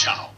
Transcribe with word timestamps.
Chow. 0.00 0.30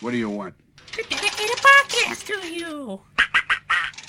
What 0.00 0.12
do 0.12 0.18
you 0.18 0.30
want? 0.30 0.54
To 0.92 1.02
dedicate 1.02 1.50
a 1.50 1.56
podcast 1.56 2.26
to 2.26 2.46
you. 2.46 3.00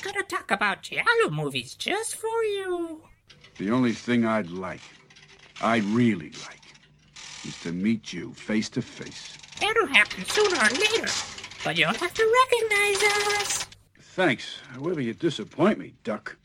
Gonna 0.03 0.21
talk 0.29 0.51
about 0.51 0.83
Giallo 0.83 1.31
movies 1.31 1.73
just 1.73 2.17
for 2.17 2.43
you. 2.43 3.01
The 3.57 3.71
only 3.71 3.93
thing 3.93 4.27
I'd 4.27 4.51
like, 4.51 4.81
I 5.59 5.77
really 5.77 6.33
like, 6.45 6.61
is 7.47 7.59
to 7.63 7.71
meet 7.71 8.13
you 8.13 8.31
face 8.35 8.69
to 8.69 8.83
face. 8.83 9.39
That'll 9.59 9.87
happen 9.87 10.23
sooner 10.25 10.55
or 10.55 10.69
later. 10.69 11.11
But 11.63 11.79
you'll 11.79 11.95
have 11.95 12.13
to 12.13 12.45
recognize 12.51 13.41
us. 13.41 13.62
Thanks. 14.13 14.59
However, 14.75 15.01
you 15.01 15.15
disappoint 15.15 15.79
me, 15.79 15.95
Duck. 16.03 16.35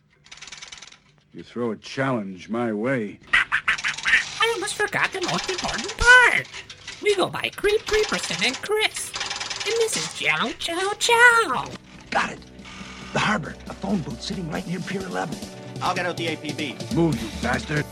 You 1.35 1.43
throw 1.43 1.71
a 1.73 1.77
challenge 1.77 2.49
my 2.49 2.73
way. 2.73 3.19
I 3.35 4.53
almost 4.55 4.75
forgot 4.75 5.13
the 5.13 5.21
most 5.21 5.51
important 5.51 5.95
part. 5.99 6.49
We 7.03 7.15
go 7.15 7.29
by 7.29 7.51
Creep 7.55 7.83
Creeperson 7.83 8.43
and 8.47 8.57
Chris. 8.63 9.11
And 9.67 9.75
this 9.81 9.99
is 9.99 10.19
Giallo 10.19 10.53
Chow 10.53 10.95
Chow. 10.99 11.69
Got 12.11 12.33
it. 12.33 12.39
The 13.13 13.19
harbor. 13.19 13.55
A 13.69 13.75
phone 13.75 13.99
booth 13.99 14.23
sitting 14.23 14.51
right 14.51 14.67
near 14.67 14.81
Pier 14.81 15.03
11. 15.03 15.39
I'll 15.83 15.95
get 15.95 16.07
out 16.07 16.17
the 16.17 16.29
APB. 16.29 16.95
Move, 16.95 17.21
you 17.23 17.29
bastard. 17.43 17.85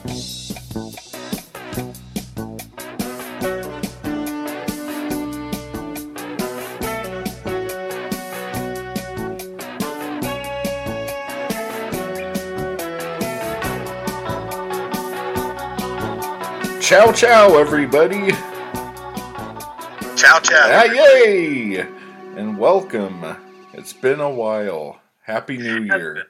Ciao, 16.87 17.11
ciao, 17.11 17.59
everybody. 17.59 18.31
Ciao, 20.15 20.39
ciao. 20.39 20.69
Ah, 20.71 20.85
yay! 20.85 21.81
And 22.37 22.57
welcome. 22.57 23.25
It's 23.73 23.93
been 23.93 24.21
a 24.21 24.31
while. 24.31 25.01
Happy 25.23 25.57
New 25.57 25.83
Year. 25.83 26.29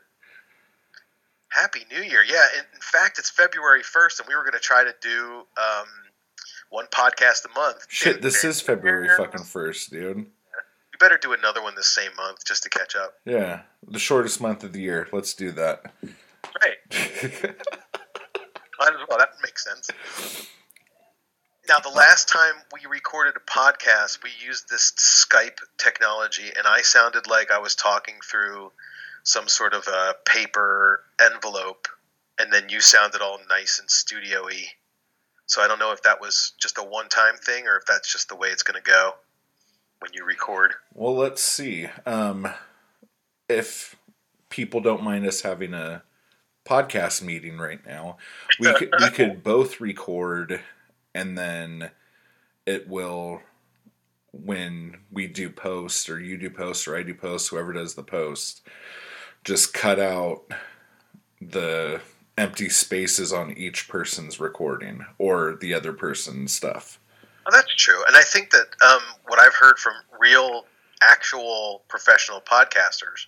Happy 1.48 1.80
New 1.92 2.00
Year. 2.00 2.24
Yeah, 2.26 2.42
in, 2.54 2.64
in 2.72 2.80
fact, 2.80 3.18
it's 3.18 3.28
February 3.28 3.82
1st, 3.82 4.20
and 4.20 4.28
we 4.30 4.34
were 4.34 4.44
going 4.44 4.54
to 4.54 4.58
try 4.58 4.82
to 4.82 4.94
do 5.02 5.42
um, 5.58 5.88
one 6.70 6.86
podcast 6.86 7.44
a 7.44 7.54
month. 7.54 7.84
Shit, 7.90 8.22
this 8.22 8.42
is 8.42 8.62
February 8.62 9.10
fucking 9.14 9.42
1st, 9.42 9.90
dude. 9.90 10.16
We 10.16 10.24
better 10.98 11.18
do 11.18 11.34
another 11.34 11.62
one 11.62 11.74
this 11.74 11.88
same 11.88 12.16
month 12.16 12.46
just 12.46 12.62
to 12.62 12.70
catch 12.70 12.96
up. 12.96 13.12
Yeah, 13.26 13.60
the 13.86 13.98
shortest 13.98 14.40
month 14.40 14.64
of 14.64 14.72
the 14.72 14.80
year. 14.80 15.06
Let's 15.12 15.34
do 15.34 15.52
that. 15.52 15.92
Right. 16.62 17.56
Might 18.78 18.94
as 18.94 19.08
well. 19.08 19.18
That 19.18 19.30
makes 19.42 19.64
sense. 19.64 19.90
Now, 21.68 21.80
the 21.80 21.88
last 21.88 22.28
time 22.28 22.54
we 22.72 22.88
recorded 22.88 23.34
a 23.36 23.50
podcast, 23.50 24.22
we 24.22 24.30
used 24.44 24.68
this 24.68 24.92
Skype 24.96 25.58
technology, 25.78 26.52
and 26.56 26.66
I 26.66 26.82
sounded 26.82 27.26
like 27.26 27.50
I 27.50 27.58
was 27.58 27.74
talking 27.74 28.14
through 28.24 28.70
some 29.24 29.48
sort 29.48 29.74
of 29.74 29.86
a 29.88 30.14
paper 30.24 31.02
envelope, 31.20 31.88
and 32.38 32.52
then 32.52 32.68
you 32.68 32.80
sounded 32.80 33.20
all 33.20 33.40
nice 33.48 33.80
and 33.80 33.90
studio 33.90 34.44
y. 34.44 34.66
So 35.46 35.62
I 35.62 35.66
don't 35.66 35.80
know 35.80 35.92
if 35.92 36.02
that 36.02 36.20
was 36.20 36.52
just 36.60 36.78
a 36.78 36.82
one 36.82 37.08
time 37.08 37.36
thing 37.36 37.66
or 37.66 37.76
if 37.76 37.86
that's 37.86 38.12
just 38.12 38.28
the 38.28 38.36
way 38.36 38.48
it's 38.48 38.62
going 38.62 38.80
to 38.80 38.88
go 38.88 39.14
when 40.00 40.12
you 40.12 40.24
record. 40.24 40.74
Well, 40.94 41.16
let's 41.16 41.42
see. 41.42 41.88
Um, 42.04 42.48
if 43.48 43.96
people 44.50 44.80
don't 44.80 45.02
mind 45.02 45.26
us 45.26 45.40
having 45.40 45.74
a 45.74 46.02
podcast 46.66 47.22
meeting 47.22 47.58
right 47.58 47.84
now, 47.86 48.18
we 48.60 48.72
could, 48.74 48.92
we 49.00 49.10
could 49.10 49.42
both 49.44 49.80
record, 49.80 50.60
and 51.14 51.36
then 51.36 51.90
it 52.66 52.88
will 52.88 53.42
when 54.32 54.98
we 55.10 55.26
do 55.26 55.48
post, 55.48 56.10
or 56.10 56.20
you 56.20 56.36
do 56.36 56.50
post, 56.50 56.86
or 56.86 56.96
I 56.96 57.02
do 57.02 57.14
post, 57.14 57.48
whoever 57.48 57.72
does 57.72 57.94
the 57.94 58.02
post, 58.02 58.62
just 59.44 59.72
cut 59.72 59.98
out 59.98 60.42
the 61.40 62.00
empty 62.36 62.68
spaces 62.68 63.32
on 63.32 63.52
each 63.52 63.88
person's 63.88 64.38
recording 64.38 65.04
or 65.18 65.56
the 65.60 65.72
other 65.72 65.92
person's 65.92 66.52
stuff. 66.52 67.00
Well, 67.46 67.52
that's 67.52 67.74
true, 67.74 68.02
and 68.06 68.16
I 68.16 68.22
think 68.22 68.50
that 68.50 68.66
um, 68.86 69.02
what 69.26 69.38
I've 69.38 69.54
heard 69.54 69.78
from 69.78 69.94
real, 70.20 70.66
actual 71.02 71.82
professional 71.88 72.40
podcasters 72.40 73.26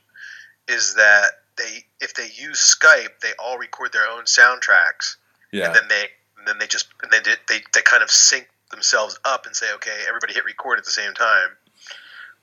is 0.69 0.95
that 0.95 1.31
they, 1.59 1.85
if 2.01 2.15
they 2.15 2.29
use 2.35 2.77
Skype, 2.81 3.21
they 3.23 3.33
all 3.39 3.59
record 3.59 3.93
their 3.93 4.09
own 4.09 4.25
soundtracks, 4.25 5.17
Yeah. 5.53 5.67
and 5.67 5.75
then 5.75 5.89
they, 5.89 6.07
and 6.39 6.47
then 6.47 6.59
they 6.59 6.67
just, 6.67 6.89
and 7.03 7.13
then 7.13 7.23
they, 7.25 7.35
they, 7.49 7.63
they 7.75 7.83
kind 7.83 8.03
of 8.03 8.11
sync 8.11 8.49
themselves 8.71 9.19
up 9.25 9.45
and 9.47 9.55
say, 9.55 9.67
okay, 9.75 10.05
everybody 10.09 10.33
hit 10.35 10.45
record 10.45 10.79
at 10.79 10.85
the 10.85 10.91
same 10.91 11.13
time. 11.15 11.49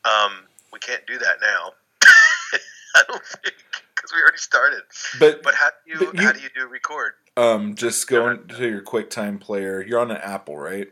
Um, 0.06 0.32
we 0.72 0.80
can't 0.80 1.06
do 1.08 1.18
that 1.18 1.38
now. 1.42 1.72
I 2.96 3.04
don't 3.08 3.24
think 3.26 3.56
because 3.96 4.12
we 4.14 4.22
already 4.22 4.38
started. 4.38 4.82
But 5.20 5.42
But 5.44 5.56
how 5.56 5.70
do 5.86 5.92
you, 6.06 6.12
you- 6.14 6.22
how 6.22 6.32
do 6.32 6.40
you 6.40 6.50
do 6.56 6.68
record? 6.68 7.14
um, 7.38 7.76
just 7.76 8.08
go 8.08 8.30
into 8.30 8.68
your 8.68 8.82
QuickTime 8.82 9.40
player. 9.42 9.84
You're 9.84 10.00
on 10.00 10.12
an 10.12 10.18
Apple, 10.18 10.58
right? 10.58 10.88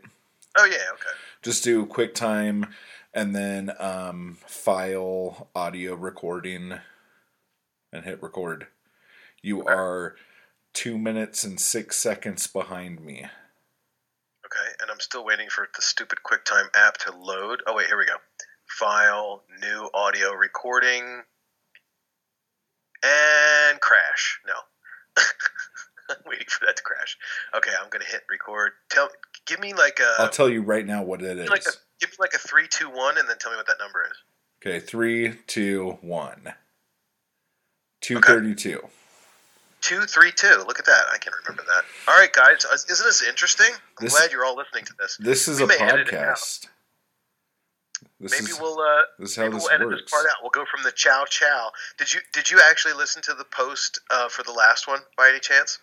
Oh 0.56 0.64
yeah, 0.66 0.76
okay. 0.94 1.08
Just 1.42 1.64
do 1.64 1.86
QuickTime 1.86 2.68
and 3.14 3.34
then 3.34 3.72
um, 3.78 4.36
file 4.46 5.48
audio 5.54 5.94
recording 5.94 6.74
and 7.94 8.04
hit 8.04 8.22
record. 8.22 8.66
You 9.42 9.64
are 9.64 10.16
two 10.72 10.98
minutes 10.98 11.44
and 11.44 11.60
six 11.60 11.96
seconds 11.96 12.46
behind 12.46 13.00
me. 13.00 13.18
Okay, 14.44 14.72
and 14.80 14.90
I'm 14.90 15.00
still 15.00 15.24
waiting 15.24 15.48
for 15.48 15.68
the 15.74 15.82
stupid 15.82 16.18
QuickTime 16.26 16.68
app 16.74 16.98
to 16.98 17.16
load. 17.16 17.62
Oh 17.66 17.74
wait, 17.74 17.86
here 17.86 17.98
we 17.98 18.06
go. 18.06 18.16
File, 18.66 19.42
new 19.60 19.88
audio 19.94 20.32
recording, 20.32 21.22
and 23.02 23.80
crash. 23.80 24.40
No, 24.46 24.54
I'm 26.10 26.16
waiting 26.26 26.46
for 26.48 26.66
that 26.66 26.76
to 26.76 26.82
crash. 26.82 27.16
Okay, 27.56 27.70
I'm 27.80 27.88
gonna 27.90 28.04
hit 28.04 28.22
record. 28.28 28.72
Tell, 28.90 29.08
give 29.46 29.60
me 29.60 29.72
like 29.72 30.00
a, 30.00 30.22
I'll 30.22 30.28
tell 30.28 30.48
you 30.48 30.62
right 30.62 30.84
now 30.84 31.02
what 31.04 31.22
it 31.22 31.38
is. 31.38 31.48
like 31.48 31.66
a, 31.66 31.72
give 32.00 32.10
me 32.10 32.16
like 32.18 32.34
a 32.34 32.38
three, 32.38 32.66
two, 32.68 32.90
one, 32.90 33.18
and 33.18 33.28
then 33.28 33.38
tell 33.38 33.52
me 33.52 33.56
what 33.56 33.66
that 33.68 33.78
number 33.78 34.04
is. 34.10 34.16
Okay, 34.60 34.80
three, 34.80 35.34
two, 35.46 35.98
one. 36.00 36.54
232. 38.04 38.80
Two, 39.80 40.00
three, 40.06 40.32
two. 40.32 40.64
Look 40.66 40.78
at 40.78 40.86
that. 40.86 41.02
I 41.12 41.18
can 41.18 41.32
remember 41.44 41.62
that. 41.66 41.84
All 42.08 42.18
right, 42.18 42.32
guys. 42.32 42.64
uh, 42.64 42.74
Isn't 42.74 43.06
this 43.06 43.22
interesting? 43.22 43.66
I'm 43.98 44.04
This- 44.06 44.16
glad 44.18 44.32
you're 44.32 44.44
all 44.44 44.56
listening 44.56 44.84
to 44.86 44.94
this. 44.98 45.16
This 45.20 45.46
is 45.48 45.58
We 45.60 45.64
a 45.66 45.68
podcast. 45.68 46.66
This 48.20 48.32
Maybe 48.32 48.52
is, 48.52 48.60
we'll 48.60 48.78
uh, 48.80 49.02
this 49.18 49.36
maybe 49.36 49.54
this 49.54 49.62
we'll 49.64 49.70
edit 49.72 49.86
works. 49.88 50.02
this 50.02 50.10
part 50.10 50.26
out. 50.26 50.36
We'll 50.42 50.50
go 50.50 50.64
from 50.70 50.82
the 50.84 50.92
chow 50.92 51.24
chow. 51.28 51.70
Did 51.98 52.12
you 52.14 52.20
did 52.32 52.50
you 52.50 52.60
actually 52.70 52.94
listen 52.94 53.22
to 53.22 53.34
the 53.34 53.44
post 53.44 53.98
uh, 54.10 54.28
for 54.28 54.42
the 54.42 54.52
last 54.52 54.86
one 54.88 55.00
by 55.16 55.28
any 55.28 55.40
chance? 55.40 55.78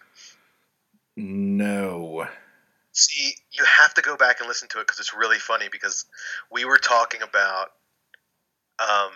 No. 1.17 2.27
See, 2.93 3.35
you 3.51 3.63
have 3.65 3.93
to 3.95 4.01
go 4.01 4.15
back 4.17 4.39
and 4.39 4.47
listen 4.47 4.67
to 4.69 4.79
it 4.79 4.87
because 4.87 4.99
it's 4.99 5.13
really 5.13 5.37
funny. 5.37 5.67
Because 5.71 6.05
we 6.51 6.65
were 6.65 6.77
talking 6.77 7.21
about, 7.21 7.67
um, 8.79 9.11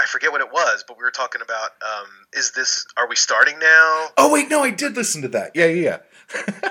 I 0.00 0.06
forget 0.06 0.32
what 0.32 0.40
it 0.40 0.50
was, 0.50 0.84
but 0.86 0.96
we 0.96 1.02
were 1.02 1.10
talking 1.10 1.42
about, 1.42 1.70
um, 1.82 2.08
is 2.32 2.52
this? 2.52 2.86
Are 2.96 3.08
we 3.08 3.16
starting 3.16 3.58
now? 3.58 4.08
Oh 4.16 4.30
wait, 4.32 4.48
no, 4.48 4.62
I 4.62 4.70
did 4.70 4.96
listen 4.96 5.22
to 5.22 5.28
that. 5.28 5.52
Yeah, 5.54 5.66
yeah, 5.66 5.98
yeah. 6.38 6.60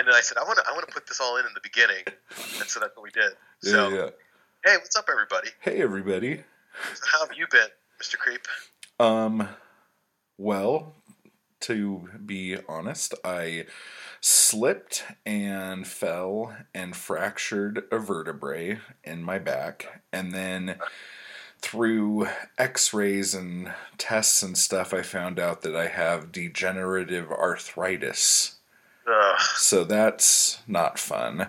And 0.00 0.08
then 0.08 0.14
I 0.14 0.22
said, 0.22 0.38
I 0.38 0.44
want 0.44 0.56
to 0.56 0.64
I 0.66 0.72
want 0.72 0.88
to 0.88 0.94
put 0.94 1.06
this 1.06 1.20
all 1.20 1.36
in 1.36 1.44
in 1.44 1.52
the 1.52 1.60
beginning, 1.62 2.02
and 2.58 2.66
so 2.66 2.80
that's 2.80 2.96
what 2.96 3.02
we 3.02 3.10
did. 3.10 3.32
So, 3.62 3.90
yeah, 3.90 3.96
yeah. 3.96 4.10
hey, 4.64 4.76
what's 4.78 4.96
up, 4.96 5.10
everybody? 5.12 5.48
Hey, 5.60 5.82
everybody. 5.82 6.42
So 6.94 7.04
how 7.12 7.26
have 7.26 7.36
you 7.36 7.46
been, 7.50 7.68
Mister 7.98 8.16
Creep? 8.16 8.40
Um, 8.98 9.46
well, 10.38 10.94
to 11.60 12.08
be 12.24 12.56
honest, 12.66 13.12
I 13.22 13.66
slipped 14.22 15.04
and 15.26 15.86
fell 15.86 16.56
and 16.74 16.96
fractured 16.96 17.84
a 17.92 17.98
vertebrae 17.98 18.78
in 19.04 19.22
my 19.22 19.38
back, 19.38 20.02
and 20.14 20.32
then 20.32 20.78
through 21.62 22.26
x-rays 22.58 23.34
and 23.34 23.72
tests 23.98 24.42
and 24.42 24.56
stuff 24.56 24.92
i 24.94 25.02
found 25.02 25.38
out 25.38 25.62
that 25.62 25.76
i 25.76 25.86
have 25.88 26.32
degenerative 26.32 27.30
arthritis 27.30 28.56
Ugh. 29.06 29.40
so 29.56 29.84
that's 29.84 30.60
not 30.66 30.98
fun 30.98 31.40
Is 31.42 31.46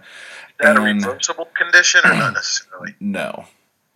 that 0.60 0.78
a 0.78 0.81
reversible 0.81 1.48
condition 1.56 2.02
or 2.06 2.13
not 2.13 2.34
necessarily? 2.34 2.96
no 3.00 3.46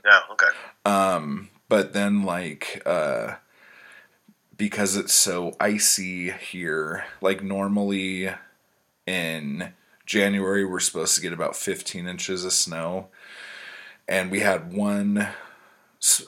No. 0.05 0.19
Okay. 0.33 0.47
Um, 0.85 1.49
but 1.67 1.93
then 1.93 2.23
like 2.23 2.81
uh 2.85 3.35
because 4.57 4.95
it's 4.95 5.13
so 5.13 5.53
icy 5.59 6.31
here, 6.31 7.03
like 7.19 7.43
normally 7.43 8.29
in 9.05 9.73
January 10.05 10.63
we're 10.63 10.79
supposed 10.79 11.15
to 11.15 11.21
get 11.21 11.33
about 11.33 11.55
15 11.55 12.07
inches 12.07 12.45
of 12.45 12.53
snow 12.53 13.07
and 14.07 14.29
we 14.31 14.39
had 14.41 14.71
one 14.73 15.27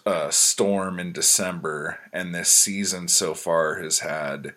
uh, 0.05 0.29
storm 0.29 0.99
in 0.99 1.11
December, 1.11 1.99
and 2.11 2.33
this 2.33 2.49
season 2.49 3.07
so 3.07 3.33
far 3.33 3.79
has 3.79 3.99
had 3.99 4.55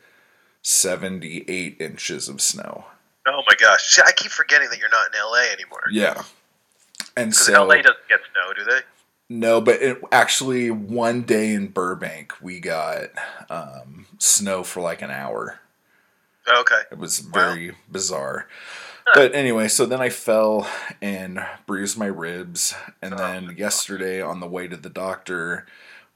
78 0.63 1.77
inches 1.81 2.29
of 2.29 2.41
snow. 2.41 2.87
Oh 3.27 3.43
my 3.47 3.55
gosh! 3.59 3.83
See, 3.85 4.03
I 4.05 4.13
keep 4.13 4.31
forgetting 4.31 4.69
that 4.71 4.79
you're 4.79 4.89
not 4.89 5.15
in 5.15 5.21
LA 5.21 5.53
anymore. 5.53 5.85
Yeah. 5.91 6.23
And 7.17 7.35
so 7.35 7.65
LA 7.65 7.77
doesn't 7.77 8.09
get 8.09 8.21
snow, 8.33 8.53
do 8.57 8.65
they? 8.65 8.81
no, 9.31 9.61
but 9.61 9.81
it, 9.81 10.03
actually, 10.11 10.73
one 10.73 11.23
day 11.23 11.55
in 11.55 11.69
Burbank, 11.69 12.35
we 12.43 12.59
got 12.59 13.11
um, 13.49 14.07
snow 14.19 14.65
for 14.65 14.81
like 14.81 15.03
an 15.03 15.11
hour. 15.13 15.61
Oh, 16.49 16.61
okay. 16.63 16.81
It 16.91 16.99
was 16.99 17.21
very 17.21 17.77
bizarre. 17.91 18.49
But 19.15 19.35
anyway, 19.35 19.69
so 19.69 19.87
then 19.87 20.01
I 20.01 20.09
fell 20.09 20.69
and 21.01 21.45
bruised 21.67 21.99
my 21.99 22.07
ribs. 22.07 22.75
And 23.03 23.19
then 23.19 23.55
yesterday 23.57 24.21
on 24.21 24.41
the 24.41 24.49
way 24.49 24.69
to 24.69 24.77
the 24.77 24.91
doctor, 24.91 25.67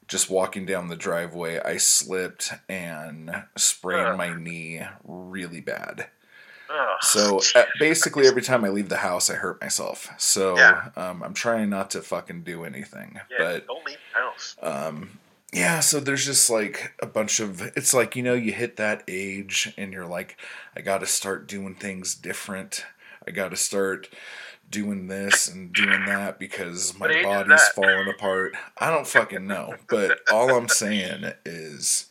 just 0.08 0.30
walking 0.30 0.66
down 0.66 0.88
the 0.88 0.96
driveway, 0.96 1.58
I 1.60 1.76
slipped 1.78 2.52
and 2.68 3.44
sprained 3.56 4.16
my 4.18 4.34
knee 4.34 4.82
really 5.04 5.60
bad. 5.60 6.08
So 7.02 7.40
uh, 7.54 7.64
basically, 7.78 8.26
every 8.26 8.42
time 8.42 8.64
I 8.64 8.68
leave 8.68 8.88
the 8.88 8.96
house, 8.98 9.30
I 9.30 9.34
hurt 9.34 9.60
myself. 9.60 10.08
So 10.18 10.56
Yeah. 10.56 10.88
um, 10.96 11.22
I'm 11.22 11.34
trying 11.34 11.70
not 11.70 11.90
to 11.90 12.02
fucking 12.02 12.42
do 12.42 12.64
anything. 12.64 13.20
yeah, 13.30 13.38
But 13.38 13.66
don't 13.66 13.84
leave 13.86 13.98
the 14.12 14.18
house. 14.20 14.56
um, 14.62 15.18
yeah, 15.54 15.80
so 15.80 16.00
there's 16.00 16.24
just 16.24 16.50
like 16.50 16.92
a 17.00 17.06
bunch 17.06 17.38
of 17.38 17.62
it's 17.76 17.94
like 17.94 18.16
you 18.16 18.22
know 18.22 18.34
you 18.34 18.52
hit 18.52 18.76
that 18.76 19.04
age 19.06 19.72
and 19.76 19.92
you're 19.92 20.06
like 20.06 20.36
I 20.76 20.80
got 20.80 20.98
to 20.98 21.06
start 21.06 21.46
doing 21.46 21.76
things 21.76 22.14
different. 22.14 22.84
I 23.26 23.30
got 23.30 23.50
to 23.50 23.56
start 23.56 24.08
doing 24.68 25.06
this 25.06 25.46
and 25.48 25.72
doing 25.72 26.04
that 26.06 26.38
because 26.38 26.98
my 26.98 27.06
What 27.06 27.10
age 27.12 27.18
is 27.18 27.24
body's 27.24 27.68
falling 27.68 28.08
apart. 28.08 28.56
I 28.78 28.90
don't 28.90 29.06
fucking 29.06 29.46
know, 29.46 29.76
but 29.88 30.18
all 30.32 30.50
I'm 30.56 30.68
saying 30.68 31.32
is 31.44 32.06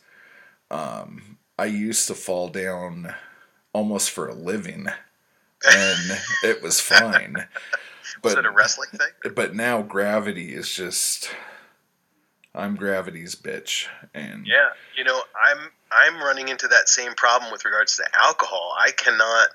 um 0.70 1.36
I 1.58 1.66
used 1.66 2.08
to 2.08 2.14
fall 2.14 2.48
down 2.48 3.14
almost 3.74 4.10
for 4.10 4.26
a 4.26 4.34
living 4.34 4.86
and 5.66 6.18
it 6.42 6.62
was 6.62 6.80
fine. 6.80 7.46
Was 8.22 8.34
it 8.34 8.46
a 8.46 8.50
wrestling 8.50 8.88
thing? 8.90 9.34
but 9.34 9.54
now 9.54 9.82
gravity 9.82 10.54
is 10.54 10.72
just 10.72 11.30
I'm 12.54 12.76
gravity's 12.76 13.34
bitch 13.34 13.88
and 14.14 14.46
Yeah, 14.46 14.68
you 14.96 15.04
know, 15.04 15.20
I'm 15.50 15.70
I'm 15.90 16.22
running 16.22 16.48
into 16.48 16.68
that 16.68 16.88
same 16.88 17.14
problem 17.14 17.50
with 17.50 17.64
regards 17.64 17.96
to 17.96 18.04
alcohol. 18.14 18.74
I 18.78 18.90
cannot 18.92 19.48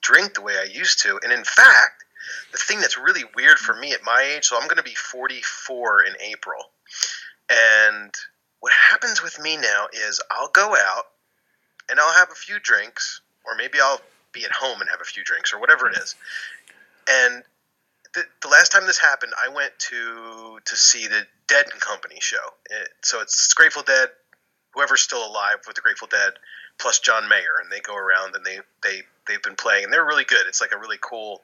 drink 0.00 0.34
the 0.34 0.42
way 0.42 0.54
I 0.58 0.64
used 0.64 1.02
to, 1.02 1.18
and 1.22 1.32
in 1.32 1.44
fact, 1.44 2.04
the 2.52 2.58
thing 2.58 2.80
that's 2.80 2.98
really 2.98 3.24
weird 3.36 3.58
for 3.58 3.74
me 3.74 3.92
at 3.92 4.02
my 4.04 4.32
age, 4.34 4.44
so 4.44 4.56
I'm 4.56 4.66
going 4.66 4.76
to 4.76 4.82
be 4.82 4.94
44 4.94 6.04
in 6.04 6.14
April, 6.20 6.70
and 7.48 8.14
what 8.60 8.72
happens 8.90 9.22
with 9.22 9.40
me 9.40 9.56
now 9.56 9.86
is 9.92 10.20
I'll 10.30 10.48
go 10.48 10.74
out 10.74 11.04
and 11.88 12.00
I'll 12.00 12.14
have 12.14 12.30
a 12.30 12.34
few 12.34 12.58
drinks, 12.60 13.20
or 13.44 13.54
maybe 13.56 13.78
I'll 13.80 14.00
be 14.32 14.44
at 14.44 14.52
home 14.52 14.80
and 14.80 14.90
have 14.90 15.00
a 15.00 15.04
few 15.04 15.22
drinks, 15.22 15.52
or 15.52 15.60
whatever 15.60 15.88
it 15.88 15.96
is, 15.98 16.14
and 17.08 17.42
the, 18.14 18.22
the 18.42 18.48
last 18.48 18.70
time 18.70 18.86
this 18.86 18.98
happened, 18.98 19.32
I 19.42 19.52
went 19.52 19.72
to 19.90 20.58
to 20.64 20.76
see 20.76 21.06
the 21.06 21.26
Dead 21.48 21.66
and 21.72 21.80
Company 21.80 22.16
show. 22.20 22.54
It, 22.70 22.88
so 23.02 23.20
it's 23.20 23.52
Grateful 23.54 23.82
Dead, 23.82 24.08
whoever's 24.72 25.02
still 25.02 25.26
alive 25.26 25.58
with 25.66 25.76
the 25.76 25.82
Grateful 25.82 26.08
Dead, 26.08 26.32
plus 26.78 27.00
John 27.00 27.28
Mayer, 27.28 27.60
and 27.62 27.70
they 27.70 27.80
go 27.80 27.96
around 27.96 28.34
and 28.36 28.44
they 28.44 28.58
they 28.82 29.02
they've 29.26 29.42
been 29.42 29.56
playing, 29.56 29.84
and 29.84 29.92
they're 29.92 30.06
really 30.06 30.24
good. 30.24 30.46
It's 30.46 30.60
like 30.60 30.72
a 30.72 30.78
really 30.78 30.98
cool 31.00 31.42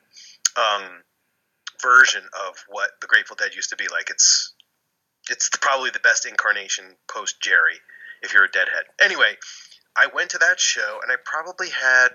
um, 0.56 1.02
version 1.82 2.22
of 2.48 2.64
what 2.68 2.90
the 3.00 3.06
Grateful 3.06 3.36
Dead 3.36 3.54
used 3.54 3.70
to 3.70 3.76
be 3.76 3.88
like. 3.90 4.10
It's 4.10 4.54
it's 5.28 5.50
probably 5.60 5.90
the 5.90 6.00
best 6.00 6.26
incarnation 6.26 6.84
post 7.08 7.40
Jerry, 7.40 7.78
if 8.22 8.32
you're 8.32 8.44
a 8.44 8.50
Deadhead. 8.50 8.84
Anyway, 9.02 9.36
I 9.96 10.08
went 10.14 10.30
to 10.30 10.38
that 10.38 10.60
show, 10.60 11.00
and 11.02 11.10
I 11.10 11.16
probably 11.24 11.68
had 11.68 12.08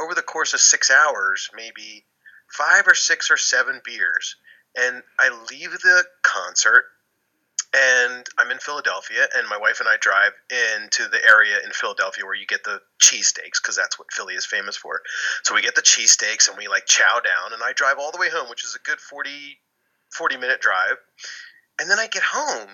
over 0.00 0.14
the 0.14 0.22
course 0.22 0.54
of 0.54 0.60
six 0.60 0.90
hours, 0.90 1.50
maybe 1.54 2.04
five 2.56 2.86
or 2.86 2.94
six 2.94 3.30
or 3.30 3.36
seven 3.36 3.80
beers. 3.84 4.36
And 4.76 5.02
I 5.18 5.30
leave 5.50 5.72
the 5.72 6.04
concert 6.22 6.84
and 7.74 8.24
I'm 8.38 8.52
in 8.52 8.58
Philadelphia, 8.58 9.26
and 9.36 9.48
my 9.48 9.56
wife 9.56 9.80
and 9.80 9.88
I 9.88 9.96
drive 9.96 10.30
into 10.48 11.08
the 11.08 11.18
area 11.28 11.56
in 11.64 11.72
Philadelphia 11.72 12.24
where 12.24 12.36
you 12.36 12.46
get 12.46 12.62
the 12.62 12.80
cheesesteaks 13.02 13.60
because 13.60 13.74
that's 13.74 13.98
what 13.98 14.12
Philly 14.12 14.34
is 14.34 14.46
famous 14.46 14.76
for. 14.76 15.02
So 15.42 15.56
we 15.56 15.62
get 15.62 15.74
the 15.74 15.82
cheesesteaks 15.82 16.48
and 16.48 16.56
we 16.56 16.68
like 16.68 16.86
chow 16.86 17.18
down, 17.18 17.52
and 17.52 17.62
I 17.64 17.72
drive 17.72 17.96
all 17.98 18.12
the 18.12 18.18
way 18.18 18.30
home, 18.30 18.48
which 18.48 18.64
is 18.64 18.76
a 18.76 18.88
good 18.88 19.00
40, 19.00 19.58
40 20.10 20.36
minute 20.36 20.60
drive. 20.60 20.96
And 21.80 21.90
then 21.90 21.98
I 21.98 22.06
get 22.06 22.22
home 22.22 22.70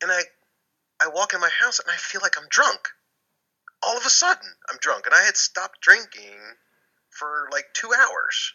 and 0.00 0.12
I, 0.12 0.22
I 1.02 1.08
walk 1.08 1.34
in 1.34 1.40
my 1.40 1.50
house 1.60 1.80
and 1.80 1.90
I 1.90 1.96
feel 1.96 2.20
like 2.22 2.38
I'm 2.40 2.48
drunk. 2.48 2.88
All 3.82 3.96
of 3.96 4.06
a 4.06 4.10
sudden, 4.10 4.48
I'm 4.70 4.78
drunk, 4.80 5.06
and 5.06 5.14
I 5.14 5.24
had 5.24 5.36
stopped 5.36 5.80
drinking 5.80 6.38
for 7.10 7.48
like 7.50 7.64
two 7.74 7.90
hours 7.92 8.52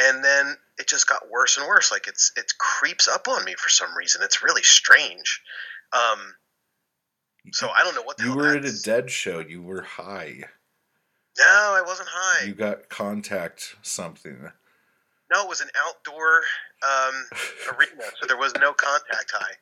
and 0.00 0.22
then 0.24 0.56
it 0.78 0.86
just 0.88 1.06
got 1.08 1.30
worse 1.30 1.56
and 1.56 1.66
worse 1.66 1.90
like 1.90 2.06
it's 2.06 2.32
it 2.36 2.52
creeps 2.58 3.08
up 3.08 3.28
on 3.28 3.44
me 3.44 3.54
for 3.58 3.68
some 3.68 3.94
reason 3.96 4.22
it's 4.22 4.42
really 4.42 4.62
strange 4.62 5.40
um 5.92 6.34
so 7.52 7.68
i 7.68 7.82
don't 7.82 7.94
know 7.94 8.02
what 8.02 8.16
the 8.18 8.24
you 8.24 8.34
were 8.36 8.56
at 8.56 8.64
a 8.64 8.82
dead 8.82 9.10
show. 9.10 9.38
You 9.38 9.62
were 9.62 9.82
high. 9.82 10.44
no 11.38 11.44
i 11.44 11.82
wasn't 11.86 12.08
high 12.10 12.46
You 12.46 12.54
got 12.54 12.88
contact 12.88 13.76
something. 13.82 14.50
no 15.32 15.42
it 15.42 15.48
was 15.48 15.60
an 15.60 15.70
outdoor 15.86 16.42
um 16.82 17.14
arena 17.76 18.02
so 18.20 18.26
there 18.26 18.36
was 18.36 18.52
no 18.60 18.72
contact 18.72 19.32
high 19.32 19.54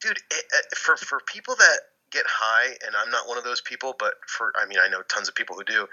dude 0.00 0.18
it, 0.30 0.44
uh, 0.54 0.76
for 0.76 0.96
for 0.96 1.20
people 1.26 1.54
that 1.56 1.78
get 2.10 2.24
high 2.26 2.74
and 2.86 2.94
i'm 2.96 3.10
not 3.10 3.28
one 3.28 3.38
of 3.38 3.44
those 3.44 3.60
people 3.60 3.94
but 3.98 4.14
for 4.26 4.52
i 4.60 4.66
mean 4.66 4.78
i 4.82 4.88
know 4.88 5.02
tons 5.08 5.28
of 5.28 5.34
people 5.34 5.56
who 5.56 5.64
do 5.64 5.86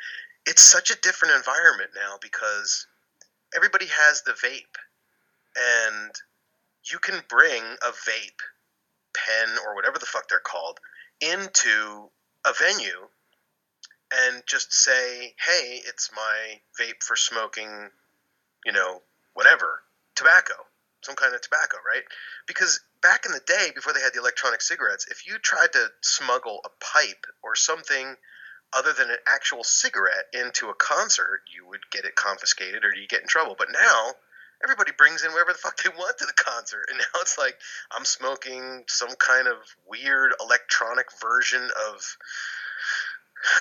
it's 0.46 0.62
such 0.62 0.92
a 0.92 1.02
different 1.02 1.36
environment 1.36 1.92
now 1.96 2.18
because 2.22 2.88
everybody 3.56 3.86
has 3.88 4.22
the 4.24 4.32
vape 4.32 4.78
and 5.56 6.12
you 6.92 7.00
can 7.00 7.22
bring 7.30 7.64
a 7.64 7.92
vape 7.92 8.42
pen 9.14 9.58
or 9.66 9.76
whatever 9.76 9.98
the 9.98 10.06
fuck 10.06 10.28
they're 10.28 10.40
called 10.40 10.80
into 11.22 12.10
a 12.46 12.54
venue 12.60 13.08
and 14.28 14.44
just 14.46 14.74
say 14.74 15.34
hey 15.46 15.82
it's 15.88 16.12
my 16.16 16.60
vape 16.80 17.02
for 17.02 17.16
smoking 17.16 17.90
you 18.66 18.72
know 18.72 19.02
whatever 19.34 19.82
tobacco 20.16 20.54
some 21.06 21.16
kind 21.16 21.36
of 21.36 21.42
tobacco 21.42 21.78
right? 21.88 22.04
Because 22.48 22.80
back 23.02 23.26
in 23.26 23.32
the 23.32 23.42
day 23.46 23.70
before 23.74 23.94
they 23.94 24.02
had 24.02 24.14
the 24.14 24.20
electronic 24.20 24.62
cigarettes 24.62 25.06
if 25.10 25.28
you 25.28 25.38
tried 25.38 25.72
to 25.74 25.88
smuggle 26.02 26.60
a 26.66 26.70
pipe 26.84 27.26
or 27.44 27.56
something 27.56 28.16
other 28.76 28.94
than 28.94 29.10
an 29.10 29.18
actual 29.26 29.64
cigarette 29.64 30.26
into 30.34 30.70
a 30.70 30.74
concert, 30.74 31.42
you 31.54 31.66
would 31.68 31.90
get 31.92 32.06
it 32.06 32.16
confiscated 32.16 32.84
or 32.84 32.94
you 32.96 33.08
get 33.08 33.22
in 33.22 33.28
trouble. 33.28 33.56
But 33.58 33.72
now 33.72 34.12
everybody 34.64 34.92
brings 34.98 35.24
in 35.24 35.32
whatever 35.32 35.54
the 35.54 35.58
fuck 35.60 35.82
they 35.82 35.90
want 35.90 36.18
to 36.18 36.26
the 36.26 36.34
concert, 36.34 36.88
and 36.90 36.98
now 36.98 37.20
it's 37.22 37.38
like 37.38 37.58
I'm 37.92 38.06
smoking 38.06 38.84
some 38.88 39.16
kind 39.18 39.48
of 39.48 39.58
weird 39.88 40.34
electronic 40.42 41.08
version 41.22 41.70
of 41.90 42.18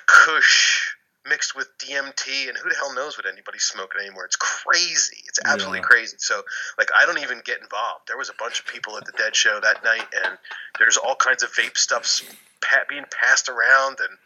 Kush 0.07 0.95
mixed 1.27 1.57
with 1.57 1.69
DMT, 1.79 2.49
and 2.49 2.59
who 2.59 2.69
the 2.69 2.77
hell 2.77 2.95
knows 2.95 3.17
what 3.17 3.27
anybody's 3.27 3.63
smoking 3.63 4.01
anymore? 4.03 4.27
It's 4.27 4.37
crazy. 4.37 5.23
It's 5.27 5.39
absolutely 5.45 5.79
Yeah. 5.79 5.85
crazy. 5.87 6.17
So, 6.19 6.45
like, 6.77 6.91
I 6.95 7.07
don't 7.07 7.19
even 7.19 7.41
get 7.41 7.63
involved. 7.63 8.09
There 8.09 8.19
was 8.19 8.29
a 8.29 8.35
bunch 8.35 8.61
of 8.61 8.67
people 8.67 8.99
at 8.99 9.07
the 9.07 9.13
Dead 9.13 9.35
Show 9.35 9.59
that 9.61 9.83
night, 9.83 10.07
and 10.13 10.39
there's 10.79 10.99
all 10.99 11.17
kinds 11.17 11.43
of 11.43 11.51
vape 11.55 11.79
stuff 11.79 12.21
being 12.89 13.07
passed 13.11 13.49
around, 13.49 14.01
and 14.01 14.19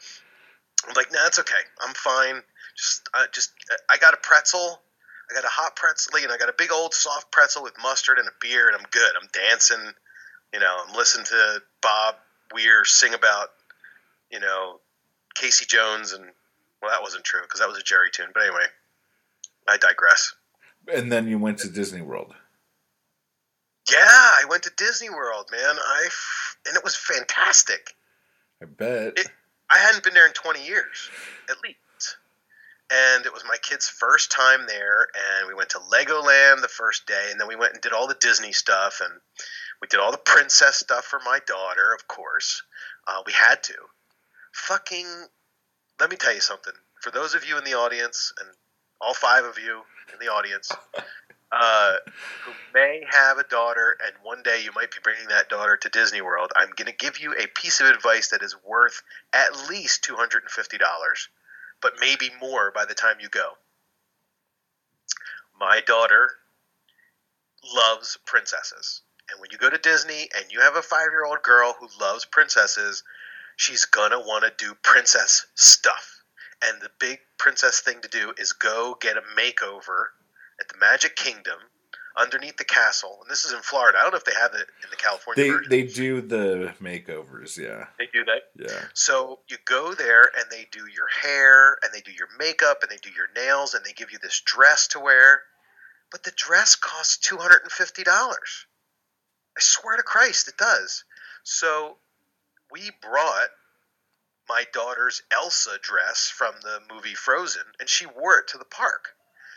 I'm 0.86 0.94
like, 0.94 1.12
nah, 1.12 1.26
it's 1.26 1.38
okay. 1.38 1.60
I'm 1.86 1.94
fine. 1.94 2.42
Just, 2.76 3.08
I 3.12 3.26
just, 3.32 3.52
I 3.90 3.96
got 3.98 4.14
a 4.14 4.18
pretzel. 4.18 4.80
I 5.30 5.34
got 5.34 5.44
a 5.44 5.48
hot 5.48 5.76
pretzel, 5.76 6.16
and 6.22 6.32
I 6.32 6.38
got 6.38 6.48
a 6.48 6.54
big 6.56 6.72
old 6.72 6.94
soft 6.94 7.30
pretzel 7.30 7.62
with 7.62 7.74
mustard 7.82 8.18
and 8.18 8.28
a 8.28 8.32
beer, 8.40 8.68
and 8.68 8.76
I'm 8.76 8.86
good. 8.90 9.12
I'm 9.20 9.28
dancing. 9.32 9.92
You 10.54 10.60
know, 10.60 10.76
I'm 10.86 10.94
listening 10.94 11.26
to 11.26 11.62
Bob 11.82 12.14
Weir 12.54 12.84
sing 12.84 13.12
about, 13.12 13.48
you 14.30 14.40
know, 14.40 14.80
Casey 15.34 15.66
Jones, 15.66 16.12
and 16.12 16.24
well, 16.80 16.90
that 16.90 17.02
wasn't 17.02 17.24
true 17.24 17.42
because 17.42 17.60
that 17.60 17.68
was 17.68 17.76
a 17.78 17.82
Jerry 17.82 18.10
tune. 18.10 18.28
But 18.32 18.44
anyway, 18.44 18.64
I 19.68 19.76
digress. 19.76 20.34
And 20.90 21.12
then 21.12 21.28
you 21.28 21.38
went 21.38 21.58
to 21.58 21.68
Disney 21.68 22.00
World. 22.00 22.32
Yeah, 23.90 23.98
I 24.00 24.44
went 24.48 24.62
to 24.64 24.72
Disney 24.76 25.10
World, 25.10 25.48
man. 25.50 25.76
I 25.76 26.04
f- 26.06 26.56
and 26.66 26.76
it 26.76 26.84
was 26.84 26.94
fantastic. 26.94 27.94
I 28.62 28.66
bet. 28.66 29.18
It- 29.18 29.28
I 29.70 29.78
hadn't 29.78 30.04
been 30.04 30.14
there 30.14 30.26
in 30.26 30.32
20 30.32 30.64
years, 30.64 31.10
at 31.50 31.56
least. 31.62 31.78
And 32.90 33.26
it 33.26 33.32
was 33.34 33.44
my 33.46 33.56
kid's 33.60 33.88
first 33.88 34.30
time 34.32 34.66
there, 34.66 35.08
and 35.14 35.46
we 35.46 35.54
went 35.54 35.70
to 35.70 35.78
Legoland 35.78 36.62
the 36.62 36.68
first 36.68 37.06
day, 37.06 37.28
and 37.30 37.38
then 37.38 37.46
we 37.46 37.56
went 37.56 37.74
and 37.74 37.82
did 37.82 37.92
all 37.92 38.06
the 38.06 38.16
Disney 38.18 38.52
stuff, 38.52 39.00
and 39.04 39.12
we 39.82 39.88
did 39.88 40.00
all 40.00 40.10
the 40.10 40.16
princess 40.16 40.76
stuff 40.78 41.04
for 41.04 41.20
my 41.24 41.38
daughter, 41.46 41.92
of 41.92 42.08
course. 42.08 42.62
Uh, 43.06 43.22
we 43.26 43.32
had 43.32 43.62
to. 43.64 43.74
Fucking, 44.52 45.06
let 46.00 46.10
me 46.10 46.16
tell 46.16 46.34
you 46.34 46.40
something. 46.40 46.72
For 47.02 47.10
those 47.10 47.34
of 47.34 47.46
you 47.46 47.58
in 47.58 47.64
the 47.64 47.74
audience, 47.74 48.32
and 48.40 48.48
all 49.02 49.12
five 49.12 49.44
of 49.44 49.58
you 49.58 49.82
in 50.12 50.18
the 50.18 50.32
audience, 50.32 50.72
uh, 51.50 51.96
who 52.44 52.52
may 52.74 53.02
have 53.10 53.38
a 53.38 53.44
daughter, 53.44 53.96
and 54.04 54.14
one 54.22 54.42
day 54.42 54.62
you 54.62 54.70
might 54.74 54.90
be 54.90 54.98
bringing 55.02 55.28
that 55.28 55.48
daughter 55.48 55.76
to 55.76 55.88
Disney 55.88 56.20
World, 56.20 56.52
I'm 56.56 56.70
going 56.76 56.90
to 56.90 56.96
give 56.96 57.18
you 57.18 57.32
a 57.32 57.46
piece 57.46 57.80
of 57.80 57.86
advice 57.86 58.28
that 58.28 58.42
is 58.42 58.56
worth 58.64 59.02
at 59.32 59.68
least 59.68 60.06
$250, 60.08 60.38
but 61.80 61.94
maybe 62.00 62.30
more 62.40 62.70
by 62.70 62.84
the 62.84 62.94
time 62.94 63.16
you 63.20 63.28
go. 63.28 63.52
My 65.58 65.80
daughter 65.80 66.30
loves 67.74 68.18
princesses. 68.26 69.02
And 69.30 69.40
when 69.40 69.50
you 69.50 69.58
go 69.58 69.68
to 69.68 69.78
Disney 69.78 70.28
and 70.36 70.50
you 70.50 70.60
have 70.60 70.76
a 70.76 70.82
five 70.82 71.08
year 71.10 71.24
old 71.24 71.42
girl 71.42 71.74
who 71.78 71.88
loves 72.00 72.24
princesses, 72.24 73.02
she's 73.56 73.84
going 73.84 74.10
to 74.12 74.18
want 74.18 74.44
to 74.44 74.64
do 74.64 74.74
princess 74.82 75.46
stuff. 75.54 76.22
And 76.62 76.80
the 76.80 76.90
big 76.98 77.18
princess 77.38 77.80
thing 77.80 78.00
to 78.02 78.08
do 78.08 78.32
is 78.38 78.52
go 78.52 78.96
get 79.00 79.16
a 79.16 79.22
makeover 79.38 80.06
at 80.60 80.68
the 80.68 80.76
Magic 80.78 81.16
Kingdom 81.16 81.58
underneath 82.16 82.56
the 82.56 82.64
castle. 82.64 83.18
And 83.22 83.30
this 83.30 83.44
is 83.44 83.52
in 83.52 83.60
Florida. 83.60 83.98
I 83.98 84.02
don't 84.02 84.12
know 84.12 84.18
if 84.18 84.24
they 84.24 84.34
have 84.34 84.52
it 84.54 84.66
in 84.82 84.90
the 84.90 84.96
California 84.96 85.44
They 85.44 85.50
version. 85.50 85.70
they 85.70 85.82
do 85.84 86.20
the 86.20 86.74
makeovers, 86.82 87.56
yeah. 87.56 87.86
They 87.98 88.06
do 88.12 88.24
that. 88.24 88.42
Yeah. 88.56 88.80
So 88.92 89.38
you 89.48 89.56
go 89.64 89.94
there 89.94 90.22
and 90.24 90.46
they 90.50 90.66
do 90.72 90.80
your 90.92 91.06
hair 91.22 91.78
and 91.82 91.92
they 91.92 92.00
do 92.00 92.10
your 92.10 92.26
makeup 92.38 92.78
and 92.82 92.90
they 92.90 92.96
do 92.96 93.10
your 93.14 93.28
nails 93.36 93.74
and 93.74 93.84
they 93.84 93.92
give 93.92 94.10
you 94.10 94.18
this 94.20 94.42
dress 94.44 94.88
to 94.88 95.00
wear. 95.00 95.42
But 96.10 96.24
the 96.24 96.32
dress 96.34 96.74
costs 96.74 97.18
two 97.18 97.36
hundred 97.36 97.62
and 97.62 97.70
fifty 97.70 98.02
dollars. 98.02 98.66
I 99.56 99.60
swear 99.60 99.96
to 99.96 100.02
Christ, 100.02 100.48
it 100.48 100.56
does. 100.56 101.04
So 101.44 101.98
we 102.72 102.90
brought 103.02 103.48
my 104.48 104.64
daughter's 104.72 105.22
Elsa 105.30 105.78
dress 105.82 106.32
from 106.34 106.54
the 106.62 106.78
movie 106.92 107.14
Frozen, 107.14 107.62
and 107.78 107.88
she 107.88 108.06
wore 108.06 108.38
it 108.38 108.48
to 108.48 108.58
the 108.58 108.64
park. 108.64 109.10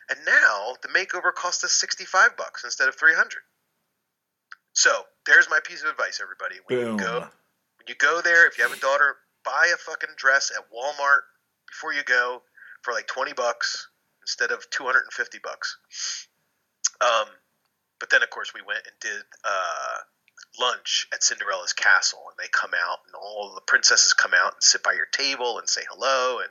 And 0.09 0.19
now 0.25 0.75
the 0.81 0.89
makeover 0.89 1.33
cost 1.33 1.63
us 1.63 1.71
sixty-five 1.71 2.35
bucks 2.37 2.63
instead 2.63 2.87
of 2.89 2.95
three 2.95 3.15
hundred. 3.15 3.43
So 4.73 4.91
there's 5.25 5.49
my 5.49 5.59
piece 5.63 5.83
of 5.83 5.89
advice, 5.89 6.21
everybody. 6.21 6.55
When 6.65 6.79
Boom. 6.79 6.99
you 6.99 7.05
go, 7.05 7.19
when 7.19 7.87
you 7.87 7.95
go 7.95 8.21
there, 8.21 8.47
if 8.47 8.57
you 8.57 8.63
have 8.63 8.75
a 8.75 8.79
daughter, 8.79 9.15
buy 9.45 9.71
a 9.73 9.77
fucking 9.77 10.15
dress 10.17 10.51
at 10.55 10.65
Walmart 10.71 11.21
before 11.67 11.93
you 11.93 12.03
go 12.03 12.41
for 12.81 12.93
like 12.93 13.07
twenty 13.07 13.33
bucks 13.33 13.87
instead 14.23 14.51
of 14.51 14.69
two 14.69 14.83
hundred 14.83 15.03
and 15.03 15.13
fifty 15.13 15.39
bucks. 15.41 15.77
Um, 16.99 17.27
but 17.99 18.09
then 18.09 18.23
of 18.23 18.29
course 18.29 18.53
we 18.53 18.61
went 18.61 18.83
and 18.85 18.95
did 18.99 19.23
uh, 19.43 19.97
lunch 20.59 21.07
at 21.13 21.23
Cinderella's 21.23 21.73
castle, 21.73 22.23
and 22.27 22.35
they 22.37 22.49
come 22.51 22.71
out, 22.75 22.99
and 23.05 23.15
all 23.15 23.53
the 23.55 23.61
princesses 23.61 24.13
come 24.13 24.33
out 24.33 24.53
and 24.53 24.63
sit 24.63 24.83
by 24.83 24.93
your 24.93 25.05
table 25.05 25.57
and 25.59 25.69
say 25.69 25.81
hello, 25.89 26.39
and 26.39 26.49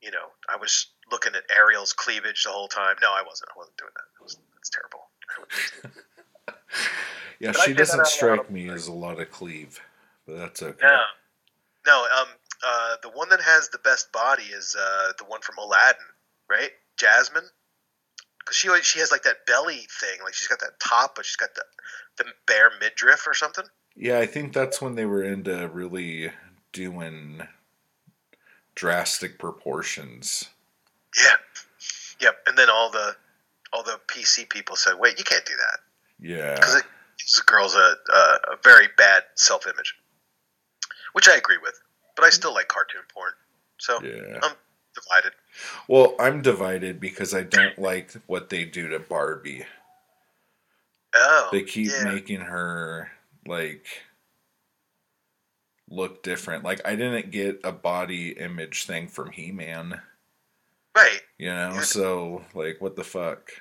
you 0.00 0.10
know 0.10 0.26
I 0.48 0.56
was 0.56 0.86
looking 1.10 1.34
at 1.34 1.42
Ariel's 1.54 1.92
cleavage 1.92 2.44
the 2.44 2.50
whole 2.50 2.68
time. 2.68 2.96
No, 3.02 3.08
I 3.08 3.22
wasn't. 3.26 3.50
I 3.54 3.58
wasn't 3.58 3.76
doing 3.76 3.92
that. 3.94 4.22
Was, 4.22 4.38
that's 4.54 4.70
terrible. 4.70 5.08
Yeah, 7.40 7.52
But 7.52 7.62
she 7.62 7.74
doesn't 7.74 8.06
strike 8.06 8.50
me 8.50 8.68
as 8.70 8.86
a 8.86 8.92
lot 8.92 9.20
of 9.20 9.30
cleave, 9.30 9.80
but 10.26 10.38
that's 10.38 10.62
okay. 10.62 10.86
No, 10.86 11.00
no. 11.86 12.06
Um, 12.18 12.28
uh, 12.64 12.96
the 13.02 13.10
one 13.10 13.28
that 13.30 13.40
has 13.40 13.68
the 13.68 13.78
best 13.78 14.12
body 14.12 14.44
is 14.44 14.76
uh, 14.78 15.12
the 15.18 15.24
one 15.24 15.40
from 15.42 15.58
Aladdin, 15.58 16.06
right? 16.48 16.70
Jasmine, 16.96 17.44
because 18.38 18.56
she 18.56 18.68
she 18.82 19.00
has 19.00 19.10
like 19.10 19.24
that 19.24 19.46
belly 19.46 19.86
thing, 20.00 20.20
like 20.22 20.34
she's 20.34 20.48
got 20.48 20.60
that 20.60 20.80
top, 20.80 21.16
but 21.16 21.26
she's 21.26 21.36
got 21.36 21.54
the 21.54 21.64
the 22.16 22.24
bare 22.46 22.70
midriff 22.80 23.26
or 23.26 23.34
something. 23.34 23.64
Yeah, 23.96 24.18
I 24.18 24.26
think 24.26 24.52
that's 24.52 24.80
when 24.80 24.94
they 24.94 25.04
were 25.04 25.22
into 25.22 25.68
really 25.68 26.30
doing 26.72 27.42
drastic 28.74 29.38
proportions. 29.38 30.48
Yeah, 31.22 31.36
yep. 32.20 32.36
And 32.46 32.56
then 32.58 32.68
all 32.70 32.90
the 32.90 33.16
all 33.72 33.82
the 33.82 33.98
PC 34.08 34.48
people 34.48 34.76
said, 34.76 34.94
"Wait, 34.98 35.18
you 35.18 35.24
can't 35.24 35.44
do 35.44 35.54
that 35.56 35.80
Yeah. 36.20 36.54
because 36.54 36.76
it 36.76 36.84
gives 37.18 37.32
the 37.34 37.42
girls 37.46 37.74
a, 37.74 37.94
a, 38.12 38.18
a 38.52 38.56
very 38.62 38.88
bad 38.96 39.24
self 39.34 39.66
image," 39.66 39.94
which 41.12 41.28
I 41.28 41.36
agree 41.36 41.58
with. 41.62 41.80
But 42.16 42.24
I 42.24 42.30
still 42.30 42.54
like 42.54 42.68
cartoon 42.68 43.02
porn, 43.12 43.32
so 43.78 44.00
Yeah. 44.02 44.38
I'm 44.42 44.54
divided. 44.94 45.32
Well, 45.88 46.14
I'm 46.20 46.42
divided 46.42 47.00
because 47.00 47.34
I 47.34 47.42
don't 47.42 47.78
like 47.78 48.12
what 48.26 48.48
they 48.50 48.64
do 48.64 48.88
to 48.88 48.98
Barbie. 49.00 49.66
Oh, 51.16 51.48
They 51.52 51.62
keep 51.62 51.90
yeah. 51.90 52.04
making 52.04 52.40
her 52.40 53.10
like 53.46 53.86
look 55.88 56.22
different. 56.22 56.64
Like 56.64 56.80
I 56.84 56.96
didn't 56.96 57.30
get 57.30 57.60
a 57.64 57.72
body 57.72 58.30
image 58.30 58.84
thing 58.84 59.08
from 59.08 59.30
He-Man, 59.30 60.00
right. 60.94 61.20
you 61.38 61.48
know. 61.48 61.72
Yeah. 61.74 61.80
So 61.80 62.42
like, 62.54 62.80
what 62.80 62.96
the 62.96 63.04
fuck? 63.04 63.52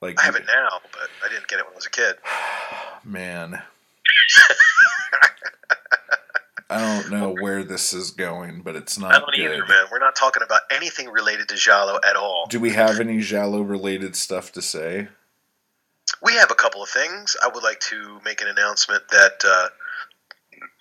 Like 0.00 0.20
I 0.20 0.24
have 0.24 0.36
it 0.36 0.46
now, 0.46 0.80
but 0.92 1.10
I 1.24 1.28
didn't 1.28 1.48
get 1.48 1.58
it 1.58 1.64
when 1.64 1.74
I 1.74 1.76
was 1.76 1.86
a 1.86 1.90
kid. 1.90 2.16
man. 3.04 3.62
I 6.70 7.00
don't 7.00 7.10
know 7.10 7.32
where 7.32 7.64
this 7.64 7.94
is 7.94 8.10
going, 8.10 8.60
but 8.60 8.76
it's 8.76 8.98
not 8.98 9.14
I 9.14 9.18
don't 9.20 9.34
good. 9.34 9.40
either, 9.40 9.66
man. 9.66 9.86
We're 9.90 9.98
not 9.98 10.14
talking 10.14 10.42
about 10.42 10.60
anything 10.70 11.08
related 11.08 11.48
to 11.48 11.56
Giallo 11.56 11.98
at 12.06 12.14
all. 12.14 12.46
Do 12.50 12.60
we 12.60 12.70
have 12.70 13.00
any 13.00 13.20
Giallo 13.20 13.62
related 13.62 14.14
stuff 14.14 14.52
to 14.52 14.60
say? 14.60 15.08
We 16.22 16.34
have 16.34 16.50
a 16.50 16.54
couple 16.54 16.82
of 16.82 16.90
things. 16.90 17.36
I 17.42 17.48
would 17.48 17.62
like 17.62 17.80
to 17.80 18.20
make 18.22 18.42
an 18.42 18.48
announcement 18.48 19.08
that 19.08 19.42
uh, 19.46 19.68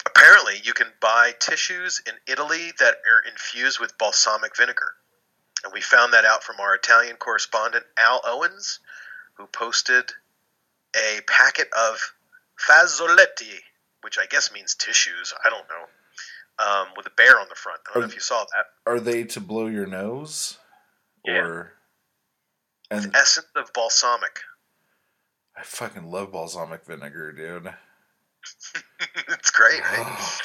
apparently 0.05 0.55
you 0.63 0.73
can 0.73 0.87
buy 0.99 1.33
tissues 1.39 2.01
in 2.05 2.13
Italy 2.27 2.73
that 2.79 2.95
are 3.09 3.21
infused 3.29 3.79
with 3.79 3.97
balsamic 3.97 4.57
vinegar. 4.57 4.93
And 5.67 5.73
we 5.73 5.81
found 5.81 6.13
that 6.13 6.23
out 6.23 6.45
from 6.45 6.61
our 6.61 6.75
Italian 6.75 7.17
correspondent, 7.17 7.83
Al 7.97 8.21
Owens, 8.23 8.79
who 9.33 9.47
posted 9.47 10.09
a 10.95 11.19
packet 11.27 11.67
of 11.77 12.13
fazzoletti, 12.57 13.59
which 14.01 14.17
I 14.17 14.27
guess 14.27 14.53
means 14.53 14.75
tissues. 14.75 15.33
I 15.45 15.49
don't 15.49 15.67
know. 15.67 16.65
Um, 16.65 16.87
with 16.95 17.05
a 17.05 17.09
bear 17.09 17.37
on 17.37 17.47
the 17.49 17.55
front. 17.55 17.81
I 17.89 17.93
don't 17.93 18.01
know 18.01 18.05
Are- 18.05 18.09
if 18.09 18.15
you 18.15 18.21
saw 18.21 18.45
that. 18.55 18.65
Are 18.89 19.01
they 19.01 19.25
to 19.25 19.41
blow 19.41 19.67
your 19.67 19.85
nose? 19.85 20.57
Yeah. 21.25 21.39
Or 21.41 21.73
and 22.89 23.13
Essence 23.13 23.47
of 23.57 23.73
balsamic. 23.73 24.39
I 25.57 25.63
fucking 25.63 26.09
love 26.09 26.31
balsamic 26.31 26.85
vinegar, 26.85 27.33
dude. 27.33 27.73
it's 29.27 29.51
great, 29.51 29.81
right? 29.81 30.39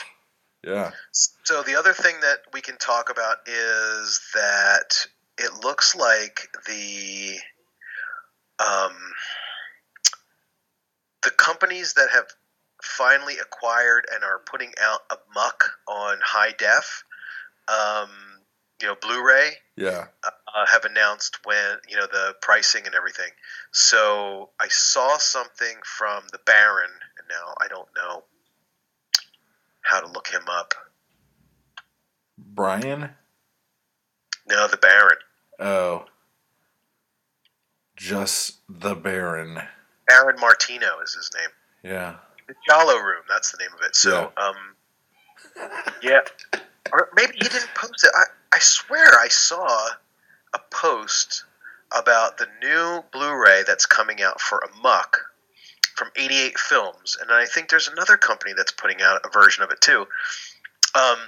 Yeah. 0.64 0.92
So 1.10 1.62
the 1.62 1.76
other 1.76 1.92
thing 1.92 2.20
that 2.20 2.38
we 2.52 2.60
can 2.60 2.76
talk 2.76 3.10
about 3.10 3.38
is 3.46 4.20
that 4.34 5.06
it 5.38 5.64
looks 5.64 5.96
like 5.96 6.48
the 6.66 7.36
um, 8.58 8.94
the 11.22 11.30
companies 11.30 11.94
that 11.94 12.10
have 12.12 12.26
finally 12.82 13.38
acquired 13.38 14.06
and 14.12 14.22
are 14.24 14.38
putting 14.38 14.72
out 14.80 15.00
a 15.10 15.16
muck 15.34 15.64
on 15.88 16.18
high 16.24 16.52
def, 16.52 17.04
um, 17.68 18.10
you 18.80 18.88
know, 18.88 18.96
Blu-ray, 19.00 19.52
Yeah. 19.76 20.06
uh, 20.24 20.66
have 20.66 20.84
announced 20.84 21.38
when 21.44 21.78
you 21.88 21.96
know 21.96 22.06
the 22.06 22.36
pricing 22.40 22.86
and 22.86 22.94
everything. 22.94 23.30
So 23.72 24.50
I 24.60 24.68
saw 24.68 25.16
something 25.18 25.76
from 25.84 26.24
the 26.30 26.38
Baron, 26.38 26.90
and 27.18 27.28
now 27.28 27.54
I 27.60 27.68
don't 27.68 27.88
know 27.96 28.24
how 29.82 30.00
to 30.00 30.08
look 30.10 30.28
him 30.28 30.42
up. 30.48 30.74
Brian? 32.38 33.10
No, 34.48 34.68
the 34.68 34.76
Baron. 34.76 35.16
Oh. 35.58 36.06
Just 37.96 38.58
the 38.68 38.94
Baron. 38.94 39.60
Aaron 40.10 40.36
Martino 40.40 41.00
is 41.04 41.14
his 41.14 41.30
name. 41.34 41.92
Yeah. 41.92 42.16
The 42.48 42.54
Giallo 42.68 42.98
Room, 42.98 43.22
that's 43.28 43.52
the 43.52 43.58
name 43.58 43.70
of 43.78 43.84
it. 43.86 43.94
So, 43.94 44.32
um, 44.36 44.54
yeah. 46.02 46.20
Or 46.92 47.08
maybe 47.14 47.34
he 47.34 47.48
didn't 47.48 47.74
post 47.74 48.04
it. 48.04 48.10
I, 48.14 48.24
I 48.52 48.58
swear 48.58 49.18
I 49.18 49.28
saw 49.28 49.88
a 50.52 50.58
post 50.70 51.44
about 51.96 52.38
the 52.38 52.48
new 52.62 53.04
Blu-ray 53.12 53.62
that's 53.66 53.86
coming 53.86 54.22
out 54.22 54.40
for 54.40 54.62
Amok 54.74 55.31
from 55.96 56.10
88 56.16 56.58
Films, 56.58 57.16
and 57.20 57.30
I 57.30 57.46
think 57.46 57.68
there's 57.68 57.88
another 57.88 58.16
company 58.16 58.52
that's 58.56 58.72
putting 58.72 59.02
out 59.02 59.20
a 59.24 59.30
version 59.30 59.62
of 59.62 59.70
it 59.70 59.80
too. 59.80 60.06
Um, 60.94 61.18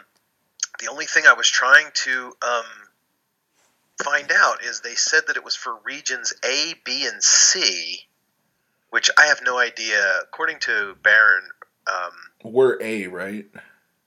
the 0.80 0.90
only 0.90 1.06
thing 1.06 1.24
I 1.26 1.34
was 1.34 1.48
trying 1.48 1.86
to 1.94 2.32
um, 2.42 2.64
find 4.02 4.30
out 4.32 4.64
is 4.64 4.80
they 4.80 4.94
said 4.94 5.22
that 5.28 5.36
it 5.36 5.44
was 5.44 5.54
for 5.54 5.76
regions 5.84 6.32
A, 6.44 6.74
B, 6.84 7.06
and 7.06 7.22
C, 7.22 8.00
which 8.90 9.10
I 9.18 9.26
have 9.26 9.40
no 9.44 9.58
idea. 9.58 10.02
According 10.22 10.60
to 10.60 10.96
Baron, 11.02 11.44
um, 11.86 12.52
We're 12.52 12.78
A, 12.80 13.06
right? 13.08 13.46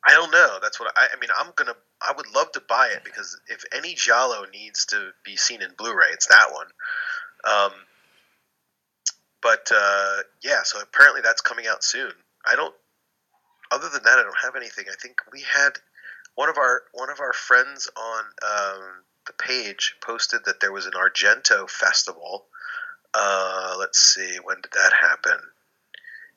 I 0.08 0.14
don't 0.14 0.32
know. 0.32 0.60
That's 0.62 0.80
what 0.80 0.92
I, 0.96 1.08
I 1.16 1.20
mean. 1.20 1.30
I'm 1.38 1.52
gonna. 1.56 1.76
I 2.02 2.14
would 2.16 2.28
love 2.34 2.52
to 2.54 2.62
buy 2.68 2.90
it 2.96 3.04
because 3.04 3.40
if 3.48 3.64
any 3.76 3.96
Giallo 3.96 4.46
needs 4.54 4.86
to 4.88 5.10
be 5.24 5.36
seen 5.36 5.62
in 5.62 5.72
Blu-ray, 5.78 6.08
it's 6.12 6.28
that 6.28 6.52
one. 6.52 6.68
Um, 7.44 7.72
but 9.48 9.72
uh, 9.74 10.18
yeah, 10.44 10.62
so 10.63 10.80
apparently 10.82 11.22
that's 11.22 11.42
coming 11.42 11.68
out 11.68 11.84
soon. 11.84 12.12
I 12.46 12.56
don't. 12.56 12.75
Other 13.72 13.89
than 13.89 14.04
that, 14.04 14.20
I 14.20 14.24
don't 14.24 14.44
have 14.44 14.56
anything. 14.56 14.86
I 14.92 14.96
think 15.01 15.16
we 15.32 15.42
had 15.42 15.72
one 16.36 16.50
of 16.50 16.58
our 16.58 16.82
one 16.94 17.10
of 17.10 17.20
our 17.20 17.34
friends 17.34 17.89
on 17.96 18.24
um, 18.44 18.82
the 19.25 19.34
page 19.34 19.96
posted 20.01 20.42
that 20.46 20.60
there 20.60 20.72
was 20.74 20.86
an 20.86 20.94
Argento 20.94 21.70
festival 21.70 22.46
Uh, 23.13 23.75
let's 23.80 24.00
see, 24.00 24.38
when 24.44 24.58
did 24.62 24.72
that 24.74 24.94
happen? 24.94 25.39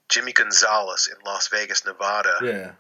Jimmy 0.09 0.33
Gonzalez 0.33 1.09
in 1.11 1.17
Las 1.25 1.49
Vegas, 1.49 1.85
Nevada. 1.85 2.35
Yeah. 2.43 2.73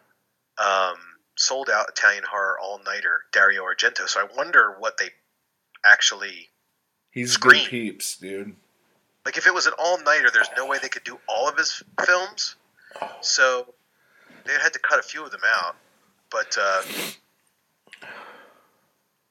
um, 0.64 0.96
sold 1.36 1.68
out 1.70 1.88
Italian 1.88 2.24
horror 2.30 2.58
all 2.60 2.80
nighter, 2.84 3.22
Dario 3.32 3.62
Argento. 3.64 4.08
So 4.08 4.20
I 4.20 4.26
wonder 4.36 4.74
what 4.78 4.96
they 4.98 5.10
actually 5.84 6.48
He's 7.10 7.32
Scream. 7.32 7.62
good 7.62 7.70
peeps, 7.70 8.16
dude. 8.16 8.54
Like. 9.24 9.36
If 9.36 9.46
it 9.46 9.54
was 9.54 9.66
an 9.66 9.72
all 9.78 10.00
nighter, 10.02 10.30
there's 10.32 10.50
no 10.56 10.66
way 10.66 10.78
they 10.80 10.88
could 10.88 11.04
do 11.04 11.18
all 11.28 11.48
of 11.48 11.56
his 11.56 11.82
films. 12.04 12.56
So 13.20 13.74
they 14.44 14.52
had 14.52 14.72
to 14.72 14.78
cut 14.78 14.98
a 14.98 15.02
few 15.02 15.24
of 15.24 15.30
them 15.30 15.40
out. 15.46 15.76
But 16.30 16.56
uh, 16.60 16.82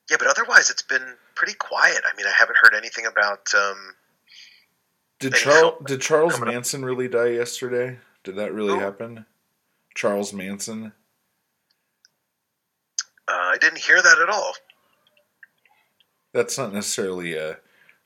yeah, 0.10 0.18
but 0.18 0.28
otherwise 0.28 0.70
it's 0.70 0.82
been 0.82 1.16
pretty 1.36 1.54
quiet. 1.54 2.02
I 2.12 2.16
mean, 2.18 2.26
I 2.26 2.34
haven't 2.38 2.58
heard 2.62 2.74
anything 2.76 3.06
about. 3.06 3.54
Um, 3.54 3.96
Did 5.20 5.34
Charles 5.34 5.76
did 5.86 6.02
Charles 6.02 6.34
coming 6.34 6.50
up. 6.50 6.54
Manson 6.56 6.84
really 6.84 7.08
die 7.08 7.28
yesterday? 7.30 7.98
Did 8.24 8.36
that 8.36 8.54
really 8.54 8.74
Who? 8.74 8.80
happen? 8.80 9.26
Charles 9.96 10.34
Manson? 10.34 10.94
uh, 13.28 13.32
I 13.32 13.58
didn't 13.60 13.80
hear 13.80 14.02
that 14.02 14.20
at 14.20 14.30
all. 14.30 14.54
That's 16.34 16.58
not 16.58 16.74
necessarily 16.74 17.36
a 17.36 17.58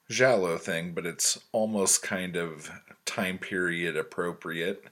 Giallo 0.10 0.58
thing, 0.58 0.92
but 0.94 1.06
it's 1.06 1.40
almost 1.52 2.04
kind 2.04 2.36
of 2.36 2.70
time 3.06 3.38
period 3.38 3.96
appropriate. 3.98 4.84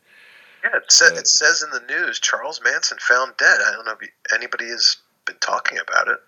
Yeah, 0.63 0.77
it, 0.77 0.91
sa- 0.91 1.09
But- 1.09 1.19
it 1.19 1.27
says 1.27 1.61
in 1.63 1.69
the 1.71 1.85
news 1.93 2.19
Charles 2.19 2.61
Manson 2.63 2.97
found 2.99 3.33
dead. 3.37 3.59
I 3.65 3.71
don't 3.71 3.85
know 3.85 3.95
if 4.01 4.09
anybody 4.33 4.65
has 4.69 4.97
been 5.25 5.37
talking 5.39 5.77
about 5.79 6.07
it. 6.07 6.19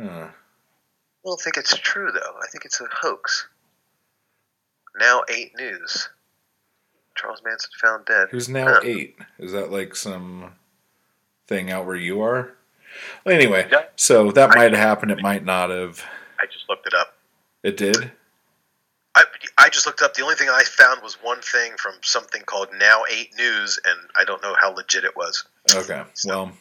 Huh. 0.00 0.26
I 0.28 1.28
don't 1.28 1.40
think 1.40 1.56
it's 1.56 1.76
true, 1.76 2.10
though. 2.12 2.38
I 2.42 2.46
think 2.50 2.64
it's 2.64 2.80
a 2.80 2.86
hoax. 2.92 3.46
Now 4.98 5.22
eight 5.28 5.52
news. 5.56 6.08
Charles 7.16 7.40
Manson 7.44 7.70
found 7.80 8.04
dead. 8.06 8.28
Who's 8.30 8.48
now 8.48 8.74
Huh. 8.74 8.80
eight? 8.82 9.16
Is 9.38 9.52
that 9.52 9.70
like 9.70 9.94
some 9.96 10.54
thing 11.46 11.70
out 11.70 11.86
where 11.86 11.96
you 11.96 12.22
are? 12.22 12.52
Well, 13.24 13.34
anyway, 13.34 13.68
Yeah. 13.70 13.86
so 13.96 14.30
that 14.32 14.50
might 14.50 14.72
have 14.72 14.80
happened. 14.80 15.12
It 15.12 15.20
might 15.22 15.44
not 15.44 15.70
have. 15.70 16.04
I 16.40 16.46
just 16.46 16.68
looked 16.68 16.86
it 16.86 16.94
up. 16.94 17.13
It 17.64 17.78
did. 17.78 18.12
I, 19.16 19.24
I 19.56 19.68
just 19.70 19.86
looked 19.86 20.02
up. 20.02 20.12
The 20.12 20.22
only 20.22 20.34
thing 20.34 20.50
I 20.50 20.62
found 20.64 21.02
was 21.02 21.14
one 21.14 21.40
thing 21.40 21.72
from 21.78 21.94
something 22.02 22.42
called 22.42 22.68
Now 22.78 23.04
Eight 23.10 23.30
News, 23.38 23.80
and 23.84 23.98
I 24.16 24.24
don't 24.24 24.42
know 24.42 24.54
how 24.60 24.74
legit 24.74 25.04
it 25.04 25.16
was. 25.16 25.44
Okay. 25.74 26.02
Well, 26.26 26.52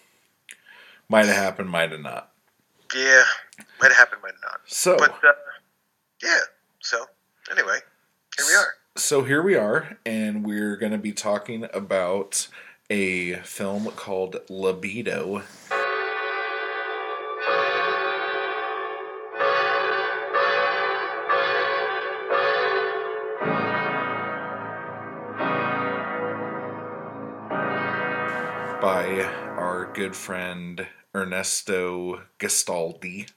might 1.10 1.25
have 1.25 1.36
happened. 1.36 1.69
Might 1.69 1.91
have 1.91 2.00
not. 2.00 2.31
Yeah, 2.95 3.24
might 3.81 3.89
have 3.89 3.98
happened, 3.98 4.22
might 4.24 4.33
not. 4.41 4.62
So. 4.65 4.95
But 4.98 5.12
uh, 5.12 5.33
yeah. 6.24 6.39
So 6.79 7.05
anyway, 7.51 7.79
here 8.38 8.45
we 8.48 8.55
are. 8.55 8.74
So 8.95 9.24
here 9.24 9.41
we 9.41 9.55
are, 9.55 9.98
and 10.05 10.45
we're 10.45 10.77
going 10.77 10.91
to 10.93 10.98
be 10.98 11.12
talking 11.12 11.67
about 11.74 12.48
a 12.89 13.33
film 13.38 13.88
called 13.88 14.38
Libido. 14.50 15.41
By 29.13 29.22
our 29.22 29.91
good 29.93 30.15
friend 30.15 30.88
Ernesto 31.13 32.24
Gastaldi. 32.39 33.29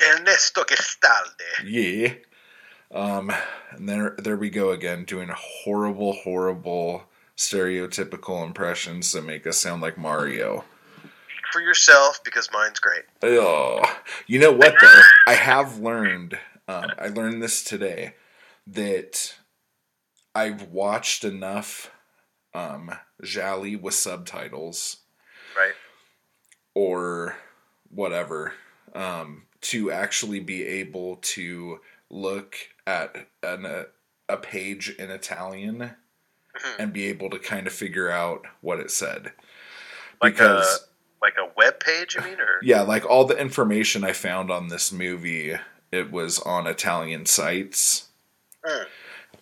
Ernesto 0.00 0.64
Gestalde. 0.64 1.66
Yeah. 1.66 2.14
Um, 2.90 3.30
and 3.72 3.86
there, 3.86 4.16
there 4.16 4.38
we 4.38 4.48
go 4.48 4.70
again, 4.70 5.04
doing 5.04 5.28
horrible, 5.36 6.14
horrible, 6.14 7.04
stereotypical 7.36 8.42
impressions 8.42 9.12
that 9.12 9.26
make 9.26 9.46
us 9.46 9.58
sound 9.58 9.82
like 9.82 9.98
Mario. 9.98 10.64
For 11.52 11.60
yourself, 11.60 12.24
because 12.24 12.48
mine's 12.50 12.80
great. 12.80 13.02
Ugh. 13.22 13.86
You 14.26 14.38
know 14.38 14.52
what 14.52 14.76
though? 14.80 15.00
I 15.26 15.34
have 15.34 15.78
learned. 15.78 16.38
Um, 16.66 16.86
I 16.98 17.08
learned 17.08 17.42
this 17.42 17.62
today 17.62 18.14
that 18.66 19.34
I've 20.34 20.68
watched 20.68 21.22
enough 21.22 21.90
um, 22.54 22.90
Gialli 23.22 23.76
with 23.76 23.92
subtitles. 23.92 24.96
Or 26.74 27.36
whatever 27.90 28.54
um, 28.94 29.42
to 29.60 29.90
actually 29.90 30.40
be 30.40 30.64
able 30.64 31.16
to 31.16 31.80
look 32.10 32.56
at 32.86 33.26
an, 33.42 33.64
a, 33.64 33.86
a 34.28 34.36
page 34.36 34.90
in 34.98 35.10
Italian 35.10 35.92
and 36.78 36.92
be 36.92 37.06
able 37.06 37.30
to 37.30 37.38
kind 37.38 37.66
of 37.66 37.72
figure 37.72 38.10
out 38.10 38.46
what 38.60 38.80
it 38.80 38.90
said. 38.90 39.32
Like 40.22 40.34
because 40.34 40.80
a 40.80 41.24
like 41.24 41.34
a 41.38 41.50
web 41.56 41.80
page, 41.80 42.14
you 42.14 42.22
mean, 42.22 42.40
or 42.40 42.58
yeah, 42.62 42.82
like 42.82 43.08
all 43.08 43.24
the 43.24 43.38
information 43.38 44.04
I 44.04 44.12
found 44.12 44.50
on 44.50 44.68
this 44.68 44.92
movie, 44.92 45.54
it 45.90 46.10
was 46.10 46.38
on 46.40 46.66
Italian 46.66 47.26
sites. 47.26 48.08
Mm. 48.64 48.86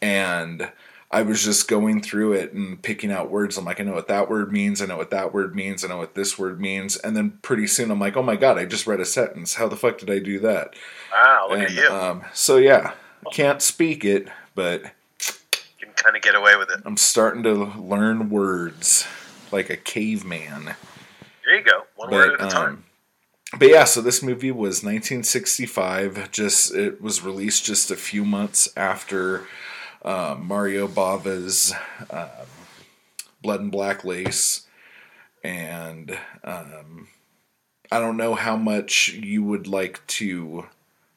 And 0.02 0.72
I 1.12 1.23
was 1.23 1.42
just 1.42 1.66
going 1.66 2.03
through 2.03 2.35
it 2.35 2.53
and 2.53 2.81
picking 2.81 3.11
out 3.11 3.31
words. 3.31 3.59
I'm 3.59 3.64
like, 3.64 3.81
I 3.81 3.85
know 3.85 3.94
what 3.94 4.07
that 4.09 4.31
word 4.31 4.53
means. 4.53 4.81
I 4.81 4.87
know 4.87 4.96
what 4.96 5.11
that 5.11 5.35
word 5.35 5.57
means. 5.57 5.85
I 5.85 5.88
know 5.88 5.99
what 5.99 6.14
this 6.14 6.38
word 6.38 6.61
means. 6.61 6.96
And 6.96 7.16
then 7.16 7.38
pretty 7.42 7.66
soon 7.66 7.90
I'm 7.90 7.99
like, 7.99 8.16
oh 8.16 8.23
my 8.23 8.37
God, 8.37 8.59
I 8.59 8.64
just 8.64 8.87
read 8.87 9.01
a 9.01 9.05
sentence. 9.05 9.55
How 9.55 9.66
the 9.66 9.77
fuck 9.77 9.99
did 9.99 10.09
I 10.11 10.20
do 10.20 10.38
that? 10.40 10.75
wow, 11.12 11.49
look 11.51 11.59
at 11.59 11.73
you. 11.73 11.88
Um, 11.88 12.25
so 12.33 12.59
yeah, 12.59 12.92
can't 13.33 13.61
speak 13.61 14.05
it, 14.05 14.29
but 14.55 14.83
you 15.81 15.87
can 15.87 15.94
kind 15.94 16.16
of 16.16 16.23
get 16.23 16.37
away 16.37 16.57
with 16.57 16.70
it. 16.70 16.81
I'm 16.85 16.96
starting 16.96 17.42
to 17.42 17.55
learn 17.55 18.31
words 18.31 19.05
like 19.51 19.68
a 19.68 19.77
caveman. 19.77 20.77
There 21.44 21.57
you 21.57 21.64
go. 21.64 21.83
One 21.96 22.11
word 22.11 22.40
at 22.40 22.46
a 22.46 22.51
time. 22.51 22.68
um, 22.68 22.85
but 23.59 23.68
yeah, 23.68 23.83
so 23.83 24.01
this 24.01 24.23
movie 24.23 24.53
was 24.53 24.85
1965. 24.85 26.31
Just 26.31 26.73
it 26.73 27.03
was 27.03 27.23
released 27.23 27.64
just 27.64 27.90
a 27.90 27.96
few 27.96 28.25
months 28.25 28.68
after 28.77 29.49
uh, 30.02 30.36
Mario 30.38 30.86
Bava's 30.88 31.72
um, 32.10 32.28
Blood 33.42 33.60
and 33.60 33.72
Black 33.72 34.04
Lace, 34.04 34.66
and 35.42 36.18
um, 36.44 37.08
I 37.90 37.98
don't 37.98 38.16
know 38.16 38.34
how 38.34 38.56
much 38.56 39.08
you 39.08 39.42
would 39.42 39.66
like 39.66 40.06
to 40.08 40.66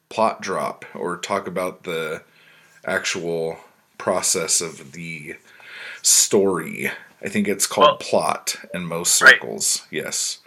plot 0.08 0.40
drop 0.40 0.84
or 0.94 1.16
talk 1.16 1.46
about 1.46 1.84
the 1.84 2.22
actual 2.84 3.58
process 3.98 4.60
of 4.60 4.92
the 4.92 5.34
story. 6.02 6.90
I 7.22 7.28
think 7.28 7.48
it's 7.48 7.66
called 7.66 7.86
Well- 7.86 7.96
plot 8.10 8.56
in 8.74 8.84
most 8.86 9.20
Right. 9.22 9.34
circles. 9.34 9.82
Yes. 9.90 10.38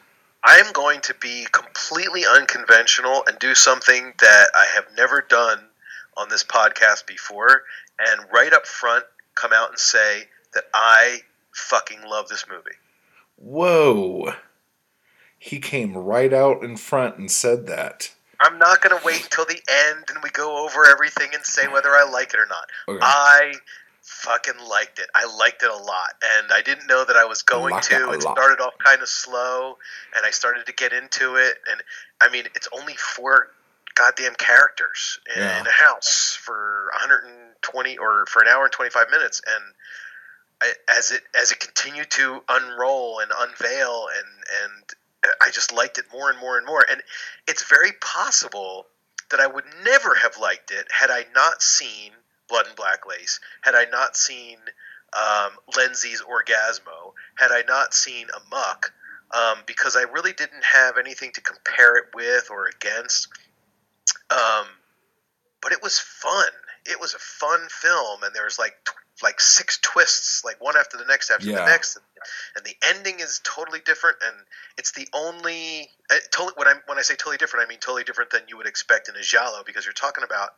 I'm 0.44 0.72
going 0.72 1.02
to 1.02 1.14
be 1.16 1.46
completely 1.52 2.26
unconventional 2.26 3.24
and 3.28 3.38
do 3.40 3.54
something 3.56 4.14
that 4.20 4.52
I 4.56 4.66
have 4.76 4.86
never 4.96 5.22
done 5.22 5.68
on 6.16 6.30
this 6.30 6.44
podcast 6.44 7.06
before, 7.06 7.64
and 8.00 8.22
right 8.32 8.54
up 8.54 8.66
front 8.66 9.06
come 9.36 9.52
out 9.54 9.70
and 9.70 9.80
say 9.80 10.24
that 10.54 10.66
I 10.74 11.20
fucking 11.54 12.02
love 12.08 12.28
this 12.28 12.46
movie. 12.50 12.76
Whoa. 13.38 14.34
He 15.40 15.60
came 15.60 15.96
right 15.96 16.34
out 16.34 16.64
in 16.64 16.78
front 16.78 17.18
and 17.18 17.30
said 17.30 17.68
that. 17.68 18.14
I'm 18.40 18.60
not 18.60 18.82
going 18.82 18.98
to 18.98 19.04
wait 19.06 19.24
until 19.24 19.46
the 19.46 19.60
end 19.70 20.06
and 20.14 20.20
we 20.24 20.30
go 20.30 20.64
over 20.66 20.86
everything 20.86 21.30
and 21.34 21.44
say 21.44 21.68
whether 21.68 21.90
I 21.90 22.10
like 22.10 22.34
it 22.34 22.40
or 22.40 22.48
not. 22.48 22.70
Okay. 22.88 23.00
I 23.02 23.54
fucking 24.08 24.60
liked 24.70 25.00
it. 25.00 25.08
I 25.14 25.26
liked 25.38 25.64
it 25.64 25.70
a 25.70 25.76
lot, 25.76 26.14
and 26.38 26.52
I 26.52 26.62
didn't 26.62 26.88
know 26.88 27.04
that 27.04 27.18
I 27.18 27.26
was 27.26 27.42
going 27.42 27.74
Like 27.74 27.84
to. 27.84 28.08
a 28.08 28.14
It 28.14 28.22
started 28.22 28.62
off 28.62 28.74
kind 28.84 29.02
of 29.02 29.10
slow, 29.10 29.78
and 30.16 30.26
I 30.26 30.32
started 30.32 30.66
to 30.66 30.74
get 30.74 30.94
into 30.94 31.36
it. 31.36 31.58
And 31.70 31.84
I 32.22 32.30
mean, 32.30 32.46
it's 32.56 32.70
only 32.72 32.94
four 32.96 33.50
goddamn 33.98 34.36
characters 34.36 35.20
in, 35.36 35.42
Yeah. 35.42 35.64
a 35.66 35.72
house 35.72 36.38
for 36.40 36.90
120 36.94 37.98
or 37.98 38.26
for 38.28 38.42
an 38.42 38.48
hour 38.48 38.66
and 38.66 38.72
25 38.72 39.10
minutes, 39.10 39.42
and 39.46 39.74
I, 40.62 40.74
as 40.88 41.12
it 41.12 41.24
as 41.36 41.52
it 41.52 41.60
continued 41.60 42.10
to 42.12 42.44
unroll 42.50 43.20
and 43.20 43.32
unveil, 43.32 44.08
and 44.08 44.28
and 44.64 44.84
I 45.42 45.50
just 45.52 45.72
liked 45.72 45.98
it 45.98 46.06
more 46.12 46.30
and 46.30 46.40
more 46.40 46.58
and 46.58 46.66
more. 46.66 46.86
And 46.90 47.02
it's 47.48 47.64
very 47.64 47.92
possible 47.94 48.88
that 49.30 49.40
I 49.40 49.48
would 49.48 49.66
never 49.84 50.16
have 50.16 50.38
liked 50.38 50.72
it 50.72 50.88
had 50.92 51.10
I 51.12 51.26
not 51.36 51.62
seen 51.62 52.12
Blood 52.48 52.68
and 52.68 52.76
Black 52.76 53.06
Lace, 53.06 53.40
had 53.62 53.76
I 53.76 53.86
not 53.86 54.16
seen 54.16 54.58
um, 55.14 55.52
Lenzi's 55.76 56.22
Orgasmo, 56.22 57.14
had 57.36 57.52
I 57.52 57.64
not 57.68 57.94
seen 57.94 58.28
Amok, 58.36 58.94
um, 59.32 59.60
because 59.66 59.96
I 59.96 60.04
really 60.04 60.34
didn't 60.34 60.64
have 60.64 60.98
anything 60.98 61.32
to 61.34 61.42
compare 61.42 61.98
it 61.98 62.06
with 62.16 62.50
or 62.50 62.68
against. 62.68 63.28
Um, 64.30 64.66
but 65.62 65.72
it 65.72 65.82
was 65.82 66.00
fun. 66.00 66.50
It 66.86 67.00
was 67.00 67.14
a 67.14 67.20
fun 67.20 67.68
film, 67.70 68.24
and 68.24 68.34
there's 68.34 68.58
like 68.58 68.76
tw- 68.86 69.24
like 69.24 69.40
six 69.40 69.80
twists, 69.82 70.44
like 70.46 70.62
one 70.62 70.78
after 70.78 70.98
the 70.98 71.06
next 71.06 71.32
after 71.32 71.48
Yeah. 71.48 71.58
the 71.58 71.66
next, 71.66 71.98
and 72.56 72.66
the 72.66 72.76
ending 72.88 73.20
is 73.20 73.42
totally 73.44 73.80
different. 73.86 74.18
And 74.26 74.36
it's 74.78 74.92
the 74.92 75.08
only 75.14 75.90
uh, 76.10 76.16
totally 76.32 76.54
when 76.56 76.68
I 76.68 76.76
when 76.86 76.98
I 76.98 77.02
say 77.02 77.16
totally 77.16 77.38
different, 77.38 77.66
I 77.66 77.70
mean 77.70 77.80
totally 77.80 78.04
different 78.04 78.32
than 78.32 78.42
you 78.48 78.58
would 78.58 78.68
expect 78.68 79.10
in 79.10 79.16
a 79.16 79.22
giallo 79.22 79.64
because 79.66 79.86
you're 79.86 79.94
talking 79.94 80.24
about 80.24 80.52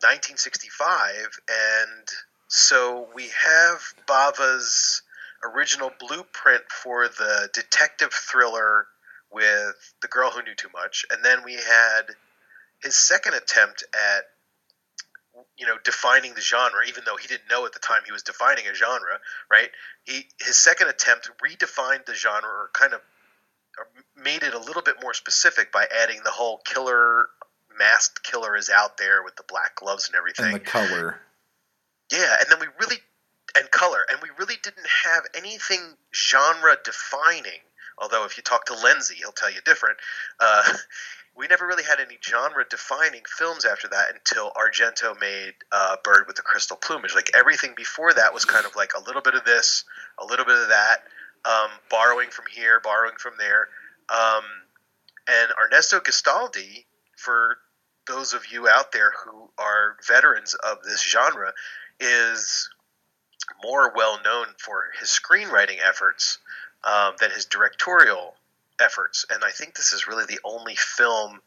1965, 0.00 1.38
and 1.48 2.08
so 2.48 3.08
we 3.14 3.28
have 3.28 3.80
Bava's 4.06 5.02
original 5.44 5.90
blueprint 5.98 6.62
for 6.70 7.08
the 7.08 7.48
detective 7.52 8.12
thriller 8.12 8.86
with 9.30 9.94
The 10.02 10.08
Girl 10.08 10.30
Who 10.30 10.42
Knew 10.42 10.54
Too 10.54 10.68
Much, 10.72 11.04
and 11.10 11.24
then 11.24 11.44
we 11.44 11.54
had 11.54 12.02
his 12.82 12.94
second 12.94 13.34
attempt 13.34 13.84
at 13.92 14.24
you 15.58 15.66
know 15.66 15.76
defining 15.84 16.34
the 16.34 16.40
genre 16.40 16.80
even 16.88 17.04
though 17.04 17.16
he 17.16 17.28
didn't 17.28 17.48
know 17.50 17.66
at 17.66 17.72
the 17.72 17.78
time 17.78 18.00
he 18.06 18.12
was 18.12 18.22
defining 18.22 18.66
a 18.66 18.74
genre 18.74 19.20
right 19.50 19.68
he 20.04 20.26
his 20.40 20.56
second 20.56 20.88
attempt 20.88 21.30
redefined 21.44 22.06
the 22.06 22.14
genre 22.14 22.48
or 22.48 22.70
kind 22.72 22.94
of 22.94 23.00
made 24.16 24.42
it 24.42 24.54
a 24.54 24.58
little 24.58 24.80
bit 24.80 24.96
more 25.02 25.12
specific 25.12 25.70
by 25.70 25.86
adding 26.02 26.20
the 26.24 26.30
whole 26.30 26.60
killer 26.64 27.26
masked 27.78 28.22
killer 28.22 28.56
is 28.56 28.70
out 28.70 28.96
there 28.96 29.22
with 29.22 29.36
the 29.36 29.44
black 29.48 29.74
gloves 29.76 30.08
and 30.08 30.16
everything 30.16 30.46
and 30.46 30.54
the 30.54 30.60
color. 30.60 31.20
yeah, 32.10 32.36
and 32.40 32.50
then 32.50 32.58
we 32.58 32.66
really 32.80 32.96
and 33.56 33.70
color, 33.70 34.04
and 34.10 34.18
we 34.22 34.28
really 34.38 34.56
didn't 34.62 34.86
have 35.04 35.24
anything 35.34 35.80
genre 36.14 36.76
defining. 36.84 37.60
Although 37.98 38.24
if 38.24 38.36
you 38.36 38.42
talk 38.42 38.66
to 38.66 38.74
Lenzi, 38.74 39.12
he'll 39.12 39.32
tell 39.32 39.50
you 39.50 39.60
different. 39.64 39.96
Uh, 40.38 40.72
we 41.36 41.46
never 41.46 41.66
really 41.66 41.82
had 41.82 42.00
any 42.00 42.18
genre 42.24 42.64
defining 42.68 43.20
films 43.26 43.64
after 43.64 43.88
that 43.88 44.14
until 44.14 44.52
Argento 44.52 45.18
made 45.20 45.52
uh, 45.70 45.96
Bird 46.02 46.24
with 46.26 46.36
the 46.36 46.42
Crystal 46.42 46.76
Plumage. 46.76 47.14
Like 47.14 47.30
everything 47.34 47.74
before 47.76 48.14
that 48.14 48.32
was 48.32 48.44
kind 48.44 48.64
of 48.64 48.74
like 48.74 48.92
a 48.96 49.02
little 49.04 49.20
bit 49.20 49.34
of 49.34 49.44
this, 49.44 49.84
a 50.18 50.24
little 50.24 50.46
bit 50.46 50.56
of 50.56 50.68
that, 50.68 50.98
um, 51.44 51.70
borrowing 51.90 52.30
from 52.30 52.46
here, 52.52 52.80
borrowing 52.82 53.16
from 53.18 53.34
there. 53.38 53.68
Um, 54.08 54.44
and 55.28 55.50
Ernesto 55.62 56.00
Gastaldi, 56.00 56.86
for 57.16 57.58
those 58.08 58.32
of 58.32 58.50
you 58.50 58.68
out 58.68 58.92
there 58.92 59.12
who 59.24 59.50
are 59.58 59.96
veterans 60.06 60.54
of 60.54 60.82
this 60.84 61.02
genre, 61.02 61.52
is 62.00 62.70
more 63.62 63.92
well 63.94 64.20
known 64.24 64.46
for 64.58 64.84
his 64.98 65.08
screenwriting 65.08 65.76
efforts 65.86 66.38
um, 66.84 67.14
than 67.20 67.30
his 67.30 67.44
directorial 67.44 68.34
efforts. 68.80 69.24
And 69.30 69.42
I 69.44 69.50
think 69.50 69.74
this 69.74 69.92
is 69.92 70.06
really 70.06 70.24
the 70.26 70.40
only 70.44 70.76
film 70.76 71.40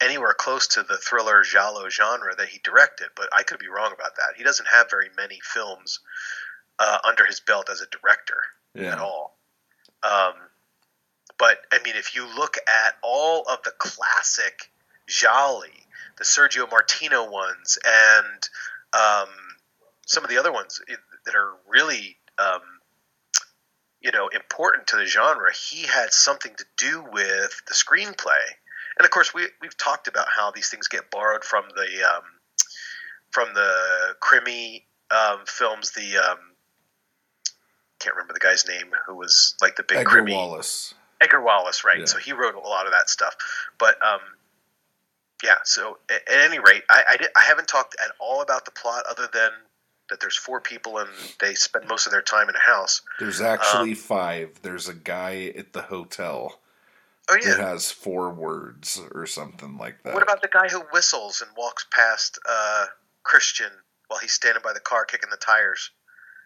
anywhere 0.00 0.34
close 0.36 0.66
to 0.68 0.82
the 0.82 0.98
thriller 0.98 1.42
giallo 1.42 1.88
genre 1.88 2.34
that 2.36 2.48
he 2.48 2.60
directed. 2.62 3.08
But 3.16 3.28
I 3.36 3.42
could 3.42 3.58
be 3.58 3.68
wrong 3.68 3.92
about 3.92 4.16
that. 4.16 4.34
He 4.36 4.44
doesn't 4.44 4.66
have 4.68 4.90
very 4.90 5.08
many 5.16 5.38
films 5.42 6.00
uh, 6.78 6.98
under 7.04 7.24
his 7.24 7.40
belt 7.40 7.68
as 7.70 7.80
a 7.80 7.86
director 7.86 8.42
Yeah. 8.74 8.92
at 8.92 8.98
all. 8.98 9.36
Um, 10.02 10.34
but 11.38 11.58
I 11.72 11.78
mean, 11.84 11.94
if 11.96 12.14
you 12.14 12.26
look 12.36 12.56
at 12.66 12.96
all 13.02 13.42
of 13.48 13.62
the 13.62 13.72
classic 13.78 14.70
Gialli, 15.06 15.86
the 16.18 16.24
Sergio 16.24 16.70
Martino 16.70 17.30
ones, 17.30 17.78
and 17.84 18.48
um, 18.92 19.28
some 20.06 20.24
of 20.24 20.30
the 20.30 20.38
other 20.38 20.52
ones 20.52 20.80
that 21.24 21.34
are 21.34 21.52
really, 21.68 22.16
um, 22.38 22.60
you 24.06 24.12
know, 24.12 24.28
important 24.28 24.86
to 24.86 24.96
the 24.96 25.04
genre, 25.04 25.50
he 25.52 25.84
had 25.84 26.12
something 26.12 26.54
to 26.56 26.64
do 26.76 27.04
with 27.12 27.60
the 27.66 27.74
screenplay. 27.74 28.44
And 28.96 29.04
of 29.04 29.10
course, 29.10 29.34
we 29.34 29.48
we've 29.60 29.76
talked 29.76 30.06
about 30.06 30.28
how 30.30 30.52
these 30.52 30.68
things 30.68 30.86
get 30.86 31.10
borrowed 31.10 31.42
from 31.42 31.64
the 31.74 32.08
um, 32.08 32.22
from 33.32 33.52
the 33.52 34.14
Krimi 34.22 34.84
um, 35.10 35.40
films. 35.46 35.90
The 35.90 36.18
um, 36.18 36.38
can't 37.98 38.14
remember 38.14 38.32
the 38.32 38.38
guy's 38.38 38.66
name 38.68 38.92
who 39.08 39.16
was 39.16 39.56
like 39.60 39.74
the 39.74 39.82
big 39.82 39.98
Edgar 39.98 40.22
Krimi 40.22 40.34
Wallace. 40.34 40.94
Edgar 41.20 41.42
Wallace, 41.42 41.82
right? 41.84 41.98
Yeah. 41.98 42.04
So 42.04 42.18
he 42.18 42.32
wrote 42.32 42.54
a 42.54 42.60
lot 42.60 42.86
of 42.86 42.92
that 42.92 43.10
stuff. 43.10 43.34
But 43.76 44.00
um, 44.06 44.20
yeah. 45.42 45.56
So 45.64 45.98
at, 46.08 46.28
at 46.28 46.44
any 46.44 46.60
rate, 46.60 46.84
I 46.88 47.02
I, 47.08 47.16
did, 47.16 47.28
I 47.36 47.42
haven't 47.42 47.66
talked 47.66 47.96
at 48.02 48.12
all 48.20 48.40
about 48.40 48.66
the 48.66 48.70
plot 48.70 49.02
other 49.10 49.28
than 49.32 49.50
that 50.10 50.20
there's 50.20 50.36
four 50.36 50.60
people 50.60 50.98
and 50.98 51.08
they 51.40 51.54
spend 51.54 51.88
most 51.88 52.06
of 52.06 52.12
their 52.12 52.22
time 52.22 52.48
in 52.48 52.54
a 52.54 52.60
house. 52.60 53.02
There's 53.18 53.40
actually 53.40 53.94
five. 53.94 54.60
There's 54.62 54.88
a 54.88 54.94
guy 54.94 55.52
at 55.56 55.72
the 55.72 55.82
hotel 55.82 56.60
Oh 57.28 57.36
yeah. 57.42 57.56
has 57.56 57.90
four 57.90 58.30
words 58.32 59.00
or 59.12 59.26
something 59.26 59.78
like 59.78 60.02
that. 60.04 60.14
What 60.14 60.22
about 60.22 60.42
the 60.42 60.48
guy 60.48 60.68
who 60.68 60.80
whistles 60.92 61.42
and 61.42 61.50
walks 61.56 61.84
past 61.90 62.38
uh, 62.48 62.86
Christian 63.24 63.70
while 64.06 64.20
he's 64.20 64.32
standing 64.32 64.62
by 64.62 64.72
the 64.72 64.80
car 64.80 65.04
kicking 65.04 65.30
the 65.30 65.36
tires? 65.36 65.90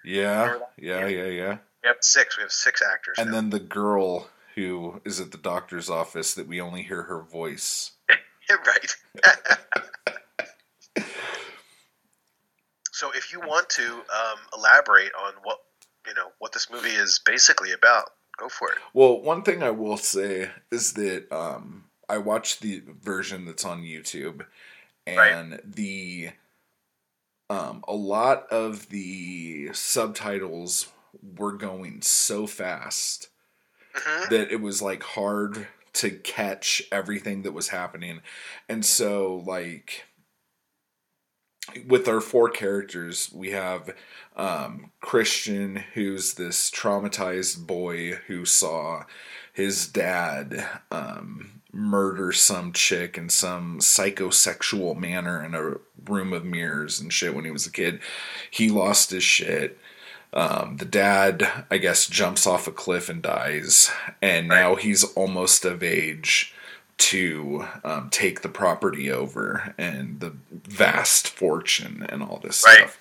Yeah, 0.05 0.59
yeah, 0.79 1.07
yeah, 1.07 1.27
yeah. 1.27 1.59
We 1.83 1.89
have 1.89 1.99
six. 2.01 2.39
We 2.39 2.43
have 2.43 2.53
six 2.53 2.83
actors. 2.83 3.17
And 3.19 3.29
now. 3.29 3.37
then 3.37 3.51
the 3.51 3.61
girl 3.61 4.31
who 4.55 5.03
is 5.05 5.21
at 5.21 5.33
the 5.33 5.39
doctor's 5.39 5.91
office 5.91 6.33
that 6.35 6.49
we 6.49 6.61
only 6.63 6.83
hear 6.83 7.03
her 7.03 7.21
voice. 7.21 7.93
right. 8.67 8.97
so, 13.01 13.11
if 13.13 13.33
you 13.33 13.41
want 13.41 13.67
to 13.71 13.83
um, 13.87 14.39
elaborate 14.55 15.11
on 15.19 15.33
what 15.43 15.61
you 16.07 16.13
know 16.13 16.33
what 16.39 16.53
this 16.53 16.69
movie 16.71 16.91
is 16.91 17.19
basically 17.25 17.73
about, 17.73 18.11
go 18.37 18.51
for 18.51 18.71
it. 18.71 18.79
Well, 18.93 19.23
one 19.23 19.43
thing 19.43 19.63
I 19.63 19.71
will 19.71 19.97
say 19.97 20.51
is 20.71 20.93
that 20.95 21.33
um, 21.33 21.85
I 22.11 22.19
watched 22.19 22.61
the 22.61 22.83
version 23.03 23.47
that's 23.47 23.65
on 23.65 23.85
YouTube, 23.85 24.45
and 25.07 25.63
the 25.65 26.33
um, 27.49 27.83
a 27.89 27.95
lot 27.95 28.47
of 28.51 28.91
the 28.91 29.71
subtitles 29.73 30.89
were 31.39 31.53
going 31.53 32.03
so 32.03 32.47
fast 32.47 33.29
Mhm. 33.95 34.29
that 34.29 34.53
it 34.53 34.61
was 34.61 34.83
like 34.83 35.03
hard 35.03 35.67
to 35.95 36.11
catch 36.11 36.83
everything 36.93 37.43
that 37.43 37.53
was 37.53 37.69
happening, 37.69 38.21
and 38.69 38.85
so 38.85 39.43
like 39.47 40.05
with 41.87 42.09
our 42.09 42.21
four 42.21 42.51
characters, 42.51 43.31
we 43.33 43.51
have 43.51 43.95
um, 44.37 44.91
Christian, 45.01 45.85
who's 45.95 46.35
this 46.35 46.71
traumatized 46.71 47.67
boy 47.67 48.13
who 48.27 48.45
saw 48.45 49.05
his 49.53 49.87
dad 49.87 50.67
um, 50.91 51.61
murder 51.73 52.33
some 52.33 52.73
chick 52.73 53.19
in 53.19 53.29
some 53.29 53.79
psychosexual 53.79 54.97
manner 54.97 55.45
in 55.45 55.55
a 55.55 55.75
room 56.11 56.33
of 56.33 56.45
mirrors 56.45 57.01
and 57.01 57.13
shit 57.13 57.35
when 57.35 57.45
he 57.45 57.51
was 57.51 57.67
a 57.67 57.73
kid. 57.73 58.01
He 58.51 58.69
lost 58.69 59.11
his 59.11 59.23
shit. 59.23 59.79
Um, 60.33 60.77
the 60.77 60.85
dad, 60.85 61.65
I 61.71 61.79
guess, 61.79 62.07
jumps 62.07 62.47
off 62.47 62.69
a 62.69 62.73
cliff 62.73 63.09
and 63.09 63.21
dies, 63.21 63.91
and 64.23 64.47
now 64.47 64.77
he's 64.77 65.03
almost 65.15 65.65
of 65.65 65.83
age 65.83 66.55
to 67.01 67.65
um, 67.85 68.09
take 68.11 68.43
the 68.43 68.49
property 68.49 69.11
over 69.11 69.75
and 69.79 70.21
the 70.21 70.33
vast 70.53 71.29
fortune 71.29 72.07
and 72.09 72.23
all 72.23 72.39
this 72.43 72.63
Right. 72.67 72.89
stuff. 72.89 72.99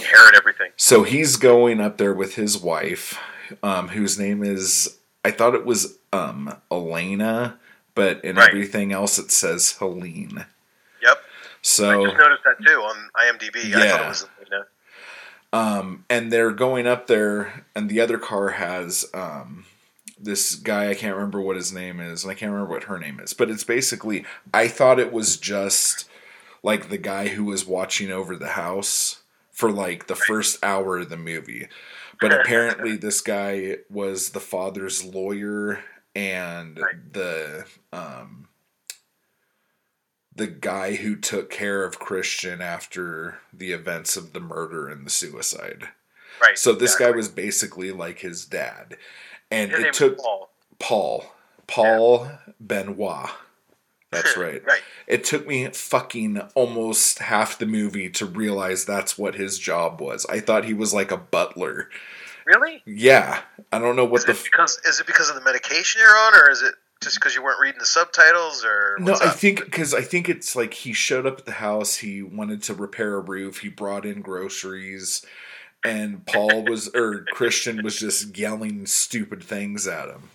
Inherit 0.00 0.34
everything. 0.36 0.70
So 0.76 1.02
he's 1.02 1.36
going 1.36 1.80
up 1.80 1.96
there 1.96 2.12
with 2.14 2.34
his 2.36 2.58
wife, 2.58 3.18
um, 3.62 3.88
whose 3.88 4.18
name 4.18 4.44
is 4.44 4.96
I 5.24 5.30
thought 5.32 5.54
it 5.54 5.64
was 5.66 5.98
um, 6.12 6.54
Elena, 6.70 7.58
but 7.94 8.24
in 8.24 8.36
Right. 8.36 8.48
everything 8.50 8.92
else 8.92 9.18
it 9.18 9.30
says 9.30 9.72
Helene. 9.72 10.46
Yep. 11.02 11.18
So 11.62 11.90
I 11.90 12.04
just 12.04 12.18
noticed 12.18 12.44
that 12.44 12.64
too 12.64 12.80
on 12.80 13.10
IMDb. 13.16 13.74
I 13.74 13.88
thought 13.88 14.00
Yeah. 14.00 14.04
it 14.04 14.08
was 14.08 14.26
Elena. 14.50 14.66
um, 15.52 16.04
and 16.10 16.30
they're 16.32 16.52
going 16.52 16.86
up 16.86 17.06
there, 17.08 17.64
and 17.74 17.88
the 17.88 18.00
other 18.00 18.18
car 18.18 18.50
has 18.50 19.06
um, 19.14 19.64
this 20.20 20.54
guy. 20.54 20.90
I 20.90 20.94
can't 20.94 21.16
remember 21.16 21.40
what 21.40 21.56
his 21.56 21.72
name 21.72 22.00
is, 22.00 22.24
and 22.24 22.30
I 22.30 22.34
can't 22.34 22.52
remember 22.52 22.72
what 22.72 22.84
her 22.84 22.98
name 22.98 23.20
is. 23.20 23.34
But 23.34 23.50
it's 23.50 23.64
basically, 23.64 24.24
I 24.52 24.68
thought 24.68 25.00
it 25.00 25.12
was 25.12 25.36
just 25.36 26.08
like 26.62 26.88
the 26.88 26.98
guy 26.98 27.28
who 27.28 27.44
was 27.44 27.66
watching 27.66 28.10
over 28.10 28.36
the 28.36 28.48
house 28.48 29.22
for 29.50 29.70
like 29.70 30.06
the 30.06 30.16
first 30.16 30.62
hour 30.64 30.98
of 30.98 31.08
the 31.08 31.16
movie. 31.16 31.68
But 32.20 32.32
apparently, 32.32 32.96
this 32.96 33.20
guy 33.20 33.78
was 33.88 34.30
the 34.30 34.40
father's 34.40 35.04
lawyer 35.04 35.84
and 36.14 36.80
the 37.12 37.64
um, 37.92 38.48
the 40.34 40.46
guy 40.46 40.96
who 40.96 41.16
took 41.16 41.50
care 41.50 41.84
of 41.84 41.98
Christian 41.98 42.60
after 42.60 43.38
the 43.52 43.72
events 43.72 44.16
of 44.16 44.32
the 44.32 44.40
murder 44.40 44.88
and 44.88 45.04
the 45.04 45.10
suicide. 45.10 45.88
Right. 46.40 46.56
So 46.56 46.72
this 46.72 46.96
guy 46.96 47.10
was 47.10 47.28
basically 47.28 47.90
like 47.90 48.20
his 48.20 48.44
dad, 48.44 48.96
and 49.50 49.72
it 49.72 49.92
took 49.92 50.18
Paul. 50.18 50.50
Paul 50.78 51.24
Paul 51.66 52.30
Benoit. 52.58 53.30
That's 54.10 54.36
right. 54.38 54.64
Right. 54.64 54.80
It 55.06 55.22
took 55.24 55.46
me 55.46 55.68
fucking 55.68 56.40
almost 56.54 57.18
half 57.18 57.58
the 57.58 57.66
movie 57.66 58.08
to 58.10 58.24
realize 58.24 58.84
that's 58.84 59.18
what 59.18 59.34
his 59.34 59.58
job 59.58 60.00
was. 60.00 60.24
I 60.26 60.40
thought 60.40 60.64
he 60.64 60.72
was 60.72 60.94
like 60.94 61.10
a 61.10 61.18
butler. 61.18 61.90
Really? 62.46 62.82
Yeah, 62.86 63.40
I 63.70 63.78
don't 63.78 63.96
know 63.96 64.06
what 64.06 64.20
Is 64.20 64.24
the 64.24 64.32
it 64.32 64.44
because 64.44 64.80
is 64.86 64.98
it 64.98 65.06
because 65.06 65.28
of 65.28 65.34
the 65.34 65.42
medication 65.42 66.00
you're 66.00 66.16
on, 66.16 66.34
or 66.34 66.50
is 66.50 66.62
it 66.62 66.74
just 67.02 67.16
because 67.16 67.34
you 67.34 67.42
weren't 67.42 67.60
reading 67.60 67.78
the 67.78 67.86
subtitles, 67.86 68.64
or 68.64 68.96
No, 68.98 69.12
I 69.20 69.28
think 69.28 69.66
because 69.66 69.92
I 69.92 70.00
think 70.00 70.30
it's 70.30 70.56
like 70.56 70.72
he 70.72 70.94
showed 70.94 71.26
up 71.26 71.40
at 71.40 71.44
the 71.44 71.52
house. 71.52 71.96
He 71.96 72.22
wanted 72.22 72.62
to 72.62 72.74
repair 72.74 73.16
a 73.16 73.20
roof. 73.20 73.58
He 73.58 73.68
brought 73.68 74.06
in 74.06 74.22
groceries, 74.22 75.24
and 75.84 76.24
Paul 76.26 76.64
was 76.64 76.88
or 76.88 77.24
Christian 77.32 77.82
was 77.82 77.98
just 77.98 78.36
yelling 78.36 78.86
stupid 78.86 79.42
things 79.42 79.86
at 79.86 80.08
him. 80.08 80.30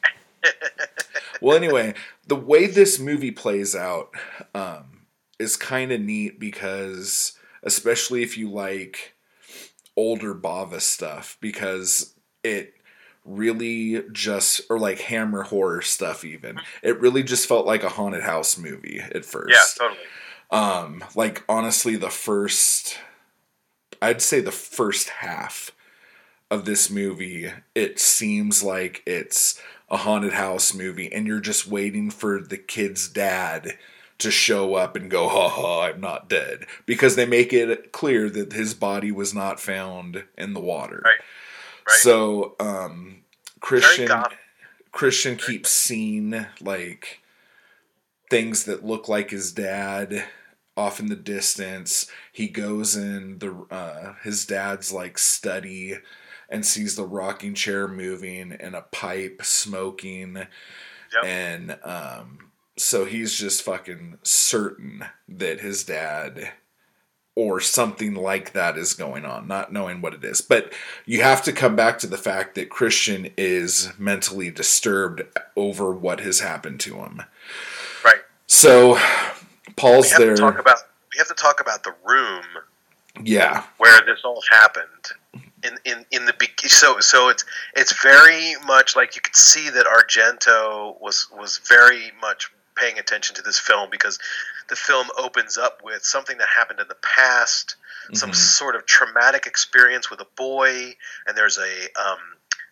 well, 1.41 1.56
anyway, 1.56 1.93
the 2.27 2.36
way 2.36 2.67
this 2.67 2.99
movie 2.99 3.32
plays 3.32 3.75
out 3.75 4.12
um, 4.56 5.06
is 5.39 5.56
kind 5.56 5.91
of 5.91 6.01
neat 6.01 6.39
because 6.39 7.38
especially 7.63 8.23
if 8.23 8.38
you 8.38 8.49
like 8.49 9.13
older 9.95 10.34
Bava 10.34 10.82
stuff, 10.82 11.38
because 11.39 12.13
it 12.43 12.73
really 13.25 14.03
just 14.12 14.62
or 14.69 14.79
like 14.79 14.99
Hammer 14.99 15.43
horror 15.43 15.82
stuff. 15.82 16.25
Even 16.25 16.60
it 16.82 16.99
really 16.99 17.23
just 17.23 17.47
felt 17.47 17.65
like 17.65 17.84
a 17.84 17.89
haunted 17.89 18.23
house 18.23 18.58
movie 18.58 18.99
at 18.99 19.25
first. 19.25 19.51
Yeah, 19.51 19.88
totally. 19.88 20.06
Um, 20.51 21.03
like 21.15 21.43
honestly, 21.49 21.95
the 21.95 22.10
first, 22.10 22.97
I'd 24.03 24.21
say 24.21 24.41
the 24.41 24.51
first 24.51 25.09
half 25.09 25.71
of 26.51 26.65
this 26.65 26.89
movie, 26.89 27.51
it 27.73 27.99
seems 27.99 28.61
like 28.61 29.01
it's 29.05 29.61
a 29.89 29.97
haunted 29.97 30.33
house 30.33 30.73
movie, 30.73 31.11
and 31.11 31.25
you're 31.25 31.39
just 31.39 31.67
waiting 31.67 32.11
for 32.11 32.41
the 32.41 32.57
kid's 32.57 33.07
dad 33.07 33.77
to 34.19 34.29
show 34.29 34.75
up 34.75 34.95
and 34.95 35.09
go, 35.09 35.27
ha 35.29 35.47
ha, 35.47 35.83
I'm 35.83 36.01
not 36.01 36.29
dead. 36.29 36.65
Because 36.85 37.15
they 37.15 37.25
make 37.25 37.53
it 37.53 37.91
clear 37.91 38.29
that 38.29 38.53
his 38.53 38.73
body 38.73 39.11
was 39.11 39.33
not 39.33 39.59
found 39.59 40.25
in 40.37 40.53
the 40.53 40.59
water. 40.59 41.01
Right. 41.03 41.19
Right. 41.87 41.97
So, 41.99 42.55
um, 42.59 43.23
Christian. 43.59 44.09
Christian 44.91 45.37
keeps 45.37 45.71
seeing 45.71 46.45
like 46.61 47.21
things 48.29 48.65
that 48.65 48.85
look 48.85 49.07
like 49.07 49.31
his 49.31 49.51
dad 49.51 50.23
off 50.75 50.99
in 50.99 51.07
the 51.07 51.15
distance. 51.15 52.07
He 52.31 52.47
goes 52.47 52.95
in 52.95 53.39
the 53.39 53.65
uh, 53.69 54.15
his 54.23 54.45
dad's 54.45 54.91
like 54.91 55.17
study 55.17 55.95
and 56.49 56.65
sees 56.65 56.95
the 56.95 57.05
rocking 57.05 57.53
chair 57.53 57.88
moving 57.88 58.51
and 58.53 58.75
a 58.75 58.81
pipe 58.81 59.41
smoking, 59.43 60.36
Yep. 60.36 61.25
and 61.25 61.77
um, 61.83 62.49
so 62.77 63.05
he's 63.05 63.36
just 63.36 63.62
fucking 63.63 64.17
certain 64.23 65.05
that 65.29 65.59
his 65.59 65.83
dad 65.83 66.51
or 67.36 67.59
something 67.59 68.13
like 68.13 68.53
that 68.53 68.77
is 68.77 68.93
going 68.93 69.25
on, 69.25 69.47
not 69.47 69.73
knowing 69.73 70.01
what 70.01 70.13
it 70.13 70.23
is. 70.23 70.41
But 70.41 70.71
you 71.05 71.23
have 71.23 71.43
to 71.43 71.51
come 71.51 71.75
back 71.75 71.97
to 71.99 72.07
the 72.07 72.17
fact 72.17 72.53
that 72.55 72.69
Christian 72.69 73.29
is 73.38 73.91
mentally 73.97 74.51
disturbed 74.51 75.23
over 75.55 75.91
what 75.91 76.19
has 76.19 76.41
happened 76.41 76.79
to 76.81 76.95
him. 76.97 77.23
Right. 78.05 78.21
So 78.45 78.99
We 79.77 79.81
Paul's 79.81 80.12
have 80.12 80.19
there. 80.19 80.36
to 80.36 80.41
talk 80.41 80.59
about 80.59 80.77
we 81.13 81.17
have 81.17 81.27
to 81.27 81.33
talk 81.36 81.59
about 81.62 81.83
the 81.83 81.93
room 82.05 82.43
yeah. 83.21 83.63
where 83.77 84.01
this 84.05 84.21
all 84.23 84.41
happened. 84.49 84.88
In, 85.63 85.77
in, 85.86 86.05
in 86.12 86.25
the 86.25 86.33
so 86.67 86.99
so 86.99 87.29
it's 87.29 87.45
it's 87.75 88.01
very 88.03 88.55
much 88.65 88.97
like 88.97 89.15
you 89.15 89.21
could 89.21 89.36
see 89.36 89.69
that 89.69 89.86
Argento 89.86 90.99
was 90.99 91.27
was 91.38 91.59
very 91.69 92.12
much 92.21 92.51
paying 92.75 92.99
attention 92.99 93.36
to 93.38 93.41
this 93.41 93.59
film 93.59 93.89
because 93.89 94.19
the 94.67 94.75
film 94.75 95.07
opens 95.17 95.57
up 95.57 95.79
with 95.83 96.03
something 96.03 96.38
that 96.39 96.49
happened 96.49 96.79
in 96.81 96.88
the 96.89 96.97
past, 97.01 97.75
some 98.13 98.31
Mhm. 98.31 98.36
sort 98.36 98.75
of 98.75 98.86
traumatic 98.86 99.45
experience 99.47 100.09
with 100.09 100.19
a 100.19 100.27
boy, 100.36 100.95
and 101.27 101.38
there's 101.38 101.57
a 101.57 101.88
um, 101.95 102.19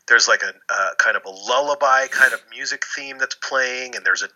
there's 0.08 0.28
like 0.28 0.44
a 0.44 0.54
uh, 0.68 0.96
kind 0.96 1.16
of 1.16 1.24
a 1.26 1.30
lullaby 1.30 2.08
kind 2.08 2.34
of 2.34 2.42
music 2.50 2.84
theme 2.86 3.18
that's 3.18 3.36
playing, 3.36 3.96
and 3.96 4.06
there's 4.06 4.22
a 4.24 4.28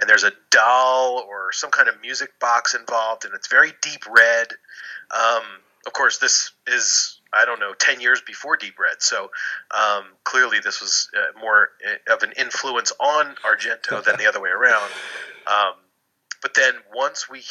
and 0.00 0.08
there's 0.08 0.24
a 0.24 0.32
doll 0.50 1.24
or 1.28 1.52
some 1.52 1.70
kind 1.70 1.88
of 1.88 2.00
music 2.00 2.38
box 2.40 2.74
involved, 2.74 3.24
and 3.24 3.34
it's 3.34 3.48
very 3.48 3.72
deep 3.82 4.02
red. 4.08 4.48
Um, 5.10 5.42
of 5.86 5.92
course, 5.92 6.18
this 6.18 6.52
is 6.66 7.20
I 7.32 7.44
don't 7.44 7.60
know 7.60 7.72
ten 7.74 8.00
years 8.00 8.20
before 8.20 8.56
Deep 8.56 8.78
Red, 8.78 9.00
so 9.00 9.30
um, 9.70 10.04
clearly 10.24 10.58
this 10.60 10.80
was 10.80 11.10
uh, 11.16 11.38
more 11.38 11.70
uh, 11.86 12.14
of 12.14 12.22
an 12.22 12.32
influence 12.36 12.92
on 13.00 13.34
Argento 13.44 14.02
than 14.02 14.16
the 14.18 14.26
other 14.26 14.40
way 14.40 14.50
around. 14.50 14.90
Um, 15.48 15.76
but 16.42 16.52
then 16.52 16.74
once 16.94 17.30
we 17.30 17.42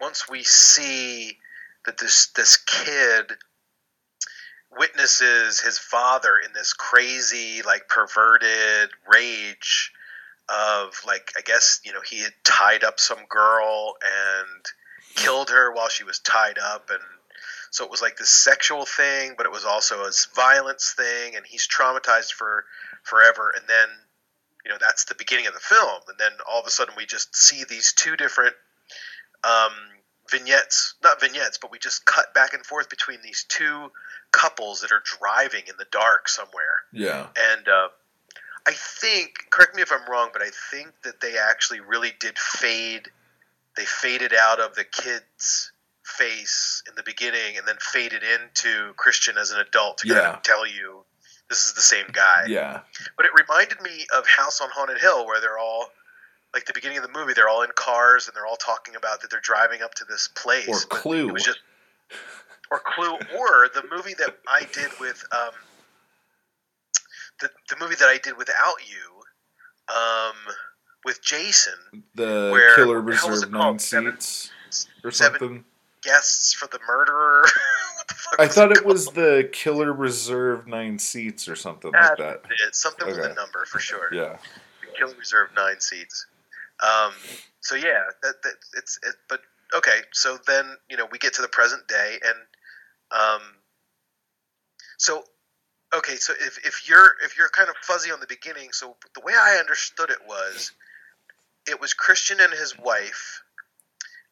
once 0.00 0.28
we 0.28 0.42
see 0.42 1.38
that 1.86 1.98
this 1.98 2.26
this 2.34 2.56
kid 2.56 3.30
witnesses 4.76 5.60
his 5.60 5.78
father 5.78 6.36
in 6.44 6.52
this 6.52 6.72
crazy 6.72 7.62
like 7.62 7.88
perverted 7.88 8.90
rage 9.06 9.92
of 10.48 11.00
like 11.06 11.32
I 11.36 11.40
guess 11.40 11.80
you 11.84 11.92
know 11.92 12.00
he 12.02 12.20
had 12.22 12.32
tied 12.44 12.84
up 12.84 13.00
some 13.00 13.18
girl 13.28 13.94
and 14.02 14.64
killed 15.14 15.50
her 15.50 15.72
while 15.72 15.88
she 15.88 16.04
was 16.04 16.18
tied 16.18 16.58
up 16.58 16.90
and 16.90 17.00
so 17.70 17.84
it 17.84 17.90
was 17.90 18.02
like 18.02 18.16
this 18.16 18.30
sexual 18.30 18.84
thing 18.84 19.34
but 19.36 19.46
it 19.46 19.52
was 19.52 19.64
also 19.64 20.02
a 20.02 20.10
violence 20.34 20.92
thing 20.96 21.36
and 21.36 21.46
he's 21.46 21.66
traumatized 21.68 22.32
for 22.32 22.64
forever 23.04 23.52
and 23.56 23.64
then 23.68 23.88
you 24.64 24.70
know 24.70 24.76
that's 24.80 25.04
the 25.04 25.14
beginning 25.14 25.46
of 25.46 25.54
the 25.54 25.60
film 25.60 26.00
and 26.08 26.18
then 26.18 26.32
all 26.50 26.60
of 26.60 26.66
a 26.66 26.70
sudden 26.70 26.94
we 26.96 27.06
just 27.06 27.34
see 27.34 27.64
these 27.68 27.92
two 27.92 28.16
different 28.16 28.54
um, 29.44 29.72
vignettes 30.30 30.94
not 31.02 31.20
vignettes 31.20 31.58
but 31.58 31.70
we 31.70 31.78
just 31.78 32.04
cut 32.04 32.34
back 32.34 32.52
and 32.54 32.64
forth 32.66 32.88
between 32.90 33.18
these 33.22 33.44
two 33.48 33.90
couples 34.32 34.80
that 34.80 34.90
are 34.90 35.02
driving 35.18 35.62
in 35.68 35.74
the 35.78 35.86
dark 35.90 36.28
somewhere 36.28 36.78
Yeah. 36.92 37.28
and 37.52 37.68
uh, 37.68 37.88
I 38.66 38.72
think, 38.72 39.50
correct 39.50 39.74
me 39.76 39.82
if 39.82 39.92
I'm 39.92 40.08
wrong, 40.10 40.30
but 40.32 40.42
I 40.42 40.50
think 40.70 40.92
that 41.02 41.20
they 41.20 41.36
actually 41.36 41.80
really 41.80 42.12
did 42.18 42.38
fade. 42.38 43.08
They 43.76 43.84
faded 43.84 44.32
out 44.32 44.60
of 44.60 44.74
the 44.74 44.84
kid's 44.84 45.72
face 46.04 46.82
in 46.88 46.94
the 46.94 47.02
beginning, 47.02 47.58
and 47.58 47.66
then 47.66 47.76
faded 47.80 48.22
into 48.22 48.92
Christian 48.94 49.36
as 49.36 49.50
an 49.50 49.60
adult 49.60 49.98
to 49.98 50.08
kind 50.08 50.36
of 50.36 50.42
tell 50.42 50.66
you 50.66 51.04
this 51.48 51.66
is 51.66 51.74
the 51.74 51.82
same 51.82 52.06
guy. 52.12 52.46
Yeah. 52.48 52.80
But 53.16 53.26
it 53.26 53.32
reminded 53.38 53.80
me 53.82 54.06
of 54.16 54.26
House 54.26 54.60
on 54.60 54.70
Haunted 54.70 54.98
Hill, 54.98 55.26
where 55.26 55.40
they're 55.40 55.58
all 55.58 55.90
like 56.54 56.66
the 56.66 56.72
beginning 56.72 56.98
of 56.98 57.04
the 57.04 57.18
movie. 57.18 57.32
They're 57.34 57.48
all 57.48 57.62
in 57.62 57.70
cars 57.74 58.28
and 58.28 58.36
they're 58.36 58.46
all 58.46 58.56
talking 58.56 58.96
about 58.96 59.20
that 59.20 59.30
they're 59.30 59.40
driving 59.40 59.82
up 59.82 59.94
to 59.94 60.04
this 60.04 60.28
place. 60.28 60.68
Or 60.68 60.78
Clue. 60.88 61.28
It 61.28 61.32
was 61.32 61.44
just 61.44 61.58
or 62.70 62.80
Clue, 62.84 63.14
or 63.36 63.68
the 63.74 63.84
movie 63.90 64.14
that 64.14 64.38
I 64.48 64.66
did 64.72 64.90
with 64.98 65.24
um, 65.32 65.50
the 67.40 67.50
the 67.70 67.76
movie 67.80 67.94
that 67.96 68.08
I 68.08 68.18
did 68.18 68.36
without 68.36 68.76
you, 68.88 69.94
um, 69.94 70.36
with 71.04 71.22
Jason, 71.22 71.74
The 72.14 72.50
Where- 72.52 72.76
Killer 72.76 72.96
the 72.96 73.02
Reserve? 73.02 73.50
Nine 73.50 73.78
Seven- 73.78 74.20
Seats 74.20 74.50
or 75.04 75.10
something. 75.10 75.64
guests 76.02 76.52
for 76.54 76.66
the 76.68 76.78
murderer. 76.86 77.42
what 77.96 78.08
the 78.08 78.14
fuck 78.14 78.40
I 78.40 78.48
thought 78.48 78.72
it 78.72 78.84
was 78.84 79.06
the 79.08 79.48
Killer 79.52 79.92
Reserve 79.92 80.66
Nine 80.66 80.98
Seats 80.98 81.48
or 81.48 81.56
something 81.56 81.92
like 81.92 82.16
that. 82.18 82.42
That's 82.42 82.62
it. 82.68 82.74
Something 82.74 83.06
with 83.08 83.18
Okay. 83.18 83.30
a 83.30 83.34
number 83.34 83.64
for 83.66 83.78
sure. 83.78 84.12
Yeah. 84.12 84.38
Killing 84.98 85.16
Reserve 85.18 85.48
nine 85.56 85.80
seats. 85.80 86.26
Um, 86.80 87.12
so 87.60 87.74
yeah, 87.74 88.02
that, 88.22 88.42
that 88.42 88.54
it's 88.76 88.96
it, 89.02 89.14
but 89.28 89.40
okay. 89.74 89.98
So 90.12 90.38
then 90.46 90.76
you 90.88 90.96
know 90.96 91.06
we 91.10 91.18
get 91.18 91.34
to 91.34 91.42
the 91.42 91.48
present 91.48 91.86
day, 91.88 92.18
and 92.24 92.36
um, 93.10 93.40
so 94.98 95.24
okay. 95.96 96.16
So 96.16 96.32
if, 96.40 96.58
if 96.66 96.88
you're 96.88 97.10
if 97.24 97.36
you're 97.36 97.48
kind 97.48 97.68
of 97.68 97.76
fuzzy 97.82 98.10
on 98.10 98.20
the 98.20 98.26
beginning, 98.26 98.70
so 98.72 98.96
the 99.14 99.20
way 99.20 99.34
I 99.34 99.56
understood 99.60 100.10
it 100.10 100.18
was, 100.26 100.72
it 101.68 101.80
was 101.80 101.94
Christian 101.94 102.38
and 102.40 102.52
his 102.52 102.78
wife, 102.78 103.42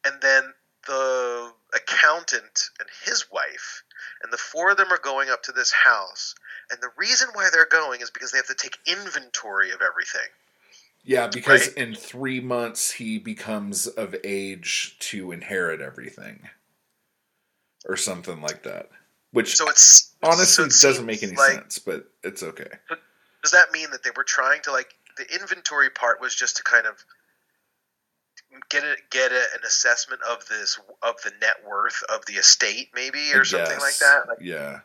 and 0.05 0.15
then 0.21 0.53
the 0.87 1.51
accountant 1.75 2.69
and 2.79 2.89
his 3.05 3.25
wife, 3.31 3.83
and 4.21 4.31
the 4.31 4.37
four 4.37 4.71
of 4.71 4.77
them 4.77 4.91
are 4.91 4.99
going 4.99 5.29
up 5.29 5.43
to 5.43 5.51
this 5.51 5.71
house. 5.71 6.35
And 6.71 6.81
the 6.81 6.89
reason 6.97 7.29
why 7.33 7.49
they're 7.51 7.65
going 7.65 8.01
is 8.01 8.09
because 8.11 8.31
they 8.31 8.37
have 8.37 8.47
to 8.47 8.55
take 8.55 8.77
inventory 8.85 9.71
of 9.71 9.81
everything. 9.81 10.29
Yeah, 11.03 11.27
because 11.27 11.67
Right. 11.67 11.77
in 11.77 11.95
three 11.95 12.39
months 12.39 12.91
he 12.91 13.19
becomes 13.19 13.87
of 13.87 14.15
age 14.23 14.97
to 14.99 15.31
inherit 15.31 15.81
everything, 15.81 16.49
or 17.85 17.97
something 17.97 18.41
like 18.41 18.63
that. 18.63 18.89
Which 19.33 19.57
So 19.57 19.67
it's 19.67 20.13
honestly 20.21 20.45
so 20.69 20.87
it 20.87 20.89
doesn't 20.89 21.05
make 21.05 21.21
any 21.23 21.35
like- 21.35 21.51
sense, 21.53 21.79
but 21.79 22.05
it's 22.23 22.41
okay. 22.43 22.69
Does 23.43 23.51
that 23.51 23.71
mean 23.73 23.91
that 23.91 24.03
they 24.03 24.11
were 24.15 24.23
trying 24.23 24.61
to 24.61 24.71
like 24.71 24.93
the 25.17 25.25
inventory 25.35 25.89
part 25.89 26.21
was 26.21 26.33
just 26.33 26.57
to 26.57 26.63
kind 26.63 26.85
of 26.87 27.03
get 28.69 28.83
a, 28.83 28.95
get 29.09 29.31
a, 29.31 29.35
an 29.55 29.59
assessment 29.65 30.21
of 30.29 30.45
this 30.47 30.79
of 31.01 31.15
the 31.23 31.31
net 31.41 31.55
worth 31.67 32.01
of 32.09 32.25
the 32.25 32.33
estate, 32.33 32.89
maybe 32.95 33.33
or 33.33 33.41
I 33.41 33.43
something 33.43 33.79
like 33.79 33.97
that? 33.99 34.27
Like, 34.29 34.37
yeah, 34.39 34.79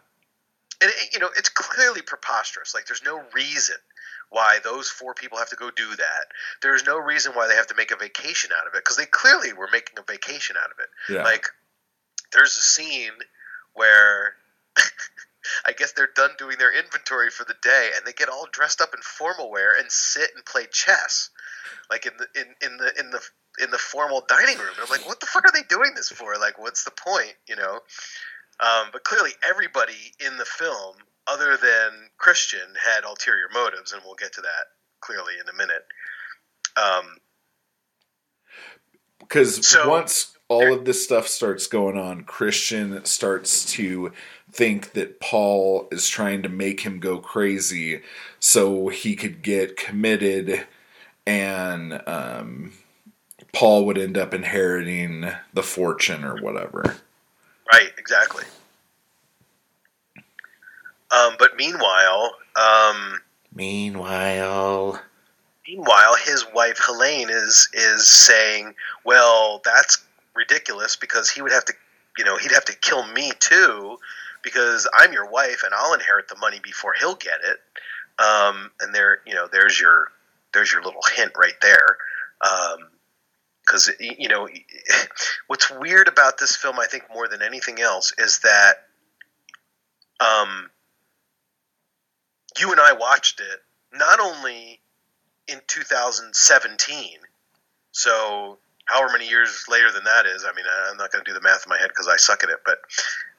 and 0.81 0.91
it, 0.91 1.13
you 1.13 1.19
know, 1.19 1.29
it's 1.37 1.51
clearly 1.51 2.03
preposterous. 2.03 2.75
Like, 2.75 2.87
there's 2.87 3.05
no 3.05 3.23
reason 3.35 3.77
why 4.31 4.59
those 4.65 4.89
four 4.89 5.15
people 5.15 5.39
have 5.39 5.51
to 5.51 5.57
go 5.57 5.71
do 5.71 5.89
that. 5.97 6.27
There's 6.63 6.85
no 6.85 6.99
reason 6.99 7.33
why 7.33 7.49
they 7.49 7.55
have 7.55 7.67
to 7.69 7.75
make 7.75 7.91
a 7.91 7.97
vacation 7.97 8.51
out 8.59 8.67
of 8.67 8.75
it 8.75 8.83
because 8.85 8.97
they 8.97 9.07
clearly 9.07 9.53
were 9.53 9.69
making 9.73 9.99
a 9.99 10.03
vacation 10.11 10.57
out 10.63 10.71
of 10.71 10.77
it. 10.81 10.89
yeah, 11.13 11.23
Like, 11.23 11.47
there's 12.33 12.57
a 12.57 12.61
scene 12.61 13.13
where 13.79 14.35
I 15.67 15.73
guess 15.73 15.93
they're 15.93 16.11
done 16.15 16.31
doing 16.39 16.59
their 16.59 16.77
inventory 16.77 17.31
for 17.31 17.45
the 17.45 17.57
day, 17.63 17.91
and 17.97 18.07
they 18.07 18.13
get 18.13 18.29
all 18.29 18.47
dressed 18.53 18.81
up 18.81 18.95
in 18.95 19.01
formal 19.03 19.51
wear 19.51 19.79
and 19.79 19.91
sit 19.91 20.31
and 20.35 20.45
play 20.45 20.67
chess, 20.71 21.31
like 21.91 22.07
in 22.07 22.13
the 22.19 22.41
in, 22.41 22.47
in 22.71 22.77
the 22.77 22.93
in 22.99 23.11
the 23.11 23.21
in 23.63 23.71
the 23.71 23.79
formal 23.79 24.23
dining 24.29 24.59
room. 24.59 24.75
And 24.75 24.85
I'm 24.85 24.91
like, 24.91 25.07
what 25.07 25.21
the 25.21 25.27
fuck 25.27 25.45
are 25.45 25.53
they 25.53 25.67
doing 25.69 25.93
this 25.95 26.11
for? 26.11 26.35
Like, 26.39 26.59
what's 26.59 26.85
the 26.85 26.93
point? 26.93 27.35
You 27.49 27.57
know. 27.57 27.81
Um, 28.61 28.89
but 28.93 29.05
clearly, 29.05 29.31
everybody 29.49 30.15
in 30.25 30.37
the 30.37 30.45
film, 30.45 30.97
other 31.27 31.57
than 31.57 32.11
Christian, 32.19 32.75
had 32.83 33.05
ulterior 33.05 33.49
motives, 33.55 33.93
and 33.93 34.03
we'll 34.05 34.17
get 34.17 34.33
to 34.35 34.41
that 34.41 34.67
clearly 35.01 35.35
in 35.41 35.49
a 35.49 35.57
minute. 35.57 35.85
Um, 36.77 37.19
because 39.21 39.67
so- 39.67 39.89
once 39.89 40.38
all 40.49 40.73
of 40.73 40.85
this 40.85 41.05
stuff 41.05 41.29
starts 41.29 41.67
going 41.67 41.99
on. 41.99 42.25
Christian 42.25 43.05
starts 43.05 43.65
to 43.73 44.13
think 44.51 44.93
that 44.93 45.21
Paul 45.21 45.89
is 45.91 46.09
trying 46.09 46.43
to 46.43 46.49
make 46.49 46.81
him 46.81 47.01
go 47.01 47.19
crazy 47.19 48.01
so 48.41 48.89
he 48.89 49.15
could 49.15 49.43
get 49.43 49.77
committed 49.77 50.67
and 51.27 52.03
um, 52.07 52.73
Paul 53.53 53.85
would 53.87 53.99
end 53.99 54.17
up 54.17 54.33
inheriting 54.33 55.31
the 55.53 55.63
fortune 55.63 56.25
or 56.25 56.41
whatever. 56.41 56.97
Right, 57.71 57.93
exactly. 57.99 58.45
Um, 61.11 61.37
but 61.39 61.57
meanwhile, 61.57 62.33
um, 62.57 63.21
Meanwhile, 63.55 65.01
meanwhile, 65.67 66.15
his 66.17 66.45
wife 66.55 66.79
Helene 66.81 67.29
is 67.31 67.69
is 67.73 68.09
saying, 68.09 68.75
"Well, 69.05 69.61
that's 69.65 70.05
ridiculous 70.39 70.97
because 70.97 71.29
he 71.29 71.43
would 71.43 71.53
have 71.53 71.65
to, 71.67 71.75
you 72.17 72.25
know, 72.25 72.37
he'd 72.37 72.53
have 72.53 72.65
to 72.67 72.77
kill 72.77 73.07
me 73.07 73.33
too, 73.39 73.99
because 74.43 74.89
I'm 74.97 75.13
your 75.13 75.29
wife 75.29 75.63
and 75.65 75.75
I'll 75.75 75.95
inherit 75.95 76.29
the 76.29 76.37
money 76.37 76.61
before 76.63 76.95
he'll 76.95 77.17
get 77.17 77.41
it." 77.45 77.61
Um, 78.23 78.71
and 78.81 78.95
there, 78.95 79.19
you 79.27 79.35
know, 79.35 79.49
there's 79.51 79.79
your 79.79 80.09
there's 80.55 80.73
your 80.73 80.83
little 80.83 81.03
hint 81.15 81.33
right 81.37 81.61
there. 81.61 81.99
Because 83.61 83.91
you 84.01 84.29
know, 84.29 84.49
what's 85.47 85.71
weird 85.71 86.09
about 86.09 86.39
this 86.39 86.57
film, 86.57 86.79
I 86.79 86.87
think, 86.87 87.05
more 87.13 87.29
than 87.29 87.43
anything 87.43 87.81
else, 87.81 88.13
is 88.17 88.41
that 88.41 88.87
um, 90.21 90.71
you 92.59 92.71
and 92.73 92.81
I 92.81 92.93
watched 92.93 93.41
it 93.41 93.63
not 93.93 94.21
only 94.21 94.81
in 95.47 95.61
2017, 95.67 97.19
so 97.93 98.59
however 98.89 99.13
many 99.13 99.29
years 99.29 99.65
later 99.69 99.91
than 99.93 100.05
that 100.05 100.27
is. 100.27 100.45
I 100.45 100.55
mean, 100.55 100.65
I'm 100.91 100.97
not 100.97 101.13
going 101.13 101.25
to 101.25 101.31
do 101.31 101.35
the 101.35 101.43
math 101.43 101.65
in 101.67 101.71
my 101.71 101.79
head 101.79 101.89
because 101.89 102.09
I 102.09 102.17
suck 102.17 102.43
at 102.43 102.51
it, 102.51 102.59
but 102.65 102.79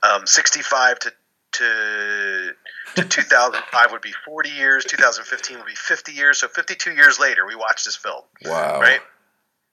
um, 0.03 0.25
65 0.25 0.99
to 0.99 1.13
to 1.51 2.51
to 2.95 3.03
2005 3.09 3.91
would 3.91 4.01
be 4.01 4.13
40 4.25 4.49
years. 4.49 4.85
2015 4.85 5.57
would 5.57 5.65
be 5.65 5.75
50 5.75 6.11
years. 6.13 6.39
So 6.39 6.47
52 6.47 6.91
years 6.91 7.19
later, 7.19 7.45
we 7.45 7.55
watched 7.55 7.85
this 7.85 7.95
film. 7.95 8.23
wow. 8.45 8.79
Right. 8.79 9.01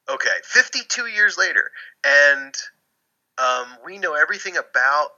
Okay, 0.08 0.36
52 0.44 1.06
years 1.08 1.36
later, 1.36 1.72
and 2.04 2.54
um, 3.38 3.66
we 3.84 3.98
know 3.98 4.14
everything 4.14 4.56
about 4.56 5.08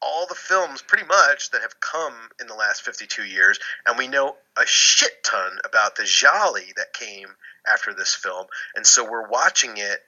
all 0.00 0.26
the 0.26 0.34
films 0.34 0.80
pretty 0.80 1.04
much 1.06 1.50
that 1.50 1.60
have 1.60 1.78
come 1.80 2.14
in 2.40 2.46
the 2.46 2.54
last 2.54 2.82
52 2.82 3.24
years, 3.24 3.58
and 3.86 3.98
we 3.98 4.08
know 4.08 4.36
a 4.56 4.64
shit 4.64 5.22
ton 5.24 5.58
about 5.64 5.96
the 5.96 6.04
Gialli 6.04 6.72
that 6.76 6.94
came 6.94 7.28
after 7.70 7.94
this 7.94 8.14
film, 8.14 8.46
and 8.74 8.86
so 8.86 9.08
we're 9.08 9.28
watching 9.28 9.76
it 9.76 10.00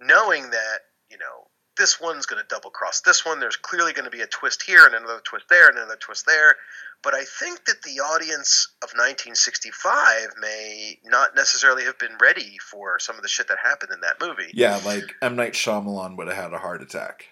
knowing 0.00 0.50
that 0.50 0.78
you 1.10 1.18
know 1.18 1.48
this 1.76 2.00
one's 2.00 2.26
going 2.26 2.42
to 2.42 2.48
double 2.48 2.70
cross 2.70 3.00
this 3.00 3.24
one. 3.24 3.40
There's 3.40 3.56
clearly 3.56 3.92
going 3.92 4.04
to 4.04 4.10
be 4.10 4.20
a 4.20 4.26
twist 4.26 4.62
here 4.62 4.84
and 4.84 4.94
another 4.94 5.20
twist 5.24 5.46
there 5.48 5.68
and 5.68 5.78
another 5.78 5.96
twist 5.96 6.26
there. 6.26 6.56
But 7.02 7.14
I 7.14 7.24
think 7.24 7.64
that 7.64 7.82
the 7.82 8.00
audience 8.00 8.68
of 8.82 8.90
1965 8.90 10.34
may 10.38 10.98
not 11.04 11.34
necessarily 11.34 11.84
have 11.84 11.98
been 11.98 12.18
ready 12.20 12.58
for 12.58 12.98
some 12.98 13.16
of 13.16 13.22
the 13.22 13.28
shit 13.28 13.48
that 13.48 13.56
happened 13.62 13.92
in 13.94 14.00
that 14.02 14.20
movie. 14.20 14.50
Yeah, 14.52 14.78
like 14.84 15.14
M 15.22 15.36
Night 15.36 15.54
Shyamalan 15.54 16.18
would 16.18 16.28
have 16.28 16.36
had 16.36 16.52
a 16.52 16.58
heart 16.58 16.82
attack. 16.82 17.28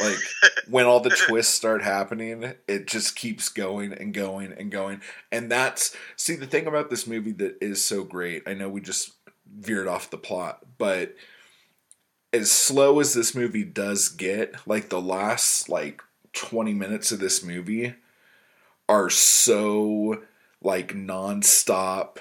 Like 0.00 0.18
when 0.68 0.86
all 0.86 1.00
the 1.00 1.10
twists 1.10 1.54
start 1.54 1.82
happening, 1.82 2.54
it 2.68 2.86
just 2.86 3.16
keeps 3.16 3.48
going 3.48 3.92
and 3.92 4.14
going 4.14 4.52
and 4.52 4.70
going. 4.70 5.00
And 5.30 5.50
that's 5.50 5.94
see 6.16 6.36
the 6.36 6.46
thing 6.46 6.66
about 6.66 6.90
this 6.90 7.06
movie 7.06 7.32
that 7.32 7.56
is 7.60 7.84
so 7.84 8.04
great. 8.04 8.42
I 8.46 8.54
know 8.54 8.68
we 8.68 8.80
just 8.80 9.12
veered 9.54 9.88
off 9.88 10.10
the 10.10 10.18
plot, 10.18 10.60
but 10.78 11.14
as 12.32 12.50
slow 12.50 13.00
as 13.00 13.12
this 13.12 13.34
movie 13.34 13.64
does 13.64 14.08
get, 14.08 14.66
like 14.66 14.88
the 14.88 15.00
last 15.00 15.68
like 15.68 16.02
20 16.32 16.72
minutes 16.72 17.12
of 17.12 17.20
this 17.20 17.44
movie 17.44 17.94
are 18.88 19.10
so 19.10 20.22
like 20.62 20.94
nonstop 20.94 22.18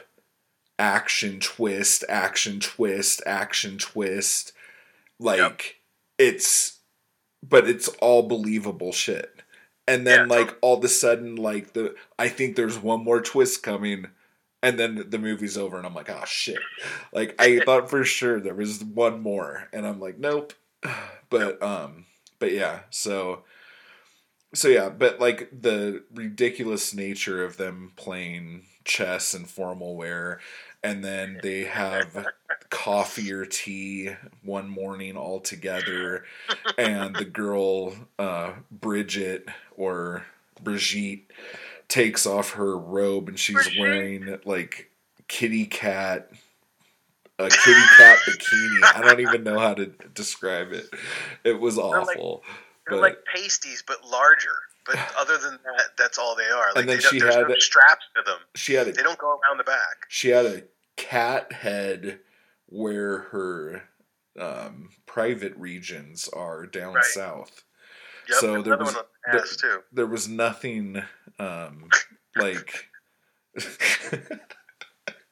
action 0.77 1.39
twist, 1.39 2.03
action 2.09 2.59
twist, 2.59 3.21
action 3.25 3.77
twist. 3.77 4.51
Like 5.19 5.77
it's 6.17 6.79
but 7.43 7.67
it's 7.67 7.87
all 8.01 8.23
believable 8.23 8.91
shit. 8.91 9.41
And 9.87 10.05
then 10.05 10.29
Yeah, 10.29 10.35
like 10.35 10.57
all 10.61 10.77
of 10.77 10.83
a 10.83 10.87
sudden 10.87 11.35
like 11.35 11.73
the 11.73 11.95
I 12.17 12.29
think 12.29 12.55
there's 12.55 12.77
one 12.77 13.03
more 13.03 13.21
twist 13.21 13.63
coming 13.63 14.07
and 14.63 14.79
then 14.79 15.05
the 15.09 15.17
movie's 15.17 15.57
over 15.57 15.77
and 15.77 15.85
I'm 15.87 15.95
like, 15.95 16.09
"Oh 16.09 16.23
shit." 16.25 16.59
Like 17.11 17.35
I 17.39 17.59
thought 17.59 17.89
for 17.89 18.03
sure 18.03 18.39
there 18.39 18.53
was 18.53 18.83
one 18.83 19.21
more 19.21 19.67
and 19.73 19.85
I'm 19.87 19.99
like, 19.99 20.17
"Nope." 20.19 20.53
But 21.29 21.63
um 21.63 22.07
but 22.39 22.51
yeah, 22.51 22.81
so 22.89 23.43
so 24.53 24.67
yeah, 24.67 24.89
but 24.89 25.19
like 25.19 25.49
the 25.51 26.03
ridiculous 26.13 26.93
nature 26.93 27.43
of 27.43 27.57
them 27.57 27.93
playing 27.95 28.63
chess 28.83 29.33
and 29.33 29.49
formal 29.49 29.95
wear 29.95 30.39
and 30.83 31.03
then 31.03 31.39
they 31.43 31.63
have 31.63 32.27
coffee 32.69 33.31
or 33.31 33.45
tea 33.45 34.09
one 34.43 34.69
morning 34.69 35.15
all 35.17 35.39
together 35.39 36.25
and 36.77 37.15
the 37.15 37.25
girl 37.25 37.93
uh 38.17 38.53
Bridget 38.71 39.47
or 39.77 40.25
Brigitte 40.61 41.31
takes 41.87 42.25
off 42.25 42.51
her 42.51 42.77
robe 42.77 43.27
and 43.29 43.37
she's 43.39 43.55
Brigitte? 43.55 43.79
wearing 43.79 44.39
like 44.45 44.89
kitty 45.27 45.65
cat 45.65 46.31
a 47.39 47.49
kitty 47.49 47.81
cat 47.97 48.17
bikini. 48.27 48.95
I 48.95 49.01
don't 49.01 49.19
even 49.19 49.43
know 49.43 49.57
how 49.57 49.73
to 49.73 49.87
describe 50.13 50.71
it. 50.73 50.87
It 51.43 51.59
was 51.59 51.75
like- 51.77 52.07
awful. 52.07 52.43
They're 52.87 52.97
but 52.97 53.01
like 53.01 53.25
pasties, 53.25 53.83
but 53.87 54.03
larger. 54.05 54.53
But 54.85 54.97
other 55.17 55.37
than 55.37 55.59
that, 55.63 55.83
that's 55.97 56.17
all 56.17 56.35
they 56.35 56.45
are. 56.49 56.67
Like 56.73 56.77
And 56.77 56.89
then 56.89 56.97
they 56.97 57.01
don't, 57.01 57.11
she 57.13 57.19
had 57.19 57.47
no 57.47 57.55
straps 57.57 58.05
to 58.15 58.21
them. 58.25 58.39
she 58.55 58.73
had 58.73 58.87
a 58.87 58.91
They 58.91 59.03
don't 59.03 59.17
go 59.19 59.29
around 59.29 59.57
the 59.57 59.63
back. 59.63 60.05
she 60.09 60.29
had 60.29 60.45
a 60.45 60.63
cat 60.97 61.51
head 61.53 62.19
where 62.67 63.19
her 63.31 63.83
um, 64.39 64.89
private 65.05 65.55
regions 65.57 66.29
are 66.29 66.65
down 66.65 66.93
Right. 66.95 67.03
south. 67.03 67.63
Yep, 68.29 68.37
So 68.39 68.61
there 68.61 68.77
was- 68.77 68.93
one 68.93 68.95
on 68.97 69.03
the 69.31 69.37
there- 69.37 69.45
too. 69.45 69.83
There 69.91 70.05
was 70.07 70.27
nothing 70.27 71.03
um, 71.39 71.89
like. 72.35 72.85
Yeah, 73.55 74.21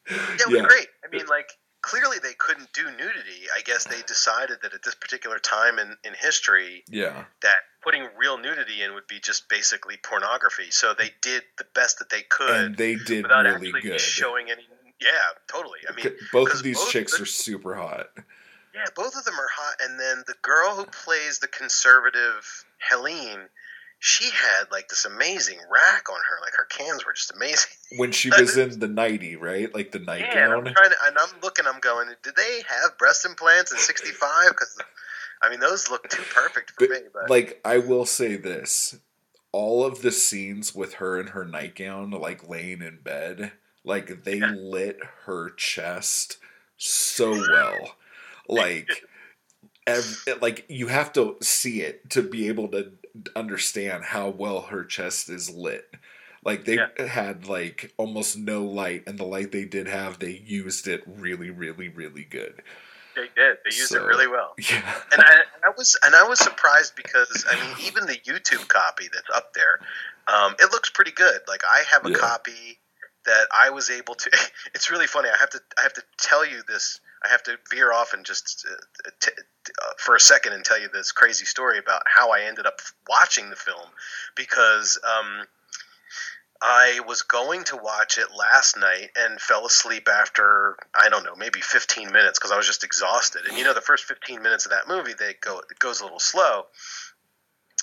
it 0.09 0.47
was 0.49 0.61
great. 0.63 0.87
I 1.05 1.15
mean, 1.15 1.27
like 1.27 1.49
clearly 1.81 2.17
they 2.21 2.33
couldn't 2.33 2.71
do 2.73 2.83
nudity. 2.91 3.45
I 3.55 3.61
guess 3.63 3.85
they 3.85 4.01
decided 4.07 4.57
that 4.63 4.73
at 4.73 4.83
this 4.83 4.95
particular 4.95 5.37
time 5.39 5.77
in, 5.79 5.95
in 6.03 6.13
history 6.19 6.83
yeah, 6.89 7.25
that 7.43 7.55
putting 7.81 8.07
real 8.17 8.37
nudity 8.37 8.81
in 8.83 8.93
would 8.93 9.07
be 9.07 9.19
just 9.19 9.47
basically 9.49 9.97
pornography. 10.03 10.71
So 10.71 10.93
they 10.97 11.11
did 11.21 11.43
the 11.57 11.65
best 11.73 11.99
that 11.99 12.09
they 12.09 12.21
could 12.23 12.49
and 12.65 12.77
they 12.77 12.95
did 12.95 13.23
without 13.23 13.45
really 13.45 13.67
actually 13.67 13.81
good. 13.81 14.01
showing 14.01 14.49
any. 14.51 14.63
Yeah, 15.01 15.09
totally. 15.47 15.79
I 15.89 15.95
mean, 15.95 16.13
both 16.33 16.53
of 16.53 16.61
these 16.63 16.77
both 16.77 16.89
chicks 16.91 17.15
the- 17.17 17.23
are 17.23 17.25
super 17.25 17.75
hot. 17.75 18.07
yeah, 18.75 18.85
both 18.95 19.15
of 19.15 19.23
them 19.23 19.35
are 19.35 19.47
hot. 19.55 19.75
And 19.81 19.97
then 19.99 20.23
the 20.27 20.35
girl 20.41 20.75
who 20.75 20.83
plays 20.85 21.39
the 21.39 21.47
conservative 21.47 22.65
Helene, 22.89 23.39
she 23.99 24.25
had 24.25 24.65
like 24.71 24.89
this 24.89 25.05
amazing 25.05 25.57
rack 25.71 26.09
on 26.09 26.17
her. 26.29 26.37
Like 26.41 26.53
her 26.53 26.65
cans 26.65 27.05
were 27.05 27.13
just 27.13 27.31
amazing. 27.33 27.69
When 27.97 28.11
she 28.11 28.29
was 28.37 28.57
in 28.57 28.77
the 28.79 28.87
nighty, 28.89 29.37
right? 29.37 29.73
Like 29.73 29.91
the 29.91 29.99
Yeah, 29.99 30.11
and 30.13 30.21
nightgown. 30.25 30.67
I'm 30.67 30.73
trying 30.73 30.89
to, 30.89 30.95
and 31.05 31.17
I'm 31.17 31.39
looking, 31.41 31.65
I'm 31.65 31.79
going, 31.79 32.09
did 32.21 32.35
they 32.35 32.61
have 32.67 32.97
breast 32.97 33.25
implants 33.25 33.71
in 33.71 33.77
'65? 33.77 34.49
Because, 34.49 34.77
I 35.41 35.49
mean, 35.49 35.59
those 35.59 35.89
look 35.89 36.07
too 36.09 36.23
perfect 36.29 36.71
for 36.71 36.81
But, 36.81 36.89
me. 36.89 36.99
But 37.13 37.29
like 37.29 37.61
I 37.65 37.77
will 37.79 38.05
say 38.05 38.35
this, 38.35 38.99
all 39.51 39.83
of 39.85 40.01
the 40.01 40.11
scenes 40.11 40.75
with 40.75 40.95
her 40.95 41.19
in 41.19 41.27
her 41.27 41.45
nightgown, 41.45 42.11
like 42.11 42.47
laying 42.47 42.81
in 42.81 43.01
bed, 43.01 43.53
like 43.83 44.23
they 44.23 44.41
Yeah. 44.41 44.51
lit 44.71 44.99
her 45.25 45.49
chest 45.51 46.37
so 46.77 47.35
well. 47.35 47.97
Like, 48.47 49.07
like 50.41 50.65
you 50.69 50.87
have 50.87 51.13
to 51.13 51.37
see 51.41 51.81
it 51.81 52.09
to 52.11 52.21
be 52.23 52.47
able 52.47 52.67
to 52.69 52.93
understand 53.35 54.05
how 54.05 54.29
well 54.29 54.61
her 54.63 54.83
chest 54.85 55.29
is 55.29 55.49
lit. 55.49 55.95
Like 56.43 56.65
they 56.65 56.87
Yeah. 56.97 57.05
had 57.07 57.47
like 57.47 57.93
almost 57.97 58.37
no 58.37 58.65
light, 58.65 59.03
and 59.07 59.17
the 59.17 59.25
light 59.25 59.51
they 59.51 59.65
did 59.65 59.87
have, 59.87 60.19
they 60.19 60.31
used 60.37 60.87
it 60.87 61.03
really, 61.05 61.49
really, 61.49 61.89
really 61.89 62.23
good. 62.23 62.61
They 63.15 63.27
did. 63.35 63.57
They 63.63 63.75
used 63.75 63.89
So- 63.89 64.03
it 64.03 64.07
really 64.07 64.27
well. 64.27 64.53
Yeah, 64.59 65.01
And 65.11 65.21
I, 65.21 65.41
I 65.65 65.71
was 65.77 65.97
and 66.03 66.15
I 66.15 66.23
was 66.27 66.39
surprised 66.39 66.95
because 66.95 67.45
I 67.49 67.55
mean, 67.55 67.75
even 67.87 68.05
the 68.05 68.17
YouTube 68.17 68.67
copy 68.67 69.07
that's 69.11 69.29
up 69.33 69.53
there, 69.53 69.79
um, 70.27 70.55
it 70.59 70.71
looks 70.71 70.89
pretty 70.89 71.11
good. 71.11 71.39
Like 71.47 71.63
I 71.67 71.83
have 71.91 72.05
a 72.05 72.11
Yeah. 72.11 72.17
copy 72.17 72.79
that 73.25 73.47
I 73.53 73.69
was 73.71 73.89
able 73.89 74.15
to. 74.15 74.31
It's 74.75 74.89
really 74.91 75.07
funny. 75.07 75.29
I 75.29 75.37
have 75.37 75.49
to 75.51 75.59
I 75.77 75.81
have 75.81 75.93
to 75.93 76.03
tell 76.17 76.45
you 76.45 76.61
this. 76.67 76.99
I 77.25 77.27
have 77.27 77.43
to 77.43 77.57
veer 77.69 77.91
off 77.91 78.13
and 78.13 78.23
just 78.25 78.65
uh, 78.69 79.09
t- 79.19 79.31
t- 79.65 79.71
uh, 79.83 79.91
for 79.97 80.15
a 80.15 80.19
second 80.21 80.53
and 80.53 80.63
tell 80.63 80.79
you 80.79 80.87
this 80.93 81.11
crazy 81.11 81.43
story 81.45 81.77
about 81.77 82.03
how 82.05 82.31
I 82.31 82.43
ended 82.43 82.65
up 82.65 82.79
watching 83.09 83.49
the 83.49 83.57
film 83.57 83.89
because 84.37 84.97
um, 85.03 85.45
I 86.61 86.99
was 87.07 87.21
going 87.21 87.63
to 87.65 87.77
watch 87.77 88.17
it 88.17 88.27
last 88.35 88.77
night 88.77 89.11
and 89.17 89.39
fell 89.39 89.65
asleep 89.65 90.09
after 90.09 90.75
I 90.93 91.09
don't 91.09 91.23
know 91.23 91.35
maybe 91.35 91.61
15 91.61 92.11
minutes 92.11 92.37
because 92.37 92.51
I 92.51 92.57
was 92.57 92.67
just 92.67 92.83
exhausted. 92.83 93.43
And 93.47 93.57
you 93.57 93.63
know 93.63 93.73
the 93.73 93.81
first 93.81 94.03
15 94.05 94.41
minutes 94.41 94.65
of 94.65 94.71
that 94.71 94.87
movie 94.87 95.13
they 95.17 95.35
go 95.39 95.59
it 95.59 95.79
goes 95.79 96.01
a 96.01 96.03
little 96.03 96.19
slow. 96.19 96.65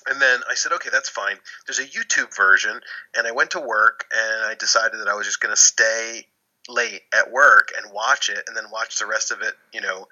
And 0.09 0.21
then 0.21 0.41
I 0.49 0.55
said, 0.55 0.73
okay, 0.73 0.91
that's 0.93 1.09
fine. 1.09 1.37
There's 1.67 1.81
a 1.81 1.85
YouTube 1.85 2.37
version, 2.37 2.81
and 3.17 3.27
I 3.27 3.33
went 3.33 3.51
to 3.53 3.61
work 3.61 4.05
and 4.15 4.45
I 4.45 4.55
decided 4.55 5.01
that 5.01 5.09
I 5.09 5.15
was 5.15 5.27
just 5.27 5.41
going 5.41 5.55
to 5.55 5.61
stay 5.61 6.27
late 6.69 7.03
at 7.13 7.33
work 7.33 7.71
and 7.77 7.93
watch 7.93 8.29
it, 8.29 8.45
and 8.47 8.57
then 8.57 8.65
watch 8.73 8.99
the 8.99 9.07
rest 9.07 9.31
of 9.31 9.43
it. 9.43 9.55
You 9.73 9.81
know, 9.81 10.07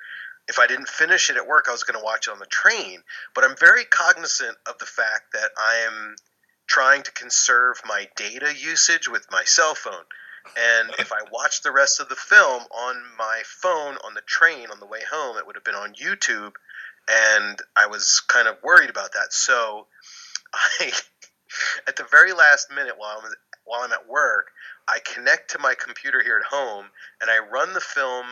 if 0.48 0.58
I 0.58 0.66
didn't 0.66 0.88
finish 0.88 1.30
it 1.30 1.36
at 1.36 1.46
work, 1.46 1.66
I 1.68 1.72
was 1.72 1.84
going 1.84 1.98
to 1.98 2.04
watch 2.04 2.28
it 2.28 2.32
on 2.32 2.38
the 2.38 2.46
train. 2.46 3.02
But 3.34 3.44
I'm 3.44 3.56
very 3.56 3.84
cognizant 3.84 4.56
of 4.66 4.78
the 4.78 4.86
fact 4.86 5.32
that 5.32 5.50
I 5.56 5.86
am 5.86 6.16
trying 6.66 7.02
to 7.02 7.12
conserve 7.12 7.80
my 7.86 8.08
data 8.16 8.52
usage 8.54 9.08
with 9.08 9.26
my 9.30 9.44
cell 9.44 9.74
phone. 9.74 10.04
And 10.56 10.90
if 10.98 11.12
I 11.12 11.20
watched 11.32 11.62
the 11.62 11.72
rest 11.72 12.00
of 12.00 12.08
the 12.08 12.16
film 12.16 12.62
on 12.70 13.02
my 13.18 13.42
phone 13.46 13.96
on 14.04 14.14
the 14.14 14.20
train 14.22 14.70
on 14.70 14.78
the 14.78 14.86
way 14.86 15.00
home, 15.10 15.38
it 15.38 15.46
would 15.46 15.56
have 15.56 15.64
been 15.64 15.74
on 15.74 15.94
YouTube. 15.94 16.52
And 17.08 17.58
I 17.76 17.86
was 17.86 18.20
kind 18.28 18.48
of 18.48 18.62
worried 18.62 18.90
about 18.90 19.12
that. 19.12 19.32
So 19.32 19.86
I, 20.80 20.92
at 21.86 21.96
the 21.96 22.06
very 22.10 22.32
last 22.32 22.70
minute 22.74 22.94
while 22.98 23.20
I'm, 23.22 23.32
while 23.64 23.80
I'm 23.80 23.92
at 23.92 24.08
work, 24.08 24.50
I 24.86 24.98
connect 25.00 25.50
to 25.52 25.58
my 25.58 25.74
computer 25.74 26.22
here 26.22 26.38
at 26.38 26.54
home 26.54 26.86
and 27.20 27.30
I 27.30 27.38
run 27.38 27.72
the 27.72 27.80
film, 27.80 28.26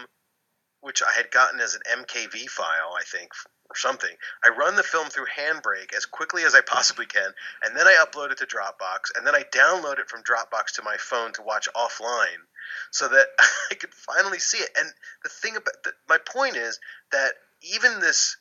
which 0.81 1.03
I 1.03 1.13
had 1.13 1.31
gotten 1.31 1.61
as 1.61 1.75
an 1.75 2.05
MKV 2.05 2.49
file, 2.51 2.95
I 2.99 3.03
think, 3.05 3.33
or 3.73 3.77
something. 3.77 4.15
I 4.45 4.51
run 4.51 4.77
the 4.77 4.83
film 4.83 5.09
through 5.09 5.27
Handbrake 5.27 5.95
as 5.97 6.05
quickly 6.05 6.45
as 6.45 6.55
I 6.55 6.61
possibly 6.61 7.07
can, 7.07 7.33
and 7.63 7.75
then 7.75 7.87
I 7.87 8.05
upload 8.05 8.31
it 8.31 8.39
to 8.39 8.47
Dropbox, 8.47 9.17
and 9.17 9.27
then 9.27 9.35
I 9.35 9.45
download 9.45 9.99
it 9.99 10.11
from 10.11 10.23
Dropbox 10.23 10.75
to 10.75 10.83
my 10.83 10.97
phone 10.99 11.33
to 11.35 11.43
watch 11.43 11.69
offline, 11.75 12.45
so 12.91 13.09
that 13.09 13.29
I 13.71 13.75
could 13.75 13.95
finally 13.95 14.39
see 14.39 14.59
it. 14.59 14.71
And 14.79 14.93
the 15.23 15.31
thing 15.31 15.57
about 15.57 15.83
the, 15.85 15.93
my 16.07 16.19
point 16.19 16.57
is 16.57 16.79
that 17.13 17.33
even 17.63 18.01
this, 18.01 18.37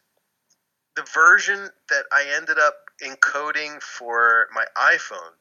the 0.98 1.08
version 1.14 1.70
that 1.90 2.04
I 2.12 2.26
ended 2.36 2.58
up 2.60 2.76
encoding 3.02 3.82
for 3.82 4.48
my 4.54 4.66
iPhone, 4.78 5.32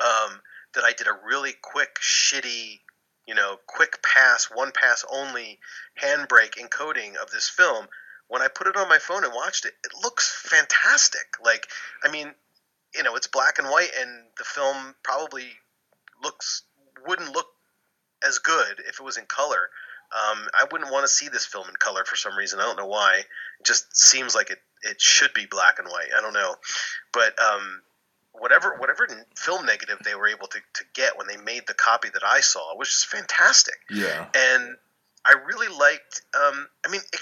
um, 0.00 0.40
that 0.74 0.84
I 0.84 0.92
did 0.92 1.06
a 1.06 1.18
really 1.26 1.54
quick, 1.62 1.96
shitty 2.00 2.80
you 3.26 3.34
know, 3.34 3.56
quick 3.68 4.02
pass, 4.02 4.48
one 4.52 4.72
pass 4.72 5.04
only 5.10 5.58
handbrake 6.00 6.58
encoding 6.60 7.14
of 7.16 7.30
this 7.30 7.48
film 7.48 7.86
when 8.32 8.40
I 8.40 8.48
put 8.48 8.66
it 8.66 8.76
on 8.76 8.88
my 8.88 8.96
phone 8.96 9.24
and 9.24 9.34
watched 9.34 9.66
it, 9.66 9.74
it 9.84 9.92
looks 10.02 10.34
fantastic. 10.48 11.36
Like, 11.44 11.66
I 12.02 12.10
mean, 12.10 12.32
you 12.96 13.02
know, 13.02 13.14
it's 13.14 13.26
black 13.26 13.58
and 13.58 13.68
white, 13.68 13.90
and 14.00 14.24
the 14.38 14.44
film 14.44 14.94
probably 15.02 15.44
looks 16.22 16.62
wouldn't 17.06 17.34
look 17.34 17.48
as 18.26 18.38
good 18.38 18.80
if 18.88 19.00
it 19.00 19.02
was 19.02 19.18
in 19.18 19.26
color. 19.26 19.68
Um, 20.12 20.48
I 20.54 20.64
wouldn't 20.72 20.90
want 20.90 21.04
to 21.04 21.08
see 21.08 21.28
this 21.28 21.44
film 21.44 21.68
in 21.68 21.76
color 21.76 22.06
for 22.06 22.16
some 22.16 22.34
reason. 22.34 22.58
I 22.58 22.62
don't 22.62 22.78
know 22.78 22.86
why. 22.86 23.18
It 23.60 23.66
just 23.66 23.94
seems 23.94 24.34
like 24.34 24.48
it, 24.48 24.60
it 24.82 24.98
should 24.98 25.34
be 25.34 25.44
black 25.44 25.78
and 25.78 25.88
white. 25.88 26.08
I 26.16 26.22
don't 26.22 26.32
know, 26.32 26.54
but 27.12 27.38
um, 27.38 27.82
whatever 28.32 28.76
whatever 28.78 29.08
film 29.36 29.66
negative 29.66 29.98
they 30.06 30.14
were 30.14 30.28
able 30.28 30.46
to, 30.46 30.58
to 30.58 30.84
get 30.94 31.18
when 31.18 31.26
they 31.26 31.36
made 31.36 31.66
the 31.66 31.74
copy 31.74 32.08
that 32.14 32.24
I 32.24 32.40
saw 32.40 32.74
was 32.78 32.88
just 32.88 33.08
fantastic. 33.08 33.76
Yeah, 33.90 34.24
and 34.34 34.76
I 35.26 35.34
really 35.46 35.68
liked. 35.68 36.22
Um, 36.34 36.66
I 36.86 36.88
mean, 36.90 37.02
it, 37.12 37.20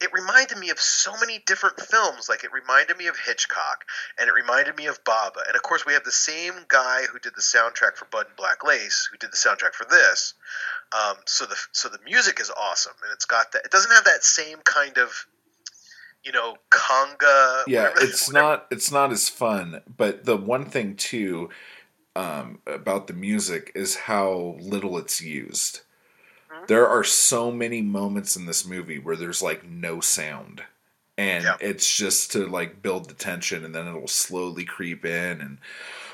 it 0.00 0.12
reminded 0.12 0.58
me 0.58 0.70
of 0.70 0.78
so 0.78 1.12
many 1.20 1.40
different 1.46 1.80
films. 1.80 2.28
Like 2.28 2.44
it 2.44 2.52
reminded 2.52 2.96
me 2.96 3.06
of 3.08 3.16
Hitchcock, 3.18 3.84
and 4.18 4.28
it 4.28 4.32
reminded 4.32 4.76
me 4.76 4.86
of 4.86 5.02
Bava, 5.04 5.46
And 5.46 5.56
of 5.56 5.62
course, 5.62 5.84
we 5.84 5.92
have 5.94 6.04
the 6.04 6.12
same 6.12 6.52
guy 6.68 7.02
who 7.10 7.18
did 7.18 7.34
the 7.34 7.40
soundtrack 7.42 7.96
for 7.96 8.04
Blood 8.06 8.26
and 8.26 8.36
Black 8.36 8.64
Lace, 8.64 9.08
who 9.10 9.18
did 9.18 9.32
the 9.32 9.36
soundtrack 9.36 9.74
for 9.74 9.86
this. 9.90 10.34
Um, 10.92 11.16
so 11.26 11.46
the 11.46 11.56
so 11.72 11.88
the 11.88 11.98
music 12.04 12.40
is 12.40 12.50
awesome, 12.50 12.94
and 13.02 13.12
it's 13.12 13.24
got 13.24 13.52
that. 13.52 13.64
It 13.64 13.70
doesn't 13.70 13.90
have 13.92 14.04
that 14.04 14.22
same 14.24 14.58
kind 14.64 14.98
of, 14.98 15.26
you 16.24 16.32
know, 16.32 16.56
conga. 16.70 17.64
Yeah, 17.66 17.88
whatever- 17.88 18.00
it's 18.06 18.28
whatever- 18.28 18.46
not 18.48 18.66
it's 18.70 18.92
not 18.92 19.10
as 19.12 19.28
fun. 19.28 19.82
But 19.96 20.24
the 20.24 20.36
one 20.36 20.66
thing 20.66 20.94
too 20.94 21.50
um, 22.14 22.60
about 22.66 23.06
the 23.08 23.14
music 23.14 23.72
is 23.74 23.96
how 23.96 24.56
little 24.60 24.96
it's 24.96 25.20
used. 25.20 25.80
There 26.66 26.88
are 26.88 27.04
so 27.04 27.50
many 27.50 27.82
moments 27.82 28.36
in 28.36 28.46
this 28.46 28.66
movie 28.66 28.98
where 28.98 29.16
there's 29.16 29.42
like 29.42 29.64
no 29.64 30.00
sound. 30.00 30.62
And 31.16 31.44
Yeah. 31.44 31.56
it's 31.60 31.96
just 31.96 32.32
to 32.32 32.46
like 32.46 32.82
build 32.82 33.08
the 33.08 33.14
tension 33.14 33.64
and 33.64 33.74
then 33.74 33.86
it'll 33.88 34.06
slowly 34.08 34.64
creep 34.64 35.04
in 35.04 35.40
and 35.40 35.58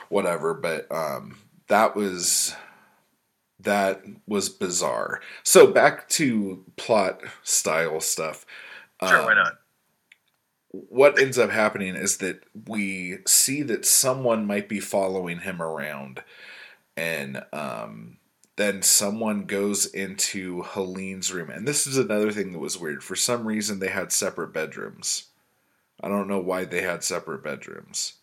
whatever. 0.08 0.54
But 0.54 0.90
um 0.92 1.38
that 1.68 1.94
was 1.96 2.54
that 3.60 4.02
was 4.26 4.48
bizarre. 4.48 5.20
So 5.42 5.66
back 5.66 6.08
to 6.10 6.64
plot 6.76 7.20
style 7.42 8.00
stuff. 8.00 8.44
Sure, 9.04 9.22
why 9.24 9.34
Um, 9.34 9.36
not? 9.36 9.58
what 10.70 11.18
ends 11.20 11.38
up 11.38 11.50
happening 11.50 11.94
is 11.94 12.18
that 12.18 12.40
we 12.66 13.18
see 13.26 13.62
that 13.62 13.86
someone 13.86 14.46
might 14.46 14.68
be 14.68 14.80
following 14.80 15.38
him 15.40 15.62
around 15.62 16.22
and 16.96 17.44
um, 17.52 18.18
then 18.56 18.82
someone 18.82 19.44
goes 19.46 19.86
into 19.86 20.62
Helene's 20.62 21.32
room 21.32 21.50
and 21.50 21.66
this 21.66 21.86
is 21.86 21.96
another 21.96 22.30
thing 22.32 22.52
that 22.52 22.58
was 22.58 22.78
weird 22.78 23.02
for 23.02 23.16
some 23.16 23.46
reason 23.46 23.78
they 23.78 23.88
had 23.88 24.12
separate 24.12 24.52
bedrooms 24.52 25.24
i 26.00 26.08
don't 26.08 26.28
know 26.28 26.40
why 26.40 26.64
they 26.64 26.82
had 26.82 27.02
separate 27.04 27.42
bedrooms 27.42 28.14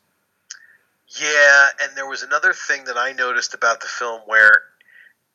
Yeah, 1.20 1.68
and 1.82 1.96
there 1.98 2.08
was 2.08 2.24
another 2.24 2.54
thing 2.54 2.86
that 2.86 2.98
I 2.98 3.12
noticed 3.12 3.54
about 3.54 3.82
the 3.82 3.88
film 3.88 4.22
where 4.28 4.62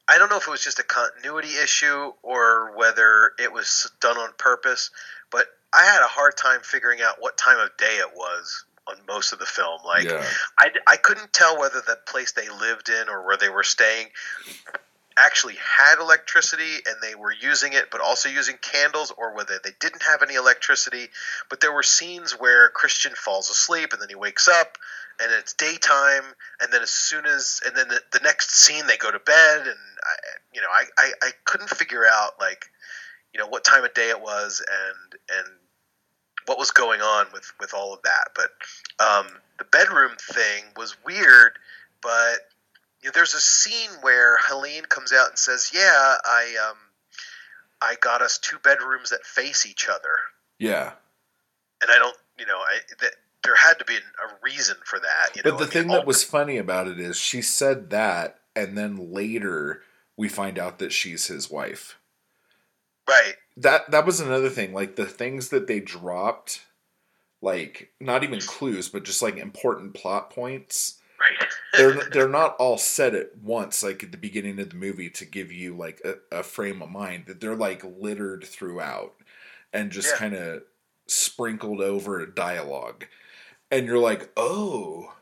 I 0.09 0.17
don't 0.19 0.31
know 0.31 0.37
if 0.39 0.47
it 0.47 0.51
was 0.51 0.65
just 0.65 0.79
a 0.79 0.83
continuity 0.85 1.55
issue 1.63 2.13
or 2.23 2.75
whether 2.77 3.33
it 3.39 3.53
was 3.53 3.91
done 4.01 4.17
on 4.17 4.31
purpose, 4.39 4.91
but 5.31 5.47
I 5.75 5.85
had 5.85 6.01
a 6.03 6.07
hard 6.07 6.37
time 6.37 6.61
figuring 6.63 7.01
out 7.03 7.17
what 7.21 7.37
time 7.37 7.59
of 7.59 7.77
day 7.77 7.97
it 7.99 8.11
was 8.15 8.65
on 8.89 8.97
most 9.07 9.33
of 9.33 9.39
the 9.39 9.47
film. 9.47 9.81
Like, 9.85 10.05
Yeah. 10.05 10.25
I, 10.59 10.71
I 10.87 10.97
couldn't 10.97 11.33
tell 11.33 11.59
whether 11.59 11.81
the 11.83 11.99
place 12.07 12.33
they 12.33 12.49
lived 12.49 12.89
in 12.89 13.09
or 13.11 13.27
where 13.27 13.37
they 13.37 13.51
were 13.51 13.65
staying 13.65 14.07
actually 15.19 15.55
had 15.55 15.99
electricity 15.99 16.75
and 16.87 16.97
they 17.03 17.15
were 17.15 17.33
using 17.33 17.73
it 17.73 17.91
but 17.91 18.01
also 18.01 18.29
using 18.29 18.57
candles 18.61 19.13
or 19.17 19.35
whether 19.35 19.59
they 19.65 19.71
didn't 19.81 20.03
have 20.03 20.23
any 20.23 20.35
electricity 20.35 21.09
but 21.49 21.61
there 21.61 21.73
were 21.73 21.83
scenes 21.83 22.33
where 22.33 22.69
christian 22.71 23.13
falls 23.17 23.49
asleep 23.49 23.93
and 23.93 24.03
then 24.03 24.09
he 24.09 24.15
wakes 24.15 24.47
up 24.47 24.77
and 25.21 25.33
it's 25.33 25.55
daytime. 25.55 26.25
And 26.61 26.73
then 26.73 26.83
as 26.83 26.91
soon 26.91 27.27
as 27.27 27.61
and 27.67 27.77
then 27.77 27.89
the, 27.89 28.01
the 28.13 28.21
next 28.23 28.51
scene 28.51 28.87
they 28.87 28.97
go 28.97 29.11
to 29.11 29.19
bed 29.19 29.61
and 29.61 29.69
I, 29.69 30.15
you 30.53 30.61
know 30.61 30.69
I, 30.73 30.85
I 30.99 31.13
i 31.23 31.31
couldn't 31.45 31.71
figure 31.71 32.05
out 32.07 32.33
like 32.41 32.67
you 33.33 33.41
know 33.41 33.47
what 33.47 33.65
time 33.65 33.85
of 33.85 33.95
day 33.95 34.11
it 34.11 34.21
was 34.21 34.63
and 34.67 35.21
and 35.39 35.49
what 36.47 36.59
was 36.59 36.71
going 36.71 37.01
on 37.01 37.27
with 37.33 37.53
with 37.61 37.75
all 37.75 37.93
of 37.93 38.01
that. 38.03 38.29
But 38.35 38.51
um 39.05 39.27
the 39.59 39.65
bedroom 39.65 40.13
thing 40.33 40.65
was 40.77 40.97
weird 41.05 41.53
but 42.03 42.49
you 43.07 43.13
know, 43.13 43.13
there's 43.15 43.35
a 43.35 43.41
scene 43.41 43.91
where 44.01 44.37
Helene 44.49 44.83
comes 44.83 45.13
out 45.13 45.29
and 45.29 45.39
says, 45.39 45.71
"Yeah, 45.73 46.17
I 46.25 46.69
um, 46.69 46.77
I 47.81 47.95
got 48.01 48.21
us 48.21 48.37
two 48.37 48.59
bedrooms 48.59 49.11
that 49.11 49.25
face 49.25 49.65
each 49.65 49.89
other," 49.89 50.19
yeah. 50.59 50.95
And 51.81 51.89
I 51.89 51.99
don't, 51.99 52.17
you 52.37 52.47
know, 52.47 52.57
I 52.59 52.81
that 53.01 53.13
there 53.45 53.55
had 53.55 53.79
to 53.79 53.85
be 53.85 53.95
a 53.95 54.35
reason 54.43 54.75
for 54.85 54.99
that. 54.99 55.37
You 55.37 55.43
know, 55.45 55.53
but 55.53 55.59
the 55.59 55.63
I 55.63 55.67
mean, 55.67 55.71
thing 55.71 55.91
all- 55.91 55.99
that 55.99 56.07
was 56.07 56.25
funny 56.25 56.59
about 56.59 56.89
it 56.89 56.99
is 56.99 57.17
she 57.17 57.43
said 57.43 57.91
that 57.91 58.41
and 58.57 58.77
then 58.77 59.13
later 59.13 59.83
we 60.17 60.29
find 60.29 60.59
out 60.59 60.81
that 60.81 60.93
she's 60.93 61.29
his 61.29 61.49
wife. 61.49 62.01
Right, 63.09 63.35
that 63.57 63.89
that 63.93 64.05
was 64.05 64.19
another 64.19 64.51
thing 64.51 64.75
like 64.75 64.97
the 64.97 65.07
things 65.07 65.51
that 65.51 65.69
they 65.69 65.79
dropped 65.79 66.63
like 67.41 67.93
not 68.01 68.25
even 68.25 68.41
clues 68.41 68.89
but 68.89 69.05
just 69.05 69.23
like 69.23 69.37
important 69.37 69.95
plot 69.95 70.31
points 70.31 70.99
right, 71.21 71.49
they're 71.77 72.05
they're 72.11 72.29
not 72.29 72.57
all 72.57 72.79
said 72.79 73.15
at 73.15 73.37
once 73.39 73.83
like 73.83 74.03
at 74.03 74.13
the 74.13 74.19
beginning 74.19 74.59
of 74.61 74.71
the 74.71 74.77
movie 74.77 75.11
to 75.11 75.25
give 75.25 75.53
you 75.53 75.77
like 75.77 76.01
a, 76.05 76.39
a 76.39 76.43
frame 76.43 76.83
of 76.83 76.91
mind 76.91 77.25
that 77.27 77.41
they're 77.41 77.57
like 77.57 77.83
littered 77.99 78.45
throughout 78.45 79.15
and 79.73 79.91
just 79.91 80.13
Yeah. 80.13 80.19
kind 80.19 80.35
of 80.35 80.63
sprinkled 81.07 81.81
over 81.81 82.25
dialogue. 82.27 83.07
And 83.71 83.87
you're 83.87 83.99
like 83.99 84.31
oh 84.37 85.13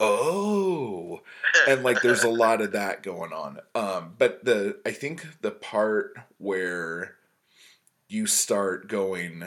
oh. 0.00 1.20
And 1.68 1.82
like 1.82 2.02
there's 2.02 2.24
a 2.24 2.28
lot 2.30 2.60
of 2.60 2.72
that 2.72 3.02
going 3.02 3.32
on. 3.32 3.58
Um 3.74 4.14
but 4.18 4.44
the 4.44 4.78
i 4.84 4.90
think 4.90 5.26
the 5.42 5.50
part 5.50 6.14
where 6.38 7.16
you 8.08 8.26
start 8.26 8.88
going 8.88 9.44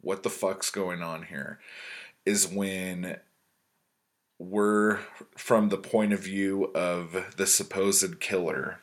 what 0.00 0.22
the 0.22 0.30
fuck's 0.30 0.70
going 0.70 1.02
on 1.02 1.24
here? 1.24 1.58
is 2.24 2.46
when 2.48 3.16
we're 4.38 5.00
from 5.36 5.68
the 5.68 5.78
point 5.78 6.12
of 6.12 6.20
view 6.20 6.70
of 6.74 7.34
the 7.36 7.46
supposed 7.46 8.20
killer. 8.20 8.80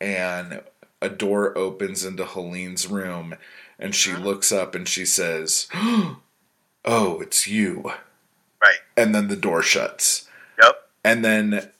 And 0.00 0.62
a 1.00 1.08
door 1.08 1.56
opens 1.56 2.04
into 2.04 2.24
Helene's 2.24 2.86
room 2.86 3.34
and 3.78 3.94
she 3.94 4.12
uh-huh. 4.12 4.22
looks 4.22 4.52
up 4.52 4.74
and 4.74 4.88
she 4.88 5.04
says 5.04 5.68
oh 5.74 7.20
it's 7.20 7.46
you. 7.46 7.92
Right, 8.62 8.78
and 8.96 9.14
then 9.14 9.28
the 9.28 9.36
door 9.36 9.62
shuts. 9.62 10.28
Yep, 10.62 10.88
and 11.04 11.24
then 11.24 11.70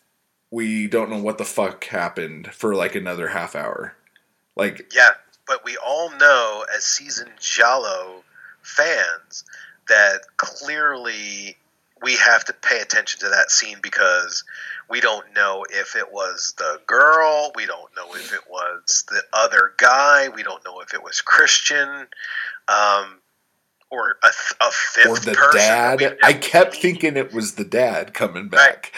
we 0.50 0.86
don't 0.86 1.10
know 1.10 1.18
what 1.18 1.38
the 1.38 1.44
fuck 1.44 1.84
happened 1.84 2.52
for 2.52 2.74
like 2.74 2.94
another 2.94 3.28
half 3.28 3.56
hour. 3.56 3.94
Like 4.56 4.92
Yeah, 4.94 5.10
but 5.46 5.64
we 5.64 5.76
all 5.76 6.10
know 6.16 6.64
as 6.76 6.84
seasoned 6.84 7.32
Giallo 7.40 8.22
fans 8.62 9.44
that 9.88 10.20
clearly 10.36 11.56
we 12.04 12.16
have 12.16 12.44
to 12.44 12.52
pay 12.52 12.80
attention 12.80 13.20
to 13.20 13.30
that 13.30 13.50
scene 13.50 13.78
because 13.82 14.44
we 14.90 15.00
don't 15.00 15.24
know 15.34 15.64
if 15.70 15.96
it 15.96 16.12
was 16.12 16.54
the 16.58 16.78
girl, 16.86 17.50
we 17.56 17.64
don't 17.64 17.90
know 17.96 18.14
if 18.14 18.32
it 18.32 18.42
was 18.48 19.04
the 19.08 19.22
other 19.32 19.72
guy, 19.78 20.28
we 20.28 20.42
don't 20.42 20.62
know 20.66 20.80
if 20.80 20.92
it 20.92 21.02
was 21.02 21.22
Christian, 21.22 21.88
um, 22.68 23.20
or 23.90 24.18
a, 24.22 24.28
a 24.60 24.70
fifth 24.70 25.06
or 25.06 25.18
the 25.18 25.32
person 25.32 25.60
dad. 25.60 26.18
I 26.22 26.34
kept 26.34 26.74
seen. 26.74 26.82
thinking 26.82 27.16
it 27.16 27.32
was 27.32 27.54
the 27.54 27.64
dad 27.64 28.12
coming 28.12 28.48
back. 28.48 28.92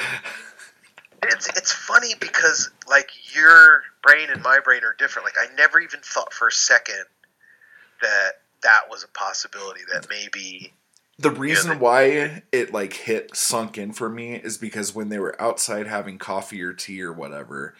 it's 1.22 1.48
it's 1.50 1.72
funny 1.72 2.14
because 2.18 2.70
like 2.88 3.10
your 3.34 3.82
brain 4.02 4.30
and 4.30 4.42
my 4.42 4.58
brain 4.58 4.82
are 4.82 4.96
different. 4.98 5.26
Like 5.26 5.36
I 5.38 5.54
never 5.54 5.78
even 5.78 6.00
thought 6.00 6.32
for 6.32 6.48
a 6.48 6.52
second 6.52 7.04
that 8.02 8.32
that 8.62 8.82
was 8.90 9.04
a 9.04 9.08
possibility 9.08 9.82
that 9.92 10.08
maybe 10.10 10.72
The 11.18 11.30
reason 11.30 11.70
they- 11.70 11.76
why 11.76 12.42
it 12.52 12.72
like 12.72 12.92
hit 12.92 13.36
sunk 13.36 13.78
in 13.78 13.92
for 13.92 14.08
me 14.08 14.34
is 14.34 14.58
because 14.58 14.94
when 14.94 15.08
they 15.08 15.18
were 15.18 15.40
outside 15.40 15.86
having 15.86 16.18
coffee 16.18 16.62
or 16.62 16.72
tea 16.72 17.02
or 17.02 17.12
whatever, 17.12 17.74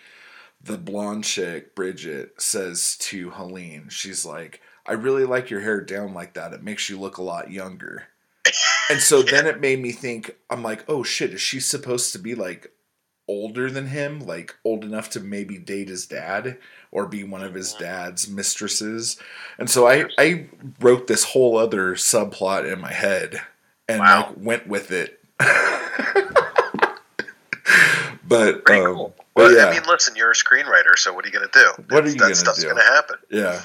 the 0.63 0.79
blonde 0.79 1.25
chick, 1.25 1.75
Bridget, 1.75 2.41
says 2.41 2.97
to 2.99 3.31
Helene, 3.31 3.89
she's 3.91 4.25
like, 4.25 4.61
I 4.87 4.93
really 4.93 5.25
like 5.25 5.51
your 5.51 5.61
hair 5.61 5.81
down 5.81 6.15
like 6.15 6.35
that. 6.35 6.53
It 6.53 6.63
makes 6.63 6.89
you 6.89 6.99
look 6.99 7.19
a 7.19 7.23
lot 7.23 7.51
younger. 7.51 8.09
And 8.89 9.01
so 9.01 9.21
then 9.23 9.47
it 9.47 9.61
made 9.61 9.81
me 9.81 9.93
think, 9.93 10.37
I'm 10.49 10.63
like, 10.63 10.85
oh 10.89 11.03
shit, 11.03 11.35
is 11.35 11.41
she 11.41 11.61
supposed 11.61 12.13
to 12.13 12.19
be 12.19 12.35
like 12.35 12.73
older 13.29 13.71
than 13.71 13.89
him? 13.89 14.21
Like 14.21 14.55
old 14.65 14.85
enough 14.85 15.11
to 15.11 15.21
maybe 15.21 15.59
date 15.59 15.89
his 15.89 16.07
dad 16.07 16.59
or 16.93 17.07
be 17.07 17.25
one 17.25 17.43
of 17.43 17.55
his 17.55 17.73
dad's 17.75 18.29
mistresses? 18.29 19.19
And 19.59 19.69
so 19.71 19.87
I, 19.87 20.07
I 20.19 20.47
wrote 20.81 21.07
this 21.07 21.25
whole 21.25 21.57
other 21.57 21.95
subplot 21.95 22.71
in 22.71 22.81
my 22.81 22.93
head 22.93 23.41
and 23.89 24.01
Wow. 24.01 24.27
like 24.29 24.37
went 24.37 24.67
with 24.67 24.91
it. 24.91 25.21
but 28.27 28.65
pretty 28.65 28.83
um, 28.85 28.95
cool. 28.95 29.15
Well, 29.35 29.55
yeah, 29.55 29.67
I 29.67 29.73
mean, 29.73 29.83
listen, 29.87 30.17
you're 30.17 30.31
a 30.31 30.35
screenwriter, 30.35 30.97
so 30.97 31.13
what 31.13 31.25
are 31.25 31.29
you 31.29 31.35
going 31.35 31.49
to 31.49 31.59
do? 31.59 31.95
What 31.95 32.05
are 32.05 32.09
you 32.09 32.15
that 32.15 32.19
gonna 32.21 32.35
stuff's 32.35 32.61
do? 32.61 32.65
going 32.69 32.77
to 32.79 32.83
happen. 32.83 33.17
yeah. 33.31 33.61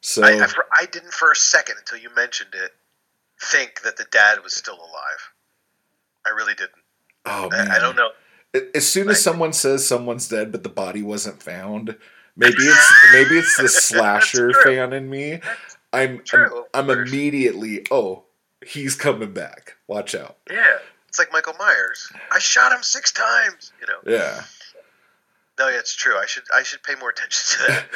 So 0.00 0.22
I, 0.22 0.44
I, 0.44 0.46
for, 0.46 0.64
I 0.80 0.86
didn't 0.86 1.12
for 1.12 1.32
a 1.32 1.36
second 1.36 1.74
until 1.78 1.98
you 1.98 2.08
mentioned 2.14 2.50
it 2.54 2.70
think 3.40 3.82
that 3.82 3.96
the 3.96 4.06
dad 4.12 4.44
was 4.44 4.54
still 4.54 4.76
alive. 4.76 5.32
I 6.24 6.30
really 6.30 6.54
didn't. 6.54 6.70
oh 7.26 7.48
man, 7.50 7.68
I, 7.70 7.76
I 7.76 7.78
don't 7.80 7.96
know. 7.96 8.10
As 8.74 8.86
soon 8.86 9.08
as 9.08 9.20
someone 9.22 9.52
says 9.52 9.84
someone's 9.86 10.28
dead, 10.28 10.52
but 10.52 10.62
the 10.62 10.68
body 10.68 11.02
wasn't 11.02 11.42
found, 11.42 11.96
maybe 12.38 12.56
it's 12.56 12.92
maybe 13.12 13.38
it's 13.38 13.56
the 13.58 13.68
slasher 13.68 14.52
fan 14.62 14.94
in 14.94 15.10
me. 15.10 15.40
I'm 15.92 16.22
true, 16.24 16.64
I'm, 16.72 16.90
I'm 16.90 16.98
immediately 17.06 17.86
oh 17.90 18.24
he's 18.66 18.94
coming 18.94 19.32
back. 19.32 19.76
Watch 19.86 20.14
out. 20.14 20.38
Yeah, 20.50 20.78
it's 21.08 21.18
like 21.18 21.32
Michael 21.32 21.54
Myers. 21.58 22.10
I 22.32 22.38
shot 22.38 22.72
him 22.72 22.82
six 22.82 23.12
times. 23.12 23.72
You 23.80 23.86
know. 23.86 24.18
Yeah, 24.18 24.42
No, 25.58 25.68
yeah, 25.68 25.78
it's 25.78 25.94
true. 25.94 26.16
I 26.16 26.26
should 26.26 26.44
I 26.54 26.62
should 26.62 26.82
pay 26.82 26.94
more 26.94 27.10
attention 27.10 27.58
to 27.58 27.72
that. 27.72 27.88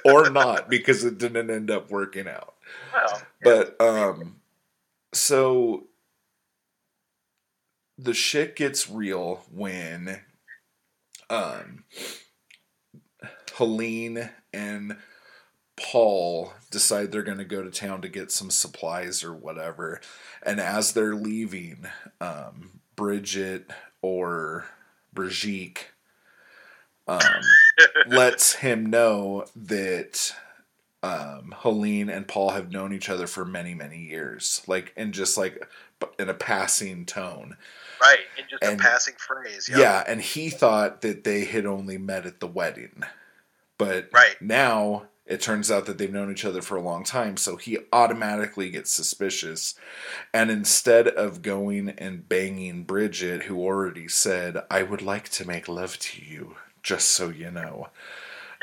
or 0.04 0.30
not 0.30 0.68
because 0.68 1.04
it 1.04 1.18
didn't 1.18 1.50
end 1.50 1.70
up 1.70 1.90
working 1.90 2.28
out. 2.28 2.54
well, 2.92 3.22
But 3.42 3.80
um, 3.80 4.36
so 5.12 5.84
the 7.98 8.14
shit 8.14 8.56
gets 8.56 8.88
real 8.88 9.44
when 9.52 10.20
um 11.28 11.84
Helene 13.60 14.30
and 14.54 14.96
Paul 15.76 16.54
decide 16.70 17.12
they're 17.12 17.22
going 17.22 17.36
to 17.36 17.44
go 17.44 17.62
to 17.62 17.70
town 17.70 18.00
to 18.00 18.08
get 18.08 18.30
some 18.32 18.48
supplies 18.48 19.22
or 19.22 19.34
whatever. 19.34 20.00
And 20.42 20.58
as 20.60 20.94
they're 20.94 21.14
leaving, 21.14 21.86
um, 22.22 22.80
Bridget 22.96 23.70
or 24.00 24.64
Brigitte 25.12 25.88
um, 27.06 27.20
lets 28.06 28.54
him 28.54 28.86
know 28.86 29.44
that 29.54 30.34
um, 31.02 31.54
Helene 31.58 32.08
and 32.08 32.26
Paul 32.26 32.50
have 32.52 32.72
known 32.72 32.94
each 32.94 33.10
other 33.10 33.26
for 33.26 33.44
many, 33.44 33.74
many 33.74 33.98
years. 33.98 34.62
Like, 34.66 34.94
in 34.96 35.12
just 35.12 35.36
like 35.36 35.66
in 36.18 36.30
a 36.30 36.34
passing 36.34 37.04
tone. 37.04 37.58
right, 38.00 38.20
in 38.38 38.44
just 38.48 38.62
And- 38.64 38.80
a 38.80 38.82
passing 38.82 39.14
phrase. 39.18 39.68
Yeah. 39.70 39.78
Yeah. 39.80 40.04
and 40.06 40.22
he 40.22 40.48
thought 40.48 41.02
that 41.02 41.24
they 41.24 41.44
had 41.44 41.66
only 41.66 41.98
met 41.98 42.24
at 42.24 42.40
the 42.40 42.46
wedding. 42.46 43.02
But 43.80 44.10
Right. 44.12 44.40
now 44.42 45.04
it 45.24 45.40
turns 45.40 45.70
out 45.70 45.86
that 45.86 45.96
they've 45.96 46.12
known 46.12 46.30
each 46.30 46.44
other 46.44 46.60
for 46.60 46.76
a 46.76 46.82
long 46.82 47.02
time, 47.02 47.36
so 47.36 47.56
he 47.56 47.78
automatically 47.92 48.68
gets 48.68 48.92
suspicious. 48.92 49.74
And 50.34 50.50
instead 50.50 51.08
of 51.08 51.40
going 51.40 51.90
and 51.90 52.28
banging 52.28 52.82
Bridget, 52.82 53.44
who 53.44 53.58
already 53.58 54.06
said, 54.08 54.62
I 54.70 54.82
would 54.82 55.02
like 55.02 55.28
to 55.30 55.46
make 55.46 55.68
love 55.68 55.98
to 56.00 56.22
you, 56.22 56.56
just 56.82 57.08
so 57.10 57.30
you 57.30 57.50
know, 57.50 57.88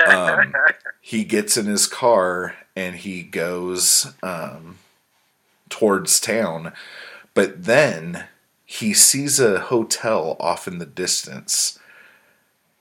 um, 0.06 0.54
he 1.02 1.24
gets 1.24 1.58
in 1.58 1.66
his 1.66 1.88
car 1.88 2.56
and 2.76 2.98
he 2.98 3.24
goes 3.24 4.14
um, 4.22 4.78
towards 5.70 6.20
town. 6.20 6.74
But 7.34 7.64
then 7.64 8.26
he 8.66 8.94
sees 8.94 9.40
a 9.40 9.62
hotel 9.62 10.36
off 10.40 10.68
in 10.68 10.80
the 10.80 10.86
distance. 10.86 11.80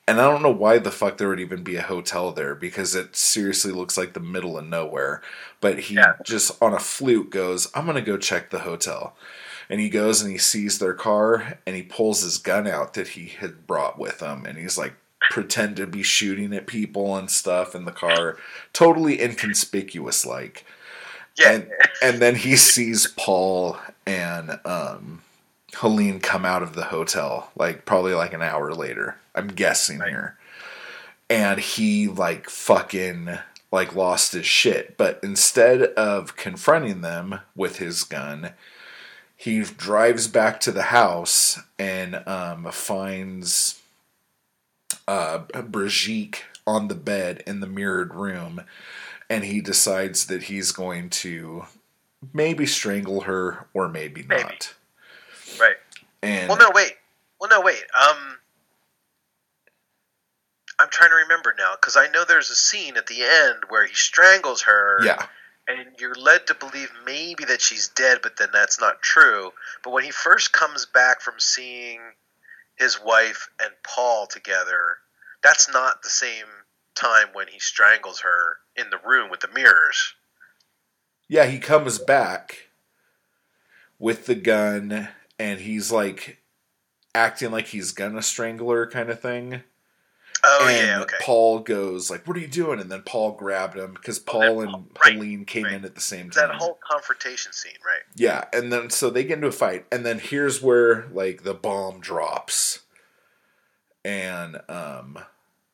And 0.09 0.20
I 0.20 0.30
don't 0.30 0.42
know 0.42 0.50
why 0.52 0.78
the 0.78 0.92
fuck 0.92 1.18
there 1.18 1.28
would 1.28 1.40
even 1.40 1.64
be 1.64 1.76
a 1.76 1.82
hotel 1.82 2.30
there 2.32 2.54
because 2.54 2.94
it 2.94 3.16
seriously 3.16 3.72
looks 3.72 3.98
like 3.98 4.12
the 4.12 4.20
middle 4.20 4.57
of 4.57 4.64
nowhere. 4.66 5.20
But 5.61 5.80
he 5.80 5.96
Yeah. 5.96 6.14
just 6.24 6.61
on 6.62 6.72
a 6.74 6.78
fluke 6.78 7.30
goes, 7.30 7.68
I'm 7.74 7.84
going 7.86 7.96
to 7.96 8.02
go 8.02 8.16
check 8.16 8.50
the 8.50 8.61
hotel. 8.61 9.16
And 9.68 9.80
he 9.80 9.88
goes 9.90 10.22
and 10.22 10.30
he 10.30 10.38
sees 10.38 10.78
their 10.78 10.94
car 10.94 11.59
and 11.66 11.74
he 11.74 11.82
pulls 11.82 12.22
his 12.22 12.38
gun 12.38 12.68
out 12.68 12.94
that 12.94 13.09
he 13.09 13.26
had 13.26 13.66
brought 13.66 13.98
with 13.98 14.20
him. 14.20 14.46
And 14.46 14.57
he's 14.59 14.78
like, 14.78 14.94
pretend 15.28 15.76
to 15.76 15.86
be 15.88 16.04
shooting 16.04 16.54
at 16.54 16.68
people 16.68 17.16
and 17.16 17.28
stuff 17.30 17.74
in 17.74 17.84
the 17.84 17.92
car. 17.92 18.36
Totally 18.72 19.20
inconspicuous 19.20 20.24
like 20.24 20.64
yeah. 21.36 21.50
and 21.52 21.70
and 22.02 22.18
then 22.20 22.36
he 22.36 22.57
sees 22.57 23.09
Paul 23.16 23.78
and 24.07 24.59
um, 24.64 25.22
Helene 25.74 26.20
come 26.20 26.44
out 26.44 26.62
of 26.62 26.74
the 26.74 26.84
hotel, 26.84 27.50
like 27.57 27.84
probably 27.84 28.14
like 28.14 28.32
an 28.32 28.42
hour 28.42 28.72
later. 28.72 29.16
I'm 29.37 29.49
guessing 29.49 30.01
here, 30.01 30.39
and 31.28 31.61
he 31.61 32.09
like 32.09 32.49
fucking 32.49 33.39
like 33.70 33.95
lost 33.95 34.32
his 34.32 34.47
shit. 34.47 34.97
But 34.97 35.20
instead 35.22 35.82
of 35.82 36.37
confronting 36.37 37.01
them 37.03 37.41
with 37.55 37.76
his 37.78 38.03
gun, 38.05 38.53
he 39.37 39.61
drives 39.62 40.28
back 40.28 40.61
to 40.61 40.72
the 40.72 40.84
house 40.84 41.61
and 41.78 42.26
um, 42.26 42.70
finds 42.70 43.80
uh, 45.07 45.39
Brigitte 45.39 46.45
on 46.66 46.89
the 46.89 46.95
bed 46.95 47.43
in 47.47 47.61
the 47.61 47.66
mirrored 47.66 48.14
room, 48.14 48.62
and 49.28 49.45
he 49.45 49.61
decides 49.61 50.26
that 50.26 50.45
he's 50.45 50.72
going 50.72 51.11
to 51.11 51.64
maybe 52.32 52.66
strangle 52.66 53.22
her 53.22 53.66
or 53.74 53.89
maybe, 53.89 54.22
Maybe. 54.22 54.43
not. 54.43 54.74
right. 55.61 55.76
And 56.22 56.49
Well, 56.49 56.59
no, 56.59 56.70
wait. 56.74 56.95
Well, 57.41 57.51
no, 57.51 57.61
wait. 57.61 57.84
Um, 58.01 58.39
I'm 60.78 60.88
trying 60.90 61.10
to 61.10 61.16
remember 61.16 61.54
now 61.56 61.74
because 61.80 61.96
I 61.96 62.08
know 62.08 62.24
there's 62.24 62.50
a 62.50 62.54
scene 62.56 62.96
at 62.96 63.06
the 63.06 63.22
end 63.22 63.64
where 63.68 63.86
he 63.86 63.94
strangles 63.94 64.62
her. 64.62 64.98
yeah, 65.04 65.26
and 65.68 65.88
you're 65.98 66.14
led 66.14 66.46
to 66.46 66.54
believe 66.54 66.92
maybe 67.04 67.44
that 67.46 67.60
she's 67.60 67.88
dead, 67.88 68.18
but 68.22 68.36
then 68.36 68.48
that's 68.52 68.80
not 68.80 69.02
true. 69.02 69.52
But 69.82 69.92
when 69.92 70.04
he 70.04 70.10
first 70.10 70.52
comes 70.52 70.86
back 70.86 71.20
from 71.20 71.34
seeing 71.38 71.98
his 72.76 73.00
wife 73.02 73.48
and 73.60 73.72
Paul 73.82 74.26
together, 74.26 74.98
that's 75.42 75.70
not 75.72 76.02
the 76.02 76.08
same 76.10 76.44
time 76.94 77.28
when 77.32 77.48
he 77.48 77.58
strangles 77.58 78.20
her 78.20 78.58
in 78.76 78.90
the 78.90 78.98
room 79.04 79.30
with 79.30 79.40
the 79.40 79.48
mirrors. 79.48 80.14
yeah, 81.28 81.46
he 81.46 81.58
comes 81.58 81.98
back 81.98 82.68
with 83.98 84.26
the 84.26 84.34
gun 84.34 85.08
and 85.38 85.60
he's 85.60 85.90
like 85.90 86.42
acting 87.14 87.50
like 87.50 87.66
he's 87.68 87.92
gonna 87.92 88.22
strangle 88.22 88.70
her 88.70 88.86
kind 88.86 89.10
of 89.10 89.20
thing. 89.20 89.62
Oh 90.45 90.66
and 90.68 90.76
yeah, 90.76 91.01
okay. 91.03 91.16
Paul 91.20 91.61
goes 91.61 92.11
like, 92.11 92.26
"What 92.26 92.37
are 92.37 92.41
you 92.41 92.47
doing?" 92.47 92.80
And 92.80 92.91
then 92.91 93.03
Paul 93.03 93.32
grabbed 93.32 93.76
him 93.76 93.95
because 93.95 94.18
Paul 94.18 94.61
and 94.61 94.72
right, 95.05 95.14
Helene 95.14 95.45
came 95.45 95.64
right. 95.64 95.74
in 95.74 95.84
at 95.84 95.95
the 95.95 96.01
same 96.01 96.30
time. 96.30 96.49
that 96.49 96.57
whole 96.57 96.78
confrontation 96.89 97.53
scene, 97.53 97.78
right? 97.84 98.03
Yeah, 98.14 98.45
and 98.53 98.72
then 98.72 98.91
so 98.91 99.11
they 99.11 99.24
get 99.24 99.34
into 99.34 99.49
a 99.49 99.53
fight, 99.53 99.87
and 99.91 100.05
then 100.05 100.18
here's 100.18 100.62
where 100.62 101.07
like 101.12 101.43
the 101.43 101.55
bomb 101.55 102.01
drops, 102.01 102.80
and 104.05 104.61
um, 104.68 105.18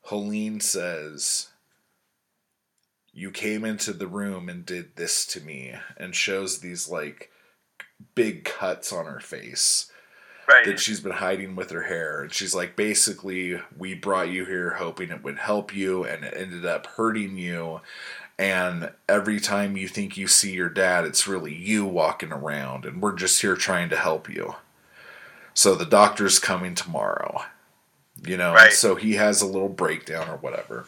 Helene 0.06 0.60
says, 0.60 1.48
"You 3.12 3.30
came 3.30 3.64
into 3.64 3.92
the 3.92 4.06
room 4.06 4.48
and 4.48 4.64
did 4.64 4.96
this 4.96 5.26
to 5.26 5.40
me," 5.40 5.74
and 5.96 6.14
shows 6.14 6.60
these 6.60 6.88
like 6.88 7.30
big 8.14 8.44
cuts 8.44 8.92
on 8.92 9.06
her 9.06 9.20
face, 9.20 9.90
Right. 10.48 10.64
that 10.66 10.80
she's 10.80 11.00
been 11.00 11.12
hiding 11.12 11.54
with 11.54 11.70
her 11.70 11.82
hair. 11.82 12.22
And 12.22 12.32
she's 12.32 12.54
like, 12.54 12.74
basically, 12.76 13.60
we 13.76 13.94
brought 13.94 14.28
you 14.28 14.44
here 14.44 14.70
hoping 14.74 15.10
it 15.10 15.22
would 15.22 15.38
help 15.38 15.74
you, 15.74 16.04
and 16.04 16.24
it 16.24 16.34
ended 16.36 16.66
up 16.66 16.86
hurting 16.86 17.38
you. 17.38 17.80
And 18.38 18.90
every 19.08 19.38
time 19.38 19.76
you 19.76 19.86
think 19.86 20.16
you 20.16 20.26
see 20.26 20.52
your 20.52 20.68
dad, 20.68 21.04
it's 21.04 21.28
really 21.28 21.54
you 21.54 21.84
walking 21.84 22.32
around, 22.32 22.84
and 22.84 23.00
we're 23.00 23.14
just 23.14 23.40
here 23.40 23.54
trying 23.56 23.88
to 23.90 23.96
help 23.96 24.28
you. 24.28 24.56
So 25.54 25.74
the 25.74 25.84
doctor's 25.86 26.38
coming 26.38 26.74
tomorrow, 26.74 27.42
you 28.26 28.36
know. 28.36 28.54
Right. 28.54 28.72
So 28.72 28.94
he 28.96 29.12
has 29.14 29.42
a 29.42 29.46
little 29.46 29.68
breakdown 29.68 30.28
or 30.28 30.36
whatever. 30.38 30.86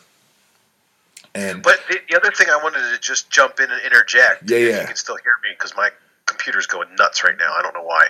And 1.35 1.63
But 1.63 1.81
the, 1.89 1.99
the 2.09 2.17
other 2.17 2.31
thing 2.31 2.47
I 2.51 2.57
wanted 2.63 2.91
to 2.93 2.99
just 3.01 3.31
jump 3.31 3.61
in 3.61 3.71
and 3.71 3.81
interject, 3.85 4.49
Yeah, 4.51 4.57
if 4.57 4.73
yeah. 4.75 4.81
you 4.81 4.87
can 4.87 4.97
still 4.97 5.17
hear 5.17 5.35
me, 5.43 5.51
because 5.51 5.77
my 5.77 5.91
computer's 6.27 6.67
going 6.67 6.89
nuts 6.97 7.23
right 7.23 7.37
now. 7.39 7.53
I 7.53 7.61
don't 7.63 7.75
know 7.75 7.83
why. 7.85 8.07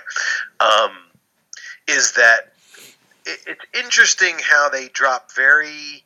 Um, 0.59 0.91
is 1.87 2.13
that 2.13 2.53
it, 3.25 3.39
it's 3.47 3.65
interesting 3.73 4.35
how 4.41 4.69
they 4.69 4.87
drop 4.87 5.31
very, 5.35 6.03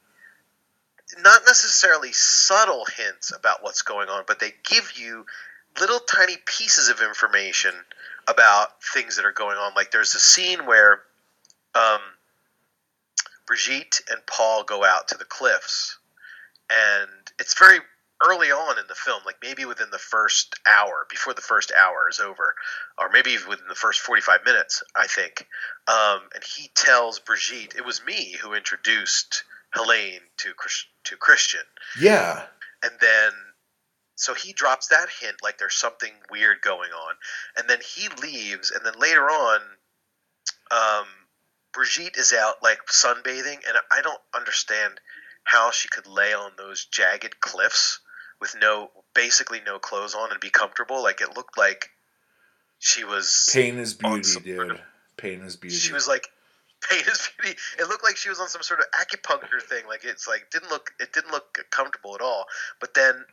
not 1.21 1.41
necessarily 1.45 2.11
subtle 2.11 2.85
hints 2.85 3.31
about 3.35 3.63
what's 3.63 3.81
going 3.81 4.09
on, 4.09 4.23
but 4.27 4.39
they 4.39 4.53
give 4.65 4.93
you 4.95 5.25
little 5.79 5.99
tiny 5.99 6.35
pieces 6.45 6.89
of 6.89 7.01
information 7.01 7.73
about 8.27 8.83
things 8.83 9.15
that 9.15 9.25
are 9.25 9.31
going 9.31 9.57
on. 9.57 9.73
Like 9.75 9.91
there's 9.91 10.15
a 10.15 10.19
scene 10.19 10.65
where 10.65 11.01
um, 11.75 12.01
Brigitte 13.47 14.01
and 14.09 14.25
Paul 14.25 14.63
go 14.63 14.83
out 14.83 15.07
to 15.09 15.17
the 15.17 15.25
cliffs 15.25 15.97
and 16.69 17.09
it's 17.39 17.57
very 17.57 17.79
early 18.25 18.51
on 18.51 18.77
in 18.77 18.85
the 18.87 18.95
film, 18.95 19.21
like 19.25 19.37
maybe 19.41 19.65
within 19.65 19.89
the 19.91 19.97
first 19.97 20.55
hour, 20.65 21.05
before 21.09 21.33
the 21.33 21.41
first 21.41 21.71
hour 21.71 22.07
is 22.09 22.19
over, 22.19 22.55
or 22.97 23.09
maybe 23.11 23.31
even 23.31 23.47
within 23.47 23.67
the 23.67 23.75
first 23.75 24.01
45 24.01 24.41
minutes, 24.45 24.83
I 24.95 25.07
think. 25.07 25.47
Um, 25.87 26.21
and 26.33 26.43
he 26.43 26.69
tells 26.75 27.19
Brigitte, 27.19 27.75
it 27.77 27.85
was 27.85 28.03
me 28.05 28.35
who 28.41 28.53
introduced 28.53 29.43
Helene 29.73 30.21
to, 30.37 30.49
to 31.05 31.17
Christian. 31.17 31.61
yeah, 31.99 32.45
And 32.83 32.91
then, 32.99 33.31
so 34.15 34.33
he 34.33 34.51
drops 34.51 34.87
that 34.87 35.07
hint, 35.21 35.37
like 35.41 35.57
there's 35.57 35.75
something 35.75 36.11
weird 36.29 36.61
going 36.61 36.91
on. 36.91 37.15
And 37.55 37.69
then 37.69 37.79
he 37.95 38.09
leaves, 38.21 38.71
and 38.71 38.85
then 38.85 38.99
later 38.99 39.29
on, 39.29 39.61
um, 40.71 41.05
Brigitte 41.71 42.17
is 42.17 42.33
out 42.33 42.55
like 42.61 42.79
sunbathing, 42.87 43.59
and 43.67 43.77
I 43.91 44.01
don't 44.01 44.21
understand 44.35 44.99
how 45.45 45.71
she 45.71 45.87
could 45.87 46.05
lay 46.05 46.33
on 46.33 46.51
those 46.57 46.85
jagged 46.85 47.39
cliffs 47.39 47.99
with 48.41 48.55
no, 48.61 48.89
basically 49.13 49.59
no 49.65 49.79
clothes 49.79 50.15
on 50.15 50.31
and 50.31 50.39
be 50.39 50.49
comfortable. 50.49 51.01
Like 51.03 51.21
it 51.21 51.35
looked 51.35 51.57
like 51.57 51.89
she 52.79 53.03
was 53.03 53.49
pain 53.53 53.77
is 53.77 53.93
beauty, 53.93 54.23
some 54.23 54.43
sort 54.43 54.45
dude. 54.45 54.71
of- 54.71 54.81
Pain 55.17 55.41
is 55.41 55.57
beauty. 55.57 55.75
she 55.75 55.91
was 55.91 56.07
like 56.07 56.29
pain 56.89 57.01
is 57.01 57.29
beauty. 57.41 57.57
It 57.77 57.89
looked 57.89 58.03
like 58.05 58.15
she 58.15 58.29
was 58.29 58.39
on 58.39 58.47
some 58.47 58.63
sort 58.63 58.79
of 58.79 58.85
acupuncture 58.91 59.61
thing. 59.61 59.85
Like 59.87 60.05
it's 60.05 60.27
like 60.27 60.49
didn't 60.51 60.69
look 60.71 60.91
it 60.99 61.11
didn't 61.11 61.31
look 61.31 61.65
comfortable 61.71 62.15
at 62.15 62.21
all. 62.21 62.45
But 62.79 62.93
then 62.93 63.25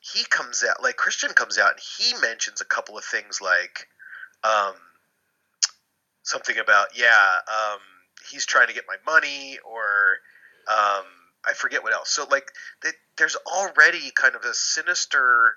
he 0.00 0.24
comes 0.24 0.64
out 0.68 0.80
like 0.82 0.96
Christian 0.96 1.30
comes 1.30 1.58
out 1.58 1.72
and 1.72 1.80
he 1.98 2.14
mentions 2.20 2.60
a 2.60 2.64
couple 2.64 2.96
of 2.96 3.04
things 3.04 3.40
like 3.42 3.88
um 4.44 4.74
something 6.22 6.56
about 6.58 6.96
yeah 6.96 7.08
um 7.48 7.80
he's 8.30 8.46
trying 8.46 8.68
to 8.68 8.72
get 8.74 8.84
my 8.86 8.96
money 9.10 9.58
or 9.68 10.18
um 10.68 11.04
I 11.44 11.54
forget 11.54 11.82
what 11.82 11.92
else. 11.94 12.10
So 12.10 12.26
like 12.30 12.52
they, 12.82 12.90
there's 13.20 13.36
already 13.46 14.10
kind 14.14 14.34
of 14.34 14.42
a 14.44 14.54
sinister 14.54 15.54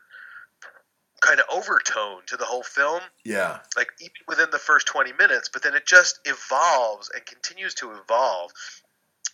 kind 1.22 1.40
of 1.40 1.46
overtone 1.52 2.22
to 2.28 2.36
the 2.36 2.44
whole 2.44 2.64
film. 2.64 3.00
Yeah, 3.24 3.60
like 3.78 3.88
even 4.02 4.12
within 4.28 4.50
the 4.52 4.60
first 4.60 4.86
20 4.88 5.14
minutes 5.14 5.50
but 5.52 5.64
then 5.64 5.74
it 5.74 5.86
just 5.86 6.20
evolves 6.26 7.10
and 7.10 7.26
continues 7.26 7.74
to 7.76 7.92
evolve 7.92 8.52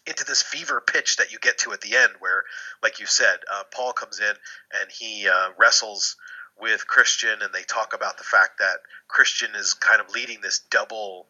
into 0.06 0.24
this 0.24 0.42
fever 0.42 0.82
pitch 0.82 1.18
that 1.18 1.32
you 1.32 1.40
get 1.40 1.58
to 1.60 1.72
at 1.74 1.82
the 1.82 1.96
end 1.96 2.14
where 2.20 2.44
like 2.82 3.00
you 3.00 3.06
said 3.06 3.38
uh, 3.52 3.64
paul 3.74 3.94
comes 3.94 4.20
in 4.20 4.34
and 4.80 4.90
he 4.92 5.28
uh, 5.28 5.50
wrestles 5.58 6.16
with 6.60 6.88
christian 6.88 7.42
and 7.42 7.54
they 7.54 7.64
talk 7.64 7.94
about 7.94 8.18
the 8.18 8.24
fact 8.24 8.60
that 8.60 8.78
christian 9.08 9.50
is 9.56 9.74
kind 9.74 10.00
of 10.02 10.10
leading 10.12 10.40
this 10.42 10.60
double 10.72 11.28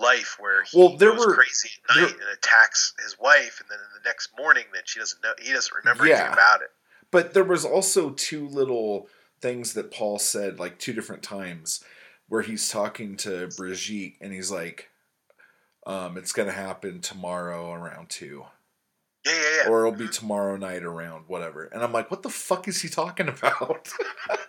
life 0.00 0.36
where 0.40 0.62
he 0.64 0.78
Well, 0.78 0.96
there 0.96 1.12
goes 1.12 1.26
were- 1.26 1.34
crazy 1.34 1.70
at 1.88 1.96
night 1.96 2.08
there- 2.08 2.20
and 2.28 2.28
attacks 2.38 2.94
his 3.02 3.18
wife 3.18 3.60
and 3.60 3.68
then 3.70 3.78
the 4.02 4.08
next 4.08 4.30
morning 4.38 4.64
then 4.72 4.82
she 4.84 4.98
doesn't 4.98 5.22
know 5.22 5.32
he 5.38 5.52
doesn't 5.52 5.74
remember 5.74 6.06
Yeah. 6.06 6.14
anything 6.16 6.32
about 6.32 6.62
it 6.62 6.70
But 7.10 7.34
there 7.34 7.44
was 7.44 7.64
also 7.64 8.10
two 8.10 8.46
little 8.48 9.08
things 9.40 9.72
that 9.74 9.90
Paul 9.90 10.18
said, 10.18 10.58
like 10.60 10.78
two 10.78 10.92
different 10.92 11.22
times, 11.22 11.82
where 12.28 12.42
he's 12.42 12.68
talking 12.68 13.16
to 13.16 13.48
Brigitte 13.56 14.14
and 14.20 14.32
he's 14.32 14.50
like, 14.50 14.90
um, 15.86 16.16
it's 16.18 16.30
gonna 16.32 16.52
happen 16.52 17.00
tomorrow 17.00 17.72
around 17.72 18.10
two. 18.10 18.46
yeah 19.24 19.32
yeah 19.32 19.62
yeah 19.64 19.68
Or 19.70 19.80
it'll 19.86 19.98
be 19.98 20.08
tomorrow 20.08 20.56
night 20.56 20.82
around 20.84 21.24
whatever. 21.26 21.64
And 21.64 21.82
I'm 21.82 21.90
like, 21.92 22.10
what 22.10 22.22
the 22.22 22.28
fuck 22.30 22.68
is 22.68 22.82
he 22.82 22.88
talking 22.88 23.28
about? 23.28 23.88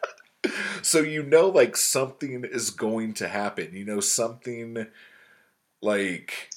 so 0.81 0.99
you 0.99 1.23
know 1.23 1.47
like 1.49 1.75
something 1.77 2.43
is 2.45 2.69
going 2.69 3.13
to 3.15 3.27
happen. 3.27 3.69
You 3.73 3.85
know 3.85 3.99
something 4.01 4.87
like 5.81 6.49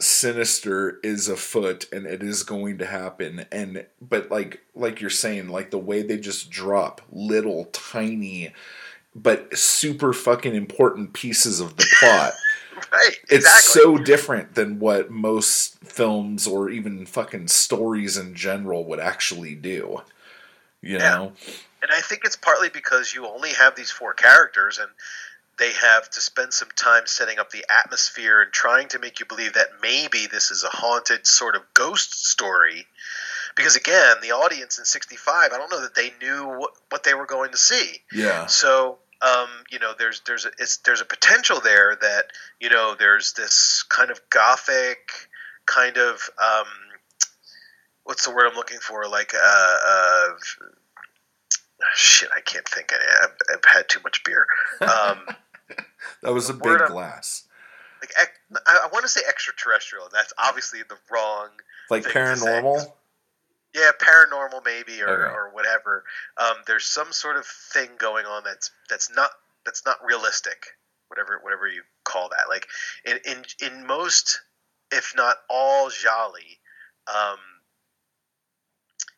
sinister 0.00 0.98
is 1.02 1.28
afoot 1.28 1.86
and 1.92 2.06
it 2.06 2.22
is 2.22 2.42
going 2.42 2.78
to 2.78 2.86
happen. 2.86 3.46
And 3.52 3.86
but 4.00 4.30
like 4.30 4.60
like 4.74 5.00
you're 5.00 5.10
saying 5.10 5.48
like 5.48 5.70
the 5.70 5.78
way 5.78 6.02
they 6.02 6.18
just 6.18 6.50
drop 6.50 7.02
little 7.10 7.66
tiny 7.66 8.52
but 9.14 9.56
super 9.58 10.12
fucking 10.12 10.54
important 10.54 11.12
pieces 11.12 11.60
of 11.60 11.76
the 11.76 11.86
plot. 12.00 12.32
Right 12.90 13.18
it's 13.28 13.44
exactly. 13.44 13.82
so 13.82 13.98
different 13.98 14.54
than 14.54 14.78
what 14.78 15.10
most 15.10 15.78
films 15.84 16.46
or 16.46 16.70
even 16.70 17.04
fucking 17.04 17.48
stories 17.48 18.16
in 18.16 18.34
general 18.34 18.86
would 18.86 19.00
actually 19.00 19.54
do 19.54 20.00
you 20.82 20.98
Yeah. 20.98 21.10
know? 21.18 21.32
And 21.82 21.90
I 21.90 22.00
think 22.00 22.22
it's 22.24 22.36
partly 22.36 22.68
because 22.68 23.14
you 23.14 23.26
only 23.26 23.50
have 23.52 23.74
these 23.74 23.90
four 23.90 24.12
characters 24.14 24.78
and 24.78 24.88
they 25.60 25.72
have 25.72 26.08
to 26.08 26.20
spend 26.22 26.54
some 26.54 26.70
time 26.74 27.02
setting 27.04 27.38
up 27.38 27.50
the 27.50 27.64
atmosphere 27.70 28.40
and 28.40 28.50
trying 28.50 28.88
to 28.88 28.98
make 28.98 29.20
you 29.20 29.26
believe 29.26 29.52
that 29.52 29.68
maybe 29.82 30.26
this 30.26 30.50
is 30.50 30.64
a 30.64 30.68
haunted 30.68 31.26
sort 31.26 31.54
of 31.54 31.62
ghost 31.74 32.26
story. 32.26 32.86
Because 33.54 33.76
again, 33.76 34.16
the 34.22 34.32
audience 34.32 34.78
in 34.78 34.86
65, 34.86 35.52
I 35.52 35.58
don't 35.58 35.70
know 35.70 35.82
that 35.82 35.94
they 35.94 36.12
knew 36.18 36.46
what, 36.46 36.70
what 36.88 37.04
they 37.04 37.12
were 37.12 37.26
going 37.26 37.50
to 37.50 37.58
see. 37.58 37.98
yeah 38.10 38.46
So, 38.46 38.98
um, 39.20 39.48
you 39.70 39.78
know, 39.78 39.92
there's 39.98 40.22
there's 40.26 40.46
a, 40.46 40.50
it's, 40.58 40.78
there's 40.78 41.02
a 41.02 41.04
potential 41.04 41.60
there 41.60 41.94
that 42.00 42.24
you 42.58 42.70
know 42.70 42.96
there's 42.98 43.34
this 43.34 43.82
kind 43.82 44.10
of 44.10 44.18
gothic 44.30 45.10
kind 45.66 45.98
of 45.98 46.30
um, 46.42 46.66
what's 48.04 48.24
the 48.24 48.30
word 48.30 48.46
I'm 48.48 48.56
looking 48.56 48.78
for? 48.78 49.06
Like 49.10 49.34
uh, 49.34 49.76
uh, 49.86 50.28
shit, 51.94 52.30
I 52.34 52.40
can't 52.40 52.66
think. 52.66 52.94
I, 52.94 53.24
I've, 53.24 53.56
I've 53.56 53.64
had 53.70 53.88
too 53.90 54.00
much 54.02 54.24
beer. 54.24 54.46
Um, 54.80 55.18
that 56.22 56.32
was 56.32 56.50
a 56.50 56.54
big 56.54 56.78
glass 56.86 57.44
like 58.00 58.12
I, 58.66 58.78
I 58.84 58.88
want 58.92 59.02
to 59.04 59.08
say 59.08 59.20
extraterrestrial, 59.28 60.04
and 60.04 60.12
that's 60.12 60.32
obviously 60.38 60.80
the 60.88 60.96
wrong. 61.10 61.48
like 61.90 62.04
thing 62.04 62.12
to 62.12 62.36
say. 62.36 62.46
paranormal 62.46 62.92
Yeah, 63.74 63.90
paranormal 64.00 64.64
maybe 64.64 65.02
or, 65.02 65.08
Okay. 65.08 65.34
or 65.34 65.50
whatever. 65.52 66.04
Um, 66.36 66.56
there's 66.66 66.86
some 66.86 67.12
sort 67.12 67.36
of 67.36 67.46
thing 67.46 67.90
going 67.98 68.26
on 68.26 68.42
that's 68.44 68.70
that's 68.88 69.10
not 69.10 69.30
that's 69.64 69.84
not 69.84 69.98
realistic. 70.04 70.64
Whatever 71.08 71.40
whatever 71.42 71.68
you 71.68 71.82
call 72.04 72.30
that. 72.30 72.48
Like 72.48 72.66
in 73.04 73.18
in 73.26 73.44
in 73.60 73.86
most, 73.86 74.40
if 74.90 75.12
not 75.16 75.36
all, 75.48 75.90
Gialli, 75.90 76.58
um, 77.06 77.38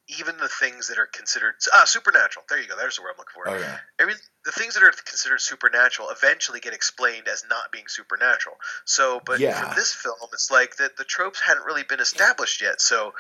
even 0.09 0.37
the 0.39 0.49
things 0.49 0.89
that 0.89 0.99
are 0.99 1.07
considered 1.07 1.55
ah 1.75 1.85
supernatural. 1.85 2.45
There 2.49 2.61
you 2.61 2.69
go. 2.69 2.77
There's 2.77 2.97
the 2.97 3.03
word 3.03 3.13
I'm 3.13 3.19
looking 3.19 3.35
for. 3.35 3.49
okay 3.49 3.75
Every, 4.01 4.15
the 4.45 4.53
things 4.53 4.75
that 4.75 4.83
are 4.83 4.91
considered 4.91 5.41
supernatural 5.41 6.11
eventually 6.11 6.61
get 6.61 6.75
explained 6.75 7.29
as 7.29 7.45
not 7.49 7.71
being 7.73 7.85
supernatural. 7.87 8.57
So, 8.85 9.21
but 9.25 9.41
Yeah. 9.41 9.55
for 9.55 9.75
this 9.75 9.95
film, 9.95 10.17
it's 10.33 10.51
like 10.51 10.77
that 10.77 10.97
the 10.97 11.05
tropes 11.05 11.41
hadn't 11.41 11.65
really 11.65 11.85
been 11.85 12.01
established 12.01 12.61
yet. 12.63 12.81
So 12.81 13.15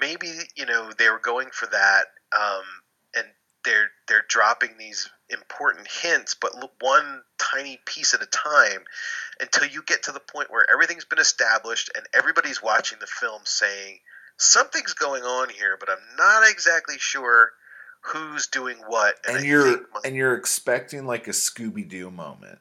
maybe 0.00 0.32
you 0.56 0.66
know 0.66 0.90
they 0.98 1.08
were 1.08 1.20
going 1.20 1.50
for 1.52 1.66
that, 1.66 2.06
um, 2.32 2.64
and 3.14 3.26
they're 3.64 3.90
they're 4.08 4.24
dropping 4.28 4.76
these 4.78 5.08
important 5.30 5.86
hints, 5.88 6.34
but 6.34 6.52
one 6.80 7.22
tiny 7.38 7.78
piece 7.84 8.14
at 8.14 8.22
a 8.22 8.26
time, 8.26 8.84
until 9.40 9.68
you 9.68 9.82
get 9.82 10.04
to 10.04 10.12
the 10.12 10.20
point 10.20 10.50
where 10.50 10.68
everything's 10.70 11.04
been 11.04 11.18
established 11.18 11.90
and 11.94 12.04
everybody's 12.14 12.62
watching 12.62 12.98
the 12.98 13.06
film 13.06 13.42
saying 13.44 14.00
something's 14.38 14.94
going 14.94 15.22
on 15.22 15.48
here, 15.50 15.76
but 15.78 15.90
I'm 15.90 16.16
not 16.16 16.48
exactly 16.50 16.96
sure 16.98 17.50
who's 18.00 18.46
doing 18.46 18.76
what. 18.86 19.16
and 19.28 19.38
I 19.38 19.42
you're 19.42 19.80
my- 19.92 20.00
and 20.04 20.16
you're 20.16 20.34
expecting 20.34 21.04
like 21.06 21.26
a 21.28 21.32
scooby-doo 21.32 22.10
moment 22.10 22.60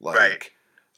like 0.00 0.16
Right. 0.18 0.50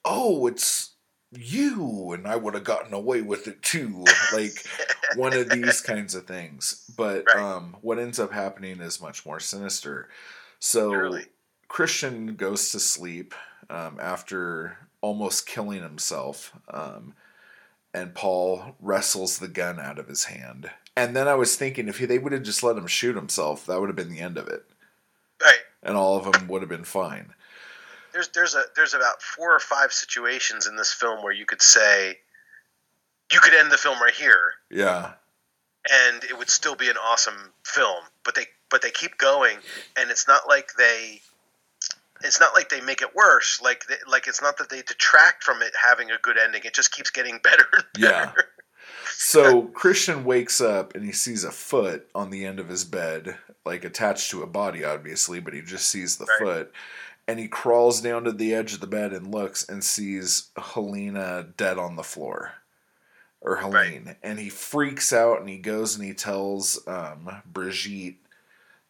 oh 0.04 0.46
it's 0.46 0.94
you 1.32 2.12
and 2.12 2.26
i 2.26 2.34
would 2.36 2.54
have 2.54 2.64
gotten 2.64 2.94
away 2.94 3.20
with 3.20 3.46
it 3.48 3.60
too 3.62 4.04
like 4.32 4.64
one 5.16 5.34
of 5.34 5.50
these 5.50 5.80
kinds 5.80 6.14
of 6.14 6.26
things 6.26 6.84
but 6.96 7.24
Right. 7.26 7.36
um 7.36 7.76
what 7.82 7.98
ends 7.98 8.18
up 8.18 8.32
happening 8.32 8.80
is 8.80 9.00
much 9.02 9.26
more 9.26 9.38
sinister 9.40 10.08
so 10.60 11.18
christian 11.68 12.34
goes 12.36 12.70
to 12.72 12.80
sleep 12.80 13.34
um, 13.70 13.98
after 14.00 14.78
almost 15.02 15.46
killing 15.46 15.82
himself. 15.82 16.52
Um, 16.72 17.14
and 17.94 18.14
Paul 18.14 18.76
wrestles 18.80 19.38
the 19.38 19.48
gun 19.48 19.78
out 19.80 19.98
of 19.98 20.08
his 20.08 20.24
hand. 20.24 20.70
And 20.96 21.14
then 21.16 21.28
I 21.28 21.34
was 21.34 21.56
thinking 21.56 21.88
if 21.88 21.98
he, 21.98 22.06
they 22.06 22.18
would 22.18 22.32
have 22.32 22.42
just 22.42 22.62
let 22.62 22.76
him 22.76 22.86
shoot 22.86 23.14
himself, 23.16 23.64
that 23.66 23.80
would 23.80 23.88
have 23.88 23.96
been 23.96 24.10
the 24.10 24.20
end 24.20 24.36
of 24.36 24.48
it. 24.48 24.64
Right. 25.42 25.60
And 25.82 25.96
all 25.96 26.16
of 26.18 26.30
them 26.32 26.48
would 26.48 26.62
have 26.62 26.68
been 26.68 26.84
fine. 26.84 27.34
There's 28.12 28.28
there's 28.28 28.54
a 28.54 28.62
there's 28.74 28.94
about 28.94 29.22
four 29.22 29.54
or 29.54 29.60
five 29.60 29.92
situations 29.92 30.66
in 30.66 30.74
this 30.76 30.92
film 30.92 31.22
where 31.22 31.32
you 31.32 31.46
could 31.46 31.62
say 31.62 32.18
you 33.32 33.38
could 33.40 33.54
end 33.54 33.70
the 33.70 33.76
film 33.76 34.00
right 34.00 34.14
here 34.14 34.52
Yeah. 34.70 35.12
and 35.92 36.24
it 36.24 36.36
would 36.36 36.50
still 36.50 36.74
be 36.74 36.88
an 36.88 36.96
awesome 36.96 37.52
film. 37.64 38.02
But 38.24 38.34
they 38.34 38.46
but 38.70 38.82
they 38.82 38.90
keep 38.90 39.18
going 39.18 39.58
and 39.96 40.10
it's 40.10 40.26
not 40.26 40.48
like 40.48 40.70
they 40.76 41.20
it's 42.22 42.40
not 42.40 42.54
like 42.54 42.68
they 42.68 42.80
make 42.80 43.02
it 43.02 43.14
worse. 43.14 43.60
Like 43.62 43.86
they, 43.86 43.96
like 44.10 44.26
it's 44.26 44.42
not 44.42 44.56
that 44.58 44.70
they 44.70 44.82
detract 44.82 45.42
from 45.44 45.62
it 45.62 45.72
having 45.80 46.10
a 46.10 46.18
good 46.22 46.36
ending. 46.38 46.62
It 46.64 46.74
just 46.74 46.92
keeps 46.92 47.10
getting 47.10 47.38
better 47.42 47.66
and 47.72 47.84
Yeah. 47.96 48.32
So 49.20 49.62
Christian 49.62 50.24
wakes 50.24 50.60
up 50.60 50.94
and 50.94 51.04
he 51.04 51.12
sees 51.12 51.42
a 51.44 51.50
foot 51.50 52.08
on 52.14 52.30
the 52.30 52.44
end 52.44 52.60
of 52.60 52.68
his 52.68 52.84
bed, 52.84 53.36
like 53.64 53.84
attached 53.84 54.30
to 54.30 54.42
a 54.42 54.46
body, 54.46 54.84
obviously, 54.84 55.40
but 55.40 55.54
he 55.54 55.60
just 55.60 55.88
sees 55.88 56.16
the 56.16 56.26
Right. 56.26 56.38
foot. 56.38 56.72
And 57.26 57.38
he 57.38 57.48
crawls 57.48 58.00
down 58.00 58.24
to 58.24 58.32
the 58.32 58.54
edge 58.54 58.72
of 58.74 58.80
the 58.80 58.86
bed 58.86 59.12
and 59.12 59.30
looks 59.32 59.68
and 59.68 59.84
sees 59.84 60.48
Helena 60.56 61.46
dead 61.56 61.76
on 61.78 61.96
the 61.96 62.02
floor. 62.02 62.52
Or 63.40 63.56
Helene. 63.56 64.16
And 64.22 64.38
he 64.38 64.48
freaks 64.48 65.12
out 65.12 65.40
and 65.40 65.48
he 65.48 65.58
goes 65.58 65.94
and 65.94 66.04
he 66.04 66.14
tells 66.14 66.86
um, 66.88 67.42
Brigitte 67.44 68.16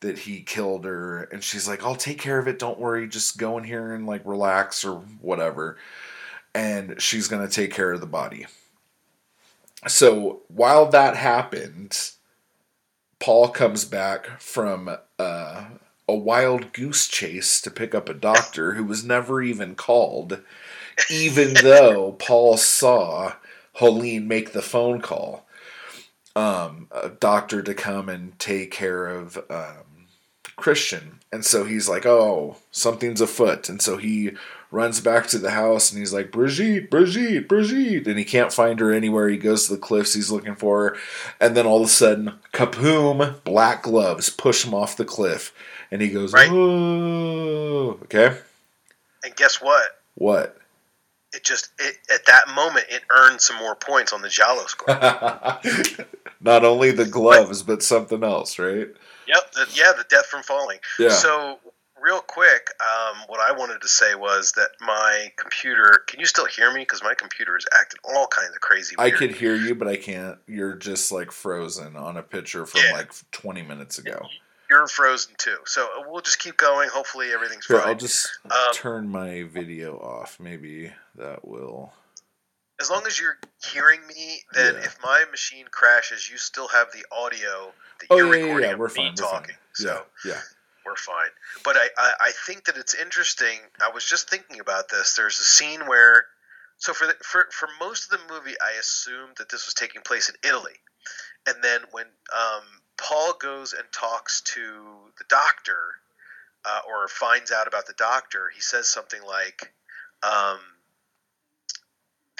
that 0.00 0.18
he 0.18 0.40
killed 0.40 0.84
her. 0.84 1.24
And 1.24 1.42
she's 1.42 1.66
like, 1.66 1.84
I'll 1.84 1.96
take 1.96 2.20
care 2.20 2.38
of 2.38 2.48
it. 2.48 2.58
Don't 2.58 2.78
worry. 2.78 3.08
Just 3.08 3.38
go 3.38 3.58
in 3.58 3.64
here 3.64 3.94
and 3.94 4.06
like 4.06 4.22
relax 4.24 4.84
or 4.84 4.96
whatever. 5.20 5.76
And 6.54 7.00
she's 7.00 7.28
going 7.28 7.46
to 7.46 7.52
take 7.52 7.72
care 7.72 7.92
of 7.92 8.00
the 8.00 8.06
body. 8.06 8.46
So 9.86 10.42
while 10.48 10.86
that 10.86 11.16
happened, 11.16 12.12
Paul 13.20 13.48
comes 13.48 13.84
back 13.84 14.40
from 14.40 14.96
uh, 15.18 15.64
a 16.08 16.14
wild 16.14 16.72
goose 16.72 17.06
chase 17.06 17.60
to 17.60 17.70
pick 17.70 17.94
up 17.94 18.08
a 18.08 18.14
doctor 18.14 18.74
who 18.74 18.84
was 18.84 19.04
never 19.04 19.42
even 19.42 19.74
called, 19.74 20.40
even 21.10 21.54
though 21.62 22.12
Paul 22.12 22.56
saw 22.56 23.34
Helene 23.74 24.26
make 24.26 24.52
the 24.52 24.62
phone 24.62 25.00
call. 25.00 25.46
Um, 26.34 26.86
a 26.92 27.08
doctor 27.08 27.62
to 27.62 27.74
come 27.74 28.08
and 28.08 28.38
take 28.38 28.70
care 28.70 29.08
of 29.08 29.38
um, 29.50 29.87
Christian. 30.58 31.20
And 31.32 31.44
so 31.44 31.64
he's 31.64 31.88
like, 31.88 32.04
oh, 32.04 32.56
something's 32.70 33.20
afoot. 33.20 33.68
And 33.68 33.80
so 33.80 33.96
he 33.96 34.32
runs 34.70 35.00
back 35.00 35.26
to 35.28 35.38
the 35.38 35.52
house 35.52 35.90
and 35.90 35.98
he's 35.98 36.12
like, 36.12 36.30
Brigitte, 36.30 36.90
Brigitte, 36.90 37.48
Brigitte. 37.48 38.06
And 38.06 38.18
he 38.18 38.24
can't 38.24 38.52
find 38.52 38.80
her 38.80 38.92
anywhere. 38.92 39.28
He 39.28 39.36
goes 39.36 39.66
to 39.66 39.74
the 39.74 39.80
cliffs, 39.80 40.14
he's 40.14 40.30
looking 40.30 40.56
for 40.56 40.90
her. 40.90 40.96
And 41.40 41.56
then 41.56 41.66
all 41.66 41.80
of 41.80 41.86
a 41.86 41.90
sudden, 41.90 42.34
kapoom, 42.52 43.42
black 43.44 43.82
gloves 43.82 44.30
push 44.30 44.64
him 44.64 44.74
off 44.74 44.96
the 44.96 45.04
cliff. 45.04 45.54
And 45.90 46.02
he 46.02 46.08
goes, 46.08 46.32
Right. 46.32 46.50
oh, 46.50 47.98
okay. 48.04 48.36
And 49.24 49.36
guess 49.36 49.60
what? 49.60 50.00
What? 50.14 50.56
It 51.32 51.44
just 51.44 51.70
it, 51.78 51.96
at 52.12 52.24
that 52.26 52.48
moment 52.54 52.86
it 52.88 53.02
earned 53.10 53.40
some 53.40 53.56
more 53.56 53.74
points 53.74 54.12
on 54.12 54.22
the 54.22 54.28
Giallo 54.28 54.64
score. 54.66 54.88
Not 56.40 56.64
only 56.64 56.90
the 56.90 57.04
gloves, 57.04 57.62
but 57.62 57.82
something 57.82 58.24
else, 58.24 58.58
right? 58.58 58.88
Yep. 59.28 59.52
The, 59.52 59.66
yeah, 59.74 59.92
the 59.96 60.04
death 60.08 60.26
from 60.26 60.42
falling. 60.42 60.78
Yeah. 60.98 61.10
So, 61.10 61.58
real 62.00 62.20
quick, 62.20 62.68
um, 62.80 63.18
what 63.26 63.40
I 63.40 63.52
wanted 63.56 63.80
to 63.82 63.88
say 63.88 64.14
was 64.14 64.52
that 64.52 64.70
my 64.80 65.32
computer. 65.36 66.02
Can 66.06 66.20
you 66.20 66.26
still 66.26 66.46
hear 66.46 66.72
me? 66.72 66.80
Because 66.82 67.02
my 67.02 67.14
computer 67.14 67.56
is 67.56 67.66
acting 67.78 68.00
all 68.04 68.26
kinds 68.26 68.50
of 68.54 68.60
crazy. 68.60 68.94
I 68.98 69.10
could 69.10 69.32
hear 69.32 69.54
you, 69.54 69.74
but 69.74 69.88
I 69.88 69.96
can't. 69.96 70.38
You're 70.46 70.74
just 70.74 71.12
like 71.12 71.30
frozen 71.32 71.96
on 71.96 72.16
a 72.16 72.22
picture 72.22 72.66
from 72.66 72.80
Yeah. 72.86 72.92
like 72.96 73.12
20 73.32 73.62
minutes 73.62 73.98
ago. 73.98 74.26
You're 74.70 74.86
frozen 74.86 75.32
too. 75.38 75.56
So 75.64 75.84
uh, 75.84 76.02
we'll 76.08 76.20
just 76.20 76.38
keep 76.40 76.56
going. 76.58 76.90
Hopefully, 76.90 77.32
everything's 77.32 77.66
Here, 77.66 77.78
fine. 77.78 77.88
I'll 77.88 77.94
just 77.94 78.28
Um, 78.44 78.50
turn 78.74 79.08
my 79.08 79.44
video 79.44 79.96
off. 79.98 80.38
Maybe 80.40 80.92
that 81.16 81.46
will. 81.46 81.92
as 82.80 82.88
long 82.90 83.04
as 83.08 83.18
you're 83.18 83.38
hearing 83.72 84.06
me, 84.06 84.42
then 84.52 84.74
Yeah. 84.74 84.84
if 84.84 84.96
my 85.02 85.24
machine 85.32 85.66
crashes, 85.68 86.30
you 86.30 86.36
still 86.38 86.68
have 86.68 86.92
the 86.92 87.04
audio 87.10 87.72
Oh 88.10 88.16
you're 88.16 88.26
yeah, 88.26 88.32
yeah, 88.34 88.42
recording 88.44 88.68
yeah. 88.68 88.74
of 88.74 88.78
We're 88.78 88.88
fine. 88.88 89.06
We're 89.06 89.14
talking. 89.14 89.54
fine. 89.54 89.56
So 89.74 90.04
Yeah, 90.24 90.32
yeah. 90.32 90.40
we're 90.84 90.96
fine. 90.96 91.30
But 91.64 91.76
I, 91.76 91.88
I, 91.96 92.12
I 92.20 92.30
think 92.46 92.64
that 92.66 92.76
it's 92.76 92.94
interesting. 92.94 93.58
I 93.82 93.90
was 93.90 94.04
just 94.04 94.28
thinking 94.30 94.60
about 94.60 94.88
this. 94.88 95.14
There's 95.14 95.38
a 95.40 95.44
scene 95.44 95.80
where, 95.86 96.26
so 96.78 96.92
for 96.92 97.06
the, 97.06 97.14
for 97.22 97.46
for 97.52 97.68
most 97.80 98.10
of 98.12 98.18
the 98.18 98.32
movie, 98.34 98.54
I 98.60 98.78
assumed 98.78 99.36
that 99.38 99.48
this 99.50 99.66
was 99.66 99.74
taking 99.74 100.02
place 100.02 100.28
in 100.28 100.34
Italy, 100.48 100.74
and 101.46 101.56
then 101.62 101.80
when 101.90 102.06
um, 102.06 102.62
Paul 102.96 103.34
goes 103.40 103.72
and 103.72 103.84
talks 103.92 104.40
to 104.42 104.60
the 105.18 105.24
doctor, 105.28 105.78
uh, 106.64 106.80
or 106.88 107.08
finds 107.08 107.52
out 107.52 107.66
about 107.68 107.86
the 107.86 107.94
doctor, 107.94 108.50
he 108.54 108.60
says 108.60 108.88
something 108.88 109.22
like, 109.26 109.72
um, 110.22 110.58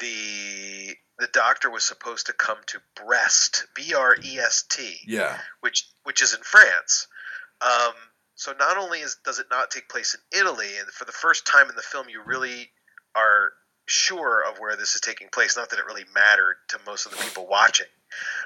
the 0.01 0.97
the 1.19 1.29
doctor 1.33 1.71
was 1.71 1.85
supposed 1.85 2.27
to 2.27 2.33
come 2.33 2.59
to 2.66 2.79
Brest, 3.05 3.66
B 3.75 3.95
R 3.95 4.16
E 4.23 4.39
S 4.39 4.64
T 4.69 4.97
Yeah. 5.07 5.39
which 5.61 5.85
which 6.05 6.23
is 6.23 6.35
in 6.35 6.41
France. 6.43 7.09
Um, 7.61 7.93
so 8.35 8.53
not 8.59 8.77
only 8.77 9.01
is 9.01 9.16
does 9.25 9.39
it 9.39 9.47
not 9.51 9.71
take 9.71 9.89
place 9.89 10.14
in 10.14 10.39
Italy, 10.41 10.77
and 10.79 10.89
for 10.89 11.05
the 11.05 11.12
first 11.12 11.47
time 11.47 11.69
in 11.69 11.75
the 11.77 11.83
film, 11.83 12.09
you 12.09 12.23
really 12.25 12.71
are 13.14 13.53
sure 13.87 14.45
of 14.49 14.59
where 14.59 14.77
this 14.77 14.95
is 14.95 15.01
taking 15.01 15.29
place. 15.29 15.57
Not 15.57 15.71
that 15.71 15.79
it 15.79 15.87
really 15.87 16.05
mattered 16.14 16.57
to 16.69 16.79
most 16.87 17.07
of 17.07 17.12
the 17.12 17.19
people 17.19 17.47
watching, 17.49 17.87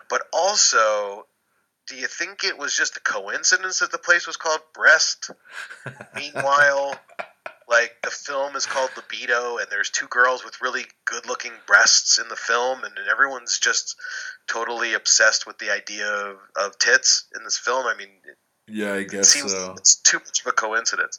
but 0.09 0.23
also, 0.33 1.27
do 1.89 1.97
you 1.97 2.07
think 2.07 2.43
it 2.45 2.57
was 2.57 2.75
just 2.75 2.97
a 2.97 3.01
coincidence 3.01 3.81
that 3.81 3.93
the 3.93 3.99
place 3.99 4.27
was 4.27 4.37
called 4.39 4.61
Brest? 4.73 5.31
Meanwhile. 6.16 6.95
Like 7.69 7.97
the 8.03 8.11
film 8.11 8.57
is 8.57 8.67
called 8.67 8.91
Libido, 8.97 9.59
and 9.59 9.67
there's 9.71 9.91
two 9.91 10.07
girls 10.09 10.45
with 10.45 10.61
really 10.61 10.85
good-looking 11.05 11.53
breasts 11.67 12.19
in 12.19 12.29
the 12.29 12.37
film, 12.37 12.85
and 12.85 12.95
everyone's 13.11 13.59
just 13.59 13.97
totally 14.47 14.95
obsessed 14.95 15.47
with 15.47 15.59
the 15.59 15.71
idea 15.71 16.07
of, 16.09 16.37
of 16.57 16.79
tits 16.79 17.25
in 17.37 17.45
this 17.45 17.57
film. 17.59 17.87
I 17.87 17.95
mean, 17.97 18.09
it 18.25 18.37
Yeah, 18.67 18.93
I 18.95 18.99
it 18.99 19.11
guess 19.11 19.29
seems 19.29 19.53
so. 19.53 19.75
it's 19.79 19.97
too 19.97 20.19
much 20.19 20.41
of 20.41 20.47
a 20.47 20.53
coincidence. 20.53 21.19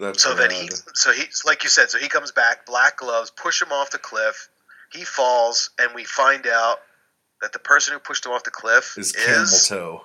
That's 0.00 0.22
So 0.22 0.34
then 0.34 0.50
he, 0.50 0.68
so 0.94 1.12
he, 1.12 1.24
like 1.46 1.62
you 1.62 1.70
said, 1.70 1.88
so 1.90 1.98
he 1.98 2.08
comes 2.08 2.32
back, 2.32 2.66
black 2.66 2.98
gloves, 2.98 3.30
push 3.30 3.62
him 3.62 3.72
off 3.72 3.90
the 3.90 3.98
cliff. 3.98 4.48
He 4.92 5.04
falls, 5.04 5.70
and 5.78 5.94
we 5.94 6.04
find 6.04 6.46
out 6.46 6.78
that 7.40 7.52
the 7.52 7.58
person 7.58 7.94
who 7.94 8.00
pushed 8.00 8.26
him 8.26 8.32
off 8.32 8.44
the 8.44 8.50
cliff 8.50 8.94
is 8.98 9.12
camel 9.12 9.46
toe. 9.66 10.04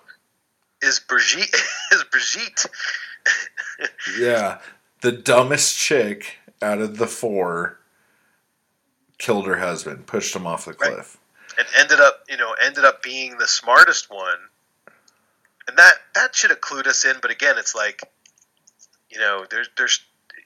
is 0.82 1.00
Brigitte. 1.00 1.56
Is 1.92 2.04
Brigitte? 2.04 2.66
Yeah, 4.20 4.60
the 5.02 5.12
dumbest 5.12 5.78
chick 5.78 6.38
out 6.62 6.80
of 6.80 6.98
the 6.98 7.08
four 7.08 7.80
killed 9.18 9.48
her 9.48 9.58
husband, 9.60 10.08
pushed 10.08 10.36
him 10.36 10.48
off 10.48 10.66
the 10.66 10.72
Right. 10.74 10.94
cliff. 10.94 11.18
and 11.58 11.68
ended 11.78 12.00
up, 12.00 12.24
you 12.30 12.38
know, 12.38 12.54
ended 12.54 12.86
up 12.86 13.04
being 13.04 13.38
the 13.38 13.48
smartest 13.48 14.10
one. 14.10 14.38
And 15.68 15.78
that 15.78 15.96
that 16.16 16.34
should 16.36 16.52
have 16.52 16.62
clued 16.62 16.88
us 16.88 17.04
in, 17.04 17.18
but 17.22 17.32
again, 17.32 17.58
it's 17.58 17.76
like, 17.76 18.02
you 19.10 19.20
know, 19.20 19.46
there's 19.50 19.70
there's 19.78 20.00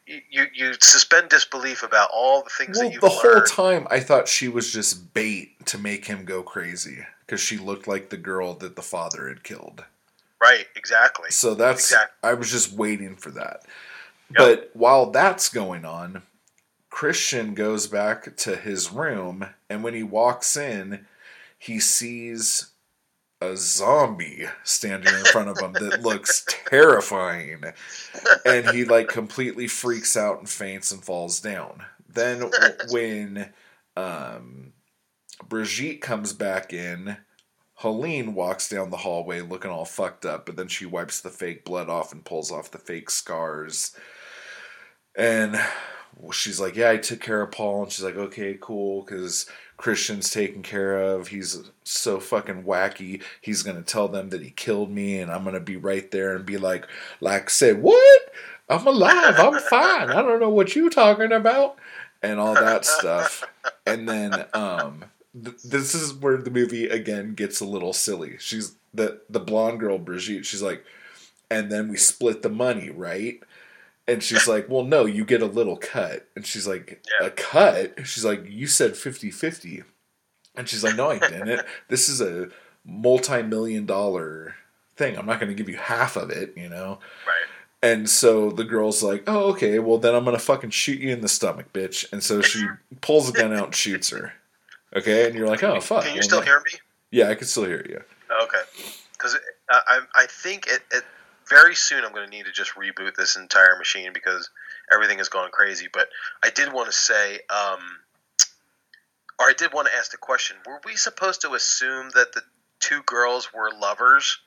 you 0.06 0.48
you 0.54 0.74
suspend 0.82 1.30
disbelief 1.30 1.84
about 1.84 2.10
all 2.12 2.42
the 2.42 2.50
things 2.50 2.78
Well, 2.78 2.88
that 2.88 2.94
you've 2.94 3.02
the 3.02 3.10
whole 3.10 3.42
time 3.44 3.88
I 3.92 4.00
thought 4.00 4.28
she 4.28 4.48
was 4.48 4.74
just 4.74 5.14
bait 5.14 5.66
to 5.68 5.78
make 5.78 6.06
him 6.06 6.26
go 6.26 6.42
crazy 6.42 7.06
because 7.26 7.40
she 7.40 7.58
looked 7.58 7.88
like 7.88 8.10
the 8.10 8.18
girl 8.18 8.54
that 8.56 8.76
the 8.76 8.82
father 8.82 9.30
had 9.30 9.44
killed. 9.44 9.86
Right, 10.42 10.68
exactly. 10.76 11.30
So 11.30 11.54
that's 11.54 11.92
Exactly. 11.92 12.30
I 12.30 12.34
was 12.34 12.52
just 12.52 12.74
waiting 12.74 13.16
for 13.16 13.30
that. 13.32 13.62
Yep. 14.38 14.38
But 14.38 14.70
while 14.74 15.12
that's 15.12 15.50
going 15.50 15.86
on, 15.86 16.24
Christian 16.90 17.54
goes 17.54 17.88
back 17.88 18.36
to 18.38 18.56
his 18.56 18.92
room 18.92 19.48
and 19.70 19.84
when 19.84 19.94
he 19.94 20.04
walks 20.04 20.56
in, 20.56 21.06
he 21.58 21.80
sees 21.80 22.72
a 23.42 23.58
zombie 23.58 24.46
standing 24.64 25.14
in 25.14 25.26
front 25.26 25.50
of 25.50 25.60
him 25.60 25.74
that 25.74 26.02
looks 26.04 26.46
terrifying. 26.48 27.64
And 28.46 28.70
he 28.70 28.86
like 28.86 29.10
completely 29.10 29.68
freaks 29.68 30.16
out 30.16 30.40
and 30.40 30.50
faints 30.50 30.92
and 30.92 31.04
falls 31.04 31.40
down. 31.40 31.84
Then 32.08 32.52
when 32.90 33.52
um 33.98 34.74
Brigitte 35.50 36.02
comes 36.02 36.32
back 36.32 36.74
in, 36.74 37.18
Helene 37.76 38.34
walks 38.34 38.70
down 38.70 38.92
the 38.92 38.98
hallway 38.98 39.42
looking 39.42 39.72
all 39.72 39.86
fucked 39.86 40.26
up, 40.26 40.46
but 40.46 40.56
then 40.56 40.68
she 40.68 40.86
wipes 40.86 41.20
the 41.20 41.30
fake 41.30 41.66
blood 41.66 41.90
off 41.90 42.14
and 42.14 42.24
pulls 42.24 42.52
off 42.52 42.72
the 42.72 42.78
fake 42.78 43.10
scars. 43.10 43.96
And 45.16 45.60
she's 46.32 46.60
like, 46.60 46.76
Yeah, 46.76 46.90
I 46.90 46.98
took 46.98 47.20
care 47.20 47.42
of 47.42 47.52
Paul. 47.52 47.84
And 47.84 47.92
she's 47.92 48.04
like, 48.04 48.16
Okay, 48.16 48.58
cool, 48.60 49.02
because 49.04 49.46
Christian's 49.78 50.30
taken 50.30 50.64
care 50.64 50.98
of. 50.98 51.28
He's 51.28 51.62
so 51.84 52.20
fucking 52.20 52.64
wacky. 52.64 53.22
He's 53.42 53.64
to 53.76 53.82
tell 53.82 54.08
them 54.08 54.30
that 54.30 54.42
he 54.42 54.52
killed 54.52 54.90
me, 54.92 55.20
and 55.20 55.32
I'm 55.32 55.44
to 55.56 55.60
be 55.60 55.78
right 55.78 56.10
there 56.12 56.36
and 56.36 56.46
be 56.46 56.58
like, 56.58 56.88
like, 57.20 57.50
say, 57.50 57.74
What? 57.74 58.34
I'm 58.70 58.88
alive. 58.88 59.36
I'm 59.38 59.60
fine. 59.60 60.10
I 60.10 60.22
don't 60.22 60.40
know 60.40 60.50
what 60.50 60.76
you're 60.76 60.90
talking 60.90 61.32
about, 61.32 61.78
and 62.22 62.40
all 62.40 62.54
that 62.54 62.86
stuff. 62.86 63.44
And 63.86 64.08
then 64.08 64.46
um, 64.54 65.06
th- 65.34 65.62
this 65.64 65.94
is 65.94 66.14
where 66.14 66.38
the 66.38 66.50
movie 66.50 66.88
again 66.88 67.34
gets 67.34 67.60
a 67.60 67.66
little 67.66 67.94
silly. 67.94 68.38
She's 68.40 68.76
the 68.94 69.22
the 69.30 69.40
blonde 69.40 69.80
girl 69.80 69.98
Brigitte. 69.98 70.46
She's 70.46 70.62
like, 70.62 70.84
and 71.52 71.72
then 71.72 71.90
we 71.90 71.98
split 71.98 72.42
the 72.42 72.50
money, 72.50 72.90
right? 72.90 73.42
And 74.08 74.22
she's 74.22 74.48
like, 74.48 74.68
well, 74.68 74.84
no, 74.84 75.06
you 75.06 75.24
get 75.24 75.42
a 75.42 75.46
little 75.46 75.78
cut. 75.78 76.28
And 76.36 76.46
she's 76.46 76.68
like, 76.68 77.02
Yeah. 77.22 77.28
a 77.28 77.30
cut? 77.32 78.06
She's 78.06 78.26
like, 78.26 78.46
you 78.50 78.68
said 78.68 78.98
50 78.98 79.32
50. 79.32 79.84
And 80.56 80.68
she's 80.68 80.84
like, 80.84 80.96
no, 80.96 81.10
I 81.10 81.20
didn't. 81.20 81.62
this 81.88 82.10
is 82.10 82.22
a 82.22 82.50
multi 82.86 83.42
million 83.42 83.86
dollar 83.86 84.56
thing. 84.96 85.18
I'm 85.18 85.26
not 85.26 85.40
going 85.40 85.50
to 85.50 85.56
give 85.56 85.70
you 85.70 85.78
half 85.78 86.16
of 86.18 86.30
it, 86.30 86.54
you 86.58 86.70
know? 86.70 87.00
Right. 87.26 87.46
And 87.82 88.10
so 88.10 88.50
the 88.50 88.64
girl's 88.64 89.04
like, 89.04 89.24
oh, 89.28 89.52
okay, 89.52 89.80
well, 89.80 89.98
then 89.98 90.16
I'm 90.16 90.24
going 90.24 90.38
to 90.38 90.44
fucking 90.44 90.70
shoot 90.70 91.00
you 91.00 91.12
in 91.12 91.22
the 91.22 91.28
stomach, 91.28 91.74
bitch. 91.74 92.12
And 92.14 92.24
so 92.24 92.42
she 92.42 92.66
pulls 93.02 93.30
a 93.30 93.34
gun 93.34 93.54
out 93.54 93.66
and 93.66 93.76
shoots 93.76 94.10
her. 94.10 94.34
Okay? 94.96 95.26
And 95.28 95.36
you're 95.36 95.48
like, 95.48 95.64
oh, 95.64 95.80
fuck. 95.82 96.06
Can 96.06 96.16
you 96.16 96.24
still 96.24 96.42
hear 96.42 96.60
me? 96.60 96.80
Yeah, 97.12 97.30
I 97.30 97.36
can 97.36 97.46
still 97.48 97.66
hear 97.66 97.86
you. 97.88 98.02
Okay. 98.44 98.62
Because 99.12 99.36
uh, 99.70 99.80
I, 99.88 100.00
I 100.16 100.26
think 100.28 100.68
it, 100.68 100.82
it 100.92 101.04
very 101.50 101.76
soon 101.76 102.04
I'm 102.04 102.14
going 102.14 102.30
to 102.30 102.36
need 102.36 102.46
to 102.46 102.52
just 102.52 102.76
reboot 102.76 103.16
this 103.16 103.36
entire 103.36 103.78
machine 103.78 104.12
because 104.14 104.50
everything 104.92 105.18
has 105.20 105.30
gone 105.30 105.52
crazy. 105.52 105.88
But 105.92 106.08
I 106.44 106.50
did 106.50 106.72
want 106.72 106.88
to 106.88 106.94
say, 106.94 107.40
um, 107.50 107.80
or 109.40 109.48
I 109.48 109.54
did 109.58 109.74
want 109.74 109.88
to 109.88 109.96
ask 109.96 110.12
the 110.12 110.18
question: 110.18 110.58
Were 110.66 110.82
we 110.86 110.96
supposed 110.96 111.42
to 111.42 111.54
assume 111.54 112.10
that 112.16 112.34
the 112.34 112.42
two 112.80 113.02
girls 113.04 113.54
were 113.54 113.72
lovers? 113.72 114.38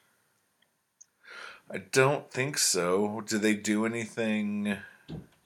I 1.71 1.79
don't 1.79 2.31
think 2.31 2.59
so. 2.59 3.23
Did 3.23 3.43
they 3.43 3.55
do 3.55 3.87
anything? 3.87 4.77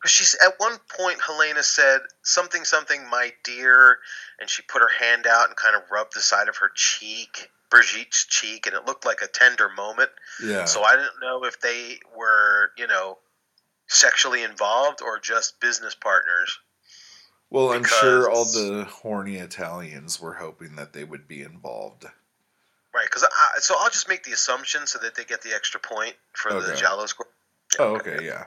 She's 0.04 0.34
at 0.34 0.54
one 0.58 0.76
point, 0.96 1.18
Helena 1.20 1.62
said 1.62 2.00
something, 2.22 2.64
something, 2.64 3.08
my 3.10 3.32
dear, 3.44 3.98
and 4.38 4.48
she 4.48 4.62
put 4.62 4.82
her 4.82 4.88
hand 4.88 5.26
out 5.26 5.48
and 5.48 5.56
kind 5.56 5.76
of 5.76 5.90
rubbed 5.90 6.14
the 6.14 6.20
side 6.20 6.48
of 6.48 6.56
her 6.58 6.70
cheek, 6.74 7.50
Brigitte's 7.70 8.26
cheek, 8.26 8.66
and 8.66 8.74
it 8.74 8.86
looked 8.86 9.06
like 9.06 9.22
a 9.22 9.26
tender 9.28 9.68
moment. 9.68 10.10
Yeah. 10.44 10.64
So 10.64 10.82
I 10.82 10.96
didn't 10.96 11.20
know 11.22 11.44
if 11.44 11.60
they 11.60 11.98
were, 12.16 12.72
you 12.76 12.86
know, 12.86 13.18
sexually 13.86 14.42
involved 14.42 15.00
or 15.02 15.18
just 15.18 15.60
business 15.60 15.94
partners. 15.94 16.58
well, 17.50 17.72
I'm 17.72 17.84
sure 17.84 18.30
all 18.30 18.44
the 18.44 18.86
horny 18.88 19.36
Italians 19.36 20.20
were 20.20 20.34
hoping 20.34 20.76
that 20.76 20.92
they 20.92 21.04
would 21.04 21.26
be 21.26 21.42
involved. 21.42 22.04
Right, 22.92 23.04
because 23.06 23.22
I, 23.24 23.58
so 23.60 23.74
I'll 23.78 23.90
just 23.90 24.08
make 24.08 24.24
the 24.24 24.32
assumption 24.32 24.86
so 24.86 24.98
that 25.00 25.14
they 25.14 25.24
get 25.24 25.42
the 25.42 25.54
extra 25.54 25.78
point 25.80 26.14
for 26.32 26.52
the 26.52 26.72
Okay. 26.72 26.80
Giallo 26.80 27.06
score. 27.06 27.26
Oh, 27.78 27.96
okay, 27.96 28.24
yeah. 28.24 28.44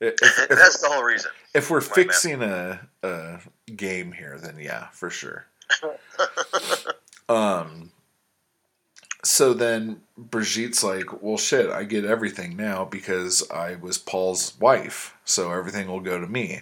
If, 0.00 0.14
if, 0.22 0.48
That's 0.48 0.80
the 0.80 0.88
whole 0.88 1.04
reason. 1.04 1.30
if 1.54 1.70
we're 1.70 1.80
fixing 1.80 2.42
a, 2.42 2.80
a 3.04 3.38
game 3.74 4.10
here, 4.12 4.38
then 4.38 4.56
yeah, 4.58 4.88
for 4.88 5.08
sure. 5.08 5.46
um. 7.28 7.90
So 9.26 9.54
then 9.54 10.02
Brigitte's 10.16 10.84
like, 10.84 11.20
well, 11.20 11.36
shit, 11.36 11.68
I 11.68 11.82
get 11.82 12.04
everything 12.04 12.56
now 12.56 12.84
because 12.84 13.42
I 13.50 13.74
was 13.74 13.98
Paul's 13.98 14.58
wife, 14.60 15.16
so 15.24 15.50
everything 15.50 15.88
will 15.88 15.98
go 15.98 16.20
to 16.20 16.28
me. 16.28 16.60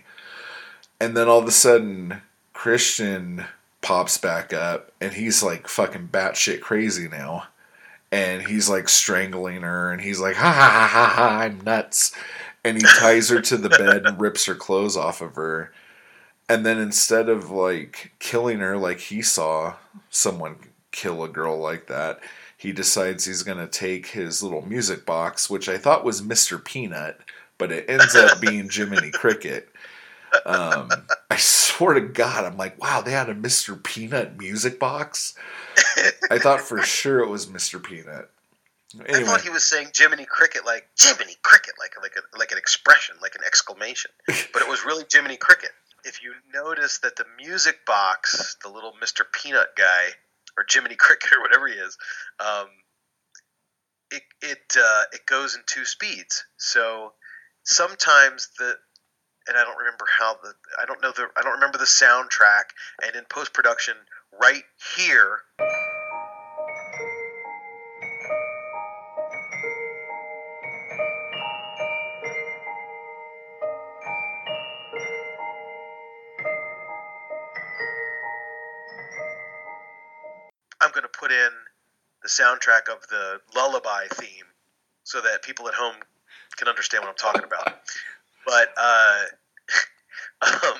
And 0.99 1.15
then 1.15 1.29
all 1.29 1.41
of 1.41 1.47
a 1.47 1.51
sudden, 1.51 2.23
Christian 2.55 3.45
pops 3.83 4.17
back 4.17 4.55
up, 4.55 4.93
and 4.99 5.13
he's 5.13 5.43
like 5.43 5.69
fucking 5.69 6.09
batshit 6.11 6.63
crazy 6.63 7.07
now. 7.07 7.49
And 8.11 8.47
he's 8.47 8.71
like 8.71 8.89
strangling 8.89 9.61
her, 9.61 9.93
and 9.93 10.01
he's 10.01 10.21
like, 10.21 10.37
ha 10.37 10.51
ha 10.51 10.71
ha 10.71 10.87
ha 10.87 11.13
ha, 11.15 11.39
I'm 11.41 11.61
nuts. 11.61 12.17
And 12.65 12.79
he 12.79 12.83
ties 12.99 13.29
her 13.29 13.43
to 13.43 13.59
the 13.59 13.69
bed 13.69 14.07
and 14.07 14.19
rips 14.19 14.47
her 14.47 14.55
clothes 14.55 14.97
off 14.97 15.21
of 15.21 15.37
her. 15.37 15.71
And 16.49 16.65
then 16.65 16.79
instead 16.79 17.29
of 17.29 17.51
like 17.51 18.13
killing 18.21 18.61
her 18.61 18.79
like 18.79 19.01
he 19.01 19.21
saw 19.21 19.75
someone 20.09 20.57
kill 20.93 21.23
a 21.23 21.29
girl 21.29 21.59
like 21.59 21.89
that, 21.89 22.21
he 22.57 22.73
decides 22.73 23.25
he's 23.25 23.43
going 23.43 23.59
to 23.59 23.67
take 23.67 24.09
his 24.09 24.43
little 24.43 24.67
music 24.67 25.05
box, 25.05 25.51
which 25.51 25.69
I 25.69 25.79
thought 25.79 26.05
was 26.05 26.23
Mr. 26.23 26.63
Peanut, 26.63 27.19
but 27.59 27.73
it 27.73 27.89
ends 27.89 28.15
up 28.15 28.41
being 28.41 28.69
Jiminy 28.71 29.11
Cricket. 29.11 29.69
Um, 30.47 30.89
I 31.31 31.37
swear 31.37 31.95
to 31.95 32.01
God, 32.01 32.45
I'm 32.45 32.57
like, 32.57 32.81
wow, 32.81 33.01
they 33.01 33.13
had 33.13 33.29
a 33.29 33.35
Mr. 33.35 33.81
Peanut 33.81 34.39
music 34.39 34.79
box. 34.79 35.35
I 36.31 36.39
thought 36.39 36.61
for 36.61 36.83
sure 36.83 37.21
it 37.21 37.29
was 37.29 37.47
Mr. 37.47 37.83
Peanut. 37.83 38.31
I 39.09 39.25
thought 39.25 39.41
he 39.41 39.51
was 39.51 39.65
saying 39.65 39.89
Jiminy 39.97 40.25
Cricket, 40.25 40.65
like 40.65 40.89
Jiminy 41.01 41.37
Cricket, 41.43 41.75
like 41.79 41.95
like 42.01 42.15
a, 42.17 42.39
like 42.39 42.53
an 42.53 42.59
expression, 42.59 43.17
like 43.21 43.35
an 43.35 43.43
exclamation. 43.45 44.11
But 44.27 44.63
it 44.63 44.69
was 44.69 44.85
really 44.85 45.05
Jiminy 45.11 45.37
Cricket. 45.37 45.71
If 46.05 46.23
you 46.23 46.35
notice 46.53 46.99
that 46.99 47.17
the 47.17 47.25
music 47.37 47.87
box, 47.87 48.57
the 48.63 48.69
little 48.69 48.93
Mr. 49.03 49.23
Peanut 49.33 49.75
guy, 49.77 50.11
or 50.57 50.65
Jiminy 50.71 50.97
Cricket, 50.97 51.33
or 51.37 51.43
whatever 51.43 51.67
he 51.69 51.75
is, 51.75 51.97
um, 52.41 52.67
it 54.11 54.23
it 54.43 54.77
uh, 54.77 55.03
it 55.13 55.27
goes 55.27 55.55
in 55.55 55.63
two 55.67 55.85
speeds. 55.85 56.45
So 56.57 57.13
sometimes 57.65 58.49
the 58.59 58.75
and 59.47 59.57
I 59.57 59.65
don't 59.65 59.79
remember 59.79 60.07
how 60.19 60.37
the 60.43 60.55
I 60.81 60.87
don't 60.87 61.03
know 61.03 61.13
the 61.13 61.27
I 61.37 61.43
don't 61.43 61.55
remember 61.55 61.79
the 61.79 61.85
soundtrack. 61.85 62.65
And 63.03 63.17
in 63.17 63.25
post 63.25 63.53
production, 63.53 63.95
right 64.41 64.65
here, 64.97 65.41
put 81.25 81.33
in 81.33 81.51
the 82.23 82.29
soundtrack 82.29 82.93
of 82.93 83.01
the 83.09 83.41
lullaby 83.57 84.05
theme 84.13 84.45
so 85.05 85.23
that 85.23 85.43
people 85.43 85.67
at 85.69 85.75
home 85.75 85.95
can 86.59 86.69
understand 86.69 87.03
what 87.03 87.09
I'm 87.09 87.17
talking 87.17 87.45
about. 87.45 87.79
But 88.45 88.69
uh, 88.77 89.23
um, 90.43 90.79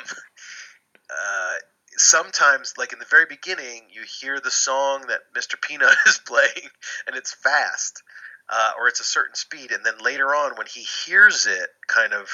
uh, 1.09 1.55
sometimes, 1.97 2.75
like 2.77 2.93
in 2.93 2.99
the 2.99 3.07
very 3.11 3.25
beginning, 3.27 3.85
you 3.91 4.03
hear 4.21 4.39
the 4.39 4.51
song 4.51 5.07
that 5.09 5.21
Mr. 5.35 5.59
Peanut 5.59 5.97
is 6.07 6.19
playing, 6.19 6.69
and 7.07 7.17
it's 7.17 7.33
fast, 7.33 8.03
uh, 8.51 8.73
or 8.79 8.89
it's 8.89 9.01
a 9.01 9.05
certain 9.05 9.35
speed, 9.35 9.73
and 9.73 9.83
then 9.83 9.95
later 10.03 10.35
on, 10.35 10.57
when 10.57 10.67
he 10.67 10.85
hears 11.07 11.47
it, 11.47 11.71
kind 11.87 12.13
of. 12.13 12.29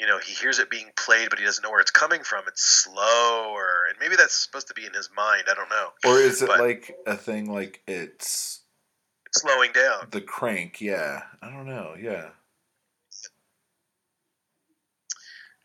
You 0.00 0.06
know, 0.06 0.18
he 0.18 0.32
hears 0.32 0.58
it 0.58 0.70
being 0.70 0.86
played, 0.96 1.28
but 1.28 1.38
he 1.38 1.44
doesn't 1.44 1.62
know 1.62 1.70
where 1.70 1.80
it's 1.80 1.90
coming 1.90 2.22
from. 2.22 2.44
It's 2.48 2.64
slower, 2.64 3.84
and 3.86 3.98
maybe 4.00 4.16
that's 4.16 4.32
supposed 4.34 4.68
to 4.68 4.74
be 4.74 4.86
in 4.86 4.94
his 4.94 5.10
mind. 5.14 5.42
I 5.46 5.52
don't 5.52 5.68
know. 5.68 5.90
or 6.06 6.18
is 6.18 6.40
it 6.40 6.46
but- 6.46 6.58
like 6.58 6.96
a 7.06 7.14
thing 7.16 7.52
like 7.52 7.82
it's 7.86 8.60
slowing 9.34 9.72
down. 9.72 10.08
the 10.10 10.22
crank? 10.22 10.80
Yeah, 10.80 11.20
I 11.42 11.50
don't 11.50 11.66
know. 11.66 11.96
Yeah. 12.00 12.30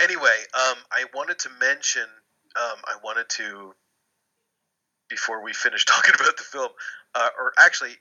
Anyway, 0.01 0.37
um, 0.53 0.75
I 0.91 1.05
wanted 1.13 1.39
to 1.39 1.49
mention, 1.61 2.03
um, 2.57 2.77
I 2.83 2.97
wanted 3.01 3.29
to, 3.29 3.73
before 5.07 5.41
we 5.45 5.53
finish 5.53 5.85
talking 5.85 6.13
about 6.13 6.35
the 6.35 6.43
film, 6.43 6.71
uh, 7.13 7.29
or 7.39 7.53
actually, 7.57 7.95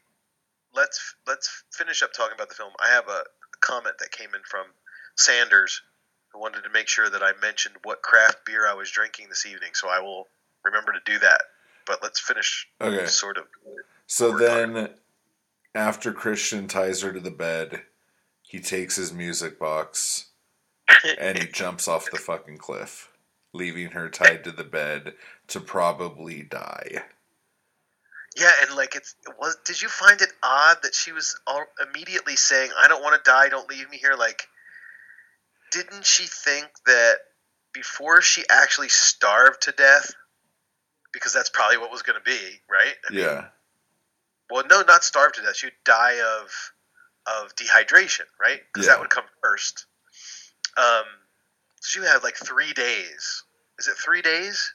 let's 0.75 1.15
let's 1.29 1.63
finish 1.73 2.03
up 2.03 2.13
talking 2.13 2.35
about 2.35 2.49
the 2.49 2.57
film. 2.57 2.73
I 2.81 2.89
have 2.89 3.07
a, 3.07 3.23
a 3.23 3.59
comment 3.61 3.99
that 4.01 4.11
came 4.11 4.35
in 4.35 4.41
from 4.45 4.67
Sanders, 5.17 5.81
who 6.35 6.41
wanted 6.41 6.65
to 6.65 6.71
make 6.71 6.89
sure 6.89 7.09
that 7.09 7.23
I 7.23 7.33
mentioned 7.41 7.77
what 7.85 8.03
craft 8.03 8.45
beer 8.45 8.67
I 8.69 8.75
was 8.75 8.91
drinking 8.91 9.29
this 9.29 9.47
evening. 9.47 9.71
So 9.73 9.89
I 9.89 10.01
will 10.01 10.27
remember 10.65 10.93
to 10.93 11.01
do 11.07 11.19
that. 11.21 11.43
But 11.87 12.03
let's 12.03 12.21
finish 12.21 12.67
Okay. 12.81 13.07
sort 13.07 13.39
of. 13.39 13.45
So 14.07 14.37
then, 14.37 14.91
after 15.75 16.13
Christian 16.13 16.67
ties 16.67 17.03
her 17.03 17.13
to 17.13 17.21
the 17.21 17.31
bed, 17.31 17.83
he 18.43 18.61
takes 18.61 18.97
his 18.97 19.13
music 19.13 19.59
box 19.59 20.27
and 21.19 21.39
he 21.39 21.47
jumps 21.47 21.89
off 21.89 22.11
the 22.11 22.19
fucking 22.19 22.59
cliff, 22.59 23.11
leaving 23.53 23.91
her 23.93 24.09
tied 24.09 24.45
to 24.45 24.51
the 24.51 24.65
bed 24.65 25.15
to 25.49 25.61
probably 25.61 26.43
die. 26.43 27.05
Yeah, 28.37 28.51
and 28.63 28.77
like 28.77 28.97
it's 28.97 29.15
it 29.29 29.35
was. 29.39 29.57
Did 29.65 29.81
you 29.81 29.89
find 29.89 30.21
it 30.21 30.33
odd 30.43 30.79
that 30.83 30.95
she 30.95 31.13
was 31.13 31.39
all, 31.47 31.65
immediately 31.81 32.35
saying, 32.35 32.71
"I 32.77 32.89
don't 32.89 33.03
want 33.03 33.23
to 33.23 33.31
die. 33.31 33.49
Don't 33.49 33.71
leave 33.71 33.89
me 33.91 33.97
here"? 33.99 34.17
Like, 34.17 34.49
didn't 35.75 36.07
she 36.07 36.25
think 36.25 36.67
that 36.87 37.17
before 37.73 38.23
she 38.23 38.45
actually 38.49 38.89
starved 38.89 39.63
to 39.63 39.73
death? 39.73 40.13
Because 41.13 41.33
that's 41.33 41.51
probably 41.51 41.79
what 41.79 41.91
was 41.91 42.03
going 42.03 42.19
to 42.19 42.25
be, 42.25 42.61
right? 42.71 42.95
I 43.09 43.11
mean, 43.13 43.21
Yeah. 43.25 43.49
well, 44.51 44.65
no, 44.69 44.83
not 44.83 45.05
starved 45.05 45.35
to 45.37 45.43
death. 45.43 45.57
She'd 45.57 45.73
die 45.85 46.21
of 46.21 46.51
of 47.27 47.57
dehydration, 47.57 48.27
right? 48.39 48.63
Because 48.71 48.87
Yeah. 48.87 48.93
that 48.93 49.01
would 49.01 49.09
come 49.09 49.25
first. 49.43 49.87
Um, 50.77 51.05
so 51.81 52.01
you 52.01 52.07
have 52.07 52.23
like 52.23 52.37
three 52.37 52.75
days. 52.75 53.45
Is 53.79 53.89
it 53.89 53.97
three 53.97 54.21
days 54.21 54.75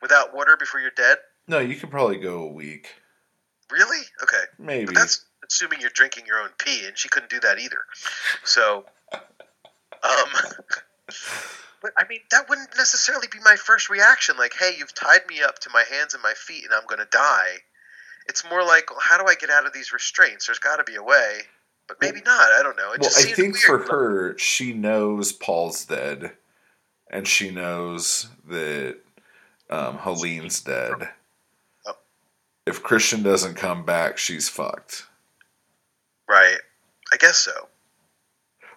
without 0.00 0.32
water 0.32 0.56
before 0.56 0.78
you're 0.80 0.92
dead? 0.92 1.18
No, 1.48 1.58
you 1.58 1.74
could 1.74 1.90
probably 1.90 2.18
go 2.18 2.44
a 2.44 2.52
week. 2.52 2.94
Really? 3.68 4.00
Okay. 4.22 4.44
Maybe. 4.60 4.86
But 4.86 4.94
that's 4.94 5.24
assuming 5.50 5.80
you're 5.80 5.90
drinking 5.90 6.26
your 6.26 6.40
own 6.40 6.50
pee, 6.58 6.86
and 6.86 6.96
she 6.96 7.08
couldn't 7.08 7.30
do 7.30 7.40
that 7.40 7.58
either. 7.58 7.84
So, 8.44 8.86
I 11.96 12.04
mean, 12.08 12.20
that 12.30 12.48
wouldn't 12.48 12.76
necessarily 12.76 13.28
be 13.30 13.38
my 13.44 13.56
first 13.56 13.88
reaction. 13.88 14.36
Like, 14.36 14.54
hey, 14.58 14.74
you've 14.78 14.94
tied 14.94 15.26
me 15.28 15.42
up 15.42 15.58
to 15.60 15.70
my 15.72 15.84
hands 15.90 16.14
and 16.14 16.22
my 16.22 16.34
feet, 16.34 16.64
and 16.64 16.72
I'm 16.72 16.86
going 16.86 16.98
to 16.98 17.08
die. 17.10 17.56
It's 18.28 18.48
more 18.48 18.64
like, 18.64 18.90
well, 18.90 19.00
how 19.00 19.18
do 19.18 19.28
I 19.28 19.34
get 19.34 19.50
out 19.50 19.66
of 19.66 19.72
these 19.72 19.92
restraints? 19.92 20.46
There's 20.46 20.58
got 20.58 20.76
to 20.76 20.84
be 20.84 20.96
a 20.96 21.02
way, 21.02 21.40
but 21.86 21.98
maybe 22.00 22.20
not. 22.24 22.52
I 22.52 22.62
don't 22.62 22.76
know. 22.76 22.92
It 22.92 23.00
well, 23.00 23.10
I 23.16 23.22
think 23.22 23.54
weird. 23.54 23.62
for 23.62 23.78
her, 23.90 24.38
she 24.38 24.72
knows 24.72 25.32
Paul's 25.32 25.84
dead, 25.84 26.32
and 27.08 27.28
she 27.28 27.50
knows 27.50 28.28
that 28.48 28.96
um, 29.70 29.98
Helene's 29.98 30.60
dead. 30.60 31.10
Oh. 31.86 31.92
If 32.66 32.82
Christian 32.82 33.22
doesn't 33.22 33.54
come 33.54 33.84
back, 33.84 34.18
she's 34.18 34.48
fucked. 34.48 35.06
right? 36.28 36.58
I 37.12 37.16
guess 37.16 37.36
so. 37.38 37.68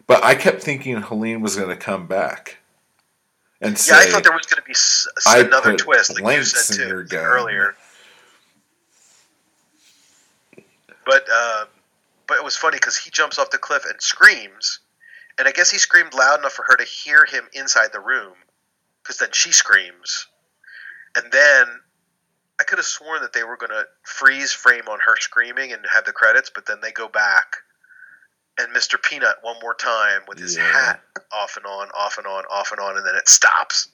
But 0.10 0.24
I 0.24 0.34
kept 0.36 0.64
thinking 0.64 1.00
Helene 1.02 1.40
was 1.42 1.56
going 1.56 1.70
to 1.70 1.78
come 1.78 2.08
back 2.08 2.58
and 3.62 3.78
say, 3.78 3.94
Yeah, 3.96 4.02
I 4.02 4.12
thought 4.12 4.24
there 4.24 4.34
was 4.34 4.48
going 4.48 4.58
to 4.58 4.66
be 4.66 4.72
s- 4.72 5.08
another 5.46 5.70
twist, 5.78 6.10
like 6.16 6.24
you 6.36 6.44
said 6.44 6.76
too 6.76 6.84
earlier. 7.28 7.76
But 11.06 11.28
uh, 11.32 11.66
but 12.28 12.38
it 12.38 12.44
was 12.44 12.58
funny 12.58 12.78
because 12.78 12.98
he 12.98 13.12
jumps 13.12 13.38
off 13.38 13.52
the 13.52 13.60
cliff 13.60 13.86
and 13.86 14.02
screams, 14.02 14.80
and 15.38 15.48
I 15.48 15.52
guess 15.52 15.70
he 15.70 15.78
screamed 15.78 16.16
loud 16.16 16.40
enough 16.40 16.54
for 16.54 16.66
her 16.68 16.76
to 16.76 16.84
hear 16.84 17.26
him 17.26 17.48
inside 17.54 17.90
the 17.94 18.00
room, 18.00 18.34
because 19.04 19.18
then 19.20 19.30
she 19.32 19.52
screams, 19.52 20.26
and 21.16 21.32
then 21.32 21.68
I 22.60 22.64
could 22.64 22.80
have 22.80 22.86
sworn 22.86 23.22
that 23.22 23.34
they 23.34 23.44
were 23.44 23.58
going 23.58 23.72
to 23.72 23.86
freeze 24.04 24.52
frame 24.52 24.88
on 24.90 25.00
her 25.06 25.16
screaming 25.18 25.72
and 25.72 25.86
have 25.94 26.06
the 26.06 26.12
credits, 26.14 26.52
but 26.54 26.66
then 26.66 26.80
they 26.82 26.92
go 26.92 27.08
back. 27.08 27.58
And 28.60 28.74
Mr. 28.76 29.02
Peanut 29.02 29.38
one 29.42 29.56
more 29.62 29.74
time 29.74 30.22
with 30.28 30.38
his 30.38 30.58
Yeah. 30.58 30.64
hat 30.72 31.02
off 31.32 31.56
and 31.58 31.66
on, 31.66 31.90
off 31.92 32.18
and 32.18 32.28
on, 32.28 32.44
off 32.52 32.72
and 32.72 32.80
on, 32.82 32.98
and 32.98 33.06
then 33.06 33.16
it 33.16 33.28
stops. 33.30 33.88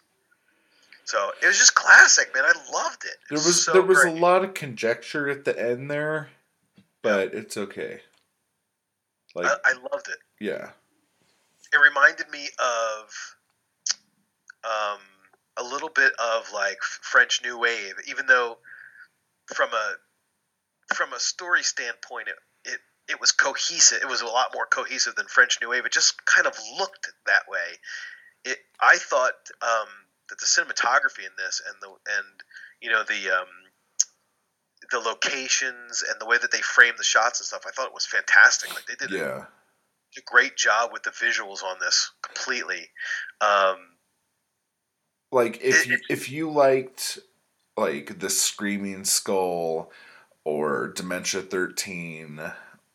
So 1.05 1.31
it 1.41 1.45
was 1.45 1.57
just 1.59 1.75
classic, 1.75 2.33
man. 2.33 2.43
I 2.45 2.53
loved 2.73 3.05
it. 3.05 3.09
It 3.11 3.17
there 3.29 3.37
was 3.37 3.63
so 3.63 3.73
there 3.73 3.81
was 3.83 3.99
great. 4.01 4.17
a 4.17 4.19
lot 4.19 4.43
of 4.43 4.55
conjecture 4.55 5.29
at 5.29 5.45
the 5.45 5.57
end 5.57 5.91
there, 5.91 6.29
but 7.03 7.33
it's 7.35 7.55
okay. 7.57 8.01
Like, 9.35 9.45
I, 9.45 9.55
I 9.65 9.73
loved 9.91 10.07
it. 10.07 10.17
yeah, 10.39 10.69
It 11.73 11.77
reminded 11.77 12.29
me 12.31 12.47
of 12.57 13.35
um, 14.63 14.99
a 15.57 15.63
little 15.63 15.89
bit 15.89 16.13
of 16.17 16.51
like 16.53 16.81
French 16.81 17.41
New 17.43 17.59
Wave, 17.59 17.93
even 18.07 18.25
though 18.25 18.57
from 19.53 19.69
a 19.73 19.95
from 20.95 21.13
a 21.13 21.19
story 21.19 21.61
standpoint, 21.63 22.29
it, 22.29 22.35
it 23.07 23.21
was 23.21 23.31
cohesive. 23.31 23.99
It 24.01 24.07
was 24.09 24.21
a 24.21 24.27
lot 24.27 24.47
more 24.53 24.65
cohesive 24.65 25.15
than 25.15 25.27
French 25.27 25.59
New 25.61 25.69
Wave. 25.69 25.85
It 25.85 25.91
just 25.91 26.25
kind 26.25 26.47
of 26.47 26.57
looked 26.79 27.09
that 27.27 27.43
way. 27.47 27.77
It 28.43 28.57
I 28.81 28.97
thought 28.97 29.33
um, 29.61 29.87
that 30.29 30.39
the 30.39 30.45
cinematography 30.45 31.25
in 31.25 31.31
this 31.37 31.61
and 31.67 31.75
the 31.81 31.87
and 31.87 32.27
you 32.81 32.89
know 32.89 33.03
the 33.03 33.37
um, 33.37 33.47
the 34.91 34.99
locations 34.99 36.03
and 36.03 36.19
the 36.19 36.25
way 36.25 36.37
that 36.37 36.51
they 36.51 36.61
framed 36.61 36.97
the 36.97 37.03
shots 37.03 37.39
and 37.39 37.45
stuff, 37.45 37.63
I 37.67 37.71
thought 37.71 37.87
it 37.87 37.93
was 37.93 38.05
fantastic. 38.05 38.73
Like 38.73 38.85
they 38.85 38.95
did 38.95 39.13
a 39.13 39.17
yeah. 39.17 39.45
a 40.17 40.21
great 40.25 40.55
job 40.55 40.91
with 40.91 41.03
the 41.03 41.11
visuals 41.11 41.63
on 41.63 41.77
this 41.79 42.11
completely. 42.21 42.89
Um, 43.41 43.77
Like 45.31 45.61
if 45.61 45.83
It- 45.83 45.87
you, 45.87 45.99
if 46.09 46.29
you 46.29 46.51
liked 46.51 47.19
like 47.77 48.19
the 48.19 48.29
Screaming 48.29 49.03
Skull 49.05 49.91
or 50.43 50.87
Dementia 50.87 51.41
Thirteen 51.41 52.39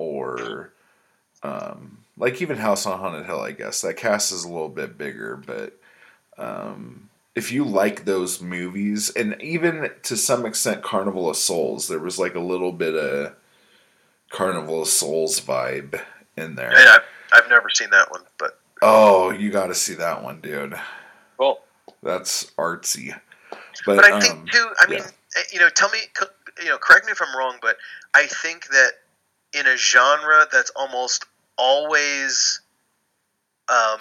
or 0.01 0.73
um, 1.43 1.99
like 2.17 2.41
even 2.41 2.57
House 2.57 2.87
on 2.87 2.99
Haunted 2.99 3.27
Hill, 3.27 3.41
I 3.41 3.53
guess 3.53 3.83
that 3.83 3.97
cast 3.97 4.33
is 4.33 4.45
a 4.45 4.49
little 4.49 4.71
bit 4.71 4.97
bigger, 4.97 5.37
but 5.37 5.79
um, 6.39 7.11
if 7.35 7.53
you 7.53 7.65
like 7.65 8.07
those 8.07 8.41
movies 8.41 9.11
and 9.11 9.41
even 9.43 9.91
to 10.05 10.17
some 10.17 10.47
extent 10.47 10.83
Carnival 10.83 11.29
of 11.29 11.37
Souls, 11.37 11.87
there 11.87 11.99
was 11.99 12.19
like 12.19 12.35
a 12.35 12.41
little 12.41 12.73
bit 12.73 12.95
of 12.95 13.35
Carnival 14.31 14.83
of 14.83 14.89
Souls 14.89 15.39
vibe 15.41 16.01
in 16.37 16.55
there. 16.55 16.71
and 16.71 16.89
I've, 16.89 17.03
I've 17.33 17.51
never 17.51 17.69
seen 17.69 17.91
that 17.91 18.11
one, 18.11 18.23
but 18.39 18.59
Oh, 18.83 19.31
you 19.31 19.51
got 19.51 19.67
to 19.67 19.75
see 19.75 19.95
that 19.95 20.23
one, 20.23 20.41
dude. 20.41 20.75
cool. 21.37 21.61
That's 22.03 22.45
artsy. 22.53 23.15
But, 23.85 23.97
But 23.97 24.05
I 24.05 24.13
um, 24.13 24.21
think 24.23 24.51
too. 24.51 24.67
I 24.81 24.87
mean, 24.89 25.01
yeah. 25.01 25.43
you 25.53 25.61
know, 25.61 25.69
tell 25.69 25.91
me, 25.91 25.99
you 26.63 26.71
know, 26.71 26.79
correct 26.79 27.05
me 27.05 27.13
if 27.13 27.21
I'm 27.21 27.37
wrong, 27.37 27.57
but 27.61 27.77
I 28.15 28.27
think 28.27 28.69
that 28.69 28.93
in 29.53 29.67
a 29.67 29.77
genre 29.77 30.47
that's 30.51 30.71
almost 30.77 31.25
always 31.57 32.61
um, 33.69 34.01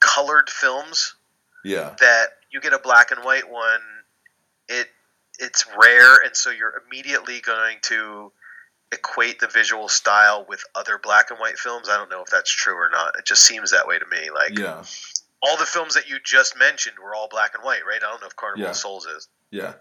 colored 0.00 0.48
films, 0.50 1.14
yeah, 1.64 1.94
that 2.00 2.26
you 2.50 2.60
get 2.60 2.72
a 2.72 2.78
black 2.78 3.10
and 3.10 3.24
white 3.24 3.50
one, 3.50 3.80
it 4.68 4.88
it's 5.38 5.64
rare, 5.78 6.16
and 6.24 6.34
so 6.36 6.50
you're 6.50 6.82
immediately 6.86 7.40
going 7.40 7.76
to 7.82 8.32
equate 8.92 9.38
the 9.38 9.46
visual 9.46 9.88
style 9.88 10.44
with 10.48 10.62
other 10.74 10.98
black 10.98 11.30
and 11.30 11.38
white 11.38 11.58
films. 11.58 11.88
I 11.88 11.96
don't 11.96 12.10
know 12.10 12.22
if 12.22 12.28
that's 12.28 12.50
true 12.50 12.74
or 12.74 12.90
not. 12.90 13.16
It 13.18 13.24
just 13.24 13.44
seems 13.44 13.70
that 13.70 13.86
way 13.86 13.98
to 13.98 14.06
me. 14.06 14.30
Like 14.34 14.58
yeah, 14.58 14.82
all 15.42 15.56
the 15.56 15.64
films 15.66 15.94
that 15.94 16.08
you 16.08 16.18
just 16.24 16.58
mentioned 16.58 16.96
were 17.02 17.14
all 17.14 17.28
black 17.28 17.54
and 17.54 17.62
white, 17.64 17.80
right? 17.86 18.00
I 18.02 18.10
don't 18.10 18.20
know 18.20 18.26
if 18.26 18.36
Carnival 18.36 18.64
Yeah. 18.64 18.70
of 18.70 18.76
Souls 18.76 19.06
is. 19.06 19.28
yeah, 19.50 19.74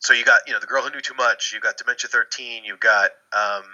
So 0.00 0.14
you 0.14 0.24
got 0.24 0.40
you 0.46 0.52
know 0.52 0.60
the 0.60 0.66
girl 0.66 0.82
who 0.82 0.90
knew 0.90 1.00
too 1.00 1.14
much. 1.14 1.52
You've 1.52 1.62
got 1.62 1.76
Dementia 1.76 2.08
Thirteen. 2.08 2.64
You've 2.64 2.80
got 2.80 3.10
um, 3.32 3.64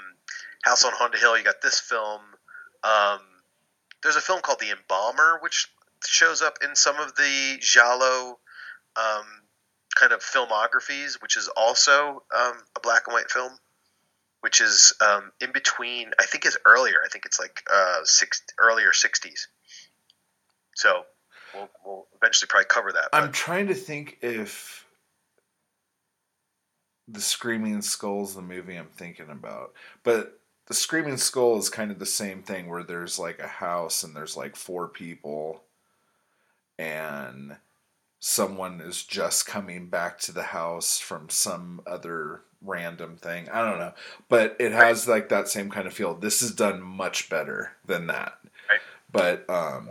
House 0.62 0.84
on 0.84 0.92
Haunted 0.94 1.20
Hill. 1.20 1.36
You 1.36 1.44
got 1.44 1.60
this 1.60 1.80
film. 1.80 2.20
Um, 2.82 3.20
there's 4.02 4.16
a 4.16 4.20
film 4.20 4.40
called 4.40 4.60
The 4.60 4.70
Embalmer, 4.70 5.38
which 5.42 5.68
shows 6.06 6.42
up 6.42 6.58
in 6.62 6.76
some 6.76 6.96
of 6.96 7.14
the 7.16 7.56
Giallo 7.60 8.38
um, 8.96 9.24
kind 9.94 10.12
of 10.12 10.20
filmographies, 10.20 11.20
which 11.22 11.36
is 11.36 11.48
also 11.48 12.22
um, 12.36 12.54
a 12.76 12.80
black 12.82 13.04
and 13.06 13.14
white 13.14 13.30
film, 13.30 13.52
which 14.40 14.60
is 14.60 14.94
um, 15.00 15.30
in 15.40 15.52
between. 15.52 16.10
I 16.18 16.24
think 16.24 16.46
is 16.46 16.56
earlier. 16.64 16.96
I 17.04 17.08
think 17.08 17.26
it's 17.26 17.38
like 17.38 17.62
uh, 17.72 18.00
six 18.04 18.42
earlier 18.58 18.90
'60s. 18.92 19.46
So 20.74 21.02
we'll, 21.54 21.68
we'll 21.84 22.06
eventually 22.16 22.48
probably 22.48 22.66
cover 22.66 22.92
that. 22.92 23.08
I'm 23.12 23.32
trying 23.32 23.68
to 23.68 23.74
think 23.74 24.18
if 24.22 24.84
the 27.06 27.20
Screaming 27.20 27.82
Skull's 27.82 28.34
the 28.34 28.42
movie 28.42 28.76
I'm 28.76 28.86
thinking 28.86 29.30
about, 29.30 29.72
but 30.02 30.38
the 30.66 30.74
Screaming 30.74 31.18
Skull 31.18 31.58
is 31.58 31.68
kind 31.68 31.90
of 31.90 31.98
the 31.98 32.06
same 32.06 32.42
thing 32.42 32.68
where 32.68 32.82
there's 32.82 33.18
like 33.18 33.38
a 33.38 33.46
house 33.46 34.02
and 34.02 34.16
there's 34.16 34.36
like 34.36 34.56
four 34.56 34.88
people, 34.88 35.62
and 36.78 37.56
someone 38.20 38.80
is 38.80 39.02
just 39.02 39.46
coming 39.46 39.86
back 39.86 40.18
to 40.18 40.32
the 40.32 40.44
house 40.44 40.98
from 40.98 41.28
some 41.28 41.82
other 41.86 42.40
random 42.62 43.16
thing. 43.16 43.48
I 43.50 43.68
don't 43.68 43.78
know, 43.78 43.92
but 44.30 44.56
it 44.58 44.72
has 44.72 45.06
like 45.06 45.28
that 45.28 45.48
same 45.48 45.70
kind 45.70 45.86
of 45.86 45.92
feel. 45.92 46.14
This 46.14 46.40
is 46.40 46.52
done 46.52 46.80
much 46.80 47.28
better 47.28 47.72
than 47.84 48.06
that. 48.06 48.38
But 49.12 49.48
um 49.50 49.90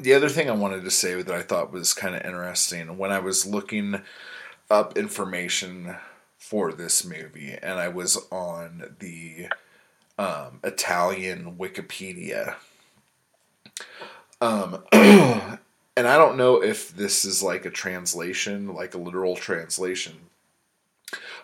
the 0.00 0.14
other 0.14 0.28
thing 0.28 0.50
I 0.50 0.54
wanted 0.54 0.82
to 0.82 0.90
say 0.90 1.22
that 1.22 1.34
I 1.34 1.42
thought 1.42 1.72
was 1.72 1.94
kind 1.94 2.16
of 2.16 2.24
interesting 2.24 2.98
when 2.98 3.12
I 3.12 3.20
was 3.20 3.46
looking 3.46 4.02
up 4.74 4.98
information 4.98 5.94
for 6.36 6.72
this 6.72 7.04
movie 7.04 7.56
and 7.62 7.78
I 7.78 7.88
was 7.88 8.18
on 8.30 8.96
the 8.98 9.46
um, 10.18 10.58
Italian 10.64 11.56
Wikipedia. 11.56 12.56
Um, 14.40 14.82
and 14.92 16.08
I 16.08 16.18
don't 16.18 16.36
know 16.36 16.60
if 16.60 16.90
this 16.90 17.24
is 17.24 17.40
like 17.40 17.64
a 17.64 17.70
translation, 17.70 18.74
like 18.74 18.94
a 18.94 18.98
literal 18.98 19.36
translation, 19.36 20.14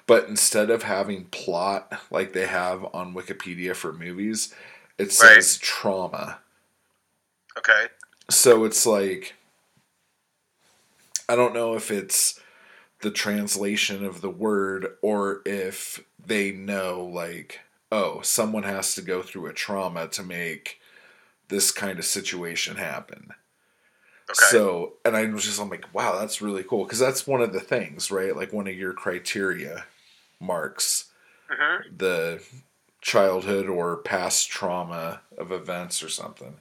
but 0.09 0.29
instead 0.29 0.69
of 0.69 0.83
having 0.83 1.27
plot 1.27 2.01
like 2.11 2.33
they 2.33 2.47
have 2.47 2.85
on 2.93 3.15
Wikipedia 3.15 3.77
for 3.77 3.93
movies, 3.93 4.53
it 4.99 5.13
says 5.13 5.57
trauma. 5.59 6.39
okay. 7.57 7.87
So 8.29 8.65
it's 8.65 8.85
like 8.87 9.35
I 11.29 11.37
don't 11.37 11.55
know 11.55 11.75
if 11.75 11.93
it's 11.93 12.41
the 13.03 13.11
translation 13.11 14.05
of 14.05 14.21
the 14.21 14.31
word 14.31 14.97
or 15.03 15.43
if 15.47 16.05
they 16.25 16.53
know 16.53 17.05
like 17.05 17.61
oh, 17.93 18.21
someone 18.23 18.63
has 18.63 18.95
to 18.95 19.03
go 19.03 19.21
through 19.21 19.47
a 19.47 19.53
trauma 19.53 20.07
to 20.07 20.23
make 20.23 20.81
this 21.49 21.73
kind 21.73 21.99
of 21.99 22.05
situation 22.05 22.77
happen. 22.77 23.33
Okay. 24.31 24.35
So, 24.35 24.95
and 25.05 25.17
I 25.17 25.27
was 25.27 25.45
just 25.45 25.61
I'm 25.61 25.69
like, 25.71 25.93
wow, 25.93 26.19
that's 26.19 26.41
really 26.41 26.63
cool 26.63 26.85
because 26.85 26.99
that's 27.01 27.27
one 27.27 27.41
of 27.43 27.53
the 27.53 27.61
things, 27.61 28.11
right? 28.11 28.37
Like 28.37 28.53
one 28.53 28.69
of 28.69 28.75
your 28.77 28.93
criteria 28.93 29.87
marks 30.41 31.11
Mhm. 31.51 31.99
the 31.99 32.43
childhood 33.01 33.67
or 33.69 33.99
past 33.99 34.51
trauma 34.51 35.23
of 35.39 35.53
events 35.53 36.03
or 36.03 36.09
something. 36.09 36.61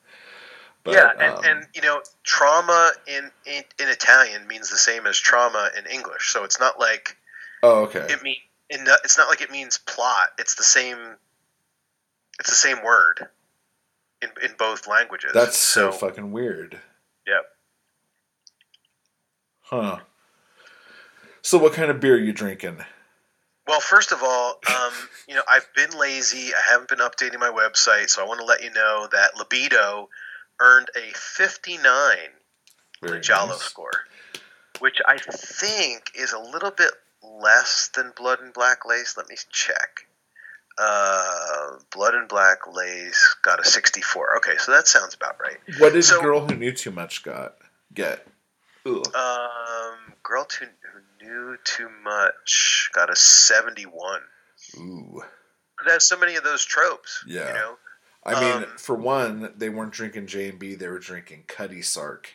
But, 0.83 0.93
yeah, 0.93 1.11
and, 1.11 1.35
um, 1.35 1.43
and 1.43 1.67
you 1.75 1.81
know, 1.81 2.01
trauma 2.23 2.91
in, 3.05 3.29
in 3.45 3.63
in 3.79 3.89
Italian 3.89 4.47
means 4.47 4.69
the 4.69 4.77
same 4.77 5.05
as 5.07 5.17
trauma 5.17 5.69
in 5.77 5.85
English. 5.85 6.31
So 6.31 6.43
it's 6.45 6.59
not 6.59 6.79
like 6.79 7.17
oh, 7.63 7.83
okay, 7.83 8.05
it 8.09 8.23
mean 8.23 8.37
it's 8.69 9.17
not 9.17 9.29
like 9.29 9.41
it 9.41 9.51
means 9.51 9.77
plot. 9.77 10.29
It's 10.37 10.55
the 10.55 10.63
same. 10.63 10.97
It's 12.39 12.49
the 12.49 12.55
same 12.55 12.83
word. 12.83 13.27
in 14.21 14.29
in 14.43 14.55
both 14.57 14.87
languages. 14.87 15.31
That's 15.33 15.57
so 15.57 15.91
fucking 15.91 16.31
weird. 16.31 16.79
Yep. 17.27 17.45
Huh. 19.61 19.99
So 21.41 21.57
what 21.57 21.73
kind 21.73 21.91
of 21.91 21.99
beer 21.99 22.15
are 22.15 22.19
you 22.19 22.33
drinking? 22.33 22.77
Well, 23.67 23.79
first 23.79 24.11
of 24.11 24.23
all, 24.23 24.59
um, 24.67 24.93
you 25.27 25.35
know, 25.35 25.43
I've 25.49 25.67
been 25.75 25.91
lazy. 25.97 26.53
I 26.53 26.71
haven't 26.71 26.89
been 26.89 26.99
updating 26.99 27.39
my 27.39 27.51
website, 27.51 28.09
so 28.09 28.23
I 28.23 28.27
want 28.27 28.39
to 28.39 28.45
let 28.45 28.63
you 28.63 28.71
know 28.71 29.07
that 29.11 29.37
Libido 29.37 30.09
earned 30.59 30.89
a 30.95 31.11
59 31.13 31.81
Very 33.01 33.17
the 33.17 33.19
Giallo 33.21 33.49
nice. 33.51 33.61
score, 33.61 33.91
which 34.79 34.97
I 35.07 35.17
think 35.17 36.11
is 36.15 36.33
a 36.33 36.39
little 36.39 36.71
bit 36.71 36.91
less 37.23 37.89
than 37.95 38.11
Blood 38.15 38.39
and 38.41 38.53
Black 38.53 38.85
Lace. 38.85 39.15
Let 39.17 39.29
me 39.29 39.35
check. 39.49 40.05
Uh, 40.77 41.77
Blood 41.91 42.15
and 42.15 42.27
Black 42.29 42.59
Lace 42.73 43.35
got 43.41 43.59
a 43.59 43.65
64. 43.65 44.37
Okay, 44.37 44.57
so 44.57 44.71
that 44.71 44.87
sounds 44.87 45.13
about 45.13 45.37
right. 45.41 45.57
What 45.79 45.93
did 45.93 46.03
So- 46.03 46.21
Girl 46.21 46.47
Who 46.47 46.55
Knew 46.55 46.71
Too 46.71 46.91
Much 46.91 47.23
got? 47.23 47.55
Get. 47.93 48.25
Ugh. 48.85 49.15
Um, 49.15 50.13
Girl 50.23 50.47
Who 50.59 50.65
Knew 51.25 51.57
Too 51.65 51.89
Much 52.03 52.89
got 52.93 53.09
a 53.09 53.15
71. 53.15 54.21
Ooh. 54.77 55.21
It 55.85 55.89
has 55.91 56.07
so 56.07 56.17
many 56.17 56.35
of 56.35 56.43
those 56.43 56.63
tropes. 56.63 57.23
Yeah. 57.27 57.47
You 57.47 57.53
know? 57.53 57.77
I 58.23 58.39
mean, 58.39 58.63
Um, 58.63 58.77
for 58.77 58.95
one, 58.95 59.53
they 59.55 59.69
weren't 59.69 59.93
drinking 59.93 60.27
J 60.27 60.49
and 60.49 60.59
B; 60.59 60.75
they 60.75 60.87
were 60.87 60.99
drinking 60.99 61.45
Cutty 61.47 61.81
Sark, 61.81 62.33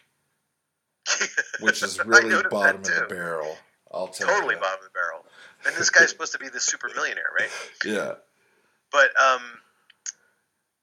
which 1.61 1.83
is 1.83 2.05
really 2.05 2.43
bottom 2.51 2.81
of 2.81 2.85
the 2.85 3.07
barrel. 3.09 3.59
I'll 3.93 4.09
tell 4.09 4.27
you 4.27 4.35
Totally 4.35 4.55
you. 4.55 4.61
bottom 4.61 4.79
of 4.81 4.85
the 4.85 4.91
barrel. 4.91 5.25
And 5.67 5.75
this 5.77 5.91
guy's 5.91 6.11
supposed 6.11 6.33
to 6.33 6.39
be 6.39 6.49
the 6.49 6.61
super 6.61 6.91
millionaire, 6.95 7.31
right? 7.39 7.51
Yeah. 7.85 8.15
But 8.91 9.11
um, 9.21 9.43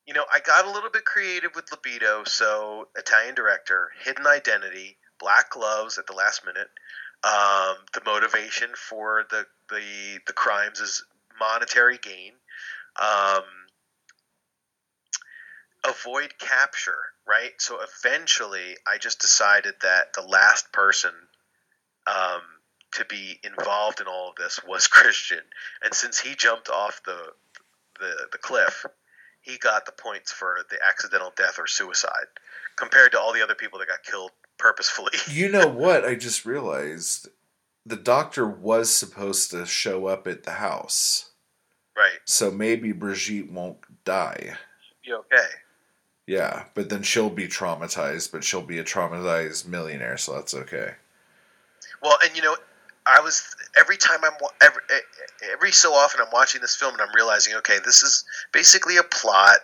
you 0.06 0.14
know, 0.14 0.26
I 0.32 0.40
got 0.40 0.66
a 0.66 0.72
little 0.72 0.90
bit 0.90 1.06
creative 1.06 1.52
with 1.56 1.72
libido. 1.72 2.24
So 2.26 2.88
Italian 2.98 3.36
director, 3.36 3.90
hidden 4.04 4.28
identity, 4.28 4.98
black 5.20 5.50
gloves 5.52 5.98
at 5.98 6.08
the 6.08 6.14
last 6.14 6.46
minute. 6.46 6.70
Um, 7.24 7.78
the 7.94 8.02
motivation 8.06 8.70
for 8.76 9.26
the 9.30 9.46
the 9.70 10.20
the 10.28 10.34
crimes 10.34 10.80
is 10.80 11.04
monetary 11.40 11.98
gain. 12.00 12.34
Um, 13.00 13.44
avoid 15.86 16.38
capture, 16.40 17.00
right? 17.28 17.52
So 17.58 17.80
eventually, 17.82 18.78
I 18.88 18.98
just 18.98 19.20
decided 19.20 19.76
that 19.82 20.14
the 20.14 20.22
last 20.22 20.72
person 20.72 21.12
um, 22.08 22.42
to 22.94 23.06
be 23.06 23.40
involved 23.44 24.02
in 24.02 24.08
all 24.08 24.30
of 24.30 24.36
this 24.36 24.60
was 24.68 24.88
Christian, 24.88 25.42
and 25.84 25.94
since 25.94 26.20
he 26.20 26.36
jumped 26.36 26.70
off 26.70 27.02
the 27.06 27.18
the, 28.00 28.28
the 28.32 28.38
cliff, 28.38 28.86
he 29.42 29.58
got 29.58 29.86
the 29.86 29.92
points 29.92 30.32
for 30.32 30.66
the 30.70 30.78
accidental 30.84 31.32
death 31.36 31.60
or 31.60 31.68
suicide, 31.68 32.26
compared 32.76 33.12
to 33.12 33.20
all 33.20 33.34
the 33.34 33.44
other 33.44 33.56
people 33.56 33.80
that 33.80 33.88
got 33.88 34.04
killed 34.04 34.32
purposefully. 34.58 35.12
You 35.30 35.50
know 35.50 35.68
what? 35.68 36.04
I 36.04 36.16
just 36.16 36.46
realized 36.46 37.30
the 37.86 37.96
doctor 37.96 38.48
was 38.48 38.94
supposed 38.94 39.52
to 39.52 39.66
show 39.66 40.08
up 40.08 40.28
at 40.28 40.44
the 40.44 40.52
house, 40.52 41.32
right? 41.96 42.20
so 42.26 42.52
maybe 42.52 42.92
Brigitte 42.92 43.52
won't 43.52 43.78
die. 44.04 44.58
You 45.04 45.18
okay? 45.18 45.48
Yeah, 46.32 46.64
but 46.76 46.88
then 46.88 47.04
she'll 47.04 47.30
be 47.30 47.50
traumatized, 47.50 48.32
but 48.32 48.46
she'll 48.46 48.62
be 48.62 48.80
a 48.80 48.86
traumatized 48.86 49.68
millionaire, 49.68 50.16
so 50.16 50.34
that's 50.36 50.54
okay. 50.54 50.94
Well, 52.02 52.18
and 52.24 52.34
you 52.38 52.42
know, 52.42 52.56
I 53.06 53.20
was 53.20 53.54
every 53.78 53.98
time 53.98 54.20
I'm 54.24 54.32
every 54.62 54.82
every 55.52 55.74
so 55.74 55.92
often 55.92 56.22
I'm 56.22 56.32
watching 56.32 56.62
this 56.62 56.74
film 56.74 56.94
and 56.94 57.02
I'm 57.02 57.14
realizing, 57.14 57.56
okay, 57.56 57.80
this 57.84 58.02
is 58.02 58.24
basically 58.54 58.96
a 58.96 59.04
plot. 59.04 59.58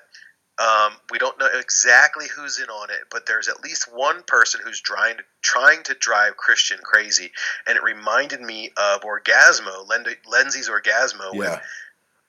Um, 0.59 0.97
we 1.09 1.20
don't 1.20 1.39
know 1.39 1.47
exactly 1.57 2.26
who's 2.36 2.59
in 2.59 2.68
on 2.68 2.89
it, 2.89 3.05
but 3.09 3.28
there's 3.28 3.47
at 3.47 3.63
least 3.63 3.88
one 3.95 4.24
person 4.24 4.59
who's 4.61 4.82
trying 4.82 5.15
to 5.15 5.24
trying 5.41 5.84
to 5.84 5.93
drive 5.93 6.36
Christian 6.36 6.80
crazy, 6.84 7.32
and 7.65 7.78
it 7.78 7.84
reminded 7.84 8.41
me 8.41 8.72
of 8.76 9.03
Orgasmo, 9.03 9.88
Lenzi's 9.88 10.68
Orgasmo, 10.68 11.34
with 11.34 11.61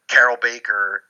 Carroll 0.06 0.38
Baker 0.40 1.02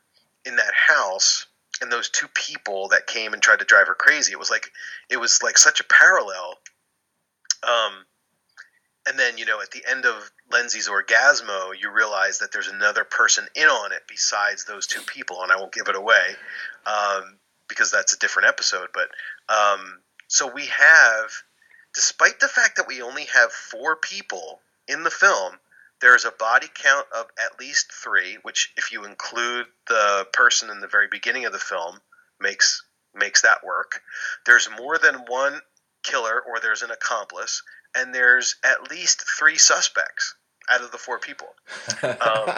in 0.47 0.57
that 0.57 0.73
house 0.73 1.47
and 1.81 1.93
those 1.93 2.09
two 2.09 2.29
people 2.29 2.89
that 2.89 3.07
came 3.07 3.33
and 3.33 3.43
tried 3.43 3.61
to 3.61 3.65
drive 3.65 3.87
her 3.87 3.95
crazy. 3.95 4.33
It 4.33 4.39
was 4.39 4.51
like 4.51 4.71
it 5.09 5.19
was 5.19 5.43
like 5.43 5.59
such 5.59 5.81
a 5.81 5.85
parallel. 5.85 6.59
Um, 7.63 8.05
and 9.09 9.19
then 9.19 9.39
you 9.39 9.47
know 9.47 9.61
at 9.61 9.71
the 9.71 9.83
end 9.89 10.05
of 10.05 10.31
Lenzi's 10.51 10.89
Orgasmo, 10.89 11.73
you 11.81 11.91
realize 11.91 12.39
that 12.39 12.53
there's 12.53 12.69
another 12.69 13.05
person 13.05 13.47
in 13.55 13.69
on 13.69 13.93
it 13.93 14.03
besides 14.09 14.65
those 14.65 14.87
two 14.87 15.03
people, 15.03 15.43
and 15.43 15.53
I 15.53 15.57
won't 15.57 15.73
give 15.73 15.89
it 15.89 15.97
away 15.97 16.37
um, 16.87 17.39
because 17.69 17.91
that's 17.91 18.15
a 18.15 18.19
different 18.19 18.49
episode. 18.49 18.89
But 18.93 19.09
um, 19.49 20.01
so 20.27 20.51
we 20.51 20.67
have, 20.67 21.31
despite 21.95 22.41
the 22.41 22.49
fact 22.49 22.77
that 22.77 22.89
we 22.89 23.03
only 23.03 23.25
have 23.35 23.53
four 23.53 23.97
people 23.97 24.61
in 24.87 25.05
the 25.05 25.11
film, 25.11 25.55
there's 26.01 26.25
a 26.25 26.31
body 26.31 26.69
count 26.73 27.07
of 27.17 27.27
at 27.39 27.59
least 27.59 27.93
three, 27.93 28.39
which, 28.43 28.73
if 28.77 28.93
you 28.93 29.05
include 29.05 29.67
the 29.89 30.27
person 30.33 30.71
in 30.71 30.81
the 30.81 30.89
very 30.89 31.09
beginning 31.11 31.45
of 31.45 31.53
the 31.53 31.59
film, 31.59 32.01
makes 32.41 32.85
makes 33.15 33.43
that 33.43 33.65
work. 33.65 34.01
There's 34.47 34.69
more 34.79 34.99
than 34.99 35.25
one 35.27 35.61
killer, 36.03 36.41
or 36.41 36.61
there's 36.61 36.83
an 36.83 36.91
accomplice, 36.91 37.63
and 37.97 38.15
there's 38.15 38.57
at 38.65 38.91
least 38.91 39.25
three 39.39 39.59
suspects 39.59 40.35
out 40.71 40.83
of 40.83 40.93
the 40.93 40.99
four 40.99 41.19
people. 41.19 41.49
Um, 42.03 42.55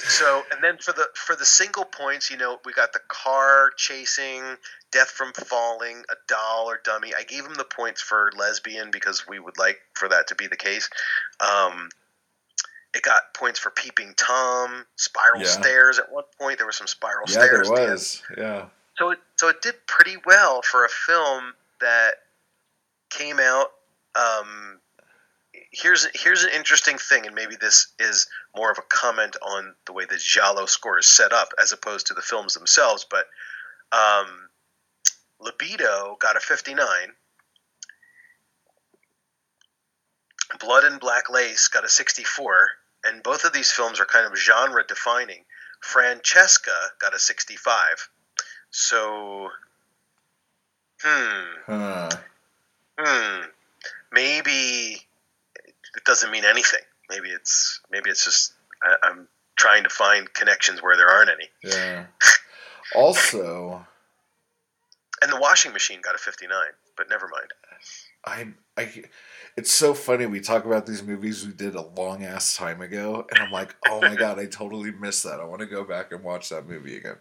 So, 0.02 0.42
and 0.50 0.64
then 0.64 0.78
for 0.78 0.92
the 0.92 1.06
for 1.14 1.36
the 1.36 1.44
single 1.44 1.84
points, 1.84 2.30
you 2.30 2.38
know, 2.38 2.58
we 2.64 2.72
got 2.72 2.92
the 2.94 3.00
car 3.08 3.70
chasing, 3.76 4.42
death 4.92 5.10
from 5.10 5.32
falling, 5.32 6.02
a 6.10 6.14
doll 6.26 6.66
or 6.68 6.80
dummy. 6.84 7.12
I 7.16 7.22
gave 7.22 7.44
him 7.44 7.54
the 7.54 7.64
points 7.64 8.00
for 8.02 8.30
lesbian 8.36 8.90
because 8.90 9.26
we 9.28 9.38
would 9.38 9.58
like 9.58 9.78
for 9.94 10.08
that 10.08 10.28
to 10.28 10.34
be 10.34 10.46
the 10.46 10.56
case. 10.56 10.88
Um, 11.40 11.88
it 12.94 13.02
got 13.02 13.34
points 13.34 13.58
for 13.60 13.70
peeping 13.70 14.14
tom, 14.16 14.84
spiral 14.96 15.40
Yeah. 15.42 15.46
stairs. 15.46 15.98
At 15.98 16.10
one 16.10 16.24
point, 16.40 16.58
there 16.58 16.66
was 16.66 16.76
some 16.76 16.88
spiral 16.88 17.26
yeah, 17.28 17.38
there 17.38 17.64
stairs. 17.64 17.70
at 17.70 17.74
the 17.76 17.82
end. 17.82 17.90
was. 17.92 18.22
Yeah. 18.36 18.66
So 18.98 19.10
it 19.10 19.18
so 19.36 19.48
it 19.48 19.62
did 19.62 19.74
pretty 19.86 20.16
well 20.26 20.60
for 20.62 20.84
a 20.84 20.88
film 20.88 21.54
that 21.80 22.14
came 23.08 23.38
out. 23.38 23.72
Um, 24.14 24.80
here's 25.70 26.06
here's 26.20 26.42
an 26.42 26.50
interesting 26.54 26.98
thing, 26.98 27.26
and 27.26 27.34
maybe 27.34 27.54
this 27.56 27.86
is 28.00 28.26
more 28.56 28.70
of 28.72 28.78
a 28.78 28.82
comment 28.82 29.36
on 29.40 29.74
the 29.86 29.92
way 29.92 30.04
the 30.04 30.18
Giallo 30.18 30.66
score 30.66 30.98
is 30.98 31.06
set 31.06 31.32
up 31.32 31.52
as 31.62 31.70
opposed 31.72 32.08
to 32.08 32.14
the 32.14 32.20
films 32.22 32.54
themselves. 32.54 33.06
But 33.08 33.26
um, 33.92 34.48
Libido 35.40 36.16
got 36.20 36.36
a 36.36 36.40
59. 36.40 36.86
Blood 40.58 40.84
and 40.84 41.00
Black 41.00 41.30
Lace 41.30 41.68
got 41.68 41.84
a 41.84 41.88
64, 41.88 42.68
and 43.04 43.22
both 43.22 43.44
of 43.44 43.52
these 43.52 43.70
films 43.70 44.00
are 44.00 44.04
kind 44.04 44.26
of 44.26 44.36
genre 44.36 44.84
defining. 44.86 45.44
Francesca 45.80 46.72
got 47.00 47.14
a 47.14 47.18
65. 47.18 47.74
So, 48.70 49.48
hmm, 51.02 51.44
Huh. 51.66 52.10
hmm, 52.98 53.42
maybe 54.12 55.00
it 55.96 56.04
doesn't 56.04 56.30
mean 56.30 56.44
anything. 56.44 56.82
Maybe 57.08 57.30
it's 57.30 57.80
maybe 57.90 58.10
it's 58.10 58.24
just 58.24 58.52
I, 58.82 58.96
I'm 59.02 59.26
trying 59.56 59.82
to 59.84 59.88
find 59.88 60.32
connections 60.32 60.82
where 60.82 60.96
there 60.96 61.08
aren't 61.08 61.30
any. 61.30 61.48
Yeah. 61.62 62.06
Also, 62.94 63.86
And 65.22 65.30
the 65.30 65.38
washing 65.38 65.72
machine 65.72 66.00
got 66.02 66.14
a 66.14 66.18
59, 66.18 66.56
but 66.96 67.08
never 67.10 67.28
mind. 67.28 67.48
I, 68.24 68.82
I, 68.82 69.04
it's 69.56 69.70
so 69.70 69.94
funny. 69.94 70.26
We 70.26 70.40
talk 70.40 70.64
about 70.64 70.86
these 70.86 71.02
movies 71.02 71.46
we 71.46 71.52
did 71.52 71.74
a 71.74 71.82
long 71.82 72.24
ass 72.24 72.56
time 72.56 72.80
ago, 72.80 73.26
and 73.30 73.40
I'm 73.40 73.52
like, 73.52 73.74
oh 73.88 74.00
my 74.00 74.14
god, 74.16 74.38
I 74.38 74.46
totally 74.46 74.92
missed 74.92 75.24
that. 75.24 75.40
I 75.40 75.44
want 75.44 75.60
to 75.60 75.66
go 75.66 75.84
back 75.84 76.12
and 76.12 76.22
watch 76.22 76.48
that 76.50 76.66
movie 76.66 76.96
again. 76.96 77.16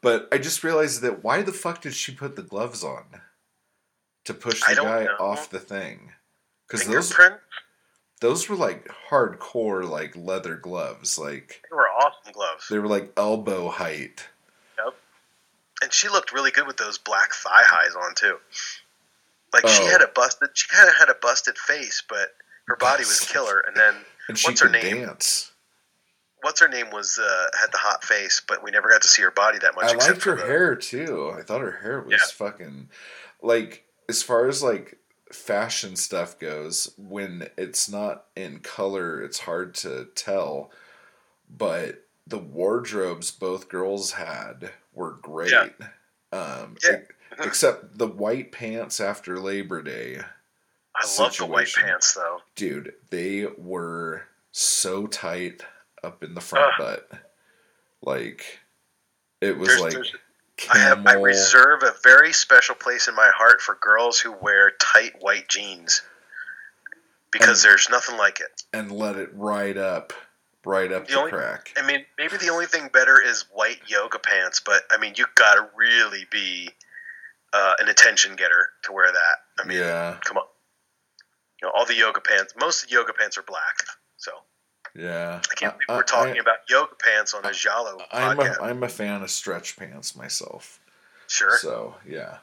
But 0.00 0.28
I 0.32 0.38
just 0.38 0.64
realized 0.64 1.02
that 1.02 1.22
why 1.22 1.42
the 1.42 1.52
fuck 1.52 1.80
did 1.80 1.94
she 1.94 2.12
put 2.12 2.34
the 2.36 2.42
gloves 2.42 2.82
on 2.82 3.04
to 4.24 4.34
push 4.34 4.60
the 4.66 4.74
guy 4.74 5.04
know. 5.04 5.16
off 5.20 5.50
the 5.50 5.60
thing? 5.60 6.12
Because 6.68 6.86
those 6.86 7.14
those 8.20 8.48
were 8.48 8.56
like 8.56 8.88
hardcore 9.10 9.88
like 9.88 10.16
leather 10.16 10.56
gloves, 10.56 11.18
like 11.18 11.62
They 11.70 11.76
were 11.76 11.88
awesome 11.88 12.32
gloves. 12.32 12.68
they 12.68 12.78
were 12.78 12.88
like 12.88 13.12
elbow 13.16 13.68
height. 13.68 14.28
And 15.82 15.92
she 15.92 16.08
looked 16.08 16.32
really 16.32 16.50
good 16.52 16.66
with 16.66 16.76
those 16.76 16.96
black 16.98 17.32
thigh 17.34 17.64
highs 17.64 17.94
on 17.96 18.14
too. 18.14 18.38
Like 19.52 19.66
she 19.68 19.82
Oh. 19.82 19.86
had 19.86 20.00
a 20.02 20.06
busted, 20.06 20.50
she 20.54 20.68
kind 20.68 20.88
of 20.88 20.94
had 20.96 21.08
a 21.10 21.14
busted 21.14 21.58
face, 21.58 22.02
but 22.08 22.30
her 22.68 22.76
body 22.76 23.04
was 23.04 23.20
killer. 23.20 23.60
And 23.60 23.76
then 23.76 23.94
And 24.28 24.38
she 24.38 24.48
what's 24.48 24.60
her 24.60 24.68
could 24.68 24.82
name? 24.82 25.04
dance. 25.06 25.50
What's 26.42 26.60
her 26.60 26.68
name 26.68 26.90
was 26.90 27.18
uh, 27.22 27.46
had 27.60 27.70
the 27.72 27.78
hot 27.78 28.04
face, 28.04 28.40
but 28.46 28.62
we 28.64 28.70
never 28.70 28.88
got 28.88 29.02
to 29.02 29.08
see 29.08 29.22
her 29.22 29.30
body 29.30 29.58
that 29.58 29.74
much. 29.76 29.84
I 29.84 29.94
liked 29.94 30.22
for 30.22 30.30
her 30.30 30.36
the- 30.36 30.46
hair 30.46 30.74
too. 30.76 31.32
I 31.36 31.42
thought 31.42 31.60
her 31.60 31.78
hair 31.82 32.00
was 32.00 32.12
Yeah. 32.12 32.18
fucking 32.34 32.88
like 33.42 33.84
as 34.08 34.22
far 34.22 34.46
as 34.48 34.62
like 34.62 34.98
fashion 35.32 35.96
stuff 35.96 36.38
goes, 36.38 36.92
when 36.96 37.48
it's 37.56 37.88
not 37.88 38.26
in 38.36 38.58
color, 38.60 39.20
it's 39.22 39.40
hard 39.40 39.74
to 39.76 40.06
tell. 40.14 40.70
But 41.48 42.04
the 42.26 42.38
wardrobes 42.38 43.30
both 43.30 43.68
girls 43.68 44.12
had 44.12 44.70
were 44.92 45.12
great. 45.22 45.50
Yeah. 45.50 45.68
Um, 46.32 46.76
Yeah. 46.84 46.98
e- 47.00 47.04
except 47.40 47.98
the 47.98 48.06
white 48.06 48.52
pants 48.52 49.00
after 49.00 49.38
Labor 49.38 49.82
Day, 49.82 50.20
I 50.94 51.06
love 51.18 51.36
the 51.36 51.46
white 51.46 51.72
pants 51.74 52.14
though. 52.14 52.42
dude, 52.54 52.94
they 53.10 53.46
were 53.56 54.22
so 54.52 55.06
tight 55.06 55.64
up 56.02 56.22
in 56.22 56.34
the 56.34 56.40
front 56.40 56.74
Ugh. 56.74 56.78
butt. 57.10 57.10
Like 58.02 58.60
it 59.40 59.56
was 59.56 59.68
There's- 59.68 59.80
like 59.82 59.92
there's- 59.94 60.12
I 60.70 60.78
have 60.78 61.06
I 61.06 61.14
reserve 61.14 61.82
a 61.82 61.94
very 62.04 62.32
special 62.32 62.74
place 62.74 63.08
in 63.08 63.14
my 63.14 63.30
heart 63.34 63.60
for 63.62 63.74
girls 63.80 64.20
who 64.20 64.32
wear 64.32 64.70
tight 64.72 65.20
white 65.20 65.48
jeans 65.48 66.02
because 67.30 67.62
there's 67.62 67.88
nothing 67.88 68.16
like 68.18 68.38
it. 68.40 68.62
and 68.72 68.92
let 68.92 69.16
it 69.16 69.30
ride 69.32 69.78
up, 69.78 70.12
right 70.64 70.90
up 70.92 71.06
The 71.06 71.14
the 71.14 71.18
only- 71.18 71.32
crack. 71.32 71.72
I 71.76 71.86
mean, 71.86 72.04
maybe 72.18 72.36
the 72.36 72.50
only 72.50 72.66
thing 72.66 72.88
better 72.92 73.20
is 73.20 73.42
white 73.52 73.80
yoga 73.88 74.18
pants, 74.18 74.60
but 74.60 74.82
I 74.90 74.98
mean, 74.98 75.14
you 75.16 75.26
got 75.34 75.54
to 75.54 75.68
really 75.76 76.26
be 76.30 76.70
uh, 77.52 77.74
an 77.80 77.88
attention 77.88 78.36
getter 78.36 78.68
to 78.84 78.92
wear 78.92 79.10
that. 79.12 79.36
I 79.62 79.66
mean, 79.66 79.78
yeah, 79.78 80.16
come 80.24 80.38
on. 80.38 80.44
You 81.60 81.68
know, 81.68 81.72
all 81.76 81.84
the 81.86 81.94
yoga 81.94 82.20
pants, 82.20 82.54
most 82.58 82.82
of 82.82 82.88
the 82.88 82.94
yoga 82.94 83.12
pants 83.12 83.36
are 83.38 83.42
black. 83.42 83.78
So 84.16 84.32
yeah. 84.94 85.40
I 85.50 85.54
can't 85.54 85.74
believe 85.74 85.86
I- 85.88 85.96
we're 85.96 86.02
talking 86.02 86.34
I- 86.36 86.40
about 86.40 86.58
yoga 86.68 86.94
pants 86.96 87.34
on 87.34 87.44
a 87.44 87.52
Giallo 87.52 87.98
I'm 88.10 88.36
podcast. 88.38 88.58
a, 88.58 88.62
I'm 88.64 88.82
a 88.82 88.88
fan 88.88 89.22
of 89.22 89.30
stretch 89.30 89.76
pants 89.76 90.14
myself. 90.16 90.80
sure. 91.28 91.56
So 91.58 91.94
yeah. 92.08 92.38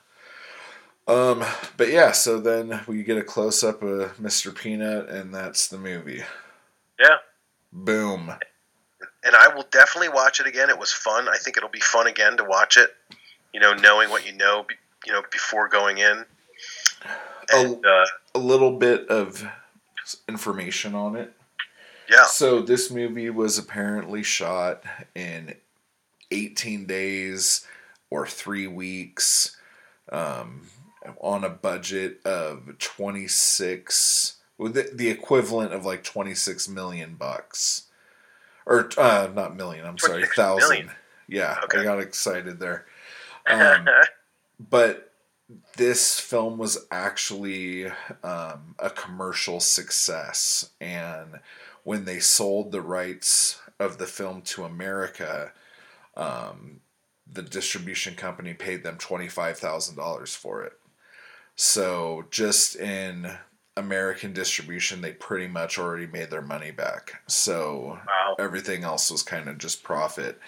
Um, 1.08 1.44
but 1.76 1.90
yeah, 1.90 2.12
so 2.12 2.40
then 2.40 2.82
we 2.86 3.02
get 3.02 3.18
a 3.18 3.24
close 3.24 3.64
up 3.64 3.82
of 3.82 4.16
Mr. 4.18 4.54
Peanut, 4.54 5.10
and 5.10 5.34
that's 5.34 5.68
the 5.68 5.78
movie. 5.80 6.24
Yeah. 7.00 7.18
Boom. 7.72 8.34
and 9.24 9.36
I 9.36 9.48
will 9.54 9.66
definitely 9.72 10.10
watch 10.10 10.40
it 10.40 10.48
again. 10.48 10.70
It 10.70 10.80
was 10.80 10.91
fun. 10.91 11.28
I 11.30 11.38
think 11.38 11.58
it'll 11.58 11.70
be 11.70 11.80
fun 11.80 12.08
again 12.08 12.38
to 12.38 12.44
watch 12.44 12.78
it. 12.78 12.90
You 13.54 13.60
know, 13.60 13.74
knowing 13.74 14.10
what 14.10 14.26
you 14.26 14.34
know, 14.36 14.66
you 15.06 15.14
know, 15.14 15.22
before 15.32 15.68
going 15.68 15.98
in. 16.00 16.26
And 17.52 17.86
uh, 17.86 18.06
A 18.36 18.40
little 18.40 18.78
bit 18.78 19.08
of 19.08 19.48
information 20.28 20.94
on 20.96 21.16
it. 21.16 21.34
yeah, 22.10 22.26
So 22.26 22.62
this 22.62 22.91
movie 22.91 23.30
was 23.30 23.58
apparently 23.58 24.22
shot 24.24 24.84
in 25.16 25.56
18 26.32 26.86
days 26.86 27.66
or 28.12 28.28
three 28.28 28.68
weeks, 28.68 29.56
um, 30.12 30.68
on 31.22 31.44
a 31.44 31.50
budget 31.50 32.20
of 32.26 32.78
26, 32.78 34.34
with 34.34 34.39
the, 34.68 34.90
the 34.94 35.10
equivalent 35.10 35.73
of 35.73 35.86
like 35.86 36.03
26 36.03 36.68
million 36.68 37.15
bucks, 37.15 37.84
or 38.65 38.90
uh, 38.98 39.30
not 39.34 39.56
million. 39.56 39.86
I'm 39.86 39.98
sorry, 39.98 40.23
26 40.23 40.36
thousand. 40.36 40.69
million. 40.69 40.91
Yeah, 41.27 41.57
I 41.72 41.84
got 41.84 41.99
excited 41.99 42.60
there. 42.60 42.86
Um, 43.49 43.88
but 44.60 45.10
this 45.77 46.19
film 46.19 46.57
was 46.57 46.86
actually 46.91 47.88
um, 48.23 48.76
a 48.77 48.90
commercial 48.90 49.60
success 49.60 50.69
and 50.80 51.40
when 51.84 52.06
they 52.06 52.19
sold 52.19 52.72
the 52.72 52.81
rights 52.81 53.60
of 53.80 53.98
the 53.98 54.06
film 54.06 54.41
to 54.44 54.64
america 54.64 55.52
um, 56.15 56.81
the 57.31 57.41
distribution 57.41 58.15
company 58.15 58.53
paid 58.53 58.84
them 58.84 58.98
$25000 58.98 60.36
for 60.36 60.64
it 60.64 60.73
so 61.56 62.26
just 62.30 62.76
in 62.76 63.38
american 63.80 64.34
distribution 64.34 65.02
they 65.02 65.12
pretty 65.14 65.48
much 65.48 65.80
already 65.80 66.08
made 66.08 66.30
their 66.30 66.42
money 66.42 66.72
back 66.72 67.22
so 67.28 68.00
wow, 68.08 68.36
everything 68.38 68.84
else 68.84 69.10
was 69.10 69.24
kind 69.24 69.48
of 69.48 69.58
just 69.58 69.84
profit 69.84 70.40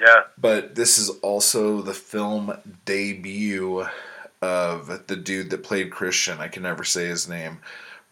yeah, 0.00 0.22
but 0.36 0.74
this 0.74 0.98
is 0.98 1.08
also 1.22 1.80
the 1.80 1.94
film 1.94 2.58
debut 2.84 3.86
of 4.42 5.06
the 5.06 5.16
dude 5.16 5.50
that 5.50 5.62
played 5.62 5.90
Christian. 5.90 6.38
I 6.38 6.48
can 6.48 6.62
never 6.62 6.84
say 6.84 7.06
his 7.06 7.28
name, 7.28 7.60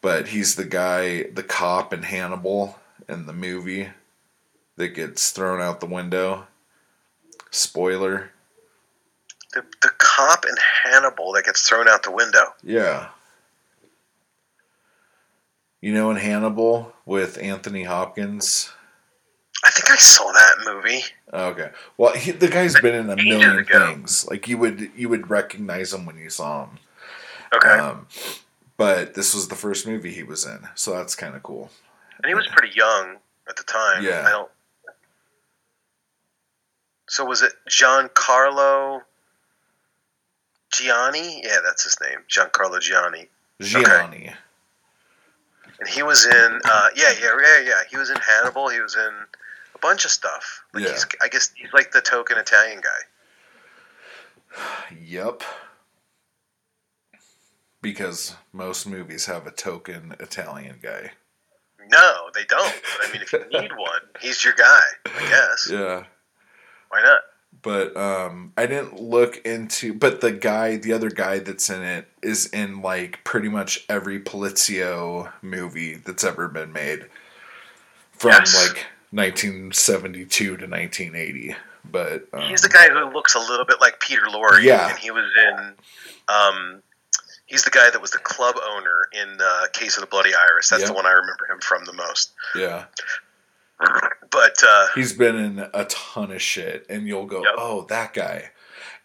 but 0.00 0.28
he's 0.28 0.54
the 0.54 0.64
guy, 0.64 1.24
the 1.24 1.42
cop 1.42 1.92
in 1.92 2.02
Hannibal 2.02 2.78
in 3.08 3.26
the 3.26 3.32
movie 3.32 3.88
that 4.76 4.88
gets 4.88 5.30
thrown 5.30 5.60
out 5.60 5.80
the 5.80 5.86
window. 5.86 6.46
Spoiler. 7.50 8.30
the 9.52 9.62
the 9.82 9.90
cop 9.98 10.46
in 10.46 10.54
Hannibal 10.84 11.32
that 11.32 11.44
gets 11.44 11.68
thrown 11.68 11.88
out 11.88 12.02
the 12.02 12.10
window. 12.10 12.54
Yeah. 12.62 13.08
You 15.82 15.92
know, 15.92 16.10
in 16.10 16.16
Hannibal 16.16 16.92
with 17.04 17.36
Anthony 17.42 17.82
Hopkins. 17.82 18.72
I 19.64 19.70
think 19.70 19.90
I 19.90 19.96
saw 19.96 20.30
that 20.32 20.54
movie. 20.64 21.02
Okay. 21.32 21.70
Well, 21.98 22.14
he, 22.14 22.30
the 22.30 22.48
guy's 22.48 22.80
been 22.80 22.94
in 22.94 23.10
a 23.10 23.16
million 23.16 23.64
things. 23.64 24.26
Like 24.30 24.48
you 24.48 24.56
would 24.58 24.90
you 24.96 25.08
would 25.10 25.28
recognize 25.28 25.92
him 25.92 26.06
when 26.06 26.16
you 26.18 26.30
saw 26.30 26.64
him. 26.66 26.78
Okay, 27.54 27.68
Um, 27.68 28.06
but 28.78 29.12
this 29.14 29.34
was 29.34 29.48
the 29.48 29.54
first 29.54 29.86
movie 29.86 30.10
he 30.10 30.22
was 30.22 30.46
in, 30.46 30.60
so 30.74 30.92
that's 30.94 31.14
kind 31.14 31.34
of 31.36 31.42
cool. 31.42 31.70
and 32.22 32.26
he 32.30 32.34
was 32.34 32.46
pretty 32.48 32.74
young 32.74 33.16
at 33.48 33.56
the 33.56 33.62
time. 33.64 34.02
Yeah. 34.02 34.24
I 34.26 34.30
don't. 34.30 34.50
So 37.08 37.24
was 37.24 37.42
it 37.42 37.52
Giancarlo 37.68 39.02
Gianni? 40.72 41.42
Yeah, 41.44 41.58
that's 41.62 41.84
his 41.84 41.96
name, 42.00 42.20
Giancarlo 42.28 42.80
Gianni. 42.80 43.28
Gianni. 43.60 44.32
And 45.80 45.88
he 45.88 46.02
was 46.02 46.26
in, 46.26 46.60
uh, 46.64 46.88
yeah, 46.94 47.12
yeah, 47.20 47.36
yeah, 47.42 47.60
yeah. 47.60 47.80
He 47.90 47.96
was 47.96 48.10
in 48.10 48.16
Hannibal. 48.16 48.68
He 48.68 48.80
was 48.80 48.94
in 48.94 49.10
a 49.74 49.78
bunch 49.80 50.04
of 50.04 50.10
stuff. 50.10 50.64
Like 50.72 50.84
Yeah. 50.84 50.90
he's, 50.92 51.06
I 51.22 51.28
guess 51.28 51.50
he's 51.54 51.72
like 51.72 51.92
the 51.92 52.00
token 52.00 52.38
Italian 52.38 52.80
guy. 52.80 54.58
Yep. 55.04 55.42
Because 57.80 58.36
most 58.52 58.86
movies 58.86 59.26
have 59.26 59.46
a 59.46 59.50
token 59.50 60.14
Italian 60.20 60.78
guy. 60.80 61.12
No, 61.88 62.28
they 62.32 62.44
don't. 62.44 62.72
But 62.98 63.08
I 63.08 63.12
mean, 63.12 63.22
if 63.22 63.32
you 63.32 63.44
need 63.60 63.72
one, 63.76 64.00
he's 64.20 64.44
your 64.44 64.54
guy. 64.54 64.80
I 65.06 65.28
guess. 65.28 65.68
Yeah. 65.70 66.04
Why 66.90 67.02
not? 67.02 67.22
But 67.60 67.96
um, 67.96 68.52
I 68.56 68.66
didn't 68.66 69.00
look 69.00 69.36
into. 69.44 69.92
But 69.94 70.20
the 70.20 70.32
guy, 70.32 70.76
the 70.76 70.92
other 70.92 71.10
guy 71.10 71.38
that's 71.38 71.68
in 71.70 71.82
it, 71.82 72.08
is 72.22 72.46
in 72.46 72.82
like 72.82 73.22
pretty 73.24 73.48
much 73.48 73.84
every 73.88 74.18
Polizio 74.20 75.30
movie 75.42 75.94
that's 75.94 76.24
ever 76.24 76.48
been 76.48 76.72
made, 76.72 77.06
from 78.12 78.30
Yes. 78.32 78.54
like 78.68 78.86
1972 79.10 80.44
to 80.44 80.66
1980. 80.66 81.54
But 81.84 82.26
um, 82.32 82.42
He's 82.42 82.62
the 82.62 82.68
guy 82.68 82.88
who 82.88 83.12
looks 83.12 83.34
a 83.34 83.40
little 83.40 83.64
bit 83.66 83.80
like 83.80 84.00
Peter 84.00 84.22
Lorre. 84.28 84.62
Yeah. 84.62 84.88
And 84.90 84.98
he 84.98 85.10
was 85.10 85.24
in. 85.46 85.74
Um, 86.28 86.82
he's 87.46 87.64
the 87.64 87.70
guy 87.70 87.90
that 87.90 88.00
was 88.00 88.10
the 88.12 88.18
club 88.18 88.56
owner 88.70 89.08
in 89.12 89.38
uh, 89.40 89.66
Case 89.72 89.96
of 89.96 90.00
the 90.00 90.06
Bloody 90.06 90.30
Iris. 90.34 90.68
That's 90.68 90.82
Yeah. 90.82 90.88
the 90.88 90.94
one 90.94 91.06
I 91.06 91.10
remember 91.12 91.46
him 91.50 91.60
from 91.60 91.84
the 91.84 91.92
most. 91.92 92.32
yeah, 92.56 92.84
But 93.78 94.56
uh, 94.66 94.86
he's 94.94 95.12
been 95.12 95.36
in 95.36 95.58
a 95.74 95.84
ton 95.86 96.30
of 96.32 96.40
shit, 96.40 96.86
and 96.88 97.06
you'll 97.06 97.26
go, 97.26 97.42
Yep. 97.42 97.54
"Oh, 97.58 97.82
that 97.88 98.14
guy." 98.14 98.50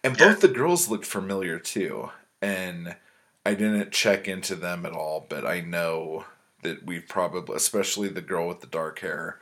And 0.02 0.18
Yeah. 0.18 0.28
both 0.28 0.40
the 0.40 0.48
girls 0.48 0.88
looked 0.88 1.06
familiar 1.06 1.58
too, 1.58 2.10
and 2.40 2.96
I 3.44 3.54
didn't 3.54 3.92
check 3.92 4.26
into 4.28 4.54
them 4.54 4.86
at 4.86 4.92
all, 4.92 5.26
but 5.28 5.44
I 5.46 5.60
know 5.60 6.24
that 6.62 6.84
we've 6.86 7.06
probably, 7.08 7.56
especially 7.56 8.08
the 8.08 8.20
girl 8.20 8.48
with 8.48 8.60
the 8.60 8.66
dark 8.66 9.00
hair, 9.00 9.40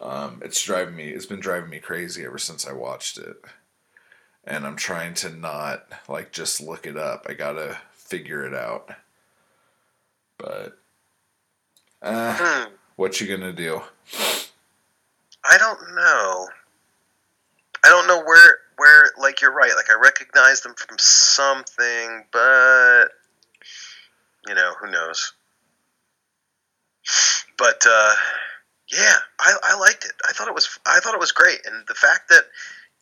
um, 0.00 0.40
it's 0.44 0.62
driving 0.62 0.96
me. 0.96 1.10
It's 1.10 1.26
been 1.26 1.40
driving 1.40 1.70
me 1.70 1.80
crazy 1.80 2.24
ever 2.24 2.38
since 2.38 2.66
I 2.66 2.72
watched 2.72 3.18
it, 3.18 3.36
and 4.44 4.66
I'm 4.66 4.76
trying 4.76 5.14
to 5.14 5.30
not 5.30 5.86
like 6.08 6.32
just 6.32 6.60
look 6.60 6.86
it 6.86 6.96
up. 6.96 7.26
I 7.28 7.34
gotta 7.34 7.78
figure 7.92 8.44
it 8.46 8.54
out. 8.54 8.90
But, 10.38 10.78
uh, 12.02 12.36
hmm, 12.38 12.74
what 13.00 13.18
you 13.18 13.26
gonna 13.26 13.50
do? 13.50 13.80
I 15.42 15.56
don't 15.56 15.94
know. 15.94 16.48
I 17.82 17.88
don't 17.88 18.06
know 18.06 18.22
where 18.22 18.58
where 18.76 19.10
like 19.18 19.40
you're 19.40 19.54
right. 19.54 19.72
Like 19.74 19.88
I 19.88 19.98
recognize 19.98 20.60
them 20.60 20.74
from 20.74 20.98
something, 20.98 22.26
but 22.30 23.06
you 24.46 24.54
know 24.54 24.74
who 24.78 24.90
knows. 24.90 25.32
But 27.56 27.82
uh, 27.88 28.14
yeah, 28.92 29.16
I, 29.38 29.54
I 29.62 29.78
liked 29.78 30.04
it. 30.04 30.12
I 30.28 30.32
thought 30.32 30.48
it 30.48 30.54
was 30.54 30.78
I 30.84 31.00
thought 31.00 31.14
it 31.14 31.20
was 31.20 31.32
great, 31.32 31.60
and 31.64 31.86
the 31.88 31.94
fact 31.94 32.28
that 32.28 32.44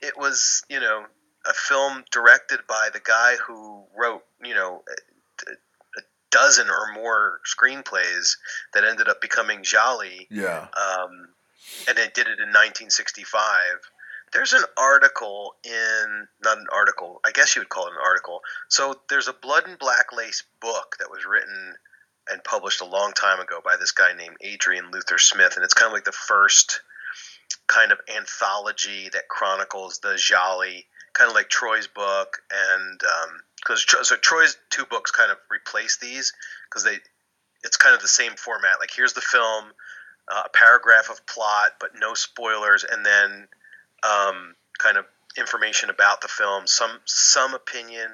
it 0.01 0.17
was 0.17 0.63
you 0.71 0.79
know 0.79 1.07
a 1.45 1.53
film 1.53 2.05
directed 2.13 2.61
by 2.69 2.91
the 2.93 3.01
guy 3.01 3.35
who 3.45 3.83
wrote 3.97 4.23
you 4.45 4.55
know 4.55 4.85
dozen 6.31 6.69
or 6.69 6.93
more 6.95 7.41
screenplays 7.47 8.37
that 8.75 8.85
ended 8.85 9.09
up 9.09 9.21
becoming 9.21 9.63
Gialli 9.63 10.27
Yeah. 10.31 10.69
um, 10.77 11.29
and 11.87 11.97
they 11.97 12.07
did 12.09 12.27
it 12.29 12.39
in 12.41 12.49
1965. 12.53 13.41
There's 14.33 14.53
an 14.53 14.65
article 14.77 15.55
in, 15.65 16.29
not 16.43 16.59
an 16.59 16.67
article, 16.73 17.21
I 17.25 17.33
guess 17.33 17.57
you 17.57 17.61
would 17.61 17.69
call 17.71 17.87
it 17.87 17.93
an 17.93 17.99
article. 18.05 18.41
So 18.69 19.01
there's 19.09 19.29
a 19.29 19.33
Blood 19.33 19.67
and 19.67 19.79
Black 19.79 20.13
Lace 20.15 20.43
book 20.61 20.97
that 20.99 21.11
was 21.11 21.25
written 21.25 21.75
and 22.31 22.45
published 22.45 22.83
a 22.83 22.85
long 22.85 23.13
time 23.13 23.41
ago 23.41 23.61
by 23.65 23.77
this 23.81 23.93
guy 23.93 24.13
named 24.13 24.37
Adrian 24.43 24.91
Luther 24.93 25.17
Smith, 25.17 25.55
and 25.57 25.65
it's 25.65 25.73
kind 25.73 25.87
of 25.87 25.95
like 25.95 26.05
the 26.05 26.13
first 26.13 26.83
kind 27.69 27.91
of 27.91 27.99
anthology 28.17 29.09
that 29.15 29.29
chronicles 29.29 30.01
the 30.01 30.17
Gialli 30.17 30.85
kind 31.15 31.31
of 31.31 31.35
like 31.35 31.49
Troy's 31.49 31.87
book, 31.87 32.43
and 32.73 33.01
because 33.63 33.85
so 34.03 34.17
Troy's 34.17 34.57
two 34.71 34.85
books 34.87 35.11
kind 35.11 35.31
of 35.31 35.39
replace 35.51 35.97
these 35.97 36.33
because 36.69 36.85
they 36.85 36.99
it's 37.65 37.77
kind 37.77 37.95
of 37.95 38.01
the 38.01 38.09
same 38.09 38.33
format. 38.33 38.79
Like 38.81 38.91
here's 38.95 39.15
the 39.15 39.21
film, 39.21 39.65
uh, 40.29 40.43
a 40.47 40.49
paragraph 40.51 41.11
of 41.11 41.25
plot, 41.27 41.73
but 41.81 41.91
no 41.99 42.15
spoilers, 42.15 42.85
and 42.85 43.05
then 43.05 43.49
um, 44.03 44.55
kind 44.79 44.97
of 44.97 45.05
information 45.37 45.91
about 45.91 46.21
the 46.21 46.29
film, 46.29 46.67
some 46.67 47.01
some 47.05 47.55
opinion, 47.55 48.09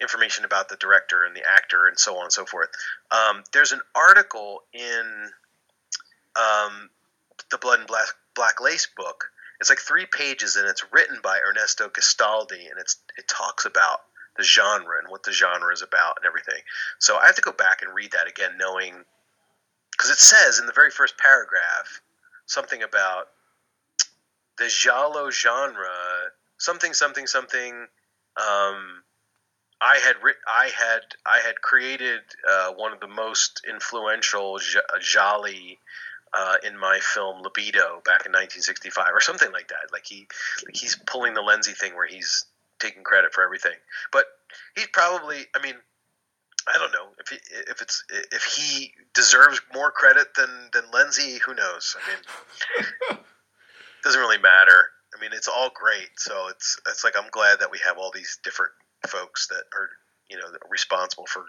information 0.00 0.44
about 0.44 0.68
the 0.68 0.76
director 0.76 1.24
and 1.24 1.34
the 1.34 1.42
actor, 1.46 1.86
and 1.86 1.98
so 1.98 2.16
on 2.16 2.24
and 2.24 2.32
so 2.32 2.44
forth. 2.44 2.68
Um, 3.10 3.42
there's 3.52 3.72
an 3.72 3.80
article 3.94 4.62
in 4.72 5.30
um, 6.36 6.90
the 7.50 7.58
Blood 7.58 7.80
and 7.80 7.88
Black, 7.88 8.08
Black 8.34 8.60
Lace 8.60 8.88
book. 8.96 9.30
It's 9.60 9.70
like 9.70 9.78
three 9.78 10.06
pages, 10.06 10.56
and 10.56 10.68
it's 10.68 10.84
written 10.92 11.18
by 11.22 11.38
Ernesto 11.40 11.88
Gastaldi, 11.88 12.70
and 12.70 12.78
it's 12.78 12.96
it 13.16 13.28
talks 13.28 13.66
about 13.66 14.00
the 14.36 14.42
genre 14.42 14.98
and 14.98 15.08
what 15.08 15.22
the 15.22 15.32
genre 15.32 15.72
is 15.72 15.82
about 15.82 16.16
and 16.16 16.26
everything. 16.26 16.62
So 16.98 17.16
I 17.16 17.26
have 17.26 17.36
to 17.36 17.42
go 17.42 17.52
back 17.52 17.82
and 17.82 17.94
read 17.94 18.12
that 18.12 18.28
again, 18.28 18.52
knowing 18.58 19.04
because 19.92 20.10
it 20.10 20.18
says 20.18 20.58
in 20.58 20.66
the 20.66 20.72
very 20.72 20.90
first 20.90 21.16
paragraph 21.18 22.00
something 22.46 22.82
about 22.82 23.28
the 24.58 24.68
giallo 24.68 25.30
genre, 25.30 25.88
something, 26.58 26.92
something, 26.92 27.26
something. 27.26 27.72
Um, 28.36 29.02
I 29.80 29.98
had 29.98 30.16
ri- 30.22 30.32
I 30.46 30.70
had 30.76 31.02
I 31.26 31.40
had 31.40 31.60
created 31.60 32.20
uh, 32.48 32.72
one 32.72 32.92
of 32.92 33.00
the 33.00 33.08
most 33.08 33.62
influential 33.68 34.58
gialli 35.00 35.78
uh, 36.32 36.56
in 36.64 36.78
my 36.78 36.98
film 37.00 37.42
Libido 37.42 38.02
back 38.04 38.26
in 38.26 38.32
1965 38.32 39.08
or 39.12 39.20
something 39.20 39.52
like 39.52 39.68
that. 39.68 39.92
Like 39.92 40.06
he 40.06 40.26
he's 40.72 40.96
pulling 41.06 41.34
the 41.34 41.42
Lenzi 41.42 41.76
thing 41.76 41.94
where 41.94 42.06
he's 42.06 42.46
taking 42.80 43.02
credit 43.02 43.32
for 43.32 43.44
everything. 43.44 43.76
But 44.12 44.24
he's 44.76 44.88
probably 44.92 45.46
I 45.54 45.62
mean 45.62 45.74
I 46.66 46.78
don't 46.78 46.92
know 46.92 47.08
if 47.18 47.28
he, 47.28 47.36
if 47.70 47.82
it's 47.82 48.04
if 48.32 48.42
he 48.44 48.92
deserves 49.14 49.60
more 49.74 49.90
credit 49.90 50.28
than 50.34 50.48
than 50.72 50.84
Lenzi. 50.92 51.38
Who 51.40 51.54
knows? 51.54 51.96
I 51.96 52.08
mean, 52.08 53.18
doesn't 54.02 54.20
really 54.20 54.38
matter. 54.38 54.90
I 55.14 55.20
mean, 55.20 55.30
it's 55.34 55.48
all 55.48 55.70
great. 55.74 56.08
So 56.16 56.48
it's 56.48 56.80
it's 56.88 57.04
like 57.04 57.14
I'm 57.18 57.28
glad 57.30 57.60
that 57.60 57.70
we 57.70 57.78
have 57.86 57.98
all 57.98 58.10
these 58.14 58.38
different 58.42 58.72
folks 59.06 59.48
that 59.48 59.64
are 59.74 59.90
you 60.30 60.38
know 60.38 60.44
responsible 60.70 61.26
for 61.26 61.44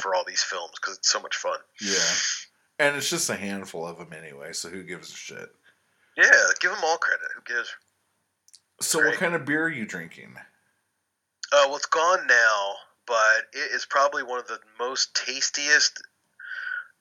for 0.00 0.14
all 0.14 0.24
these 0.26 0.42
films 0.42 0.72
because 0.80 0.96
it's 0.96 1.10
so 1.10 1.20
much 1.20 1.36
fun. 1.36 1.58
Yeah, 1.80 2.86
and 2.86 2.96
it's 2.96 3.10
just 3.10 3.28
a 3.28 3.36
handful 3.36 3.86
of 3.86 3.98
them 3.98 4.12
anyway. 4.12 4.52
So 4.52 4.70
who 4.70 4.82
gives 4.82 5.12
a 5.12 5.16
shit? 5.16 5.50
Yeah, 6.16 6.46
give 6.60 6.70
them 6.70 6.80
all 6.84 6.96
credit. 6.96 7.28
Who 7.36 7.54
gives? 7.54 7.68
So, 8.80 9.04
what 9.04 9.14
kind 9.14 9.34
of 9.34 9.44
beer 9.44 9.64
are 9.64 9.68
you 9.68 9.86
drinking? 9.86 10.36
Uh, 11.52 11.64
well, 11.66 11.76
it's 11.76 11.86
gone 11.86 12.26
now 12.26 12.74
but 13.08 13.46
it 13.54 13.72
is 13.72 13.86
probably 13.86 14.22
one 14.22 14.38
of 14.38 14.46
the 14.46 14.60
most 14.78 15.14
tastiest 15.14 16.02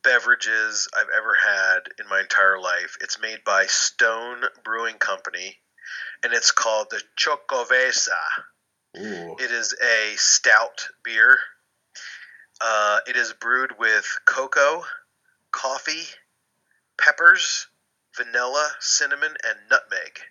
beverages 0.04 0.88
I've 0.98 1.10
ever 1.16 1.36
had 1.36 1.80
in 2.00 2.08
my 2.10 2.22
entire 2.22 2.60
life. 2.60 2.98
It's 3.02 3.20
made 3.20 3.44
by 3.46 3.66
Stone 3.66 4.44
Brewing 4.64 4.96
Company, 4.96 5.58
and 6.24 6.34
it's 6.34 6.52
called 6.52 6.88
the. 6.90 7.02
Ooh. 8.98 9.36
It 9.38 9.52
is 9.52 9.74
a 9.74 10.16
stout 10.16 10.88
beer. 11.04 11.38
Uh, 12.62 13.00
it 13.06 13.18
is 13.18 13.34
brewed 13.34 13.78
with 13.78 14.08
cocoa, 14.26 14.84
coffee, 15.52 16.06
peppers, 16.98 17.68
vanilla, 18.16 18.72
cinnamon, 18.80 19.36
and 19.46 19.58
nutmeg. 19.70 20.22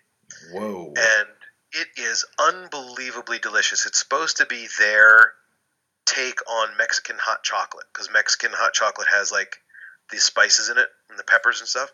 Whoa. 0.51 0.93
And 0.95 1.27
it 1.73 1.87
is 1.97 2.25
unbelievably 2.39 3.39
delicious. 3.39 3.85
It's 3.85 3.99
supposed 3.99 4.37
to 4.37 4.45
be 4.45 4.67
their 4.79 5.33
take 6.05 6.39
on 6.49 6.77
Mexican 6.77 7.17
hot 7.19 7.43
chocolate 7.43 7.85
because 7.93 8.09
Mexican 8.11 8.51
hot 8.53 8.73
chocolate 8.73 9.07
has 9.11 9.31
like 9.31 9.57
these 10.09 10.23
spices 10.23 10.69
in 10.69 10.77
it 10.77 10.87
and 11.09 11.19
the 11.19 11.23
peppers 11.23 11.59
and 11.59 11.67
stuff. 11.67 11.91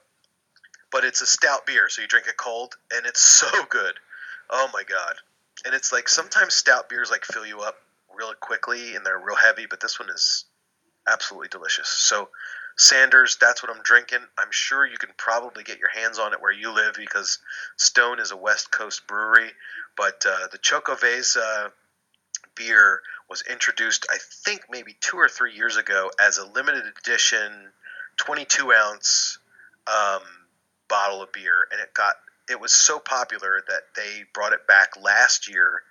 But 0.92 1.04
it's 1.04 1.22
a 1.22 1.26
stout 1.26 1.66
beer, 1.66 1.90
so 1.90 2.04
you 2.04 2.08
drink 2.08 2.28
it 2.28 2.38
cold, 2.38 2.76
and 2.94 3.08
it's 3.08 3.20
so 3.20 3.48
good. 3.70 3.96
Oh 4.50 4.70
my 4.74 4.84
god! 4.84 5.16
And 5.66 5.74
it's 5.74 5.92
like 5.92 6.08
sometimes 6.08 6.54
stout 6.54 6.90
beers 6.90 7.10
like 7.10 7.26
fill 7.26 7.46
you 7.46 7.62
up 7.62 7.78
really 8.16 8.36
quickly 8.40 8.96
and 8.96 9.06
they're 9.06 9.18
real 9.18 9.36
heavy, 9.36 9.66
but 9.66 9.80
this 9.80 10.00
one 10.00 10.10
is 10.10 10.46
absolutely 11.08 11.50
delicious. 11.50 11.88
So 11.88 12.30
Sanders, 12.76 13.38
that's 13.40 13.62
what 13.62 13.76
I'm 13.76 13.84
drinking. 13.84 14.20
I'm 14.38 14.52
sure 14.52 14.86
you 14.86 14.98
can 14.98 15.12
probably 15.18 15.64
get 15.64 15.80
your 15.80 15.90
hands 15.90 16.20
on 16.20 16.34
it 16.34 16.42
where 16.42 16.52
you 16.52 16.72
live 16.72 16.96
because 16.96 17.40
Stone 17.78 18.20
is 18.20 18.32
a 18.32 18.38
West 18.38 18.72
Coast 18.72 19.06
brewery. 19.08 19.52
But 19.96 20.26
uh, 20.28 20.48
the 20.52 20.58
Xocoveza 20.58 21.72
beer 22.56 23.02
was 23.30 23.44
introduced, 23.50 24.08
I 24.10 24.18
think, 24.46 24.66
maybe 24.70 24.96
two 25.00 25.18
or 25.18 25.30
three 25.30 25.56
years 25.56 25.78
ago 25.78 26.12
as 26.20 26.38
a 26.38 26.46
limited 26.46 26.84
edition 27.00 27.52
22 28.18 28.72
ounce 28.72 29.40
um, 29.88 30.22
bottle 30.88 31.22
of 31.22 31.32
beer, 31.32 31.68
and 31.72 31.82
it 31.82 31.94
got 31.94 32.16
it 32.50 32.60
was 32.60 32.74
so 32.74 33.00
popular 33.00 33.64
that 33.68 33.84
they 33.96 34.24
brought 34.34 34.54
it 34.54 34.68
back 34.68 35.02
last 35.02 35.50
year 35.50 35.82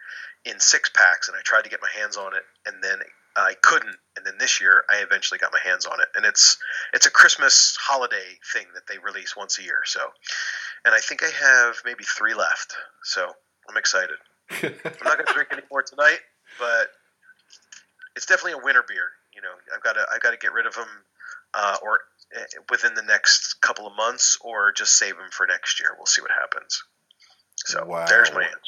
in 0.44 0.60
six 0.60 0.90
packs, 0.90 1.28
and 1.28 1.36
I 1.36 1.40
tried 1.42 1.62
to 1.62 1.70
get 1.70 1.80
my 1.80 1.88
hands 2.00 2.16
on 2.16 2.34
it, 2.34 2.42
and 2.66 2.82
then 2.82 2.98
I 3.36 3.54
couldn't, 3.60 3.96
and 4.16 4.26
then 4.26 4.34
this 4.38 4.60
year 4.60 4.84
I 4.90 4.98
eventually 4.98 5.38
got 5.38 5.52
my 5.52 5.60
hands 5.62 5.86
on 5.86 6.00
it, 6.00 6.08
and 6.14 6.24
it's 6.24 6.58
it's 6.92 7.06
a 7.06 7.10
Christmas 7.10 7.76
holiday 7.80 8.38
thing 8.52 8.66
that 8.74 8.86
they 8.86 8.98
release 8.98 9.36
once 9.36 9.58
a 9.58 9.62
year. 9.62 9.80
So, 9.84 10.00
and 10.84 10.94
I 10.94 11.00
think 11.00 11.22
I 11.22 11.28
have 11.28 11.76
maybe 11.84 12.04
three 12.04 12.34
left, 12.34 12.74
so 13.02 13.32
I'm 13.68 13.76
excited. 13.76 14.16
I'm 14.50 14.72
not 15.04 15.16
going 15.16 15.26
to 15.26 15.32
drink 15.32 15.48
any 15.52 15.62
more 15.70 15.82
tonight 15.82 16.20
but 16.58 16.88
it's 18.16 18.26
definitely 18.26 18.52
a 18.52 18.64
winter 18.64 18.84
beer. 18.86 19.10
You 19.34 19.42
know, 19.42 19.52
I've 19.74 19.82
got 19.82 19.94
to 19.94 20.06
I've 20.12 20.20
got 20.20 20.32
to 20.32 20.36
get 20.36 20.52
rid 20.52 20.66
of 20.66 20.74
them, 20.74 20.88
uh, 21.54 21.76
or 21.82 22.00
uh, 22.36 22.42
within 22.70 22.94
the 22.94 23.02
next 23.02 23.60
couple 23.60 23.86
of 23.86 23.96
months, 23.96 24.38
or 24.42 24.72
just 24.72 24.96
save 24.98 25.16
them 25.16 25.30
for 25.30 25.46
next 25.46 25.80
year. 25.80 25.90
We'll 25.96 26.06
see 26.06 26.22
what 26.22 26.30
happens. 26.30 26.82
So 27.56 27.84
wow. 27.84 28.06
there's 28.06 28.32
my 28.32 28.42
answer. 28.42 28.58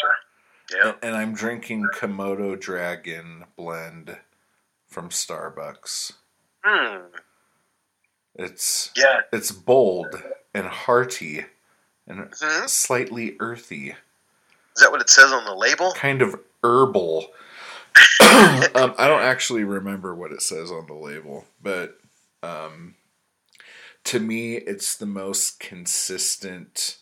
Yeah, 0.75 0.89
and, 0.89 0.97
and 1.03 1.17
I'm 1.17 1.35
drinking 1.35 1.89
Komodo 1.95 2.59
Dragon 2.59 3.45
blend 3.57 4.17
from 4.95 5.09
Starbucks. 5.09 6.13
Hmm. 6.65 7.07
It's 8.37 8.93
yeah. 8.97 9.23
It's 9.33 9.51
bold 9.51 10.23
and 10.55 10.67
hearty 10.67 11.45
and 12.07 12.21
mm-hmm. 12.21 12.67
slightly 12.67 13.37
earthy. 13.41 13.91
Is 14.77 14.83
that 14.83 14.93
what 14.93 15.01
it 15.01 15.11
says 15.11 15.33
on 15.33 15.45
the 15.45 15.55
label? 15.55 15.93
Kind 15.95 16.23
of 16.23 16.37
herbal. 16.63 17.27
um, 18.21 18.95
I 18.97 19.09
don't 19.09 19.23
actually 19.23 19.65
remember 19.65 20.15
what 20.15 20.33
it 20.33 20.43
says 20.43 20.71
on 20.71 20.87
the 20.87 20.95
label, 20.95 21.45
but 21.61 21.99
um, 22.43 22.95
to 24.05 24.21
me, 24.21 24.55
it's 24.55 24.97
the 24.97 25.07
most 25.07 25.59
consistent 25.59 26.99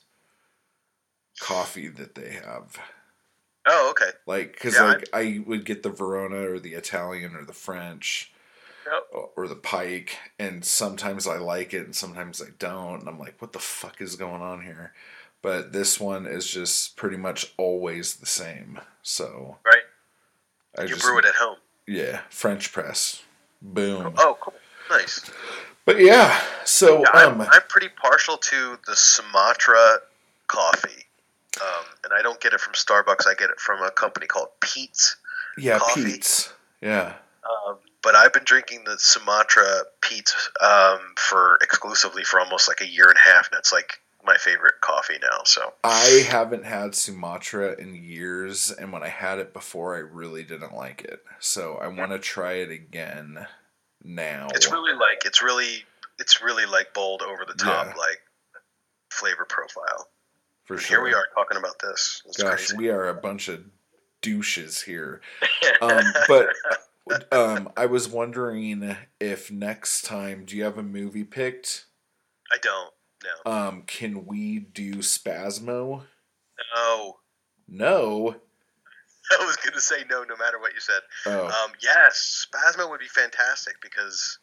coffee 1.41 1.89
that 1.89 2.15
they 2.15 2.33
have. 2.33 2.79
Oh, 3.67 3.91
okay. 3.91 4.11
Like, 4.27 4.53
because 4.53 4.75
yeah, 4.75 4.85
like 4.85 5.09
I 5.13 5.43
would 5.47 5.65
get 5.65 5.83
the 5.83 5.91
Verona 5.91 6.51
or 6.51 6.59
the 6.59 6.75
Italian 6.75 7.35
or 7.37 7.45
the 7.45 7.53
French. 7.53 8.33
Yep. 8.85 9.31
Or 9.37 9.47
the 9.47 9.55
Pike, 9.55 10.19
and 10.41 10.65
sometimes 10.65 11.29
I 11.29 11.39
like 11.39 11.73
it, 11.73 11.85
and 11.85 11.95
sometimes 11.95 12.43
I 12.43 12.49
don't. 12.59 12.99
And 12.99 13.09
I'm 13.09 13.19
like, 13.19 13.41
"What 13.41 13.53
the 13.53 13.61
fuck 13.61 14.01
is 14.01 14.17
going 14.17 14.43
on 14.43 14.65
here?" 14.65 14.93
But 15.41 15.73
this 15.73 16.01
one 16.01 16.27
is 16.27 16.49
just 16.51 16.97
pretty 16.97 17.17
much 17.17 17.53
always 17.57 18.17
the 18.17 18.27
same. 18.27 18.81
So 19.03 19.59
right, 19.65 19.83
I 20.77 20.83
you 20.83 20.89
just, 20.89 21.03
brew 21.03 21.19
it 21.19 21.25
at 21.25 21.37
home. 21.37 21.59
Yeah, 21.87 22.23
French 22.29 22.73
press. 22.73 23.23
Boom. 23.63 24.15
Oh, 24.19 24.37
cool. 24.41 24.55
Nice. 24.91 25.31
But 25.85 26.01
yeah, 26.01 26.41
so 26.65 27.01
yeah, 27.01 27.11
I'm, 27.13 27.41
um, 27.41 27.49
I'm 27.51 27.63
pretty 27.69 27.89
partial 27.89 28.37
to 28.37 28.79
the 28.87 28.97
Sumatra 28.97 29.99
coffee, 30.47 31.07
um, 31.63 31.85
and 32.05 32.13
I 32.13 32.23
don't 32.23 32.41
get 32.41 32.53
it 32.53 32.61
from 32.61 32.75
Starbucks. 32.75 33.27
I 33.27 33.35
get 33.35 33.51
it 33.51 33.61
from 33.61 33.83
a 33.83 33.91
company 33.91 34.27
called 34.27 34.49
Peet's. 34.61 35.17
Yeah, 35.57 35.79
coffee. 35.79 36.05
Peet's. 36.05 36.53
Yeah. 36.81 37.15
Um, 37.45 37.79
but 38.03 38.15
I've 38.15 38.33
been 38.33 38.45
drinking 38.45 38.85
the 38.85 38.99
Sumatra 38.99 39.85
Peet's 40.01 40.51
um, 40.61 40.99
for 41.17 41.59
exclusively 41.63 42.25
for 42.25 42.41
almost 42.41 42.69
like 42.69 42.81
a 42.81 42.87
year 42.87 43.09
and 43.09 43.17
a 43.17 43.29
half, 43.29 43.51
and 43.51 43.59
it's 43.59 43.73
like 43.73 44.01
my 44.25 44.37
favorite 44.37 44.75
coffee 44.81 45.19
now. 45.21 45.43
So 45.45 45.73
I 45.85 46.27
haven't 46.29 46.65
had 46.65 46.95
Sumatra 46.95 47.75
in 47.79 47.95
years, 47.95 48.71
and 48.71 48.93
when 48.93 49.03
I 49.03 49.09
had 49.09 49.39
it 49.39 49.53
before, 49.53 49.97
I 49.97 50.01
really 50.01 50.43
didn't 50.43 50.75
like 50.75 51.03
it. 51.03 51.21
So 51.39 51.77
I 51.77 51.89
want 51.89 52.13
to 52.13 52.19
try 52.19 52.55
it 52.55 52.71
again 52.71 53.47
now. 54.03 54.49
It's 54.55 54.71
really 54.71 54.95
like 54.95 55.25
it's 55.25 55.43
really 55.43 55.85
it's 56.19 56.43
really 56.43 56.67
like 56.67 56.95
bold 56.95 57.23
over 57.23 57.45
the 57.47 57.55
top 57.55 57.87
yeah. 57.87 57.95
like 57.97 58.21
flavor 59.11 59.47
profile. 59.49 60.09
For 60.65 60.79
sure. 60.79 60.99
Here 60.99 61.05
we 61.05 61.15
are 61.15 61.27
talking 61.35 61.59
about 61.59 61.79
this. 61.81 62.23
It's 62.27 62.37
Gosh, 62.43 62.69
crazy. 62.69 62.77
we 62.77 62.89
are 62.91 63.09
a 63.09 63.15
bunch 63.15 63.49
of 63.49 63.65
douches 64.21 64.81
here. 64.83 65.21
um, 65.83 66.05
but 66.29 66.49
um, 67.33 67.71
I 67.77 67.87
was 67.87 68.09
wondering 68.09 68.97
if 69.21 69.51
next 69.51 70.03
time, 70.03 70.45
do 70.45 70.57
you 70.57 70.65
have 70.65 70.79
a 70.79 70.83
movie 70.83 71.25
picked? 71.25 71.87
I 72.53 72.59
don't. 72.63 72.93
No. 73.45 73.53
Um, 73.53 73.83
can 73.87 74.27
we 74.27 74.59
do 74.61 74.95
Spasmo? 74.97 76.03
No. 76.77 77.17
No. 77.69 78.37
I 79.41 79.45
was 79.47 79.57
going 79.57 79.73
to 79.75 79.81
say 79.81 80.05
no, 80.11 80.25
no 80.25 80.37
matter 80.37 80.59
what 80.59 80.75
you 80.75 80.81
said. 80.81 81.01
Oh, 81.27 81.47
Um, 81.47 81.73
yes, 81.81 82.47
Spasmo 82.53 82.89
would 82.91 83.01
be 83.01 83.07
fantastic 83.07 83.77
because 83.81 84.39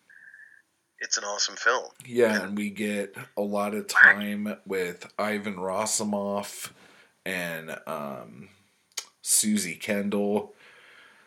it's 1.01 1.17
an 1.17 1.23
awesome 1.23 1.55
film. 1.55 1.89
yeah, 2.05 2.43
and 2.43 2.57
we 2.57 2.69
get 2.69 3.15
a 3.38 3.41
lot 3.41 3.73
of 3.73 3.88
time 3.88 4.55
with 4.65 5.11
Ivan 5.17 5.55
Rassimov 5.55 6.71
and 7.26 7.77
um, 7.88 8.49
Suzy 9.21 9.76
Kendall. 9.76 10.53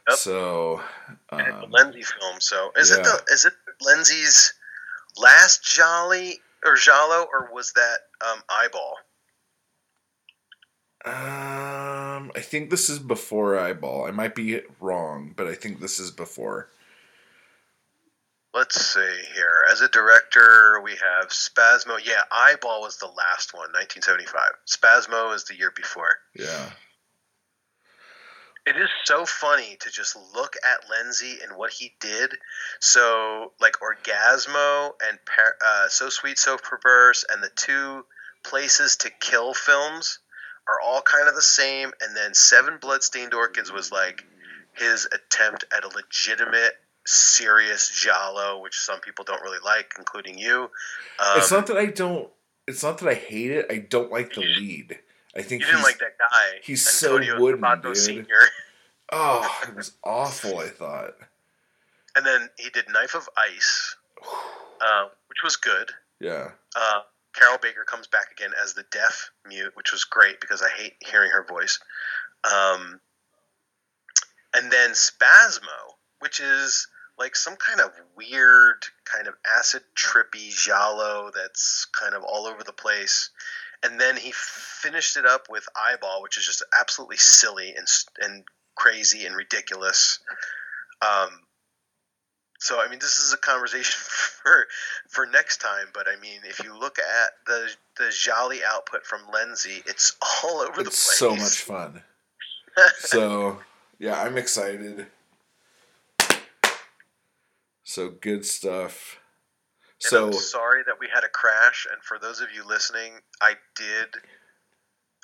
Yep. 0.08 0.18
So, 0.18 0.80
And 1.30 1.40
it's 1.40 1.64
um, 1.64 1.72
a 1.72 1.76
Lenzi 1.76 2.04
film, 2.04 2.40
so 2.40 2.72
is 2.76 2.90
it 2.90 2.98
yeah. 2.98 3.02
the 3.02 3.32
is 3.32 3.44
it 3.44 3.52
Lenzi's 3.82 4.52
last 5.16 5.64
Gialli 5.64 6.40
or 6.64 6.74
Giallo 6.74 7.26
or 7.32 7.50
was 7.52 7.72
that 7.72 7.98
um, 8.26 8.42
Eyeball? 8.50 8.96
um, 11.04 12.30
I 12.36 12.40
think 12.40 12.70
this 12.70 12.88
is 12.88 12.98
before 12.98 13.58
Eyeball. 13.58 14.06
I 14.06 14.12
might 14.12 14.34
be 14.34 14.60
wrong, 14.80 15.32
but 15.36 15.46
I 15.46 15.54
think 15.54 15.80
this 15.80 15.98
is 15.98 16.10
before. 16.10 16.68
Let's 18.54 18.78
see 18.94 19.18
here. 19.34 19.64
As 19.70 19.80
a 19.80 19.88
director, 19.88 20.80
we 20.84 20.92
have 20.92 21.30
Spasmo. 21.30 21.98
Yeah, 22.04 22.22
Eyeball 22.30 22.82
was 22.82 22.98
the 22.98 23.06
last 23.06 23.54
one, 23.54 23.72
1975. 23.72 24.50
Spasmo 24.66 25.34
is 25.34 25.44
the 25.44 25.56
year 25.56 25.72
before. 25.74 26.16
Yeah. 26.36 26.70
It 28.64 28.76
is 28.76 28.90
so 29.04 29.24
funny 29.26 29.76
to 29.80 29.90
just 29.90 30.16
look 30.34 30.54
at 30.62 30.88
Lenzi 30.88 31.42
and 31.42 31.56
what 31.56 31.72
he 31.72 31.94
did. 31.98 32.32
So, 32.78 33.52
like 33.60 33.76
Orgasmo 33.80 34.92
and 35.02 35.18
Par- 35.24 35.56
uh, 35.64 35.88
So 35.88 36.10
Sweet, 36.10 36.38
So 36.38 36.58
Perverse, 36.58 37.24
and 37.28 37.42
the 37.42 37.50
two 37.56 38.04
Places 38.44 38.96
to 38.98 39.10
Kill 39.20 39.54
films 39.54 40.18
are 40.68 40.80
all 40.80 41.02
kind 41.02 41.28
of 41.28 41.34
the 41.34 41.42
same. 41.42 41.92
And 42.00 42.16
then 42.16 42.34
Seven 42.34 42.78
Bloodstained 42.80 43.34
Orchids 43.34 43.72
was 43.72 43.90
like 43.90 44.24
his 44.74 45.06
attempt 45.06 45.64
at 45.76 45.84
a 45.84 45.88
legitimate, 45.88 46.74
serious 47.06 47.88
Giallo, 47.90 48.60
which 48.60 48.78
some 48.78 49.00
people 49.00 49.24
don't 49.24 49.42
really 49.42 49.58
like, 49.64 49.94
including 49.98 50.38
you. 50.38 50.62
Um, 51.18 51.36
it's 51.38 51.50
not 51.50 51.66
that 51.68 51.76
I 51.76 51.86
don't. 51.86 52.28
It's 52.66 52.82
not 52.82 52.98
that 52.98 53.08
I 53.08 53.14
hate 53.14 53.50
it. 53.50 53.66
I 53.70 53.78
don't 53.78 54.10
like 54.12 54.34
the 54.34 54.40
lead. 54.40 54.98
I 55.36 55.42
think 55.42 55.62
you 55.62 55.66
didn't 55.66 55.82
like 55.82 55.98
that 55.98 56.18
guy. 56.18 56.60
he's 56.62 56.88
so 56.88 57.16
Antonio 57.16 57.40
wooden, 57.40 57.60
Sabato 57.60 57.82
dude. 57.82 57.96
Sr. 57.96 58.26
Oh, 59.14 59.60
it 59.68 59.76
was 59.76 59.92
awful. 60.02 60.58
I 60.58 60.68
thought. 60.68 61.14
And 62.16 62.24
then 62.24 62.48
he 62.58 62.70
did 62.70 62.86
Knife 62.90 63.14
of 63.14 63.28
Ice, 63.36 63.96
uh, 64.80 65.08
which 65.28 65.42
was 65.44 65.56
good. 65.56 65.90
Yeah. 66.18 66.52
Uh, 66.74 67.00
Carroll 67.34 67.58
Baker 67.60 67.84
comes 67.84 68.06
back 68.06 68.30
again 68.32 68.52
as 68.62 68.72
the 68.72 68.84
deaf 68.90 69.30
mute, 69.46 69.72
which 69.74 69.92
was 69.92 70.04
great 70.04 70.40
because 70.40 70.62
I 70.62 70.68
hate 70.70 70.94
hearing 71.00 71.30
her 71.30 71.44
voice. 71.44 71.78
Um, 72.44 73.00
and 74.54 74.70
then 74.70 74.90
Spasmo, 74.90 75.94
which 76.20 76.40
is 76.40 76.86
like 77.18 77.36
some 77.36 77.56
kind 77.56 77.80
of 77.80 77.93
weird, 78.16 78.84
kind 79.05 79.26
of 79.26 79.34
acid 79.59 79.82
trippy 79.97 80.55
giallo 80.55 81.30
that's 81.34 81.86
kind 81.98 82.14
of 82.14 82.22
all 82.24 82.47
over 82.47 82.62
the 82.64 82.72
place. 82.72 83.30
And 83.82 84.01
then 84.01 84.16
he 84.16 84.32
finished 84.32 85.16
it 85.16 85.26
up 85.26 85.47
with 85.51 85.66
Eyeball, 85.76 86.22
which 86.22 86.39
is 86.39 86.47
just 86.47 86.62
absolutely 86.78 87.16
silly 87.16 87.74
and 87.76 87.86
and 88.20 88.44
crazy 88.74 89.26
and 89.26 89.36
ridiculous. 89.36 90.20
Um, 91.02 91.30
so 92.59 92.80
I 92.80 92.89
mean, 92.89 93.01
this 93.01 93.18
is 93.18 93.32
a 93.32 93.36
conversation 93.36 93.94
for 94.43 94.66
for 95.09 95.26
next 95.26 95.60
time. 95.60 95.86
But 95.93 96.06
I 96.09 96.20
mean, 96.20 96.40
if 96.44 96.62
you 96.62 96.78
look 96.78 96.98
at 96.98 97.32
the 97.47 97.70
the 97.98 98.10
Gialli 98.10 98.60
output 98.64 99.05
from 99.05 99.20
Lenzi, 99.32 99.86
it's 99.86 100.16
all 100.44 100.60
over 100.60 100.82
the 100.82 100.90
place. 100.90 101.18
so 101.18 101.34
much 101.34 101.60
fun. 101.60 102.02
so 102.98 103.59
yeah, 103.98 104.22
I'm 104.22 104.39
excited. 104.39 105.06
So 107.93 108.09
good 108.09 108.47
stuff. 108.47 109.20
And 110.02 110.09
So 110.09 110.27
I'm 110.28 110.32
sorry 110.32 110.82
that 110.86 110.98
we 110.98 111.09
had 111.12 111.24
a 111.24 111.28
crash. 111.28 111.86
And 111.93 112.02
for 112.02 112.19
those 112.19 112.40
of 112.40 112.48
you 112.51 112.66
listening, 112.66 113.12
I 113.43 113.52
did 113.77 114.09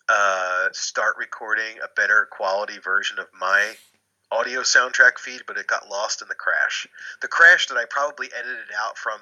uh, 0.06 0.68
start 0.72 1.14
recording 1.18 1.78
a 1.82 1.88
better 1.96 2.28
quality 2.30 2.78
version 2.78 3.18
of 3.18 3.26
my 3.40 3.72
audio 4.30 4.60
soundtrack 4.60 5.18
feed, 5.18 5.44
but 5.46 5.56
it 5.56 5.66
got 5.66 5.88
lost 5.88 6.20
in 6.20 6.28
the 6.28 6.34
crash. 6.34 6.86
The 7.22 7.28
crash 7.28 7.68
that 7.68 7.78
I 7.78 7.86
probably 7.88 8.28
edited 8.38 8.68
out 8.78 8.98
from 8.98 9.18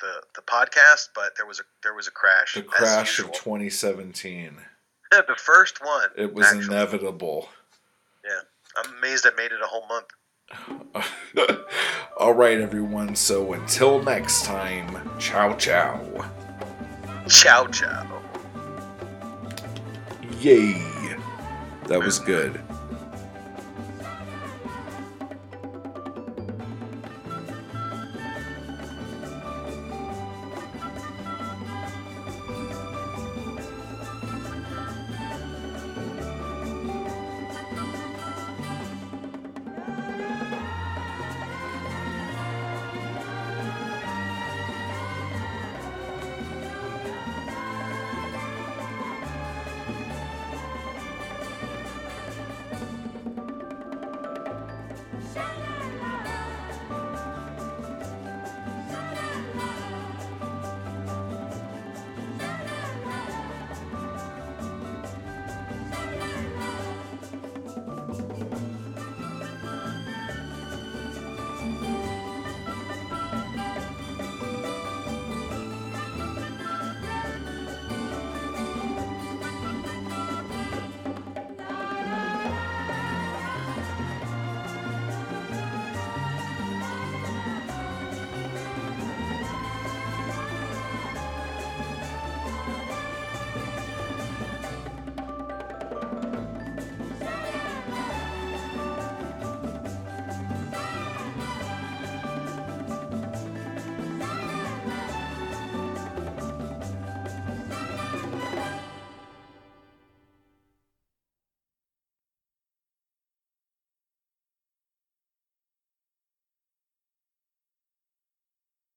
the 0.00 0.22
the 0.34 0.42
podcast, 0.42 1.10
but 1.14 1.36
there 1.36 1.46
was 1.46 1.60
a 1.60 1.64
there 1.84 1.94
was 1.94 2.08
a 2.08 2.10
crash. 2.10 2.54
the 2.54 2.62
crash 2.62 3.20
of 3.20 3.30
2017. 3.30 4.56
the 5.12 5.36
first 5.36 5.78
one. 5.80 6.08
It 6.16 6.34
was 6.34 6.46
actually. 6.46 6.64
inevitable. 6.64 7.50
Yeah, 8.24 8.40
I'm 8.76 8.96
amazed 8.96 9.28
I 9.28 9.30
made 9.36 9.52
it 9.52 9.60
a 9.62 9.68
whole 9.68 9.86
month. 9.86 10.06
All 12.18 12.34
right, 12.34 12.60
everyone. 12.60 13.16
So 13.16 13.52
until 13.54 14.02
next 14.02 14.44
time, 14.44 15.08
ciao 15.18 15.56
ciao. 15.56 16.00
Ciao, 17.28 17.66
ciao. 17.68 18.22
Yay. 20.40 20.82
That 21.86 22.00
was 22.00 22.18
good. 22.18 22.60